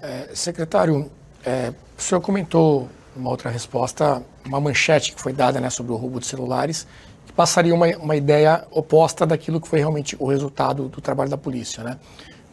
É, 0.00 0.30
secretário, 0.34 1.10
é, 1.44 1.72
o 1.98 2.02
senhor 2.02 2.20
comentou 2.20 2.88
numa 3.14 3.30
outra 3.30 3.50
resposta 3.50 4.22
uma 4.44 4.60
manchete 4.60 5.12
que 5.12 5.20
foi 5.20 5.32
dada 5.32 5.60
né, 5.60 5.70
sobre 5.70 5.92
o 5.92 5.96
roubo 5.96 6.18
de 6.18 6.26
celulares, 6.26 6.86
passaria 7.36 7.74
uma, 7.74 7.86
uma 7.96 8.16
ideia 8.16 8.64
oposta 8.70 9.26
daquilo 9.26 9.60
que 9.60 9.68
foi 9.68 9.78
realmente 9.78 10.16
o 10.18 10.26
resultado 10.26 10.88
do 10.88 11.00
trabalho 11.00 11.30
da 11.30 11.36
polícia. 11.36 11.82
Né? 11.82 11.98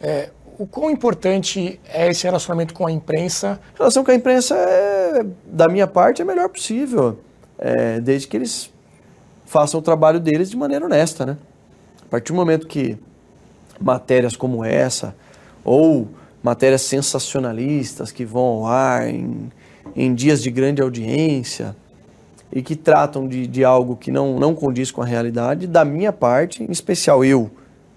É, 0.00 0.30
o 0.58 0.66
quão 0.66 0.90
importante 0.90 1.80
é 1.88 2.08
esse 2.08 2.24
relacionamento 2.24 2.74
com 2.74 2.86
a 2.86 2.92
imprensa? 2.92 3.60
A 3.74 3.78
relação 3.78 4.04
com 4.04 4.10
a 4.10 4.14
imprensa, 4.14 4.54
é, 4.54 5.24
da 5.46 5.68
minha 5.68 5.86
parte, 5.86 6.22
é 6.22 6.24
melhor 6.24 6.48
possível, 6.48 7.18
é, 7.58 8.00
desde 8.00 8.28
que 8.28 8.36
eles 8.36 8.70
façam 9.46 9.80
o 9.80 9.82
trabalho 9.82 10.20
deles 10.20 10.50
de 10.50 10.56
maneira 10.56 10.84
honesta. 10.84 11.26
Né? 11.26 11.36
A 12.02 12.08
partir 12.10 12.32
do 12.32 12.36
momento 12.36 12.66
que 12.66 12.98
matérias 13.80 14.36
como 14.36 14.64
essa, 14.64 15.14
ou 15.64 16.08
matérias 16.42 16.82
sensacionalistas 16.82 18.10
que 18.12 18.24
vão 18.24 18.42
ao 18.42 18.66
ar 18.66 19.08
em, 19.08 19.50
em 19.94 20.14
dias 20.14 20.42
de 20.42 20.50
grande 20.50 20.80
audiência 20.80 21.76
e 22.52 22.62
que 22.62 22.74
tratam 22.74 23.28
de, 23.28 23.46
de 23.46 23.64
algo 23.64 23.96
que 23.96 24.10
não, 24.10 24.38
não 24.38 24.54
condiz 24.54 24.90
com 24.90 25.02
a 25.02 25.04
realidade, 25.04 25.66
da 25.66 25.84
minha 25.84 26.12
parte, 26.12 26.62
em 26.62 26.70
especial 26.70 27.24
eu, 27.24 27.50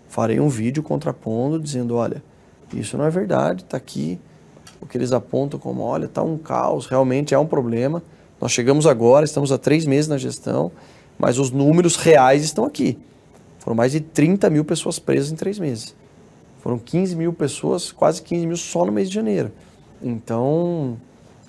farei 0.07 0.39
um 0.39 0.49
vídeo 0.49 0.83
contrapondo, 0.83 1.59
dizendo, 1.59 1.95
olha, 1.95 2.23
isso 2.73 2.97
não 2.97 3.05
é 3.05 3.09
verdade, 3.09 3.63
está 3.63 3.77
aqui 3.77 4.19
o 4.83 4.85
que 4.85 4.97
eles 4.97 5.13
apontam 5.13 5.59
como, 5.59 5.81
olha, 5.81 6.05
está 6.05 6.21
um 6.21 6.37
caos, 6.37 6.87
realmente 6.87 7.33
é 7.33 7.39
um 7.39 7.45
problema. 7.45 8.03
Nós 8.39 8.51
chegamos 8.51 8.85
agora, 8.85 9.23
estamos 9.23 9.51
há 9.51 9.57
três 9.57 9.85
meses 9.85 10.09
na 10.09 10.17
gestão, 10.17 10.71
mas 11.17 11.39
os 11.39 11.51
números 11.51 11.95
reais 11.95 12.43
estão 12.43 12.65
aqui. 12.65 12.99
Foram 13.59 13.77
mais 13.77 13.93
de 13.93 14.01
30 14.01 14.49
mil 14.49 14.65
pessoas 14.65 14.99
presas 14.99 15.31
em 15.31 15.35
três 15.35 15.57
meses. 15.57 15.95
Foram 16.59 16.77
15 16.77 17.15
mil 17.15 17.31
pessoas, 17.31 17.93
quase 17.93 18.21
15 18.21 18.45
mil 18.45 18.57
só 18.57 18.85
no 18.85 18.91
mês 18.91 19.07
de 19.07 19.15
janeiro. 19.15 19.53
Então, 20.01 20.97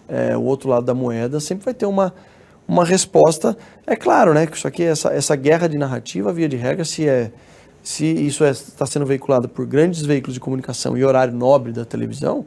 é, 0.08 0.36
o 0.36 0.42
outro 0.42 0.68
lado 0.68 0.86
da 0.86 0.94
moeda 0.94 1.40
sempre 1.40 1.64
vai 1.64 1.74
ter 1.74 1.86
uma, 1.86 2.14
uma 2.66 2.84
resposta. 2.84 3.56
É 3.86 3.94
claro, 3.96 4.34
né, 4.34 4.46
que 4.46 4.56
isso 4.56 4.66
aqui, 4.66 4.82
essa, 4.82 5.10
essa 5.12 5.36
guerra 5.36 5.68
de 5.68 5.78
narrativa, 5.78 6.32
via 6.32 6.48
de 6.48 6.56
regra, 6.56 6.84
se, 6.84 7.08
é, 7.08 7.30
se 7.82 8.06
isso 8.06 8.44
está 8.44 8.84
é, 8.84 8.88
sendo 8.88 9.06
veiculado 9.06 9.48
por 9.48 9.66
grandes 9.66 10.02
veículos 10.02 10.34
de 10.34 10.40
comunicação 10.40 10.96
e 10.96 11.04
horário 11.04 11.34
nobre 11.34 11.72
da 11.72 11.84
televisão, 11.84 12.44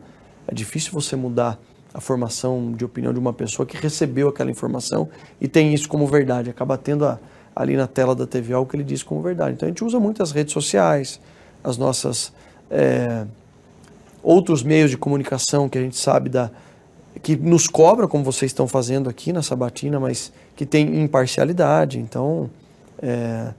é 0.48 0.53
difícil 0.53 0.91
você 0.91 1.15
mudar 1.15 1.60
a 1.94 2.02
formação 2.02 2.72
de 2.73 2.85
opinião 2.85 3.14
de 3.14 3.19
uma 3.19 3.34
pessoa 3.34 3.65
que 3.65 3.77
recebeu 3.77 4.30
aquela 4.30 4.52
informação 4.52 5.10
e 5.41 5.48
tem 5.48 5.73
isso 5.73 5.89
como 5.89 6.06
verdade. 6.07 6.49
Acaba 6.49 6.77
tendo 6.77 7.06
a, 7.06 7.19
ali 7.56 7.76
na 7.76 7.88
tela 7.88 8.15
da 8.15 8.27
TV 8.27 8.53
algo 8.53 8.69
que 8.69 8.76
ele 8.76 8.84
diz 8.84 9.03
como 9.03 9.22
verdade. 9.22 9.53
Então 9.53 9.68
a 9.68 9.69
gente 9.69 9.84
usa 9.84 9.99
muito 9.99 10.22
as 10.22 10.31
redes 10.31 10.53
sociais, 10.53 11.19
as 11.64 11.77
nossas 11.77 12.31
é, 12.69 13.26
outros 14.22 14.61
meios 14.61 14.91
de 14.91 14.98
comunicação 14.98 15.68
que 15.68 15.77
a 15.77 15.81
gente 15.81 15.98
sabe 15.98 16.30
da 16.30 16.52
que 17.22 17.35
nos 17.35 17.68
cobra 17.68 18.07
como 18.07 18.23
vocês 18.23 18.52
estão 18.52 18.68
fazendo 18.68 19.10
aqui 19.10 19.31
na 19.31 19.41
Sabatina, 19.41 19.99
mas 19.99 20.31
que 20.56 20.65
tem 20.65 21.02
imparcialidade. 21.02 21.99
Então, 21.99 22.49
é, 23.02 23.53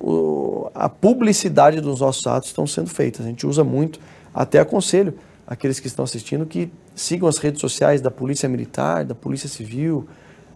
o, 0.00 0.70
a 0.74 0.88
publicidade 0.88 1.80
dos 1.80 2.00
nossos 2.00 2.26
atos 2.26 2.48
estão 2.48 2.66
sendo 2.66 2.90
feitas. 2.90 3.24
A 3.24 3.28
gente 3.28 3.46
usa 3.46 3.64
muito, 3.64 4.00
até 4.34 4.58
aconselho 4.58 5.14
aqueles 5.46 5.80
que 5.80 5.86
estão 5.86 6.04
assistindo 6.04 6.46
que 6.46 6.70
sigam 6.94 7.28
as 7.28 7.38
redes 7.38 7.60
sociais 7.60 8.00
da 8.00 8.10
Polícia 8.10 8.48
Militar, 8.48 9.04
da 9.04 9.14
Polícia 9.14 9.48
Civil, 9.48 10.06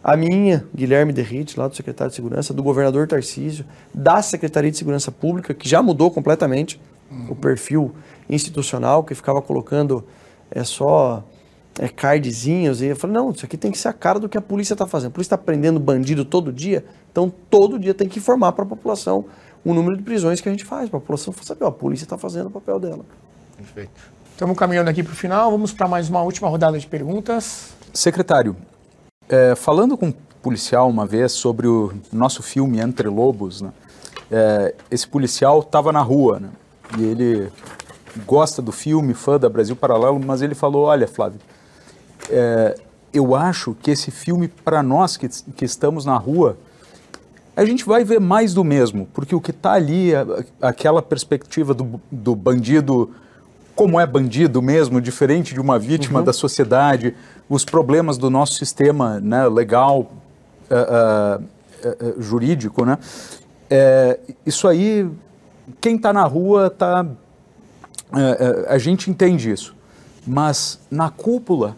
a 0.02 0.16
minha, 0.16 0.64
Guilherme 0.74 1.12
Derrite, 1.12 1.59
lá 1.59 1.66
do 1.66 1.74
secretário 1.74 2.10
de 2.10 2.16
Segurança, 2.16 2.55
do 2.55 2.62
governador 2.62 3.09
Tarcísio, 3.09 3.64
da 3.93 4.23
Secretaria 4.23 4.70
de 4.70 4.78
Segurança 4.78 5.10
Pública, 5.10 5.52
que 5.52 5.68
já 5.68 5.82
mudou 5.82 6.10
completamente 6.10 6.81
uhum. 7.10 7.27
o 7.31 7.35
perfil 7.35 7.93
institucional, 8.31 9.02
que 9.02 9.14
ficava 9.14 9.43
colocando 9.43 10.05
é 10.51 10.62
só 10.62 11.24
é, 11.78 11.88
cardzinhos. 11.88 12.80
E 12.82 12.86
eu 12.86 12.96
falei, 12.96 13.14
não, 13.14 13.30
isso 13.30 13.44
aqui 13.44 13.56
tem 13.56 13.70
que 13.70 13.78
ser 13.78 13.88
a 13.88 13.92
cara 13.92 14.18
do 14.18 14.28
que 14.28 14.38
a 14.38 14.40
polícia 14.40 14.74
está 14.74 14.86
fazendo. 14.86 15.08
A 15.08 15.12
polícia 15.12 15.34
está 15.34 15.38
prendendo 15.38 15.78
bandido 15.78 16.24
todo 16.24 16.52
dia, 16.52 16.84
então 17.10 17.32
todo 17.50 17.78
dia 17.78 17.94
tem 17.94 18.08
que 18.08 18.18
informar 18.18 18.52
para 18.52 18.64
a 18.64 18.68
população 18.68 19.24
o 19.64 19.74
número 19.74 19.96
de 19.96 20.02
prisões 20.02 20.40
que 20.40 20.48
a 20.48 20.52
gente 20.52 20.64
faz, 20.64 20.88
para 20.88 20.98
a 20.98 21.00
população 21.00 21.34
saber, 21.42 21.64
ó, 21.64 21.68
a 21.68 21.72
polícia 21.72 22.04
está 22.04 22.16
fazendo 22.16 22.46
o 22.46 22.50
papel 22.50 22.78
dela. 22.78 23.04
Perfeito. 23.56 23.90
Estamos 24.30 24.56
caminhando 24.56 24.88
aqui 24.88 25.02
para 25.02 25.12
o 25.12 25.16
final, 25.16 25.50
vamos 25.50 25.72
para 25.72 25.88
mais 25.88 26.08
uma 26.08 26.22
última 26.22 26.48
rodada 26.48 26.78
de 26.78 26.86
perguntas. 26.86 27.74
Secretário, 27.92 28.54
é, 29.28 29.56
falando 29.56 29.96
com 29.96 30.08
um 30.08 30.14
policial 30.40 30.88
uma 30.88 31.04
vez 31.04 31.32
sobre 31.32 31.66
o 31.66 31.92
nosso 32.12 32.44
filme 32.44 32.78
Entre 32.78 33.08
Lobos, 33.08 33.60
né, 33.60 33.72
é, 34.30 34.74
esse 34.88 35.08
policial 35.08 35.60
estava 35.60 35.90
na 35.90 36.00
rua, 36.00 36.38
né, 36.38 36.50
e 36.96 37.02
ele 37.02 37.50
gosta 38.24 38.62
do 38.62 38.70
filme, 38.70 39.14
fã 39.14 39.38
da 39.38 39.48
Brasil 39.48 39.74
Paralelo, 39.74 40.20
mas 40.24 40.42
ele 40.42 40.54
falou: 40.54 40.84
Olha, 40.84 41.08
Flávio, 41.08 41.40
é, 42.30 42.78
eu 43.12 43.34
acho 43.34 43.74
que 43.82 43.90
esse 43.90 44.10
filme, 44.10 44.48
para 44.48 44.82
nós 44.82 45.16
que, 45.16 45.28
que 45.28 45.64
estamos 45.64 46.05
na 46.05 46.16
rua, 46.16 46.56
a 47.56 47.64
gente 47.64 47.84
vai 47.84 48.05
ver 48.05 48.20
mais 48.20 48.52
do 48.52 48.62
mesmo, 48.62 49.09
porque 49.14 49.34
o 49.34 49.40
que 49.40 49.51
está 49.51 49.72
ali, 49.72 50.10
aquela 50.60 51.01
perspectiva 51.01 51.72
do, 51.72 52.01
do 52.12 52.34
bandido, 52.36 53.10
como 53.74 53.98
é 53.98 54.06
bandido 54.06 54.60
mesmo, 54.60 55.01
diferente 55.01 55.55
de 55.55 55.60
uma 55.60 55.78
vítima 55.78 56.18
uhum. 56.18 56.24
da 56.24 56.32
sociedade, 56.32 57.14
os 57.48 57.64
problemas 57.64 58.18
do 58.18 58.28
nosso 58.28 58.55
sistema 58.55 59.20
né, 59.20 59.48
legal, 59.48 60.10
uh, 60.70 61.40
uh, 61.40 62.18
uh, 62.18 62.22
jurídico, 62.22 62.84
né? 62.84 62.98
É, 63.70 64.20
isso 64.44 64.68
aí 64.68 65.10
quem 65.80 65.97
está 65.97 66.12
na 66.12 66.24
rua 66.24 66.70
tá 66.70 67.05
é, 68.14 68.20
é, 68.20 68.72
a 68.72 68.78
gente 68.78 69.10
entende 69.10 69.51
isso, 69.51 69.74
mas 70.24 70.78
na 70.90 71.10
cúpula 71.10 71.76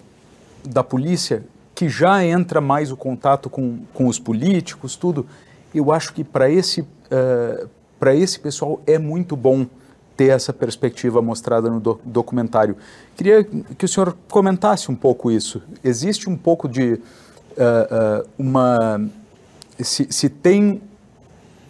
da 0.68 0.84
polícia 0.84 1.44
que 1.74 1.88
já 1.88 2.24
entra 2.24 2.60
mais 2.60 2.90
o 2.90 2.96
contato 2.96 3.48
com, 3.48 3.80
com 3.94 4.06
os 4.06 4.18
políticos, 4.18 4.96
tudo, 4.96 5.26
eu 5.74 5.92
acho 5.92 6.12
que 6.12 6.24
para 6.24 6.50
esse 6.50 6.84
para 7.98 8.14
esse 8.14 8.38
pessoal 8.38 8.80
é 8.86 8.98
muito 8.98 9.36
bom 9.36 9.66
ter 10.16 10.28
essa 10.28 10.52
perspectiva 10.52 11.22
mostrada 11.22 11.70
no 11.70 11.80
do, 11.80 12.00
documentário. 12.04 12.76
Queria 13.16 13.44
que 13.44 13.84
o 13.84 13.88
senhor 13.88 14.16
comentasse 14.28 14.90
um 14.90 14.94
pouco 14.94 15.30
isso. 15.30 15.62
Existe 15.82 16.28
um 16.28 16.36
pouco 16.36 16.68
de 16.68 16.94
uh, 16.94 16.98
uh, 16.98 18.28
uma 18.38 19.00
se, 19.80 20.06
se 20.10 20.28
tem 20.28 20.82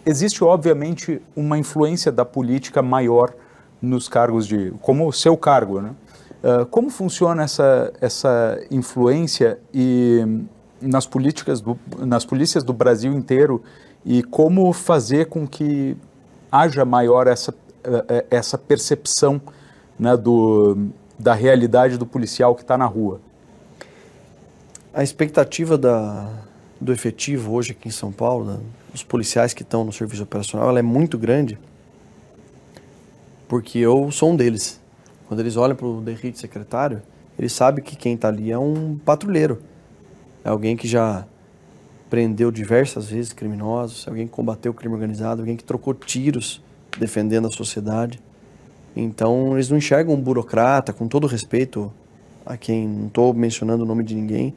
existe 0.05 0.43
obviamente 0.43 1.21
uma 1.37 1.59
influência 1.59 2.11
da 2.11 2.25
política 2.25 2.81
maior 2.81 3.35
nos 3.81 4.09
cargos 4.09 4.47
de, 4.47 4.73
como 4.81 5.07
o 5.07 5.13
seu 5.13 5.37
cargo, 5.37 5.81
né? 5.81 5.91
Uh, 6.43 6.65
como 6.67 6.89
funciona 6.89 7.43
essa, 7.43 7.93
essa 8.01 8.61
influência 8.71 9.59
e 9.75 10.25
nas 10.81 11.05
políticas 11.05 11.61
do, 11.61 11.77
nas 11.99 12.25
polícias 12.25 12.63
do 12.63 12.73
Brasil 12.73 13.13
inteiro 13.13 13.61
e 14.05 14.23
como 14.23 14.73
fazer 14.73 15.27
com 15.27 15.49
que 15.49 15.97
haja 16.51 16.85
maior 16.85 17.27
essa, 17.27 17.51
uh, 17.51 18.25
essa 18.31 18.57
percepção 18.57 19.41
né, 19.99 20.17
do, 20.17 20.89
da 21.19 21.35
realidade 21.35 21.99
do 21.99 22.07
policial 22.07 22.55
que 22.55 22.63
está 22.63 22.79
na 22.79 22.87
rua? 22.87 23.21
A 24.95 25.03
expectativa 25.03 25.77
da, 25.77 26.31
do 26.81 26.93
efetivo 26.93 27.53
hoje 27.53 27.73
aqui 27.73 27.89
em 27.89 27.93
São 27.93 28.13
Paulo, 28.13 28.45
né, 28.45 28.59
dos 28.93 29.03
policiais 29.03 29.53
que 29.53 29.63
estão 29.63 29.85
no 29.85 29.93
serviço 29.93 30.23
operacional, 30.23 30.69
ela 30.69 30.79
é 30.79 30.83
muito 30.83 31.19
grande, 31.19 31.59
porque 33.49 33.79
eu 33.79 34.11
sou 34.13 34.31
um 34.31 34.37
deles. 34.37 34.81
Quando 35.29 35.41
eles 35.41 35.57
olham 35.57 35.77
para 35.77 35.87
o 35.87 36.01
derrite 36.01 36.39
secretário, 36.39 37.03
eles 37.39 37.53
sabem 37.53 37.85
que 37.85 37.95
quem 37.95 38.15
está 38.15 38.29
ali 38.29 38.51
é 38.51 38.59
um 38.59 38.97
patrulheiro, 38.97 39.61
é 40.43 40.49
alguém 40.49 40.75
que 40.75 40.89
já 40.89 41.27
prendeu 42.09 42.51
diversas 42.51 43.11
vezes 43.11 43.35
criminosos, 43.35 44.09
alguém 44.09 44.27
que 44.27 44.33
combateu 44.33 44.73
o 44.73 44.75
crime 44.75 44.95
organizado, 44.95 45.43
alguém 45.43 45.55
que 45.55 45.63
trocou 45.63 45.93
tiros 45.93 46.63
defendendo 46.99 47.47
a 47.47 47.51
sociedade. 47.51 48.19
Então, 48.97 49.53
eles 49.53 49.69
não 49.69 49.77
enxergam 49.77 50.15
um 50.15 50.21
burocrata, 50.21 50.93
com 50.93 51.07
todo 51.07 51.27
respeito 51.27 51.93
a 52.47 52.57
quem 52.57 52.89
não 52.89 53.07
estou 53.09 53.35
mencionando 53.35 53.85
o 53.85 53.87
nome 53.87 54.03
de 54.03 54.15
ninguém, 54.15 54.55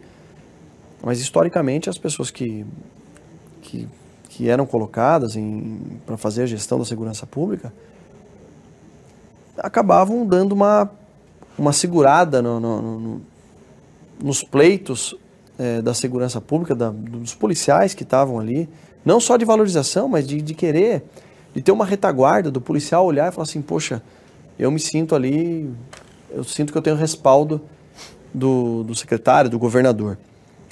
mas 1.03 1.19
historicamente 1.19 1.89
as 1.89 1.98
pessoas 1.98 2.31
que, 2.31 2.65
que, 3.61 3.89
que 4.30 4.49
eram 4.49 4.65
colocadas 4.65 5.35
para 6.06 6.15
fazer 6.15 6.43
a 6.43 6.45
gestão 6.45 6.80
da 6.80 6.85
segurança 6.85 7.27
pública 7.27 7.73
acabavam 9.57 10.26
dando 10.26 10.53
uma, 10.53 10.90
uma 11.57 11.73
segurada 11.73 12.41
no, 12.41 12.60
no, 12.60 12.82
no, 12.82 13.22
nos 14.22 14.44
pleitos 14.44 15.15
é, 15.57 15.82
da 15.82 15.94
segurança 15.94 16.40
pública, 16.41 16.76
da, 16.76 16.90
dos 16.90 17.36
policiais 17.36 17.94
que 17.94 18.03
estavam 18.03 18.40
ali, 18.40 18.69
não 19.06 19.19
só 19.19 19.38
de 19.38 19.45
valorização, 19.45 20.07
mas 20.07 20.28
de, 20.28 20.41
de 20.41 20.53
querer, 20.53 21.03
de 21.53 21.61
ter 21.61 21.72
uma 21.72 21.86
retaguarda 21.86 22.49
do 22.49 22.61
policial 22.61 23.06
olhar 23.06 23.30
e 23.30 23.32
falar 23.32 23.44
assim, 23.44 23.61
poxa, 23.61 24.02
eu 24.57 24.72
me 24.72 24.80
sinto 24.80 25.15
ali, 25.15 25.69
eu 26.30 26.44
sinto 26.44 26.72
que 26.72 26.78
eu 26.78 26.82
tenho 26.82 26.95
respaldo 26.95 27.61
do, 28.34 28.84
do 28.84 28.95
secretário, 28.95 29.49
do 29.49 29.60
governador. 29.60 30.18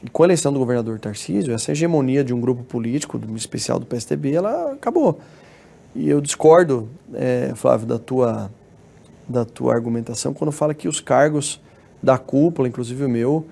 E 0.03 0.09
com 0.09 0.23
a 0.23 0.25
eleição 0.27 0.53
do 0.53 0.59
governador 0.59 0.97
Tarcísio, 0.99 1.53
essa 1.53 1.71
hegemonia 1.71 2.23
de 2.23 2.33
um 2.33 2.39
grupo 2.39 2.63
político, 2.63 3.19
especial 3.35 3.79
do 3.79 3.85
PSDB, 3.85 4.33
ela 4.33 4.73
acabou. 4.73 5.19
E 5.93 6.09
eu 6.09 6.21
discordo, 6.21 6.87
é, 7.13 7.51
Flávio, 7.55 7.85
da 7.87 7.99
tua, 7.99 8.49
da 9.29 9.45
tua 9.45 9.75
argumentação 9.75 10.33
quando 10.33 10.51
fala 10.51 10.73
que 10.73 10.87
os 10.87 10.99
cargos 10.99 11.61
da 12.01 12.17
cúpula, 12.17 12.67
inclusive 12.67 13.05
o 13.05 13.09
meu, 13.09 13.45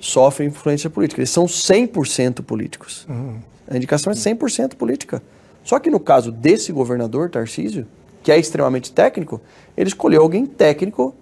sofrem 0.00 0.48
influência 0.48 0.90
política. 0.90 1.20
Eles 1.20 1.30
são 1.30 1.44
100% 1.44 2.42
políticos. 2.42 3.06
Uhum. 3.08 3.38
A 3.70 3.76
indicação 3.76 4.12
é 4.12 4.16
100% 4.16 4.74
política. 4.74 5.22
Só 5.62 5.78
que 5.78 5.90
no 5.90 6.00
caso 6.00 6.32
desse 6.32 6.72
governador, 6.72 7.30
Tarcísio, 7.30 7.86
que 8.22 8.32
é 8.32 8.38
extremamente 8.38 8.92
técnico, 8.92 9.40
ele 9.76 9.88
escolheu 9.88 10.22
alguém 10.22 10.44
técnico 10.46 11.14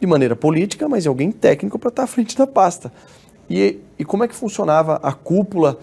de 0.00 0.06
maneira 0.06 0.36
política, 0.36 0.88
mas 0.88 1.06
alguém 1.06 1.32
técnico 1.32 1.78
para 1.78 1.88
estar 1.88 2.02
à 2.04 2.06
frente 2.06 2.36
da 2.36 2.46
pasta. 2.46 2.92
E, 3.48 3.78
e 3.98 4.04
como 4.04 4.24
é 4.24 4.28
que 4.28 4.34
funcionava 4.34 5.00
a 5.02 5.12
cúpula 5.12 5.78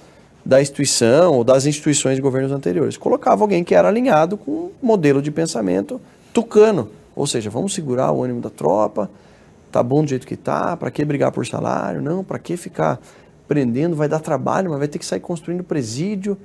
da 0.46 0.62
instituição 0.62 1.34
ou 1.34 1.44
das 1.44 1.66
instituições 1.66 2.16
de 2.16 2.22
governos 2.22 2.52
anteriores? 2.52 2.98
Colocava 2.98 3.44
alguém 3.44 3.64
que 3.64 3.76
era 3.76 3.88
alinhado 3.88 4.38
com 4.38 4.52
um 4.52 4.72
modelo 4.82 5.22
de 5.22 5.32
pensamento 5.32 6.00
tucano, 6.34 6.90
ou 7.16 7.28
seja, 7.28 7.50
vamos 7.50 7.74
segurar 7.74 8.12
o 8.12 8.24
ânimo 8.24 8.42
da 8.42 8.50
tropa, 8.50 9.10
tá 9.72 9.82
bom 9.82 10.04
do 10.04 10.10
jeito 10.10 10.28
que 10.28 10.36
tá, 10.36 10.76
para 10.76 10.92
que 10.92 11.04
brigar 11.04 11.32
por 11.32 11.46
salário? 11.46 12.02
Não, 12.02 12.24
para 12.24 12.40
que 12.40 12.58
ficar 12.58 13.00
prendendo, 13.48 13.96
vai 13.96 14.08
dar 14.08 14.20
trabalho, 14.20 14.70
mas 14.70 14.80
vai 14.80 14.88
ter 14.88 15.00
que 15.00 15.06
sair 15.06 15.20
construindo 15.20 15.64
presídio. 15.64 16.38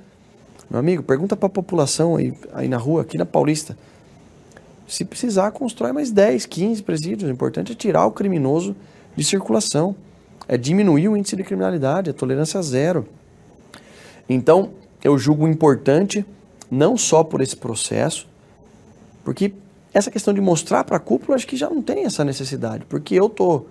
Meu 0.69 0.79
amigo, 0.79 1.01
pergunta 1.03 1.35
para 1.35 1.47
a 1.47 1.49
população 1.49 2.15
aí, 2.17 2.33
aí 2.53 2.67
na 2.67 2.77
rua, 2.77 3.01
aqui 3.01 3.17
na 3.17 3.25
Paulista. 3.25 3.77
Se 4.87 5.03
precisar, 5.05 5.51
constrói 5.51 5.91
mais 5.91 6.11
10, 6.11 6.45
15 6.45 6.83
presídios. 6.83 7.29
O 7.29 7.33
importante 7.33 7.71
é 7.71 7.75
tirar 7.75 8.05
o 8.05 8.11
criminoso 8.11 8.75
de 9.15 9.23
circulação 9.23 9.95
é 10.47 10.57
diminuir 10.57 11.09
o 11.09 11.17
índice 11.17 11.35
de 11.35 11.43
criminalidade, 11.43 12.09
a 12.09 12.13
tolerância 12.13 12.61
zero. 12.61 13.05
Então, 14.29 14.71
eu 15.03 15.17
julgo 15.17 15.47
importante, 15.47 16.25
não 16.71 16.97
só 16.97 17.23
por 17.23 17.41
esse 17.41 17.55
processo, 17.55 18.27
porque 19.23 19.53
essa 19.97 20.11
questão 20.11 20.31
de 20.31 20.39
mostrar 20.39 20.83
para 20.83 20.97
a 20.97 20.99
cúpula, 20.99 21.35
acho 21.35 21.47
que 21.47 21.57
já 21.57 21.67
não 21.69 21.81
tem 21.81 22.05
essa 22.05 22.23
necessidade, 22.23 22.85
porque 22.87 23.15
eu 23.15 23.25
estou 23.25 23.67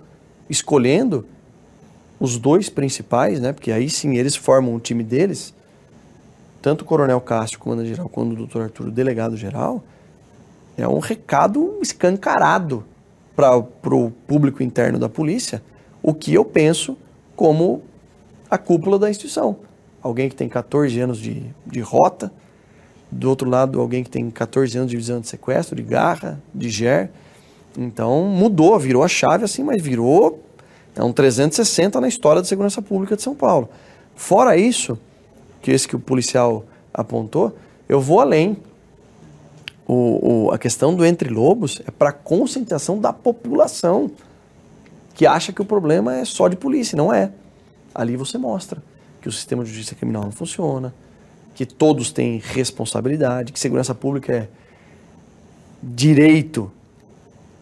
escolhendo 0.49 1.25
os 2.19 2.37
dois 2.37 2.67
principais, 2.67 3.39
né, 3.39 3.53
porque 3.53 3.71
aí 3.71 3.89
sim 3.89 4.17
eles 4.17 4.35
formam 4.35 4.75
o 4.75 4.79
time 4.79 5.03
deles, 5.03 5.53
tanto 6.61 6.81
o 6.81 6.85
Coronel 6.85 7.21
Castro, 7.21 7.59
comandante-geral, 7.59 8.09
quanto 8.09 8.33
o 8.33 8.35
doutor 8.35 8.63
Arthur, 8.63 8.91
delegado-geral, 8.91 9.81
é 10.75 10.85
um 10.85 10.99
recado 10.99 11.79
escancarado 11.81 12.83
para 13.33 13.55
o 13.55 14.11
público 14.27 14.61
interno 14.61 14.99
da 14.99 15.07
polícia, 15.07 15.63
o 16.03 16.13
que 16.13 16.33
eu 16.33 16.43
penso 16.43 16.97
como 17.37 17.83
a 18.49 18.57
cúpula 18.57 18.99
da 18.99 19.09
instituição. 19.09 19.57
Alguém 20.01 20.27
que 20.27 20.35
tem 20.35 20.49
14 20.49 20.99
anos 20.99 21.19
de, 21.19 21.43
de 21.65 21.79
rota, 21.79 22.31
do 23.11 23.29
outro 23.29 23.49
lado, 23.49 23.79
alguém 23.79 24.03
que 24.03 24.09
tem 24.09 24.29
14 24.29 24.77
anos 24.77 24.91
de 24.91 24.97
visão 24.97 25.19
de 25.19 25.27
sequestro, 25.27 25.75
de 25.75 25.83
garra, 25.83 26.41
de 26.53 26.69
GER. 26.69 27.09
Então 27.77 28.23
mudou, 28.25 28.77
virou 28.79 29.03
a 29.03 29.07
chave 29.07 29.45
assim, 29.45 29.63
mas 29.63 29.81
virou 29.81 30.43
é 30.97 31.03
um 31.03 31.13
360 31.13 32.01
na 32.01 32.07
história 32.07 32.41
da 32.41 32.47
segurança 32.47 32.81
pública 32.81 33.15
de 33.15 33.21
São 33.21 33.35
Paulo. 33.35 33.69
Fora 34.15 34.57
isso, 34.57 34.97
que 35.61 35.71
esse 35.71 35.87
que 35.87 35.95
o 35.95 35.99
policial 35.99 36.65
apontou, 36.91 37.55
eu 37.87 38.01
vou 38.01 38.19
além. 38.19 38.57
O, 39.87 40.47
o, 40.47 40.51
a 40.51 40.57
questão 40.57 40.93
do 40.95 41.05
entre 41.05 41.29
lobos 41.29 41.81
é 41.87 41.91
para 41.91 42.11
conscientização 42.11 42.99
da 42.99 43.13
população 43.13 44.11
que 45.13 45.25
acha 45.25 45.53
que 45.53 45.61
o 45.61 45.65
problema 45.65 46.15
é 46.15 46.25
só 46.25 46.47
de 46.47 46.55
polícia, 46.55 46.97
não 46.97 47.13
é. 47.13 47.31
Ali 47.93 48.17
você 48.17 48.37
mostra 48.37 48.83
que 49.21 49.29
o 49.29 49.31
sistema 49.31 49.63
de 49.63 49.69
justiça 49.69 49.95
criminal 49.95 50.23
não 50.23 50.31
funciona, 50.31 50.93
que 51.57 51.65
todos 51.65 52.11
têm 52.11 52.37
responsabilidade, 52.37 53.51
que 53.51 53.59
segurança 53.59 53.95
pública 53.95 54.31
é 54.31 54.47
direito, 55.81 56.71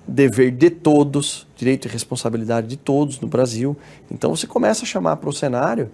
dever 0.05 0.51
de 0.51 0.69
todos, 0.69 1.47
direito 1.55 1.87
e 1.87 1.89
responsabilidade 1.89 2.67
de 2.67 2.75
todos 2.75 3.21
no 3.21 3.27
Brasil. 3.29 3.73
Então 4.11 4.35
você 4.35 4.45
começa 4.45 4.83
a 4.83 4.85
chamar 4.85 5.15
para 5.15 5.29
o 5.29 5.31
cenário, 5.31 5.89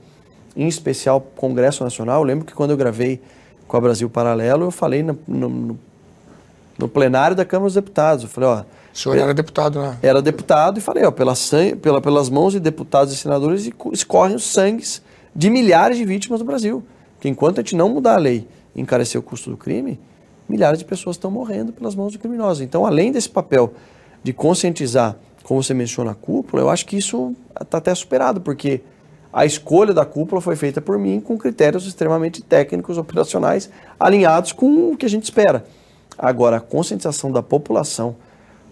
em 0.55 0.67
especial 0.67 1.17
o 1.17 1.21
Congresso 1.21 1.83
Nacional. 1.83 2.21
Eu 2.21 2.23
lembro 2.25 2.43
que 2.43 2.55
quando 2.55 2.71
eu 2.71 2.77
gravei 2.77 3.21
com 3.67 3.77
a 3.77 3.79
Brasil 3.79 4.09
Paralelo, 4.09 4.65
eu 4.65 4.71
falei 4.71 5.03
no, 5.03 5.19
no, 5.27 5.79
no 6.79 6.87
plenário 6.87 7.37
da 7.37 7.45
Câmara 7.45 7.67
dos 7.67 7.75
Deputados. 7.75 8.23
Eu 8.23 8.29
falei, 8.31 8.49
ó 8.49 8.63
o 8.91 8.97
senhor 8.97 9.15
era 9.15 9.31
deputado, 9.31 9.79
né? 9.79 9.99
Era 10.01 10.23
deputado 10.23 10.79
e 10.79 10.81
falei, 10.81 11.05
ó, 11.05 11.11
pela, 11.11 11.33
pela, 11.79 12.01
pelas 12.01 12.29
mãos 12.31 12.51
de 12.51 12.59
deputados 12.59 13.13
e 13.13 13.15
senadores 13.15 13.69
escorrem 13.93 14.35
os 14.35 14.43
sangues 14.43 15.03
de 15.35 15.51
milhares 15.51 15.97
de 15.97 16.03
vítimas 16.03 16.39
no 16.39 16.47
Brasil. 16.47 16.83
Que 17.22 17.30
enquanto 17.30 17.60
a 17.60 17.61
gente 17.61 17.77
não 17.77 17.88
mudar 17.88 18.15
a 18.15 18.18
lei 18.18 18.45
e 18.76 18.81
encarecer 18.81 19.18
o 19.18 19.23
custo 19.23 19.49
do 19.49 19.56
crime, 19.56 19.98
milhares 20.49 20.80
de 20.80 20.85
pessoas 20.85 21.15
estão 21.15 21.31
morrendo 21.31 21.72
pelas 21.72 21.95
mãos 21.95 22.11
de 22.11 22.19
criminosos. 22.19 22.61
Então, 22.61 22.85
além 22.85 23.14
desse 23.14 23.30
papel 23.30 23.73
de 24.22 24.34
conscientizar, 24.34 25.15
como 25.43 25.64
você 25.64 25.73
menciona, 25.73 26.11
a 26.11 26.15
cúpula, 26.15 26.61
eu 26.61 26.69
acho 26.69 26.85
que 26.85 26.98
isso 26.98 27.34
está 27.60 27.77
até 27.77 27.95
superado, 27.95 28.41
porque 28.41 28.81
a 29.31 29.45
escolha 29.45 29.93
da 29.93 30.03
cúpula 30.06 30.41
foi 30.41 30.56
feita 30.56 30.81
por 30.81 30.99
mim 30.99 31.22
com 31.22 31.38
critérios 31.38 31.88
extremamente 31.88 32.41
técnicos, 32.41 32.98
operacionais, 32.98 33.69
alinhados 33.99 34.52
com 34.52 34.91
o 34.91 34.98
que 34.98 35.06
a 35.06 35.10
gente 35.10 35.23
espera. 35.23 35.64
Agora, 36.18 36.57
a 36.57 36.60
conscientização 36.60 37.31
da 37.31 37.41
população 37.41 38.15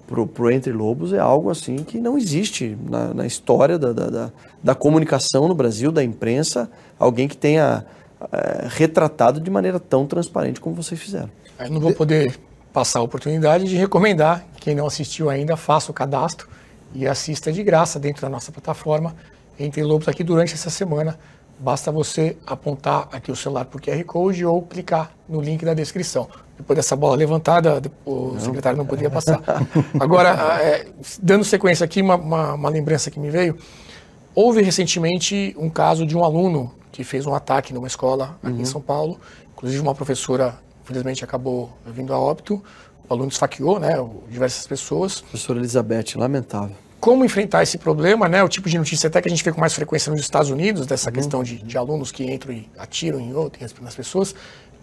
pro, 0.06 0.28
pro 0.28 0.52
Entre 0.52 0.74
Lobos 0.74 1.14
é 1.14 1.20
algo 1.20 1.50
assim 1.50 1.78
que 1.78 2.00
não 2.00 2.18
existe 2.18 2.76
na, 2.90 3.14
na 3.14 3.26
história 3.26 3.78
da, 3.78 3.94
da, 3.94 4.10
da, 4.10 4.32
da, 4.64 4.76
comunicação 4.76 5.48
no 5.48 5.56
Brasil, 5.56 5.92
da 5.92 6.04
imprensa, 6.04 6.70
alguém 6.98 7.28
que 7.28 7.38
tenha 7.38 7.86
é, 8.32 8.68
retratado 8.70 9.40
de 9.40 9.50
maneira 9.50 9.80
tão 9.80 10.06
transparente 10.06 10.60
como 10.60 10.76
vocês 10.76 11.00
fizeram. 11.00 11.30
Eu 11.60 11.70
não 11.72 11.80
vou 11.80 11.94
poder 11.94 12.40
passar 12.74 13.00
a 13.00 13.02
oportunidade 13.02 13.66
de 13.66 13.76
recomendar, 13.76 14.46
quem 14.60 14.76
não 14.76 14.86
assistiu 14.86 15.30
ainda, 15.30 15.58
faça 15.58 15.92
o 15.92 15.94
cadastro 15.94 16.48
e 16.94 17.08
assista 17.08 17.52
de 17.52 17.64
graça 17.64 18.00
dentro 18.00 18.22
da 18.22 18.30
nossa 18.30 18.52
plataforma 18.52 19.16
Entre 19.60 19.84
Lobos 19.84 20.08
aqui 20.08 20.24
durante 20.24 20.54
essa 20.54 20.70
semana. 20.70 21.18
Basta 21.60 21.92
você 21.92 22.38
apontar 22.48 23.10
aqui 23.12 23.32
o 23.32 23.36
celular 23.36 23.66
para 23.66 23.78
o 23.78 23.82
QR 23.82 24.02
Code 24.06 24.46
ou 24.46 24.62
clicar 24.62 25.12
no 25.28 25.42
link 25.42 25.66
da 25.66 25.74
descrição. 25.74 26.30
Depois 26.58 26.78
dessa 26.78 26.96
bola 26.96 27.18
levantada, 27.18 27.82
o 28.06 28.32
não. 28.34 28.40
secretário 28.40 28.78
não 28.78 28.86
podia 28.86 29.10
passar. 29.10 29.42
Agora, 30.00 30.30
é, 30.62 30.88
dando 31.22 31.44
sequência 31.44 31.84
aqui, 31.84 32.02
uma, 32.02 32.16
uma, 32.16 32.54
uma, 32.54 32.70
lembrança 32.70 33.12
que 33.12 33.20
me 33.20 33.30
veio. 33.30 33.58
Houve 34.34 34.62
recentemente 34.62 35.54
um 35.58 35.70
caso 35.70 36.06
de 36.06 36.16
um 36.16 36.24
aluno 36.24 36.74
que 37.00 37.04
fez 37.06 37.26
um 37.26 37.34
ataque 37.34 37.74
numa 37.74 37.88
escola 37.88 38.38
aqui 38.44 38.52
Uhum. 38.56 38.60
em 38.62 38.66
São 38.66 38.82
Paulo. 38.82 39.18
Inclusive 39.56 39.82
uma 39.82 39.96
professora, 39.96 40.60
infelizmente, 40.84 41.24
acabou 41.24 41.72
vindo 41.86 42.14
a 42.14 42.20
óbito. 42.20 42.62
O 43.08 43.14
aluno 43.14 43.30
esfaqueou, 43.30 43.80
né, 43.80 43.94
diversas 44.30 44.68
pessoas. 44.68 45.22
Professora 45.22 45.60
Elizabeth, 45.60 46.16
lamentável. 46.18 46.76
Como 47.00 47.24
enfrentar 47.24 47.64
esse 47.64 47.78
problema, 47.78 48.28
né? 48.28 48.44
O 48.44 48.50
tipo 48.50 48.68
de 48.68 48.78
notícia 48.78 49.08
até 49.08 49.22
que 49.22 49.30
a 49.30 49.32
gente 49.32 49.42
vê 49.46 49.54
com 49.54 49.62
mais 49.62 49.74
frequência 49.74 50.12
nos 50.12 50.20
Estados 50.20 50.50
Unidos, 50.52 50.82
Uhum. 50.82 50.88
dessa 50.88 51.10
questão 51.10 51.42
de, 51.42 51.64
de 51.64 51.78
alunos 51.78 52.12
que 52.12 52.30
entram 52.30 52.54
e 52.54 52.70
atiram 52.78 53.18
em 53.22 53.34
outras 53.34 53.74
nas 53.80 53.96
pessoas. 53.96 54.32
O 54.32 54.36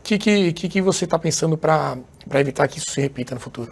que, 0.03 0.17
que, 0.17 0.53
que, 0.55 0.69
que 0.71 0.81
você 0.81 1.05
está 1.05 1.19
pensando 1.19 1.59
para 1.59 1.99
evitar 2.37 2.67
que 2.67 2.79
isso 2.79 2.91
se 2.93 2.99
repita 3.03 3.35
no 3.35 3.41
futuro? 3.43 3.71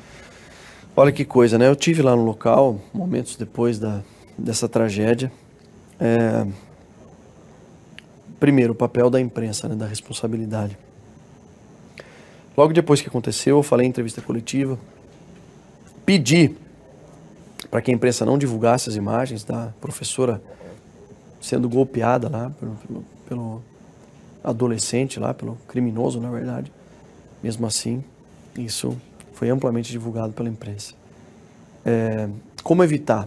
Olha 0.94 1.10
que 1.10 1.24
coisa, 1.24 1.56
né? 1.56 1.66
Eu 1.66 1.74
tive 1.76 2.02
lá 2.02 2.14
no 2.14 2.24
local, 2.26 2.78
momentos 2.92 3.36
depois 3.36 3.78
da, 3.78 4.02
dessa 4.36 4.68
tragédia. 4.68 5.32
É, 5.98 6.46
Primeiro, 8.44 8.74
o 8.74 8.76
papel 8.76 9.08
da 9.08 9.18
imprensa, 9.18 9.66
né? 9.70 9.74
da 9.74 9.86
responsabilidade. 9.86 10.76
Logo 12.54 12.74
depois 12.74 13.00
que 13.00 13.08
aconteceu, 13.08 13.56
eu 13.56 13.62
falei 13.62 13.86
em 13.86 13.88
entrevista 13.88 14.20
coletiva, 14.20 14.78
pedi 16.04 16.54
para 17.70 17.80
que 17.80 17.90
a 17.90 17.94
imprensa 17.94 18.26
não 18.26 18.36
divulgasse 18.36 18.90
as 18.90 18.96
imagens 18.96 19.44
da 19.44 19.72
professora 19.80 20.42
sendo 21.40 21.70
golpeada 21.70 22.28
lá 22.28 22.50
pelo, 22.60 22.74
pelo, 22.86 23.04
pelo 23.26 23.62
adolescente 24.44 25.18
lá, 25.18 25.32
pelo 25.32 25.56
criminoso, 25.66 26.20
na 26.20 26.30
verdade. 26.30 26.70
Mesmo 27.42 27.66
assim, 27.66 28.04
isso 28.58 28.94
foi 29.32 29.48
amplamente 29.48 29.90
divulgado 29.90 30.34
pela 30.34 30.50
imprensa. 30.50 30.92
É, 31.82 32.28
como 32.62 32.84
evitar? 32.84 33.26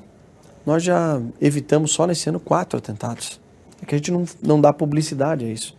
Nós 0.64 0.84
já 0.84 1.20
evitamos 1.42 1.92
só 1.92 2.06
nesse 2.06 2.30
ano 2.30 2.40
quatro 2.40 2.78
atentados. 2.78 3.40
É 3.82 3.86
que 3.86 3.96
a 3.96 3.98
gente 3.98 4.12
não, 4.12 4.26
não 4.42 4.62
dá 4.62 4.74
publicidade 4.74 5.46
a 5.46 5.50
isso. 5.50 5.76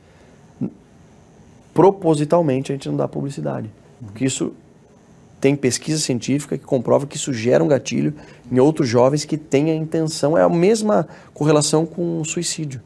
Propositalmente 1.74 2.72
a 2.72 2.74
gente 2.74 2.88
não 2.88 2.96
dá 2.96 3.06
publicidade. 3.06 3.70
Porque 4.00 4.24
isso 4.24 4.52
tem 5.40 5.54
pesquisa 5.54 6.00
científica 6.00 6.58
que 6.58 6.64
comprova 6.64 7.06
que 7.06 7.16
isso 7.16 7.32
gera 7.32 7.62
um 7.62 7.68
gatilho 7.68 8.14
em 8.50 8.58
outros 8.58 8.88
jovens 8.88 9.24
que 9.24 9.36
têm 9.36 9.70
a 9.70 9.74
intenção, 9.74 10.36
é 10.36 10.42
a 10.42 10.48
mesma 10.48 11.06
correlação 11.32 11.86
com 11.86 12.20
o 12.20 12.24
suicídio. 12.24 12.80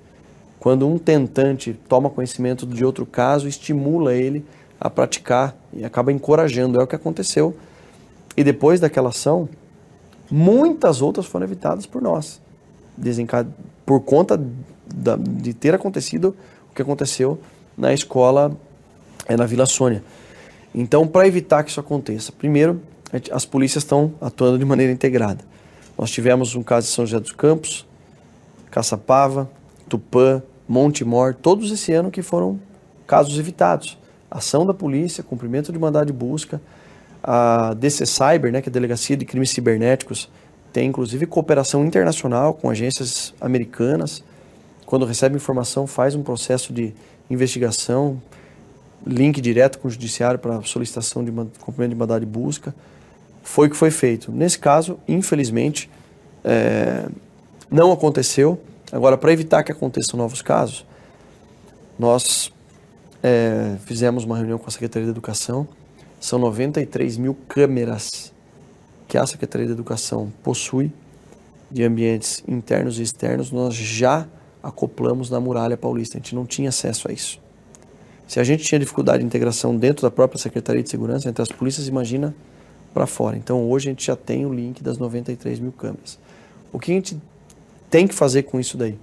Quando 0.60 0.86
um 0.86 0.98
tentante 0.98 1.76
toma 1.88 2.10
conhecimento 2.10 2.66
de 2.66 2.84
outro 2.84 3.04
caso, 3.04 3.48
estimula 3.48 4.14
ele 4.14 4.44
a 4.80 4.88
praticar 4.88 5.56
e 5.72 5.84
acaba 5.84 6.12
encorajando. 6.12 6.78
É 6.78 6.84
o 6.84 6.86
que 6.86 6.94
aconteceu. 6.94 7.56
E 8.36 8.44
depois 8.44 8.78
daquela 8.78 9.08
ação, 9.08 9.48
muitas 10.30 11.02
outras 11.02 11.26
foram 11.26 11.46
evitadas 11.46 11.84
por 11.84 12.00
nós, 12.00 12.40
por 13.84 14.00
conta 14.00 14.40
da, 14.86 15.16
de 15.16 15.52
ter 15.54 15.74
acontecido 15.74 16.34
o 16.70 16.74
que 16.74 16.82
aconteceu 16.82 17.38
na 17.76 17.92
escola, 17.92 18.56
é, 19.26 19.36
na 19.36 19.46
Vila 19.46 19.66
Sônia. 19.66 20.02
Então, 20.74 21.06
para 21.06 21.26
evitar 21.26 21.62
que 21.62 21.70
isso 21.70 21.80
aconteça, 21.80 22.32
primeiro, 22.32 22.80
as 23.30 23.44
polícias 23.44 23.84
estão 23.84 24.14
atuando 24.20 24.58
de 24.58 24.64
maneira 24.64 24.92
integrada. 24.92 25.44
Nós 25.98 26.10
tivemos 26.10 26.54
um 26.54 26.62
caso 26.62 26.88
em 26.88 26.90
São 26.90 27.06
José 27.06 27.20
dos 27.20 27.32
Campos, 27.32 27.86
Caçapava, 28.70 29.50
Tupã, 29.88 30.42
Montemor, 30.66 31.34
todos 31.34 31.70
esse 31.70 31.92
ano 31.92 32.10
que 32.10 32.22
foram 32.22 32.58
casos 33.06 33.38
evitados. 33.38 33.98
Ação 34.30 34.64
da 34.64 34.72
polícia, 34.72 35.22
cumprimento 35.22 35.70
de 35.70 35.78
mandado 35.78 36.06
de 36.06 36.12
busca, 36.12 36.60
a 37.22 37.74
DC 37.74 38.06
Cyber, 38.06 38.50
né, 38.50 38.62
que 38.62 38.68
é 38.68 38.70
a 38.70 38.72
Delegacia 38.72 39.16
de 39.16 39.26
Crimes 39.26 39.50
Cibernéticos, 39.50 40.30
tem 40.72 40.88
inclusive 40.88 41.26
cooperação 41.26 41.84
internacional 41.84 42.54
com 42.54 42.70
agências 42.70 43.34
americanas. 43.40 44.24
Quando 44.92 45.06
recebe 45.06 45.36
informação, 45.36 45.86
faz 45.86 46.14
um 46.14 46.22
processo 46.22 46.70
de 46.70 46.92
investigação, 47.30 48.20
link 49.06 49.40
direto 49.40 49.78
com 49.78 49.88
o 49.88 49.90
judiciário 49.90 50.38
para 50.38 50.60
solicitação 50.64 51.24
de 51.24 51.32
cumprimento 51.60 51.88
de 51.88 51.96
mandado 51.96 52.20
de 52.20 52.30
busca. 52.30 52.74
Foi 53.42 53.68
o 53.68 53.70
que 53.70 53.76
foi 53.78 53.90
feito. 53.90 54.30
Nesse 54.30 54.58
caso, 54.58 54.98
infelizmente, 55.08 55.88
é, 56.44 57.08
não 57.70 57.90
aconteceu. 57.90 58.60
Agora, 58.92 59.16
para 59.16 59.32
evitar 59.32 59.62
que 59.62 59.72
aconteçam 59.72 60.18
novos 60.18 60.42
casos, 60.42 60.84
nós 61.98 62.52
é, 63.22 63.76
fizemos 63.86 64.24
uma 64.24 64.36
reunião 64.36 64.58
com 64.58 64.68
a 64.68 64.70
Secretaria 64.70 65.06
de 65.06 65.12
Educação. 65.12 65.66
São 66.20 66.38
93 66.38 67.16
mil 67.16 67.34
câmeras 67.48 68.30
que 69.08 69.16
a 69.16 69.26
Secretaria 69.26 69.66
de 69.66 69.72
Educação 69.72 70.30
possui 70.42 70.92
de 71.70 71.82
ambientes 71.82 72.44
internos 72.46 72.98
e 72.98 73.02
externos. 73.02 73.50
Nós 73.50 73.74
já 73.74 74.28
acoplamos 74.62 75.30
na 75.30 75.40
Muralha 75.40 75.76
Paulista. 75.76 76.16
A 76.16 76.20
gente 76.20 76.34
não 76.34 76.46
tinha 76.46 76.68
acesso 76.68 77.08
a 77.08 77.12
isso. 77.12 77.40
Se 78.28 78.40
a 78.40 78.44
gente 78.44 78.64
tinha 78.64 78.78
dificuldade 78.78 79.18
de 79.18 79.26
integração 79.26 79.76
dentro 79.76 80.02
da 80.02 80.10
própria 80.10 80.38
Secretaria 80.38 80.82
de 80.82 80.88
Segurança, 80.88 81.28
entre 81.28 81.42
as 81.42 81.50
polícias, 81.50 81.88
imagina 81.88 82.34
para 82.94 83.06
fora. 83.06 83.36
Então 83.36 83.68
hoje 83.70 83.88
a 83.88 83.92
gente 83.92 84.06
já 84.06 84.16
tem 84.16 84.46
o 84.46 84.52
link 84.52 84.82
das 84.82 84.98
93 84.98 85.58
mil 85.58 85.72
câmeras. 85.72 86.18
O 86.72 86.78
que 86.78 86.92
a 86.92 86.94
gente 86.94 87.20
tem 87.90 88.06
que 88.06 88.14
fazer 88.14 88.44
com 88.44 88.58
isso 88.58 88.76
daí? 88.76 88.98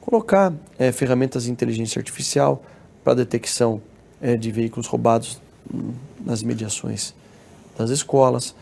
Colocar 0.00 0.52
eh, 0.78 0.92
ferramentas 0.92 1.44
de 1.44 1.50
inteligência 1.50 1.98
artificial 1.98 2.62
para 3.04 3.14
detecção 3.14 3.82
eh, 4.22 4.36
de 4.36 4.50
veículos 4.50 4.86
roubados 4.86 5.40
hum, 5.72 5.92
nas 6.24 6.42
mediações 6.42 7.14
das 7.76 7.90
escolas, 7.90 8.54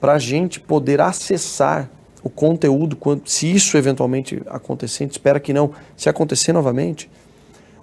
para 0.00 0.14
a 0.14 0.18
gente 0.18 0.58
poder 0.58 1.00
acessar 1.00 1.90
o 2.28 2.30
conteúdo, 2.30 2.94
quando, 2.94 3.26
se 3.26 3.50
isso 3.50 3.76
eventualmente 3.76 4.42
acontecer, 4.46 5.04
a 5.04 5.06
gente 5.06 5.12
espera 5.12 5.40
que 5.40 5.52
não, 5.52 5.70
se 5.96 6.08
acontecer 6.08 6.52
novamente, 6.52 7.10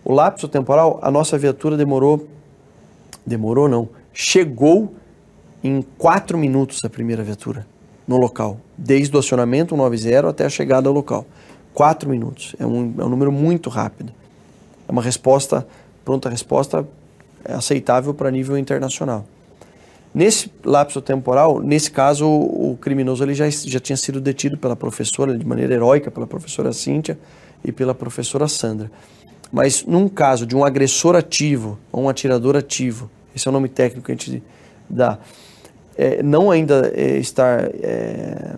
o 0.03 0.13
lapso 0.13 0.47
temporal, 0.47 0.99
a 1.01 1.09
nossa 1.09 1.35
viatura 1.35 1.76
demorou, 1.76 2.27
demorou 3.26 3.67
não, 3.67 3.89
chegou 4.13 4.93
em 5.63 5.81
quatro 5.97 6.38
minutos 6.38 6.85
a 6.85 6.89
primeira 6.89 7.23
viatura 7.23 7.65
no 8.07 8.17
local, 8.17 8.59
desde 8.77 9.15
o 9.15 9.19
acionamento 9.19 9.76
190 9.76 10.30
até 10.30 10.45
a 10.45 10.49
chegada 10.49 10.88
ao 10.88 10.93
local. 10.93 11.26
Quatro 11.73 12.07
minutos, 12.07 12.55
é 12.59 12.65
um, 12.65 12.93
é 12.99 13.03
um 13.03 13.09
número 13.09 13.31
muito 13.31 13.67
rápido. 13.69 14.13
É 14.88 14.91
uma 14.91 15.01
resposta, 15.01 15.67
pronta 16.05 16.30
resposta 16.30 16.88
é 17.43 17.53
aceitável 17.53 18.13
para 18.13 18.30
nível 18.30 18.57
internacional. 18.57 19.26
Nesse 20.16 20.50
lapso 20.64 21.02
temporal, 21.02 21.60
nesse 21.60 21.92
caso, 21.92 22.26
o 22.26 22.78
criminoso 22.80 23.22
ele 23.22 23.34
já, 23.34 23.50
já 23.50 23.82
tinha 23.82 23.98
sido 23.98 24.22
detido 24.22 24.58
pela 24.58 24.74
professora, 24.74 25.38
de 25.38 25.46
maneira 25.46 25.74
heróica, 25.74 26.10
pela 26.10 26.26
professora 26.26 26.72
Cíntia 26.72 27.20
e 27.66 27.70
pela 27.70 27.94
professora 27.94 28.48
Sandra. 28.48 28.90
Mas 29.52 29.84
num 29.84 30.08
caso 30.08 30.46
de 30.46 30.56
um 30.56 30.64
agressor 30.64 31.18
ativo, 31.18 31.78
ou 31.92 32.04
um 32.04 32.08
atirador 32.08 32.56
ativo, 32.56 33.12
esse 33.36 33.46
é 33.46 33.52
o 33.52 33.52
nome 33.52 33.68
técnico 33.68 34.06
que 34.06 34.12
a 34.14 34.16
gente 34.16 34.42
dá, 34.90 35.20
é, 35.98 36.24
não 36.24 36.50
ainda 36.50 36.94
é, 36.96 37.18
estar 37.18 37.66
é, 37.74 38.56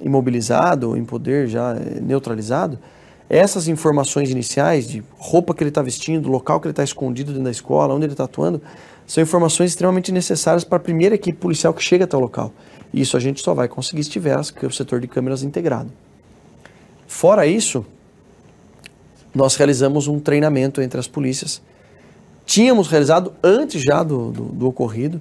imobilizado, 0.00 0.96
em 0.96 1.04
poder 1.04 1.48
já 1.48 1.74
é, 1.74 2.00
neutralizado, 2.00 2.78
essas 3.30 3.68
informações 3.68 4.28
iniciais 4.28 4.88
de 4.88 5.04
roupa 5.16 5.54
que 5.54 5.62
ele 5.62 5.70
está 5.70 5.80
vestindo, 5.80 6.28
local 6.28 6.60
que 6.60 6.66
ele 6.66 6.72
está 6.72 6.82
escondido 6.82 7.30
dentro 7.30 7.44
da 7.44 7.50
escola, 7.52 7.94
onde 7.94 8.04
ele 8.04 8.12
está 8.12 8.24
atuando, 8.24 8.60
são 9.06 9.22
informações 9.22 9.70
extremamente 9.70 10.10
necessárias 10.10 10.64
para 10.64 10.78
a 10.78 10.80
primeira 10.80 11.14
equipe 11.14 11.38
policial 11.38 11.72
que 11.72 11.82
chega 11.82 12.04
até 12.04 12.16
o 12.16 12.20
local. 12.20 12.52
E 12.92 13.00
isso 13.00 13.16
a 13.16 13.20
gente 13.20 13.40
só 13.40 13.54
vai 13.54 13.68
conseguir 13.68 14.02
se 14.02 14.10
tiver 14.10 14.36
o 14.36 14.70
setor 14.72 15.00
de 15.00 15.06
câmeras 15.06 15.44
integrado. 15.44 15.92
Fora 17.06 17.46
isso, 17.46 17.86
nós 19.32 19.54
realizamos 19.54 20.08
um 20.08 20.18
treinamento 20.18 20.82
entre 20.82 20.98
as 20.98 21.06
polícias. 21.06 21.62
Tínhamos 22.44 22.88
realizado 22.88 23.32
antes 23.44 23.80
já 23.80 24.02
do, 24.02 24.32
do, 24.32 24.44
do 24.46 24.66
ocorrido, 24.66 25.20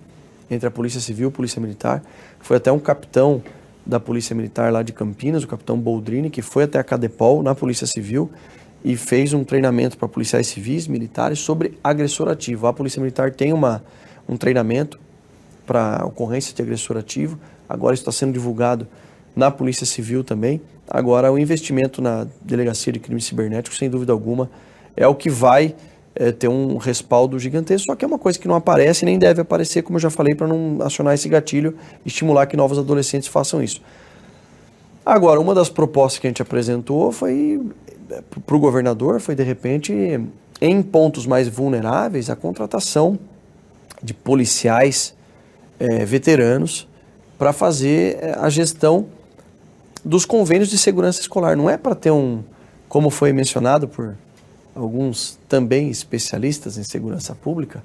entre 0.49 0.68
a 0.68 0.72
Polícia 0.72 0.99
Civil 0.99 1.27
e 1.27 1.31
a 1.31 1.36
Polícia 1.36 1.61
Militar. 1.61 2.02
Foi 2.40 2.57
até 2.57 2.72
um 2.72 2.80
capitão 2.80 3.44
da 3.85 3.99
Polícia 3.99 4.35
Militar 4.35 4.72
lá 4.72 4.84
de 4.84 4.93
Campinas, 4.93 5.43
o 5.43 5.47
capitão 5.47 5.77
Boldrini, 5.77 6.30
que 6.30 6.41
foi 6.41 6.64
até 6.64 6.80
a 6.80 6.84
Cadepol, 6.84 7.41
na 7.41 7.56
Polícia 7.56 7.88
Civil, 7.88 8.30
e 8.84 8.95
fez 8.95 9.34
um 9.34 9.43
treinamento 9.43 9.97
para 9.97 10.07
policiais 10.07 10.47
civis, 10.47 10.88
militares, 10.88 11.39
sobre 11.39 11.77
agressor 11.84 12.30
ativo. 12.30 12.68
A 12.68 12.73
Polícia 12.73 13.01
Militar 13.01 13.31
tem 13.31 13.51
uma, 13.51 13.84
um 14.27 14.38
treinamento 14.38 14.99
para 15.65 16.06
ocorrência 16.06 16.53
de 16.56 16.61
agressor 16.61 16.97
ativo, 16.97 17.38
agora 17.68 17.93
está 17.93 18.11
sendo 18.11 18.34
divulgado 18.34 18.88
na 19.35 19.51
Polícia 19.51 19.85
Civil 19.85 20.23
também. 20.23 20.61
Agora, 20.88 21.31
o 21.31 21.38
investimento 21.38 22.01
na 22.01 22.26
Delegacia 22.41 22.91
de 22.91 22.99
Crimes 22.99 23.26
Cibernéticos, 23.26 23.77
sem 23.77 23.89
dúvida 23.89 24.11
alguma, 24.11 24.49
é 24.95 25.07
o 25.07 25.14
que 25.14 25.30
vai 25.30 25.76
eh, 26.19 26.33
ter 26.33 26.49
um 26.49 26.75
respaldo 26.75 27.39
gigantesco, 27.39 27.85
só 27.85 27.95
que 27.95 28.03
é 28.03 28.07
uma 28.07 28.19
coisa 28.19 28.37
que 28.37 28.45
não 28.45 28.55
aparece 28.55 29.05
nem 29.05 29.17
deve 29.17 29.39
aparecer, 29.39 29.81
como 29.83 29.95
eu 29.95 30.01
já 30.01 30.09
falei, 30.09 30.35
para 30.35 30.47
não 30.47 30.85
acionar 30.85 31.13
esse 31.13 31.29
gatilho 31.29 31.77
estimular 32.05 32.45
que 32.45 32.57
novos 32.57 32.77
adolescentes 32.77 33.29
façam 33.29 33.63
isso. 33.63 33.81
Agora, 35.05 35.39
uma 35.39 35.55
das 35.55 35.69
propostas 35.69 36.19
que 36.19 36.27
a 36.27 36.29
gente 36.29 36.41
apresentou 36.41 37.13
foi 37.13 37.61
para 38.45 38.55
o 38.55 38.59
governador, 38.59 39.21
foi 39.21 39.33
de 39.33 39.43
repente, 39.43 39.93
em 40.59 40.81
pontos 40.81 41.25
mais 41.25 41.47
vulneráveis, 41.47 42.29
a 42.29 42.35
contratação 42.35 43.17
de 44.03 44.13
policiais 44.13 45.15
eh, 45.79 46.03
veteranos 46.03 46.85
para 47.37 47.53
fazer 47.53 48.17
eh, 48.21 48.35
a 48.37 48.49
gestão 48.49 49.05
dos 50.03 50.25
convênios 50.25 50.69
de 50.69 50.77
segurança 50.77 51.21
escolar. 51.21 51.55
Não 51.55 51.69
é 51.69 51.77
para 51.77 51.95
ter 51.95 52.11
um, 52.11 52.43
como 52.89 53.09
foi 53.09 53.31
mencionado 53.31 53.87
por 53.87 54.17
alguns 54.80 55.38
também 55.47 55.89
especialistas 55.89 56.77
em 56.77 56.84
segurança 56.84 57.35
pública, 57.35 57.81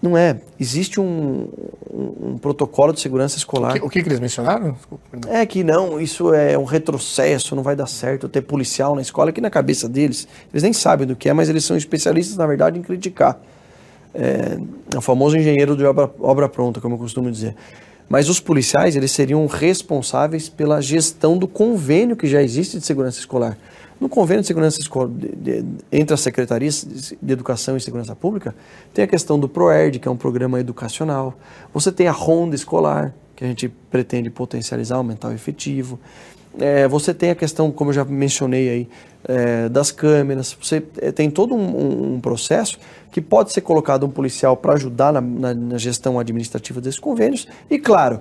não 0.00 0.16
é. 0.16 0.40
Existe 0.60 1.00
um, 1.00 1.48
um, 1.92 2.30
um 2.30 2.38
protocolo 2.38 2.92
de 2.92 3.00
segurança 3.00 3.36
escolar. 3.36 3.72
O 3.72 3.74
que, 3.74 3.86
o 3.86 3.90
que, 3.90 4.02
que 4.02 4.08
eles 4.08 4.20
mencionaram? 4.20 4.72
Desculpa, 4.72 5.04
é 5.28 5.44
que 5.44 5.64
não, 5.64 6.00
isso 6.00 6.32
é 6.32 6.56
um 6.56 6.64
retrocesso, 6.64 7.56
não 7.56 7.64
vai 7.64 7.74
dar 7.74 7.86
certo 7.86 8.28
ter 8.28 8.42
policial 8.42 8.94
na 8.94 9.02
escola, 9.02 9.32
que 9.32 9.40
na 9.40 9.50
cabeça 9.50 9.88
deles, 9.88 10.28
eles 10.52 10.62
nem 10.62 10.72
sabem 10.72 11.06
do 11.06 11.16
que 11.16 11.28
é, 11.28 11.32
mas 11.32 11.48
eles 11.48 11.64
são 11.64 11.76
especialistas, 11.76 12.36
na 12.36 12.46
verdade, 12.46 12.78
em 12.78 12.82
criticar. 12.82 13.40
É, 14.14 14.58
é 14.94 14.98
o 14.98 15.00
famoso 15.00 15.36
engenheiro 15.36 15.76
de 15.76 15.84
obra, 15.84 16.10
obra 16.20 16.48
pronta, 16.48 16.80
como 16.80 16.94
eu 16.94 16.98
costumo 16.98 17.30
dizer. 17.30 17.56
Mas 18.08 18.28
os 18.28 18.40
policiais, 18.40 18.96
eles 18.96 19.10
seriam 19.10 19.44
responsáveis 19.46 20.48
pela 20.48 20.80
gestão 20.80 21.36
do 21.36 21.46
convênio 21.46 22.16
que 22.16 22.26
já 22.26 22.42
existe 22.42 22.78
de 22.78 22.86
segurança 22.86 23.18
escolar. 23.18 23.58
No 24.00 24.08
convênio 24.08 24.42
de 24.42 24.46
segurança 24.46 24.78
escolar, 24.80 25.08
de, 25.08 25.28
de, 25.28 25.64
entre 25.90 26.14
as 26.14 26.20
secretarias 26.20 26.86
de 27.20 27.32
Educação 27.32 27.76
e 27.76 27.80
Segurança 27.80 28.14
Pública, 28.14 28.54
tem 28.94 29.04
a 29.04 29.08
questão 29.08 29.38
do 29.38 29.48
ProERD, 29.48 29.98
que 29.98 30.06
é 30.06 30.10
um 30.10 30.16
programa 30.16 30.60
educacional. 30.60 31.34
Você 31.74 31.90
tem 31.90 32.06
a 32.06 32.12
Ronda 32.12 32.54
Escolar, 32.54 33.12
que 33.34 33.44
a 33.44 33.46
gente 33.48 33.68
pretende 33.68 34.30
potencializar, 34.30 34.96
aumentar 34.96 35.28
o 35.28 35.32
efetivo. 35.32 35.98
É, 36.58 36.88
você 36.88 37.12
tem 37.12 37.30
a 37.30 37.34
questão, 37.34 37.70
como 37.70 37.90
eu 37.90 37.94
já 37.94 38.04
mencionei 38.04 38.68
aí, 38.68 38.88
é, 39.24 39.68
das 39.68 39.90
câmeras. 39.90 40.56
Você 40.60 40.82
é, 41.00 41.12
tem 41.12 41.30
todo 41.30 41.54
um, 41.54 42.14
um, 42.14 42.20
processo 42.20 42.78
que 43.12 43.20
pode 43.20 43.52
ser 43.52 43.60
colocado 43.60 44.06
um 44.06 44.10
policial 44.10 44.56
para 44.56 44.74
ajudar 44.74 45.12
na, 45.12 45.20
na, 45.20 45.54
na 45.54 45.78
gestão 45.78 46.18
administrativa 46.18 46.80
desses 46.80 46.98
convênios. 47.00 47.46
E, 47.70 47.78
claro, 47.78 48.20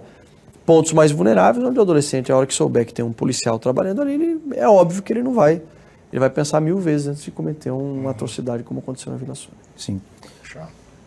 pontos 0.68 0.92
mais 0.92 1.14
vulneráveis, 1.14 1.66
onde 1.66 1.80
o 1.80 1.82
adolescente, 1.82 2.30
a 2.30 2.36
hora 2.36 2.46
que 2.46 2.54
souber 2.54 2.86
que 2.86 2.94
tem 2.94 3.04
um 3.04 3.14
policial 3.14 3.58
trabalhando 3.58 4.02
ali, 4.02 4.16
ele, 4.16 4.42
é 4.54 4.68
óbvio 4.68 5.02
que 5.02 5.14
ele 5.14 5.24
não 5.24 5.34
vai. 5.34 5.62
Ele 6.12 6.20
vai 6.20 6.30
pensar 6.30 6.60
mil 6.60 6.78
vezes 6.78 7.08
antes 7.08 7.24
de 7.24 7.32
cometer 7.32 7.72
uma 7.72 8.12
atrocidade 8.12 8.64
como 8.64 8.82
aconteceu 8.82 9.10
na 9.14 9.18
Vila 9.18 9.34
Sônia. 9.34 9.58
Sim. 9.78 10.02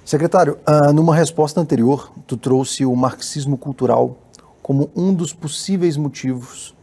Secretário, 0.02 0.58
uh, 0.66 0.92
numa 0.94 1.14
resposta 1.14 1.60
anterior, 1.60 2.10
tu 2.26 2.38
trouxe 2.38 2.86
o 2.86 2.96
marxismo 2.96 3.58
cultural 3.58 4.16
como 4.62 4.90
um 4.96 5.12
dos 5.12 5.34
possíveis 5.34 5.96
motivos 5.98 6.74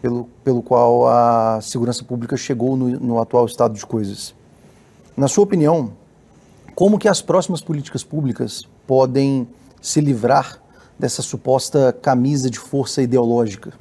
pelo, 0.00 0.26
pelo 0.42 0.62
qual 0.62 1.06
a 1.06 1.60
segurança 1.60 2.02
pública 2.02 2.34
chegou 2.34 2.78
no, 2.78 2.88
no 2.88 3.20
atual 3.20 3.44
estado 3.44 3.74
de 3.74 3.84
coisas. 3.84 4.34
Na 5.14 5.28
sua 5.28 5.44
opinião, 5.44 5.92
como 6.74 6.98
que 6.98 7.08
as 7.08 7.20
próximas 7.20 7.60
políticas 7.60 8.02
públicas 8.02 8.66
podem 8.86 9.46
se 9.82 10.00
livrar 10.00 10.61
dessa 11.02 11.20
suposta 11.20 11.92
camisa 11.92 12.48
de 12.48 12.60
força 12.60 13.02
ideológica? 13.02 13.72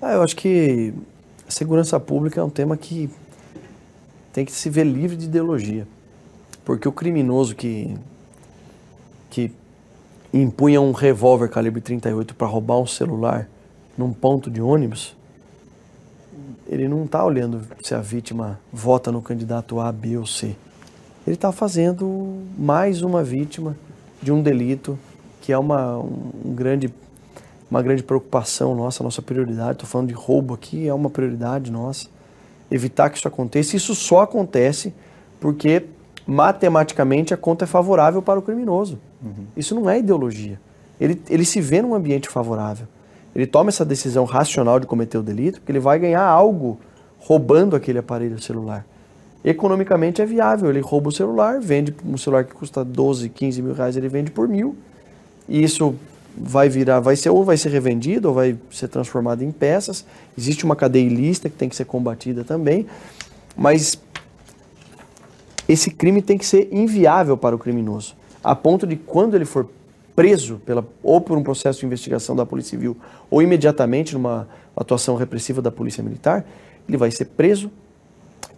Ah, 0.00 0.14
eu 0.14 0.22
acho 0.22 0.34
que 0.34 0.94
segurança 1.46 2.00
pública 2.00 2.40
é 2.40 2.44
um 2.44 2.48
tema 2.48 2.74
que 2.74 3.10
tem 4.32 4.46
que 4.46 4.52
se 4.52 4.70
ver 4.70 4.84
livre 4.84 5.14
de 5.14 5.26
ideologia. 5.26 5.86
Porque 6.64 6.88
o 6.88 6.92
criminoso 6.92 7.54
que, 7.54 7.94
que 9.28 9.52
impunha 10.32 10.80
um 10.80 10.92
revólver 10.92 11.50
calibre 11.50 11.82
38 11.82 12.34
para 12.34 12.46
roubar 12.46 12.78
um 12.78 12.86
celular 12.86 13.46
num 13.96 14.14
ponto 14.14 14.50
de 14.50 14.62
ônibus, 14.62 15.14
ele 16.66 16.88
não 16.88 17.04
está 17.04 17.22
olhando 17.22 17.60
se 17.82 17.94
a 17.94 18.00
vítima 18.00 18.58
vota 18.72 19.12
no 19.12 19.20
candidato 19.20 19.80
A, 19.80 19.92
B 19.92 20.16
ou 20.16 20.24
C. 20.24 20.56
Ele 21.26 21.36
está 21.36 21.52
fazendo 21.52 22.38
mais 22.56 23.02
uma 23.02 23.22
vítima 23.22 23.76
de 24.22 24.32
um 24.32 24.42
delito 24.42 24.98
que 25.40 25.52
é 25.52 25.58
uma, 25.58 25.98
um 25.98 26.54
grande, 26.54 26.92
uma 27.70 27.82
grande 27.82 28.02
preocupação 28.02 28.74
nossa, 28.74 29.02
nossa 29.02 29.22
prioridade. 29.22 29.72
Estou 29.72 29.88
falando 29.88 30.08
de 30.08 30.14
roubo 30.14 30.54
aqui, 30.54 30.88
é 30.88 30.94
uma 30.94 31.10
prioridade 31.10 31.70
nossa. 31.70 32.08
Evitar 32.70 33.10
que 33.10 33.18
isso 33.18 33.28
aconteça. 33.28 33.76
Isso 33.76 33.94
só 33.94 34.22
acontece 34.22 34.92
porque 35.40 35.84
matematicamente 36.26 37.32
a 37.32 37.36
conta 37.36 37.64
é 37.64 37.66
favorável 37.66 38.20
para 38.20 38.38
o 38.38 38.42
criminoso. 38.42 38.98
Uhum. 39.24 39.46
Isso 39.56 39.74
não 39.74 39.88
é 39.88 39.98
ideologia. 39.98 40.60
Ele, 41.00 41.20
ele 41.30 41.44
se 41.44 41.60
vê 41.60 41.80
num 41.80 41.94
ambiente 41.94 42.28
favorável. 42.28 42.86
Ele 43.34 43.46
toma 43.46 43.70
essa 43.70 43.84
decisão 43.84 44.24
racional 44.24 44.80
de 44.80 44.86
cometer 44.86 45.16
o 45.16 45.22
delito 45.22 45.60
porque 45.60 45.72
ele 45.72 45.80
vai 45.80 45.98
ganhar 45.98 46.24
algo 46.24 46.78
roubando 47.18 47.76
aquele 47.76 47.98
aparelho 47.98 48.40
celular. 48.40 48.84
Economicamente 49.44 50.20
é 50.20 50.26
viável. 50.26 50.68
Ele 50.68 50.80
rouba 50.80 51.08
o 51.08 51.12
celular, 51.12 51.60
vende 51.60 51.94
um 52.04 52.18
celular 52.18 52.44
que 52.44 52.52
custa 52.52 52.84
12, 52.84 53.28
15 53.28 53.62
mil 53.62 53.72
reais, 53.72 53.96
ele 53.96 54.08
vende 54.08 54.30
por 54.30 54.48
mil 54.48 54.76
e 55.48 55.62
isso 55.62 55.94
vai 56.36 56.68
virar, 56.68 57.00
vai 57.00 57.16
ser 57.16 57.30
ou 57.30 57.44
vai 57.44 57.56
ser 57.56 57.70
revendido 57.70 58.28
ou 58.28 58.34
vai 58.34 58.56
ser 58.70 58.88
transformado 58.88 59.42
em 59.42 59.50
peças. 59.50 60.04
Existe 60.36 60.64
uma 60.64 60.76
cadeia 60.76 61.04
ilícita 61.04 61.48
que 61.48 61.56
tem 61.56 61.68
que 61.68 61.74
ser 61.76 61.84
combatida 61.84 62.44
também, 62.44 62.86
mas 63.56 63.98
esse 65.68 65.90
crime 65.90 66.22
tem 66.22 66.38
que 66.38 66.46
ser 66.46 66.68
inviável 66.72 67.36
para 67.36 67.54
o 67.54 67.58
criminoso, 67.58 68.14
a 68.42 68.54
ponto 68.54 68.86
de 68.86 68.96
quando 68.96 69.34
ele 69.34 69.44
for 69.44 69.68
preso 70.14 70.60
pela, 70.64 70.84
ou 71.02 71.20
por 71.20 71.38
um 71.38 71.42
processo 71.42 71.80
de 71.80 71.86
investigação 71.86 72.34
da 72.34 72.44
Polícia 72.44 72.70
Civil 72.70 72.96
ou 73.30 73.40
imediatamente 73.40 74.14
numa 74.14 74.48
atuação 74.76 75.14
repressiva 75.16 75.62
da 75.62 75.70
Polícia 75.70 76.02
Militar, 76.02 76.44
ele 76.88 76.96
vai 76.96 77.10
ser 77.10 77.26
preso, 77.26 77.70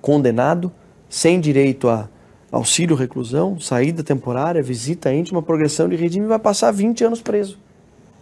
condenado, 0.01 0.73
sem 1.09 1.41
direito 1.41 1.89
a 1.89 2.09
auxílio 2.51 2.97
reclusão, 2.97 3.61
saída 3.61 4.03
temporária, 4.03 4.63
visita 4.63 5.13
íntima, 5.13 5.43
progressão 5.43 5.89
de 5.89 5.97
regime, 5.97 6.27
vai 6.27 6.39
passar 6.39 6.71
20 6.73 7.05
anos 7.05 7.23
preso. 7.23 7.59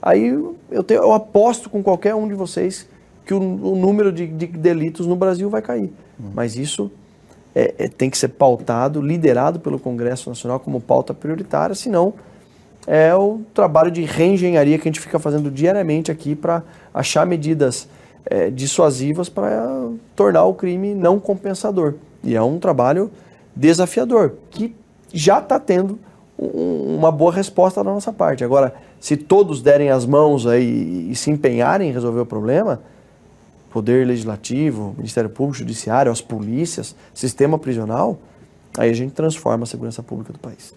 Aí 0.01 0.29
eu, 0.71 0.83
tenho, 0.83 1.03
eu 1.03 1.13
aposto 1.13 1.69
com 1.69 1.83
qualquer 1.83 2.15
um 2.15 2.29
de 2.29 2.35
vocês 2.35 2.89
que 3.25 3.35
o, 3.35 3.39
o 3.39 3.77
número 3.77 4.13
de, 4.13 4.27
de, 4.27 4.47
delitos 4.47 5.07
no 5.07 5.17
Brasil 5.17 5.51
vai 5.51 5.61
cair. 5.61 5.93
Uhum. 6.19 6.31
Mas 6.35 6.57
isso 6.57 6.91
é, 7.55 7.75
é, 7.79 7.89
tem 7.89 8.09
que 8.09 8.17
ser 8.17 8.29
pautado, 8.29 9.01
liderado 9.01 9.61
pelo 9.61 9.79
Congresso 9.79 10.29
Nacional 10.29 10.61
como 10.61 10.81
pauta 10.81 11.13
prioritária, 11.13 11.75
senão 11.75 12.15
é 12.87 13.15
o 13.15 13.43
trabalho 13.53 13.91
de 13.91 14.03
reengenharia 14.03 14.79
que 14.79 14.89
a 14.89 14.91
gente 14.91 15.01
fica 15.01 15.19
fazendo 15.19 15.51
diariamente 15.51 16.11
aqui 16.11 16.35
para 16.35 16.63
achar 16.95 17.27
medidas 17.27 17.89
é, 18.25 18.49
dissuasivas 18.51 19.29
para 19.29 19.91
tornar 20.17 20.45
o 20.45 20.55
crime 20.55 20.95
não 20.95 21.19
compensador. 21.19 21.95
E 22.25 22.35
é 22.35 22.43
um 22.43 22.59
trabalho 22.59 23.11
desafiador, 23.59 24.35
que 24.51 24.75
já 25.13 25.41
está 25.41 25.59
tendo 25.59 25.99
um, 26.39 26.97
uma 26.97 27.11
boa 27.11 27.33
resposta 27.33 27.83
da 27.83 27.91
nossa 27.91 28.13
parte. 28.13 28.45
Agora, 28.45 28.73
se 29.01 29.17
todos 29.17 29.61
derem 29.61 29.91
as 29.91 30.07
mãos 30.07 30.47
aí 30.47 31.11
e 31.11 31.17
se 31.17 31.31
empenharem 31.31 31.91
em 31.91 31.93
resolver 31.93 32.21
o 32.21 32.27
problema, 32.27 32.81
Poder 33.71 34.07
Legislativo, 34.07 34.95
Ministério 34.97 35.29
Público, 35.29 35.59
Judiciário, 35.59 36.11
as 36.11 36.21
polícias, 36.21 36.95
sistema 37.13 37.59
prisional, 37.59 38.19
aí 38.79 38.91
a 38.91 38.95
gente 38.95 39.13
transforma 39.13 39.65
a 39.65 39.67
segurança 39.67 40.03
pública 40.03 40.33
do 40.33 40.39
país. 40.39 40.73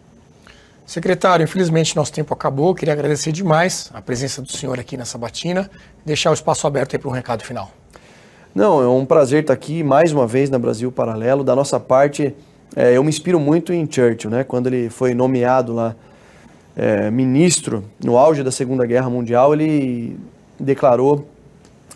Secretário, 0.85 1.43
infelizmente 1.43 1.95
nosso 1.95 2.11
tempo 2.11 2.33
acabou. 2.33 2.73
Queria 2.73 2.93
agradecer 2.93 3.31
demais 3.31 3.89
a 3.93 4.01
presença 4.01 4.41
do 4.41 4.51
senhor 4.51 4.79
aqui 4.79 4.97
na 4.97 5.05
Sabatina. 5.05 5.69
Deixar 6.03 6.31
o 6.31 6.33
espaço 6.33 6.65
aberto 6.67 6.95
aí 6.95 6.99
para 6.99 7.09
um 7.09 7.13
recado 7.13 7.43
final. 7.43 7.71
Não, 8.53 8.81
é 8.81 8.87
um 8.87 9.05
prazer 9.05 9.41
estar 9.41 9.53
aqui 9.53 9.83
mais 9.83 10.11
uma 10.11 10.27
vez 10.27 10.49
na 10.49 10.59
Brasil 10.59 10.91
Paralelo. 10.91 11.43
Da 11.45 11.55
nossa 11.55 11.79
parte, 11.79 12.35
é, 12.75 12.95
eu 12.95 13.03
me 13.03 13.09
inspiro 13.09 13.39
muito 13.39 13.73
em 13.73 13.89
Churchill, 13.89 14.31
né? 14.31 14.43
Quando 14.43 14.67
ele 14.67 14.89
foi 14.89 15.13
nomeado 15.13 15.73
lá 15.73 15.95
é, 16.75 17.11
ministro 17.11 17.83
no 18.03 18.17
auge 18.17 18.43
da 18.43 18.51
Segunda 18.51 18.85
Guerra 18.85 19.09
Mundial, 19.09 19.53
ele 19.53 20.17
declarou 20.59 21.27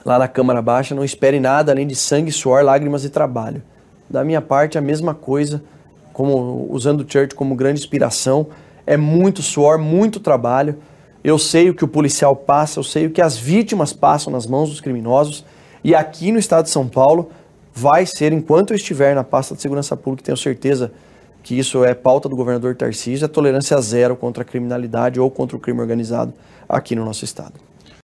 lá 0.06 0.20
na 0.20 0.28
Câmara 0.28 0.62
Baixa: 0.62 0.94
não 0.94 1.04
espere 1.04 1.40
nada 1.40 1.72
além 1.72 1.88
de 1.88 1.96
sangue, 1.96 2.32
suor, 2.32 2.64
lágrimas 2.64 3.06
e 3.06 3.10
trabalho. 3.10 3.64
Da 4.10 4.24
minha 4.24 4.42
parte, 4.42 4.78
a 4.78 4.82
mesma 4.82 5.14
coisa, 5.14 5.64
como 6.12 6.68
usando 6.70 7.06
Churchill 7.10 7.38
como 7.38 7.56
grande 7.56 7.80
inspiração, 7.80 8.48
é 8.86 8.98
muito 8.98 9.42
suor, 9.42 9.80
muito 9.80 10.20
trabalho. 10.20 10.78
Eu 11.24 11.40
sei 11.40 11.70
o 11.70 11.74
que 11.74 11.84
o 11.84 11.88
policial 11.88 12.36
passa, 12.36 12.80
eu 12.80 12.84
sei 12.84 13.08
o 13.08 13.10
que 13.10 13.22
as 13.22 13.36
vítimas 13.36 13.94
passam 13.94 14.32
nas 14.32 14.46
mãos 14.46 14.70
dos 14.70 14.82
criminosos. 14.82 15.44
E 15.84 15.96
aqui 15.96 16.32
no 16.32 16.38
estado 16.38 16.66
de 16.66 16.70
São 16.70 16.88
Paulo, 16.88 17.32
vai 17.76 18.06
ser, 18.06 18.32
enquanto 18.32 18.72
eu 18.72 18.76
estiver 18.78 19.14
na 19.14 19.24
pasta 19.24 19.54
de 19.54 19.62
segurança 19.62 19.98
pública, 19.98 20.24
tenho 20.24 20.38
certeza 20.38 20.94
que 21.44 21.60
isso 21.60 21.84
é 21.84 21.94
pauta 21.94 22.30
do 22.30 22.36
governador 22.36 22.74
Tarcísio, 22.74 23.26
a 23.26 23.30
tolerância 23.30 23.80
zero 23.82 24.16
contra 24.16 24.44
a 24.44 24.46
criminalidade 24.46 25.20
ou 25.20 25.30
contra 25.30 25.58
o 25.58 25.60
crime 25.60 25.82
organizado 25.82 26.34
aqui 26.70 26.96
no 26.96 27.04
nosso 27.04 27.26
estado. 27.26 27.54